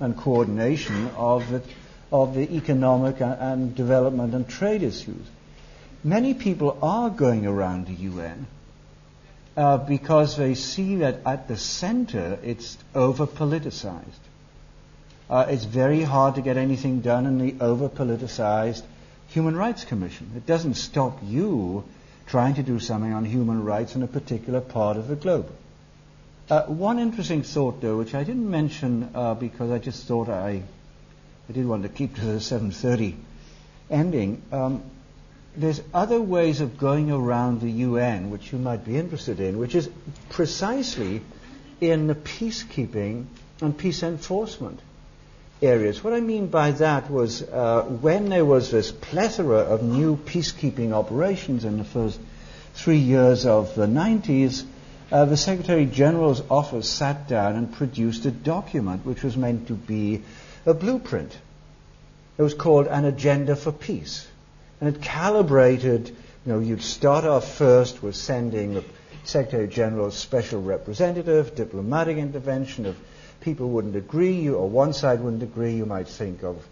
and 0.00 0.16
coordination 0.16 1.08
of 1.16 1.48
the, 1.52 1.62
of 2.10 2.34
the 2.34 2.52
economic 2.52 3.20
and, 3.20 3.40
and 3.40 3.74
development 3.76 4.34
and 4.34 4.48
trade 4.48 4.82
issues. 4.82 5.24
Many 6.02 6.34
people 6.34 6.76
are 6.82 7.10
going 7.10 7.46
around 7.46 7.86
the 7.86 7.94
UN 8.10 8.48
uh, 9.56 9.78
because 9.78 10.36
they 10.36 10.54
see 10.54 10.96
that 10.96 11.20
at 11.26 11.48
the 11.48 11.56
center 11.56 12.38
it's 12.42 12.76
over 12.94 13.26
politicized. 13.26 14.24
Uh, 15.30 15.46
it's 15.48 15.64
very 15.64 16.02
hard 16.02 16.34
to 16.34 16.42
get 16.42 16.56
anything 16.56 17.00
done 17.00 17.26
in 17.26 17.38
the 17.38 17.54
over 17.60 17.88
politicized 17.88 18.82
Human 19.28 19.56
Rights 19.56 19.84
Commission. 19.84 20.32
It 20.36 20.46
doesn't 20.46 20.74
stop 20.74 21.18
you 21.24 21.84
trying 22.26 22.54
to 22.54 22.62
do 22.62 22.78
something 22.78 23.12
on 23.12 23.24
human 23.24 23.64
rights 23.64 23.94
in 23.94 24.02
a 24.02 24.06
particular 24.06 24.60
part 24.60 24.96
of 24.96 25.08
the 25.08 25.16
globe. 25.16 25.50
Uh, 26.50 26.62
one 26.64 26.98
interesting 26.98 27.42
thought, 27.42 27.80
though, 27.80 27.96
which 27.96 28.14
I 28.14 28.22
didn't 28.22 28.50
mention 28.50 29.10
uh, 29.14 29.34
because 29.34 29.70
I 29.70 29.78
just 29.78 30.06
thought 30.06 30.28
I, 30.28 30.62
I 31.48 31.52
did 31.52 31.66
want 31.66 31.84
to 31.84 31.88
keep 31.88 32.16
to 32.16 32.20
the 32.20 32.38
7:30 32.38 33.14
ending. 33.90 34.42
Um, 34.52 34.82
there's 35.56 35.80
other 35.92 36.20
ways 36.20 36.60
of 36.60 36.78
going 36.78 37.10
around 37.10 37.60
the 37.60 37.70
UN 37.70 38.30
which 38.30 38.52
you 38.52 38.58
might 38.58 38.84
be 38.84 38.96
interested 38.96 39.40
in, 39.40 39.58
which 39.58 39.74
is 39.74 39.88
precisely 40.30 41.22
in 41.80 42.06
the 42.06 42.14
peacekeeping 42.14 43.26
and 43.60 43.76
peace 43.76 44.02
enforcement 44.02 44.80
areas. 45.62 46.02
What 46.02 46.12
I 46.12 46.20
mean 46.20 46.48
by 46.48 46.72
that 46.72 47.10
was 47.10 47.42
uh, 47.42 47.82
when 47.82 48.28
there 48.28 48.44
was 48.44 48.70
this 48.70 48.90
plethora 48.90 49.58
of 49.58 49.82
new 49.82 50.16
peacekeeping 50.16 50.92
operations 50.92 51.64
in 51.64 51.78
the 51.78 51.84
first 51.84 52.18
three 52.74 52.98
years 52.98 53.46
of 53.46 53.74
the 53.76 53.86
90s, 53.86 54.64
uh, 55.12 55.24
the 55.24 55.36
Secretary 55.36 55.86
General's 55.86 56.42
office 56.50 56.88
sat 56.88 57.28
down 57.28 57.54
and 57.54 57.72
produced 57.72 58.24
a 58.26 58.32
document 58.32 59.06
which 59.06 59.22
was 59.22 59.36
meant 59.36 59.68
to 59.68 59.74
be 59.74 60.22
a 60.66 60.74
blueprint. 60.74 61.36
It 62.36 62.42
was 62.42 62.54
called 62.54 62.88
An 62.88 63.04
Agenda 63.04 63.54
for 63.54 63.70
Peace 63.70 64.26
and 64.84 64.94
it 64.94 65.00
calibrated. 65.00 66.08
You 66.08 66.52
know, 66.52 66.58
you'd 66.58 66.82
start 66.82 67.24
off 67.24 67.56
first 67.56 68.02
with 68.02 68.16
sending 68.16 68.74
the 68.74 68.84
Secretary 69.24 69.66
General's 69.66 70.14
special 70.14 70.60
representative, 70.60 71.54
diplomatic 71.54 72.18
intervention. 72.18 72.84
If 72.84 72.96
people 73.40 73.70
wouldn't 73.70 73.96
agree, 73.96 74.50
or 74.50 74.68
one 74.68 74.92
side 74.92 75.20
wouldn't 75.20 75.42
agree, 75.42 75.74
you 75.74 75.86
might 75.86 76.06
think 76.06 76.44
of 76.44 76.62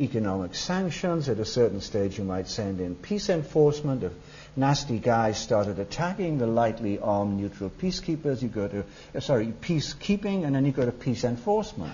economic 0.00 0.56
sanctions. 0.56 1.28
At 1.28 1.38
a 1.38 1.44
certain 1.44 1.80
stage, 1.80 2.18
you 2.18 2.24
might 2.24 2.48
send 2.48 2.80
in 2.80 2.96
peace 2.96 3.28
enforcement. 3.28 4.02
If 4.02 4.14
nasty 4.56 4.98
guys 4.98 5.38
started 5.38 5.78
attacking 5.78 6.38
the 6.38 6.48
lightly 6.48 6.98
armed 6.98 7.38
neutral 7.38 7.70
peacekeepers, 7.70 8.42
you 8.42 8.48
go 8.48 8.66
to, 8.66 8.84
uh, 9.14 9.20
sorry, 9.20 9.46
peacekeeping, 9.46 10.44
and 10.44 10.56
then 10.56 10.66
you 10.66 10.72
go 10.72 10.86
to 10.86 10.90
peace 10.90 11.22
enforcement. 11.22 11.92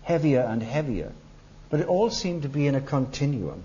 Heavier 0.00 0.40
and 0.40 0.62
heavier. 0.62 1.12
But 1.68 1.80
it 1.80 1.86
all 1.86 2.08
seemed 2.08 2.44
to 2.44 2.48
be 2.48 2.66
in 2.66 2.74
a 2.74 2.80
continuum. 2.80 3.64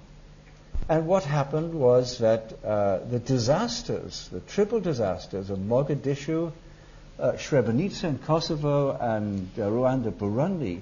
And 0.89 1.07
what 1.07 1.23
happened 1.23 1.73
was 1.73 2.17
that 2.17 2.53
uh, 2.63 2.99
the 3.09 3.19
disasters, 3.19 4.27
the 4.31 4.41
triple 4.41 4.81
disasters 4.81 5.49
of 5.49 5.59
Mogadishu, 5.59 6.51
uh, 7.19 7.31
Srebrenica 7.33 8.03
in 8.03 8.17
Kosovo, 8.19 8.91
and 8.91 9.49
uh, 9.57 9.61
Rwanda, 9.61 10.11
Burundi, 10.11 10.81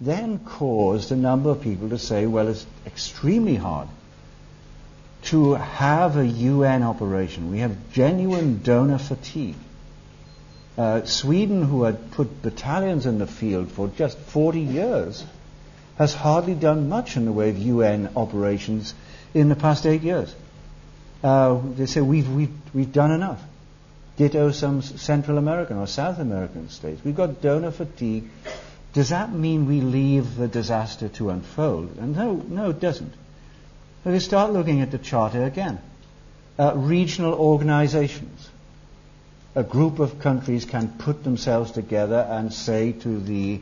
then 0.00 0.38
caused 0.38 1.12
a 1.12 1.16
number 1.16 1.50
of 1.50 1.60
people 1.60 1.90
to 1.90 1.98
say, 1.98 2.26
well, 2.26 2.48
it's 2.48 2.66
extremely 2.86 3.56
hard 3.56 3.88
to 5.24 5.52
have 5.54 6.16
a 6.16 6.26
UN 6.26 6.82
operation. 6.82 7.50
We 7.50 7.58
have 7.58 7.92
genuine 7.92 8.62
donor 8.62 8.98
fatigue. 8.98 9.54
Uh, 10.76 11.04
Sweden, 11.04 11.62
who 11.62 11.82
had 11.82 12.10
put 12.12 12.42
battalions 12.42 13.04
in 13.04 13.18
the 13.18 13.26
field 13.26 13.70
for 13.70 13.88
just 13.88 14.18
40 14.18 14.60
years, 14.60 15.24
has 15.98 16.14
hardly 16.14 16.54
done 16.54 16.88
much 16.88 17.16
in 17.16 17.26
the 17.26 17.32
way 17.32 17.50
of 17.50 17.58
UN 17.58 18.08
operations 18.16 18.94
in 19.34 19.48
the 19.48 19.56
past 19.56 19.86
eight 19.86 20.02
years. 20.02 20.34
Uh, 21.22 21.60
they 21.76 21.86
say 21.86 22.00
we've, 22.00 22.28
we've, 22.28 22.52
we've 22.74 22.92
done 22.92 23.12
enough. 23.12 23.40
Ditto 24.16 24.50
some 24.50 24.82
Central 24.82 25.38
American 25.38 25.78
or 25.78 25.86
South 25.86 26.18
American 26.18 26.68
states. 26.68 27.02
We've 27.04 27.16
got 27.16 27.40
donor 27.40 27.70
fatigue. 27.70 28.28
Does 28.92 29.08
that 29.08 29.32
mean 29.32 29.66
we 29.66 29.80
leave 29.80 30.36
the 30.36 30.48
disaster 30.48 31.08
to 31.08 31.30
unfold? 31.30 31.96
And 31.98 32.14
no, 32.14 32.34
no, 32.34 32.70
it 32.70 32.80
doesn't. 32.80 33.12
So 34.04 34.10
we 34.10 34.18
start 34.18 34.52
looking 34.52 34.80
at 34.80 34.90
the 34.90 34.98
Charter 34.98 35.44
again. 35.44 35.80
Uh, 36.58 36.74
regional 36.76 37.34
organizations. 37.34 38.50
A 39.54 39.62
group 39.62 39.98
of 39.98 40.18
countries 40.18 40.64
can 40.64 40.88
put 40.98 41.24
themselves 41.24 41.70
together 41.70 42.26
and 42.28 42.52
say 42.52 42.92
to 42.92 43.20
the 43.20 43.60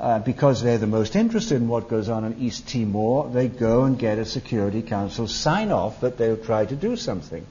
uh, 0.00 0.18
because 0.18 0.62
they're 0.62 0.78
the 0.78 0.86
most 0.86 1.14
interested 1.16 1.56
in 1.56 1.68
what 1.68 1.88
goes 1.88 2.08
on 2.08 2.24
in 2.24 2.38
East 2.40 2.68
Timor, 2.68 3.30
they 3.30 3.48
go 3.48 3.84
and 3.84 3.98
get 3.98 4.18
a 4.18 4.24
Security 4.24 4.82
Council 4.82 5.28
sign 5.28 5.70
off 5.70 6.00
that 6.00 6.18
they'll 6.18 6.36
try 6.36 6.66
to 6.66 6.74
do 6.74 6.96
something. 6.96 7.46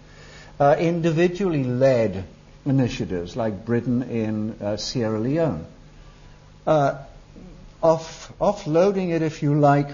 Uh, 0.59 0.75
individually 0.77 1.63
led 1.63 2.25
initiatives 2.65 3.35
like 3.35 3.65
Britain 3.65 4.03
in 4.03 4.51
uh, 4.61 4.77
Sierra 4.77 5.19
Leone. 5.19 5.65
Uh, 6.67 6.99
off, 7.81 8.31
offloading 8.39 9.09
it, 9.09 9.21
if 9.21 9.43
you 9.43 9.59
like, 9.59 9.89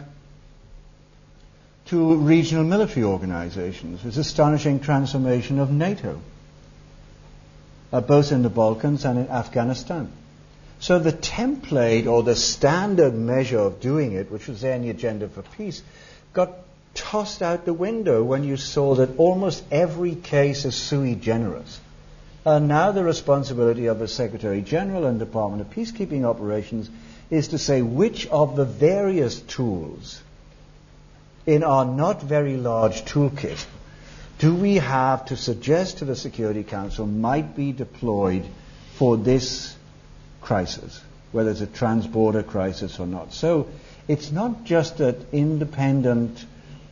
to 1.87 2.15
regional 2.17 2.63
military 2.63 3.03
organizations. 3.03 4.03
This 4.03 4.17
astonishing 4.17 4.79
transformation 4.79 5.59
of 5.59 5.71
NATO, 5.71 6.21
uh, 7.91 8.01
both 8.01 8.31
in 8.31 8.43
the 8.43 8.49
Balkans 8.49 9.05
and 9.05 9.17
in 9.17 9.27
Afghanistan. 9.27 10.11
So 10.79 10.97
the 10.97 11.11
template 11.11 12.07
or 12.07 12.23
the 12.23 12.35
standard 12.35 13.13
measure 13.13 13.59
of 13.59 13.81
doing 13.81 14.13
it, 14.13 14.31
which 14.31 14.47
was 14.47 14.61
there 14.61 14.75
in 14.75 14.81
the 14.81 14.89
agenda 14.89 15.27
for 15.27 15.41
peace, 15.41 15.83
got 16.33 16.53
tossed 16.93 17.41
out 17.41 17.65
the 17.65 17.73
window 17.73 18.23
when 18.23 18.43
you 18.43 18.57
saw 18.57 18.95
that 18.95 19.17
almost 19.17 19.63
every 19.71 20.15
case 20.15 20.65
is 20.65 20.75
sui 20.75 21.15
generis. 21.15 21.79
And 22.45 22.67
now 22.67 22.91
the 22.91 23.03
responsibility 23.03 23.87
of 23.87 23.99
the 23.99 24.07
Secretary 24.07 24.61
General 24.61 25.05
and 25.05 25.19
Department 25.19 25.61
of 25.61 25.69
Peacekeeping 25.69 26.23
Operations 26.23 26.89
is 27.29 27.49
to 27.49 27.57
say 27.57 27.81
which 27.81 28.27
of 28.27 28.55
the 28.55 28.65
various 28.65 29.39
tools 29.41 30.21
in 31.45 31.63
our 31.63 31.85
not 31.85 32.21
very 32.21 32.57
large 32.57 33.03
toolkit 33.05 33.65
do 34.39 34.55
we 34.55 34.75
have 34.75 35.25
to 35.25 35.35
suggest 35.35 35.97
to 35.97 36.05
the 36.05 36.15
Security 36.15 36.63
Council 36.63 37.05
might 37.05 37.55
be 37.55 37.73
deployed 37.73 38.45
for 38.95 39.17
this 39.17 39.75
crisis, 40.41 41.01
whether 41.31 41.51
it's 41.51 41.61
a 41.61 41.67
transborder 41.67 42.45
crisis 42.45 42.99
or 42.99 43.07
not. 43.07 43.33
So 43.33 43.67
it's 44.07 44.31
not 44.31 44.63
just 44.63 44.97
that 44.97 45.17
independent 45.31 46.45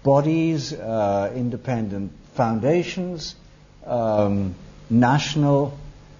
bodies, 0.03 0.73
uh, 0.73 1.31
independent 1.35 2.11
foundations, 2.35 3.35
um, 3.85 4.55
national 4.89 5.77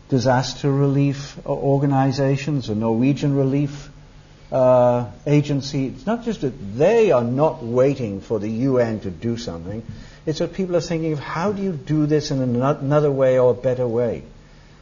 disaster 0.10 0.72
relief 0.72 1.38
organizations, 1.46 2.70
a 2.70 2.76
Norwegian 2.76 3.36
relief 3.36 3.90
uh, 4.52 5.10
agency. 5.26 5.88
It's 5.88 6.06
not 6.06 6.24
just 6.24 6.42
that 6.42 6.78
they 6.78 7.12
are 7.12 7.24
not 7.24 7.64
waiting 7.64 8.22
for 8.22 8.40
the 8.40 8.50
UN 8.50 9.02
to 9.02 9.12
do 9.12 9.38
something. 9.38 9.84
It's 10.26 10.40
that 10.40 10.54
people 10.54 10.76
are 10.76 10.82
thinking 10.82 11.14
of 11.14 11.20
how 11.20 11.52
do 11.52 11.62
you 11.62 11.74
do 11.74 12.06
this 12.06 12.32
in 12.32 12.42
another 12.42 13.12
way 13.12 13.40
or 13.40 13.52
a 13.52 13.54
better 13.54 13.88
way. 13.88 14.24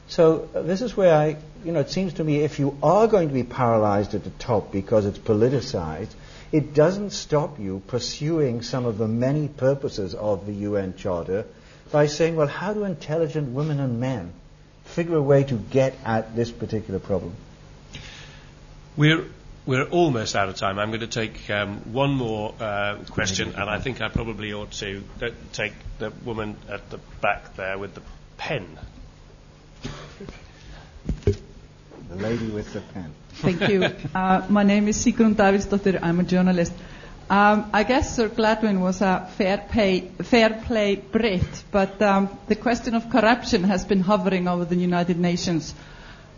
So 0.08 0.50
uh, 0.54 0.62
this 0.62 0.82
is 0.82 0.96
where 0.96 1.14
I, 1.14 1.38
you 1.64 1.72
know, 1.72 1.80
it 1.80 1.90
seems 1.90 2.14
to 2.14 2.24
me 2.24 2.42
if 2.42 2.60
you 2.60 2.78
are 2.84 3.08
going 3.08 3.28
to 3.28 3.34
be 3.34 3.44
paralyzed 3.44 4.14
at 4.14 4.24
the 4.24 4.30
top 4.32 4.72
because 4.72 5.06
it's 5.06 5.18
politicized, 5.18 6.14
it 6.52 6.74
doesn't 6.74 7.10
stop 7.12 7.60
you 7.60 7.82
pursuing 7.88 8.62
some 8.62 8.86
of 8.86 8.98
the 8.98 9.08
many 9.08 9.48
purposes 9.48 10.14
of 10.14 10.46
the 10.46 10.54
UN 10.54 10.96
Charter 10.96 11.46
by 11.92 12.08
saying, 12.08 12.36
well, 12.36 12.48
how 12.48 12.74
do 12.74 12.84
intelligent 12.84 13.52
women 13.54 13.80
and 13.80 14.00
men 14.00 14.34
figure 14.86 15.16
a 15.16 15.22
way 15.22 15.44
to 15.44 15.56
get 15.56 15.96
at 16.06 16.36
this 16.36 16.52
particular 16.52 17.00
problem? 17.00 17.36
We're 18.96 19.26
we're 19.66 19.86
almost 19.86 20.36
out 20.36 20.48
of 20.48 20.56
time. 20.56 20.78
I'm 20.78 20.90
going 20.90 21.00
to 21.00 21.08
take 21.08 21.50
um, 21.50 21.92
one 21.92 22.12
more 22.12 22.54
uh, 22.60 22.98
question, 23.10 23.56
and 23.56 23.68
I 23.68 23.80
think 23.80 24.00
I 24.00 24.10
probably 24.10 24.54
ought 24.54 24.72
to 24.74 25.04
uh, 25.22 25.30
take 25.54 25.74
the 25.98 26.12
woman 26.24 26.56
at 26.70 26.90
the 26.92 27.00
back 27.20 27.56
there 27.56 27.78
with 27.80 27.96
the 27.96 28.02
pen. 28.38 28.78
The 32.16 32.22
lady 32.22 32.48
with 32.48 32.72
the 32.72 32.80
pen. 32.80 33.14
Thank 33.42 33.68
you. 33.68 33.90
Uh, 34.16 34.46
my 34.48 34.64
name 34.64 34.88
is 34.88 34.98
Sigrun 34.98 35.36
Davidsdottir. 35.36 36.00
I'm 36.02 36.22
a 36.22 36.24
journalist. 36.24 36.72
Um, 37.30 37.70
I 37.74 37.84
guess 37.84 38.16
Sir 38.16 38.30
Gladwyn 38.30 38.80
was 38.80 39.02
a 39.02 39.30
fair, 39.38 39.58
pay, 39.58 40.08
fair 40.24 40.62
play 40.66 40.96
Brit, 40.96 41.64
but 41.72 42.02
um, 42.02 42.30
the 42.48 42.56
question 42.56 42.96
of 42.96 43.10
corruption 43.10 43.66
has 43.66 43.84
been 43.84 44.00
hovering 44.00 44.48
over 44.48 44.64
the 44.64 44.78
United 44.78 45.20
Nations 45.20 45.76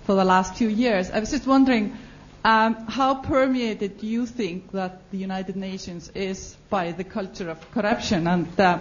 for 0.06 0.16
the 0.16 0.26
last 0.26 0.56
few 0.56 0.68
years. 0.68 1.12
I 1.12 1.20
was 1.20 1.30
just 1.30 1.45
wondering, 1.45 1.95
um, 2.44 2.88
how 2.88 3.14
permeated 3.16 3.99
do 3.99 4.08
you 4.08 4.26
think 4.26 4.72
that 4.72 5.12
the 5.12 5.18
United 5.20 5.56
Nations 5.56 6.10
is 6.16 6.58
by 6.72 6.91
the 6.91 7.04
culture 7.04 7.52
of 7.52 7.72
corruption, 7.72 8.26
and 8.26 8.60
uh, 8.60 8.80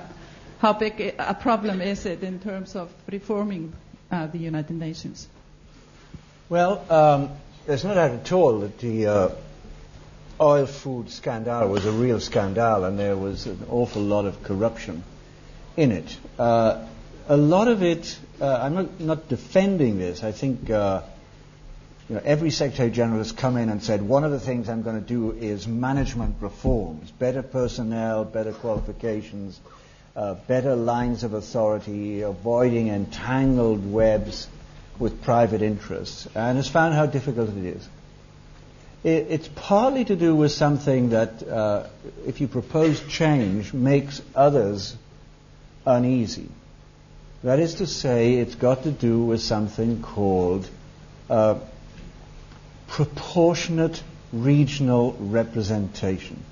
how 0.61 0.73
big 0.73 1.15
a 1.19 1.35
problem 1.35 1.83
is 1.83 2.07
it 2.07 2.23
in 2.23 2.41
terms 2.41 2.75
of 2.75 2.91
reforming 3.13 3.75
uh, 4.11 4.29
the 4.29 4.39
United 4.39 4.77
Nations? 4.77 5.29
Well, 6.49 6.85
um, 6.93 7.31
there's 7.67 7.83
no 7.83 7.95
doubt 7.95 8.13
at 8.13 8.31
all 8.31 8.61
that 8.61 8.79
the 8.79 9.07
uh, 9.07 9.29
oil 10.41 10.67
food 10.67 11.11
scandal 11.11 11.69
was 11.69 11.85
a 11.87 11.91
real 11.91 12.21
scandal, 12.21 12.85
and 12.85 12.97
there 12.97 13.17
was 13.17 13.47
an 13.47 13.67
awful 13.69 14.03
lot 14.03 14.27
of 14.27 14.45
corruption 14.45 15.03
in 15.77 15.91
it. 15.91 16.17
Uh, 16.39 16.87
a 17.29 17.37
lot 17.37 17.67
of 17.67 17.83
it, 17.83 18.17
uh, 18.41 18.61
I'm 18.63 18.75
not, 18.75 19.01
not, 19.01 19.29
defending 19.29 19.99
this. 19.99 20.23
I 20.23 20.31
think 20.31 20.71
uh, 20.71 21.03
you 22.09 22.15
know, 22.15 22.23
every 22.25 22.53
Secretary 22.53 22.93
General 22.93 23.19
has 23.19 23.33
come 23.33 23.57
in 23.57 23.69
and 23.69 23.83
said 23.83 24.01
one 24.01 24.23
of 24.23 24.31
the 24.31 24.39
things 24.39 24.69
I'm 24.69 24.83
going 24.83 25.03
to 25.03 25.09
do 25.09 25.33
is 25.33 25.67
management 25.67 26.37
reforms, 26.41 27.11
better 27.11 27.43
personnel, 27.43 28.25
better 28.25 28.53
qualifications, 28.53 29.59
uh, 30.15 30.35
better 30.35 30.77
lines 30.77 31.25
of 31.25 31.35
authority, 31.35 32.21
avoiding 32.21 32.87
entangled 32.87 33.91
webs 33.91 34.47
with 34.99 35.23
private 35.23 35.63
interests, 35.63 36.27
and 36.35 36.57
has 36.57 36.69
found 36.69 36.95
how 36.95 37.07
difficult 37.07 37.51
it 37.51 37.65
is. 37.65 37.89
It, 39.05 39.27
it's 39.31 39.49
partly 39.49 40.05
to 40.05 40.17
do 40.17 40.35
with 40.35 40.53
something 40.53 41.11
that, 41.11 41.47
uh, 41.47 41.87
if 42.27 42.41
you 42.41 42.49
propose 42.49 43.01
change, 43.09 43.73
makes 43.73 44.23
others 44.35 44.97
uneasy. 45.87 46.49
That 47.43 47.61
is 47.61 47.75
to 47.77 47.87
say, 47.87 48.35
it's 48.35 48.55
got 48.55 48.83
to 48.85 48.91
do 48.91 49.25
with 49.25 49.41
something 49.41 50.03
called 50.03 50.69
uh, 51.31 51.59
proportionate 52.89 54.03
regional 54.33 55.13
representation. 55.19 56.43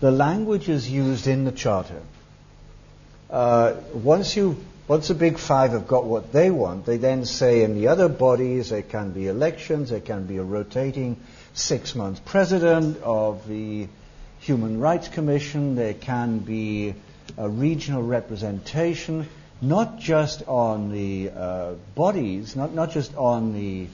The 0.00 0.10
language 0.10 0.68
is 0.68 0.90
used 0.90 1.26
in 1.26 1.44
the 1.44 1.52
Charter. 1.52 2.02
Uh, 3.30 3.74
once 3.92 4.36
you 4.36 4.56
once 4.88 5.08
the 5.08 5.14
big 5.14 5.38
five 5.38 5.72
have 5.72 5.86
got 5.86 6.04
what 6.04 6.32
they 6.32 6.50
want, 6.50 6.86
they 6.86 6.96
then 6.96 7.26
say 7.26 7.62
in 7.62 7.74
the 7.74 7.88
other 7.88 8.08
bodies 8.08 8.70
there 8.70 8.82
can 8.82 9.10
be 9.12 9.26
elections, 9.26 9.90
there 9.90 10.00
can 10.00 10.24
be 10.24 10.38
a 10.38 10.42
rotating 10.42 11.16
six 11.52 11.94
month 11.94 12.24
president 12.24 12.96
of 13.02 13.46
the 13.46 13.86
Human 14.40 14.80
Rights 14.80 15.08
Commission, 15.08 15.74
there 15.74 15.94
can 15.94 16.38
be 16.38 16.94
a 17.36 17.48
regional 17.48 18.02
representation, 18.02 19.28
not 19.60 19.98
just 19.98 20.42
on 20.48 20.90
the 20.90 21.30
uh, 21.36 21.72
bodies, 21.94 22.56
not, 22.56 22.72
not 22.72 22.90
just 22.90 23.14
on 23.14 23.52
the 23.52 23.88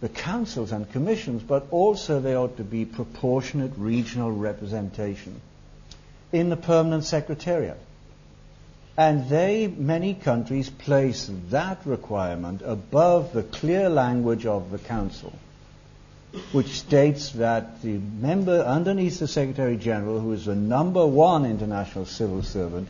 the 0.00 0.08
councils 0.08 0.72
and 0.72 0.90
commissions, 0.90 1.42
but 1.42 1.66
also 1.70 2.20
there 2.20 2.38
ought 2.38 2.56
to 2.56 2.64
be 2.64 2.86
proportionate 2.86 3.72
regional 3.76 4.32
representation 4.32 5.38
in 6.32 6.48
the 6.48 6.56
permanent 6.56 7.04
secretariat. 7.04 7.78
And 9.00 9.30
they, 9.30 9.66
many 9.66 10.12
countries, 10.12 10.68
place 10.68 11.30
that 11.48 11.86
requirement 11.86 12.60
above 12.62 13.32
the 13.32 13.42
clear 13.42 13.88
language 13.88 14.44
of 14.44 14.70
the 14.70 14.78
Council, 14.78 15.32
which 16.52 16.78
states 16.78 17.30
that 17.30 17.80
the 17.80 17.96
member 17.96 18.60
underneath 18.60 19.18
the 19.18 19.26
Secretary 19.26 19.78
General, 19.78 20.20
who 20.20 20.34
is 20.34 20.44
the 20.44 20.54
number 20.54 21.06
one 21.06 21.46
international 21.46 22.04
civil 22.04 22.42
servant, 22.42 22.88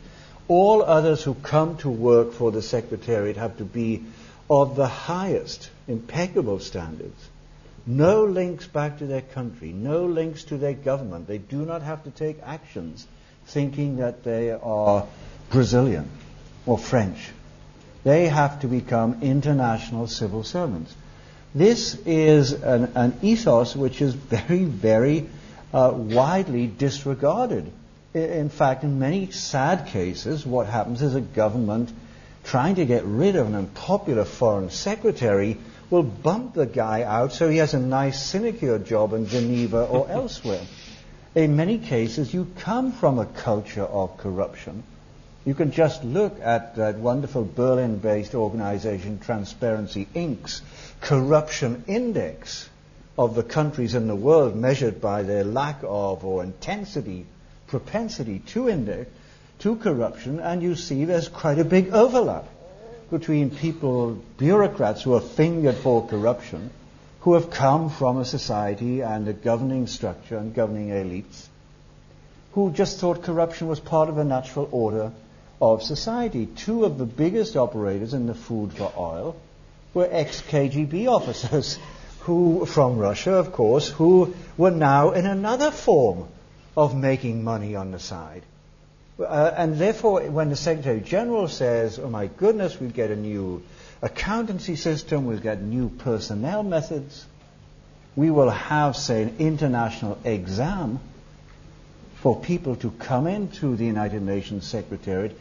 all 0.48 0.82
others 0.82 1.22
who 1.22 1.34
come 1.34 1.76
to 1.76 1.88
work 1.88 2.32
for 2.32 2.50
the 2.50 2.60
Secretariat 2.60 3.36
have 3.36 3.58
to 3.58 3.64
be 3.64 4.02
of 4.50 4.74
the 4.74 4.88
highest, 4.88 5.70
impeccable 5.86 6.58
standards. 6.58 7.28
No 7.86 8.24
links 8.24 8.66
back 8.66 8.98
to 8.98 9.06
their 9.06 9.22
country, 9.22 9.70
no 9.70 10.06
links 10.06 10.42
to 10.50 10.56
their 10.56 10.74
government. 10.74 11.28
They 11.28 11.38
do 11.38 11.64
not 11.64 11.82
have 11.82 12.02
to 12.02 12.10
take 12.10 12.40
actions 12.42 13.06
thinking 13.46 13.98
that 13.98 14.24
they 14.24 14.50
are 14.50 15.06
Brazilian 15.50 16.08
or 16.66 16.78
French. 16.78 17.18
They 18.04 18.28
have 18.28 18.60
to 18.60 18.66
become 18.66 19.18
international 19.22 20.06
civil 20.06 20.44
servants. 20.44 20.94
This 21.54 21.96
is 22.06 22.52
an, 22.52 22.92
an 22.94 23.18
ethos 23.22 23.74
which 23.74 24.00
is 24.00 24.14
very, 24.14 24.64
very 24.64 25.28
uh, 25.74 25.92
widely 25.94 26.66
disregarded. 26.66 27.70
In 28.14 28.48
fact, 28.48 28.84
in 28.84 28.98
many 28.98 29.30
sad 29.30 29.88
cases, 29.88 30.46
what 30.46 30.66
happens 30.66 31.02
is 31.02 31.14
a 31.14 31.20
government 31.20 31.90
trying 32.44 32.76
to 32.76 32.84
get 32.84 33.04
rid 33.04 33.36
of 33.36 33.46
an 33.46 33.54
unpopular 33.54 34.24
foreign 34.24 34.70
secretary 34.70 35.58
will 35.90 36.02
bump 36.02 36.54
the 36.54 36.66
guy 36.66 37.02
out 37.02 37.32
so 37.32 37.48
he 37.48 37.58
has 37.58 37.74
a 37.74 37.78
nice 37.78 38.22
sinecure 38.22 38.78
job 38.78 39.12
in 39.12 39.26
Geneva 39.26 39.84
or 39.84 40.08
elsewhere. 40.20 40.62
In 41.34 41.56
many 41.56 41.78
cases, 41.78 42.32
you 42.32 42.46
come 42.58 42.92
from 42.92 43.18
a 43.18 43.26
culture 43.26 43.84
of 43.84 44.16
corruption. 44.16 44.82
You 45.50 45.56
can 45.56 45.72
just 45.72 46.04
look 46.04 46.38
at 46.40 46.76
that 46.76 46.98
wonderful 46.98 47.42
Berlin 47.42 47.96
based 47.98 48.36
organization, 48.36 49.18
Transparency 49.18 50.06
Inc.'s 50.14 50.62
corruption 51.00 51.82
index 51.88 52.68
of 53.18 53.34
the 53.34 53.42
countries 53.42 53.96
in 53.96 54.06
the 54.06 54.14
world 54.14 54.54
measured 54.54 55.00
by 55.00 55.24
their 55.24 55.42
lack 55.42 55.80
of 55.82 56.24
or 56.24 56.44
intensity, 56.44 57.26
propensity 57.66 58.38
to 58.50 58.68
index, 58.68 59.10
to 59.58 59.74
corruption, 59.74 60.38
and 60.38 60.62
you 60.62 60.76
see 60.76 61.04
there's 61.04 61.26
quite 61.26 61.58
a 61.58 61.64
big 61.64 61.92
overlap 61.92 62.46
between 63.10 63.50
people, 63.50 64.22
bureaucrats 64.38 65.02
who 65.02 65.14
are 65.14 65.20
fingered 65.20 65.78
for 65.78 66.06
corruption, 66.06 66.70
who 67.22 67.34
have 67.34 67.50
come 67.50 67.90
from 67.90 68.18
a 68.18 68.24
society 68.24 69.00
and 69.00 69.26
a 69.26 69.32
governing 69.32 69.88
structure 69.88 70.36
and 70.36 70.54
governing 70.54 70.90
elites, 70.90 71.48
who 72.52 72.70
just 72.70 73.00
thought 73.00 73.24
corruption 73.24 73.66
was 73.66 73.80
part 73.80 74.08
of 74.08 74.16
a 74.16 74.22
natural 74.22 74.68
order 74.70 75.10
of 75.60 75.82
society. 75.82 76.46
Two 76.46 76.84
of 76.84 76.98
the 76.98 77.06
biggest 77.06 77.56
operators 77.56 78.14
in 78.14 78.26
the 78.26 78.34
food 78.34 78.72
for 78.72 78.92
oil 78.96 79.36
were 79.94 80.08
ex-KGB 80.10 81.06
officers 81.06 81.78
who, 82.20 82.66
from 82.66 82.98
Russia, 82.98 83.34
of 83.34 83.52
course, 83.52 83.88
who 83.88 84.34
were 84.56 84.70
now 84.70 85.12
in 85.12 85.26
another 85.26 85.70
form 85.70 86.28
of 86.76 86.96
making 86.96 87.42
money 87.44 87.76
on 87.76 87.90
the 87.90 87.98
side. 87.98 88.42
Uh, 89.18 89.52
and 89.56 89.76
therefore, 89.76 90.22
when 90.22 90.48
the 90.48 90.56
Secretary 90.56 91.00
General 91.00 91.48
says, 91.48 91.98
oh 91.98 92.08
my 92.08 92.26
goodness, 92.26 92.80
we'll 92.80 92.90
get 92.90 93.10
a 93.10 93.16
new 93.16 93.62
accountancy 94.00 94.76
system, 94.76 95.26
we'll 95.26 95.38
get 95.38 95.60
new 95.60 95.90
personnel 95.90 96.62
methods, 96.62 97.26
we 98.16 98.30
will 98.30 98.50
have, 98.50 98.96
say, 98.96 99.22
an 99.22 99.36
international 99.38 100.18
exam 100.24 101.00
for 102.16 102.38
people 102.38 102.76
to 102.76 102.90
come 102.90 103.26
into 103.26 103.76
the 103.76 103.84
United 103.84 104.22
Nations 104.22 104.66
Secretariat, 104.66 105.36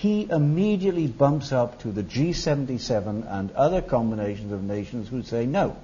he 0.00 0.26
immediately 0.30 1.06
bumps 1.06 1.52
up 1.52 1.82
to 1.82 1.92
the 1.92 2.02
G77 2.02 3.30
and 3.30 3.52
other 3.52 3.82
combinations 3.82 4.50
of 4.50 4.62
nations 4.62 5.10
who 5.10 5.22
say 5.22 5.44
no. 5.44 5.76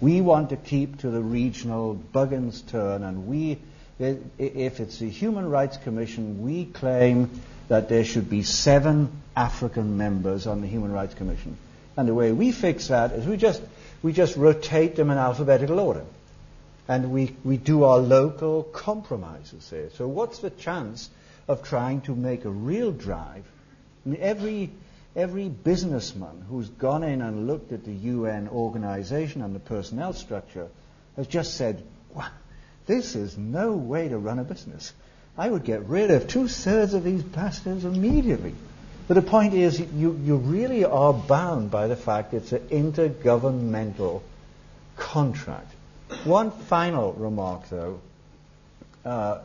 We 0.00 0.20
want 0.20 0.50
to 0.50 0.56
keep 0.56 0.98
to 1.00 1.10
the 1.10 1.20
regional 1.22 1.94
Buggins 2.12 2.66
turn, 2.66 3.04
and 3.04 3.28
we 3.28 3.58
if 4.00 4.80
it's 4.80 4.98
the 4.98 5.08
Human 5.08 5.48
Rights 5.48 5.76
Commission, 5.76 6.42
we 6.42 6.64
claim 6.64 7.30
that 7.68 7.88
there 7.88 8.04
should 8.04 8.28
be 8.28 8.42
seven 8.42 9.12
African 9.36 9.96
members 9.96 10.48
on 10.48 10.60
the 10.60 10.66
Human 10.66 10.90
Rights 10.90 11.14
Commission. 11.14 11.56
And 11.96 12.08
the 12.08 12.14
way 12.14 12.32
we 12.32 12.50
fix 12.50 12.88
that 12.88 13.12
is 13.12 13.26
we 13.26 13.36
just, 13.36 13.62
we 14.02 14.12
just 14.12 14.36
rotate 14.36 14.96
them 14.96 15.10
in 15.10 15.18
alphabetical 15.18 15.78
order. 15.78 16.04
And 16.88 17.12
we, 17.12 17.36
we 17.44 17.56
do 17.56 17.84
our 17.84 17.98
local 17.98 18.64
compromises 18.64 19.68
there. 19.70 19.90
So 19.90 20.08
what's 20.08 20.38
the 20.38 20.50
chance 20.50 21.10
of 21.50 21.64
trying 21.64 22.00
to 22.02 22.14
make 22.14 22.44
a 22.44 22.50
real 22.50 22.92
drive? 22.92 23.44
I 24.06 24.08
mean, 24.08 24.20
every, 24.22 24.70
every 25.16 25.48
businessman 25.48 26.44
who's 26.48 26.68
gone 26.68 27.02
in 27.02 27.20
and 27.20 27.48
looked 27.48 27.72
at 27.72 27.84
the 27.84 27.92
UN 27.92 28.48
organization 28.48 29.42
and 29.42 29.52
the 29.54 29.58
personnel 29.58 30.12
structure 30.12 30.68
has 31.16 31.26
just 31.26 31.54
said, 31.54 31.82
wow, 32.14 32.28
this 32.86 33.16
is 33.16 33.36
no 33.36 33.72
way 33.72 34.08
to 34.08 34.16
run 34.16 34.38
a 34.38 34.44
business. 34.44 34.92
I 35.36 35.50
would 35.50 35.64
get 35.64 35.86
rid 35.86 36.12
of 36.12 36.28
two 36.28 36.46
thirds 36.46 36.94
of 36.94 37.02
these 37.02 37.22
bastards 37.22 37.84
immediately. 37.84 38.54
But 39.08 39.14
the 39.14 39.22
point 39.22 39.54
is, 39.54 39.80
you, 39.80 40.18
you 40.22 40.36
really 40.36 40.84
are 40.84 41.12
bound 41.12 41.72
by 41.72 41.88
the 41.88 41.96
fact 41.96 42.32
it's 42.32 42.52
an 42.52 42.68
intergovernmental 42.68 44.22
contract. 44.96 45.72
One 46.22 46.52
final 46.52 47.12
remark, 47.14 47.68
though, 47.70 48.00
uh, 49.04 49.38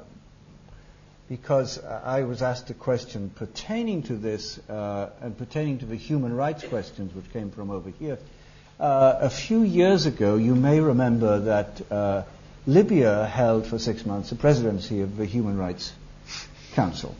because 1.27 1.84
I 1.84 2.23
was 2.23 2.41
asked 2.41 2.69
a 2.69 2.73
question 2.73 3.31
pertaining 3.34 4.03
to 4.03 4.15
this 4.15 4.60
uh, 4.69 5.10
and 5.22 5.38
pertaining 5.38 5.80
to 5.80 5.85
the 5.85 5.95
human 5.95 6.35
rights 6.35 6.64
questions 6.64 7.14
which 7.15 7.31
came 7.34 7.52
from 7.52 7.72
over 7.72 7.89
here. 7.89 8.19
Uh, 8.80 9.18
a 9.22 9.30
few 9.30 9.64
years 9.64 10.06
ago, 10.06 10.35
you 10.35 10.53
may 10.53 10.80
remember 10.80 11.39
that 11.39 11.91
uh, 11.91 12.23
Libya 12.68 13.26
held 13.26 13.65
for 13.65 13.80
six 13.80 14.06
months 14.06 14.30
the 14.30 14.35
presidency 14.35 15.02
of 15.02 15.18
the 15.18 15.26
Human 15.26 15.57
Rights 15.57 15.93
Council. 16.73 17.15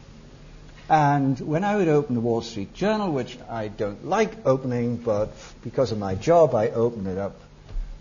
And 0.90 1.40
when 1.40 1.64
I 1.64 1.78
would 1.78 1.88
open 1.88 2.14
the 2.14 2.22
Wall 2.22 2.42
Street 2.42 2.74
Journal, 2.74 3.12
which 3.12 3.38
I 3.50 3.70
don't 3.70 4.06
like 4.06 4.46
opening, 4.46 4.98
but 4.98 5.32
because 5.64 5.92
of 5.92 5.98
my 5.98 6.14
job, 6.14 6.54
I 6.54 6.70
open 6.70 7.08
it 7.08 7.18
up 7.18 7.40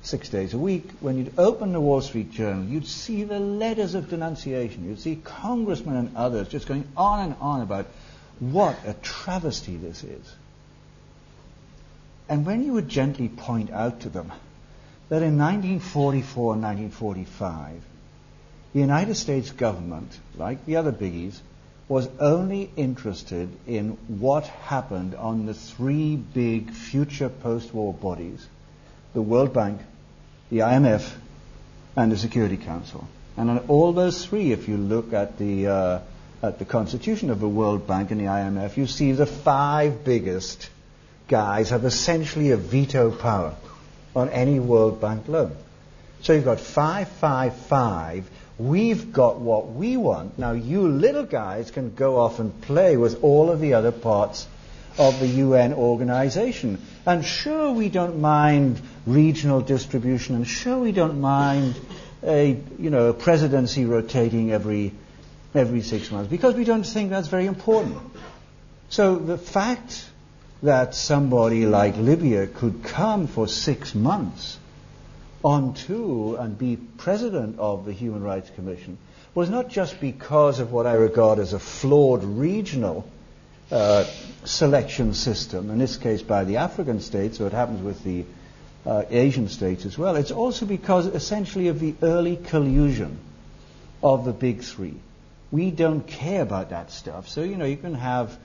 six 0.05 0.28
days 0.28 0.55
a 0.55 0.59
week. 0.59 0.89
When 1.01 1.18
you'd 1.18 1.39
open 1.39 1.72
the 1.72 1.81
Wall 1.81 2.01
Street 2.01 2.31
Journal, 2.31 2.64
you'd 2.64 2.86
see 2.86 3.24
the 3.24 3.40
letters 3.40 3.94
of 3.94 4.10
denunciation. 4.10 4.85
You'd 4.85 5.01
see 5.01 5.16
congressmen 5.16 5.97
and 5.97 6.16
others 6.16 6.48
just 6.48 6.66
going 6.66 6.86
on 6.97 7.20
and 7.20 7.36
on 7.40 7.62
about 7.62 7.86
what 8.40 8.76
a 8.86 8.94
travesty 8.94 9.76
this 9.76 10.05
is. 10.05 10.35
And 12.28 12.47
when 12.47 12.64
you 12.64 12.72
would 12.72 12.89
gently 12.89 13.28
point 13.28 13.70
out 13.70 14.01
to 14.01 14.09
them 14.09 14.32
that 15.09 15.22
in 15.22 15.39
1944 15.39 16.55
and 16.55 16.62
1945, 16.62 17.82
the 18.72 18.81
United 18.81 19.14
States 19.14 19.51
government, 19.51 20.18
like 20.36 20.64
the 20.66 20.76
other 20.76 20.93
biggies, 20.93 21.39
was 21.86 22.09
only 22.18 22.70
interested 22.76 23.48
in 23.66 23.90
what 24.09 24.47
happened 24.47 25.14
on 25.14 25.47
the 25.47 25.55
three 25.55 26.16
big 26.16 26.70
future 26.70 27.28
post-war 27.28 27.93
bodies, 27.93 28.47
the 29.12 29.22
World 29.22 29.52
Bank, 29.52 29.81
the 30.55 30.60
IMF, 30.60 31.10
and 31.97 32.12
the 32.12 32.16
Security 32.16 32.56
Council. 32.56 33.09
And 33.36 33.51
on 33.51 33.59
all 33.66 33.93
those 33.93 34.24
three, 34.24 34.52
if 34.52 34.68
you 34.68 34.76
look 34.76 35.12
at 35.12 35.36
the, 35.36 35.66
uh, 35.66 36.01
at 36.44 36.60
the 36.60 36.64
constitution 36.64 37.31
of 37.31 37.40
the 37.40 37.48
World 37.48 37.89
Bank 37.89 38.12
and 38.12 38.20
the 38.20 38.26
IMF, 38.26 38.76
you 38.76 38.86
see 38.86 39.10
the 39.10 39.26
five 39.26 40.05
biggest 40.05 40.70
guys 41.26 41.70
have 41.70 41.85
essentially 41.85 42.52
a 42.52 42.56
veto 42.56 43.10
power 43.10 43.56
on 44.14 44.28
any 44.28 44.60
World 44.60 45.01
Bank 45.01 45.26
loan. 45.26 45.56
So 46.22 46.35
you've 46.35 46.44
got 46.44 46.60
555. 46.60 48.31
We've 48.56 49.12
got 49.12 49.40
what 49.40 49.72
we 49.72 49.97
want. 49.97 50.39
Now 50.39 50.52
you 50.52 50.86
little 50.86 51.24
guys 51.24 51.72
can 51.72 51.97
go 51.97 52.20
off 52.20 52.39
and 52.39 52.62
play 52.62 52.97
with 52.97 53.24
all 53.24 53.51
of 53.51 53.59
the 53.59 53.74
other 53.74 53.90
parts 53.90 54.47
of 54.98 55.18
the 55.20 55.26
UN 55.26 55.72
organization. 55.74 56.78
And 57.06 57.24
sure, 57.24 57.72
we 57.72 57.88
don't 57.88 58.20
mind 58.20 58.80
regional 59.06 59.60
distribution, 59.60 60.34
and 60.36 60.46
sure, 60.46 60.78
we 60.78 60.92
don't 60.92 61.20
mind 61.20 61.74
a 62.22 62.56
you 62.78 62.90
know 62.90 63.08
a 63.08 63.14
presidency 63.14 63.84
rotating 63.84 64.50
every 64.52 64.92
every 65.54 65.82
six 65.82 66.10
months 66.10 66.30
because 66.30 66.54
we 66.54 66.64
don't 66.64 66.84
think 66.84 67.10
that's 67.10 67.28
very 67.28 67.46
important. 67.46 67.98
So 68.88 69.16
the 69.16 69.38
fact 69.38 70.04
that 70.62 70.94
somebody 70.94 71.66
like 71.66 71.96
Libya 71.96 72.46
could 72.46 72.82
come 72.84 73.26
for 73.26 73.46
six 73.46 73.94
months 73.94 74.58
on 75.44 75.74
tour 75.74 76.38
and 76.40 76.56
be 76.56 76.76
president 76.76 77.58
of 77.58 77.84
the 77.84 77.92
Human 77.92 78.22
Rights 78.22 78.50
Commission 78.54 78.96
was 79.34 79.50
not 79.50 79.68
just 79.68 80.00
because 80.00 80.60
of 80.60 80.72
what 80.72 80.86
I 80.86 80.94
regard 80.94 81.38
as 81.38 81.52
a 81.52 81.58
flawed 81.58 82.24
regional 82.24 83.06
uh, 83.70 84.04
selection 84.44 85.14
system, 85.14 85.70
in 85.70 85.78
this 85.78 85.96
case 85.96 86.22
by 86.22 86.44
the 86.44 86.58
African 86.58 87.00
states, 87.00 87.38
so 87.38 87.46
it 87.46 87.52
happens 87.52 87.82
with 87.82 88.02
the 88.04 88.24
uh, 88.86 89.04
Asian 89.10 89.48
states 89.48 89.86
as 89.86 89.96
well. 89.96 90.16
It's 90.16 90.30
also 90.30 90.66
because 90.66 91.06
essentially 91.06 91.68
of 91.68 91.80
the 91.80 91.94
early 92.02 92.36
collusion 92.36 93.18
of 94.02 94.24
the 94.24 94.32
big 94.32 94.62
three. 94.62 94.94
We 95.50 95.70
don't 95.70 96.06
care 96.06 96.42
about 96.42 96.70
that 96.70 96.90
stuff. 96.90 97.28
So, 97.28 97.42
you 97.42 97.56
know, 97.56 97.64
you 97.64 97.76
can 97.76 97.94
have, 97.94 98.36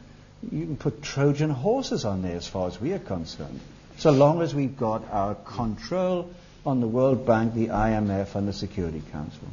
you 0.51 0.65
can 0.65 0.77
put 0.77 1.01
Trojan 1.01 1.49
horses 1.49 2.05
on 2.05 2.21
there 2.21 2.35
as 2.35 2.47
far 2.47 2.67
as 2.67 2.79
we 2.79 2.93
are 2.93 2.99
concerned. 2.99 3.59
So 3.97 4.11
long 4.11 4.41
as 4.41 4.55
we've 4.55 4.77
got 4.77 5.11
our 5.11 5.35
control 5.35 6.31
on 6.65 6.79
the 6.79 6.87
World 6.87 7.25
Bank, 7.25 7.53
the 7.53 7.67
IMF, 7.67 8.35
and 8.35 8.47
the 8.47 8.53
Security 8.53 9.01
Council. 9.11 9.47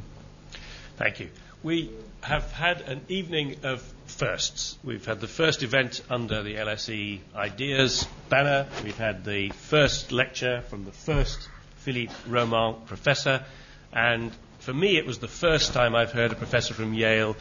Thank 0.97 1.19
you. 1.19 1.29
We 1.63 1.91
have 2.21 2.51
had 2.51 2.81
an 2.81 3.01
evening 3.09 3.57
of 3.63 3.81
firsts. 4.05 4.77
We've 4.83 5.05
had 5.05 5.21
the 5.21 5.27
first 5.27 5.63
event 5.63 6.01
under 6.09 6.43
the 6.43 6.55
LSE 6.55 7.19
Ideas 7.35 8.07
banner. 8.29 8.67
We've 8.83 8.97
had 8.97 9.23
the 9.23 9.49
first 9.49 10.11
lecture 10.11 10.61
from 10.69 10.85
the 10.85 10.91
first 10.91 11.49
Philippe 11.77 12.13
Roman 12.27 12.75
professor. 12.85 13.45
And 13.93 14.31
for 14.59 14.73
me, 14.73 14.97
it 14.97 15.05
was 15.05 15.19
the 15.19 15.27
first 15.27 15.73
time 15.73 15.95
I've 15.95 16.11
heard 16.11 16.31
a 16.31 16.35
professor 16.35 16.73
from 16.73 16.93
Yale 16.93 17.35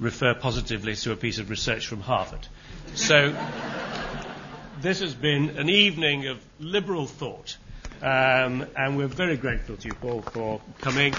refer 0.00 0.34
positively 0.34 0.96
to 0.96 1.12
a 1.12 1.16
piece 1.16 1.38
of 1.38 1.50
research 1.50 1.86
from 1.86 2.00
Harvard. 2.00 2.46
So 2.94 3.34
this 4.80 5.00
has 5.00 5.14
been 5.14 5.50
an 5.50 5.68
evening 5.68 6.26
of 6.26 6.44
liberal 6.58 7.06
thought. 7.06 7.56
Um, 8.00 8.66
and 8.76 8.96
we're 8.96 9.06
very 9.06 9.36
grateful 9.36 9.76
to 9.76 9.88
you, 9.88 9.94
Paul, 9.94 10.22
for 10.22 10.60
coming. 10.80 11.14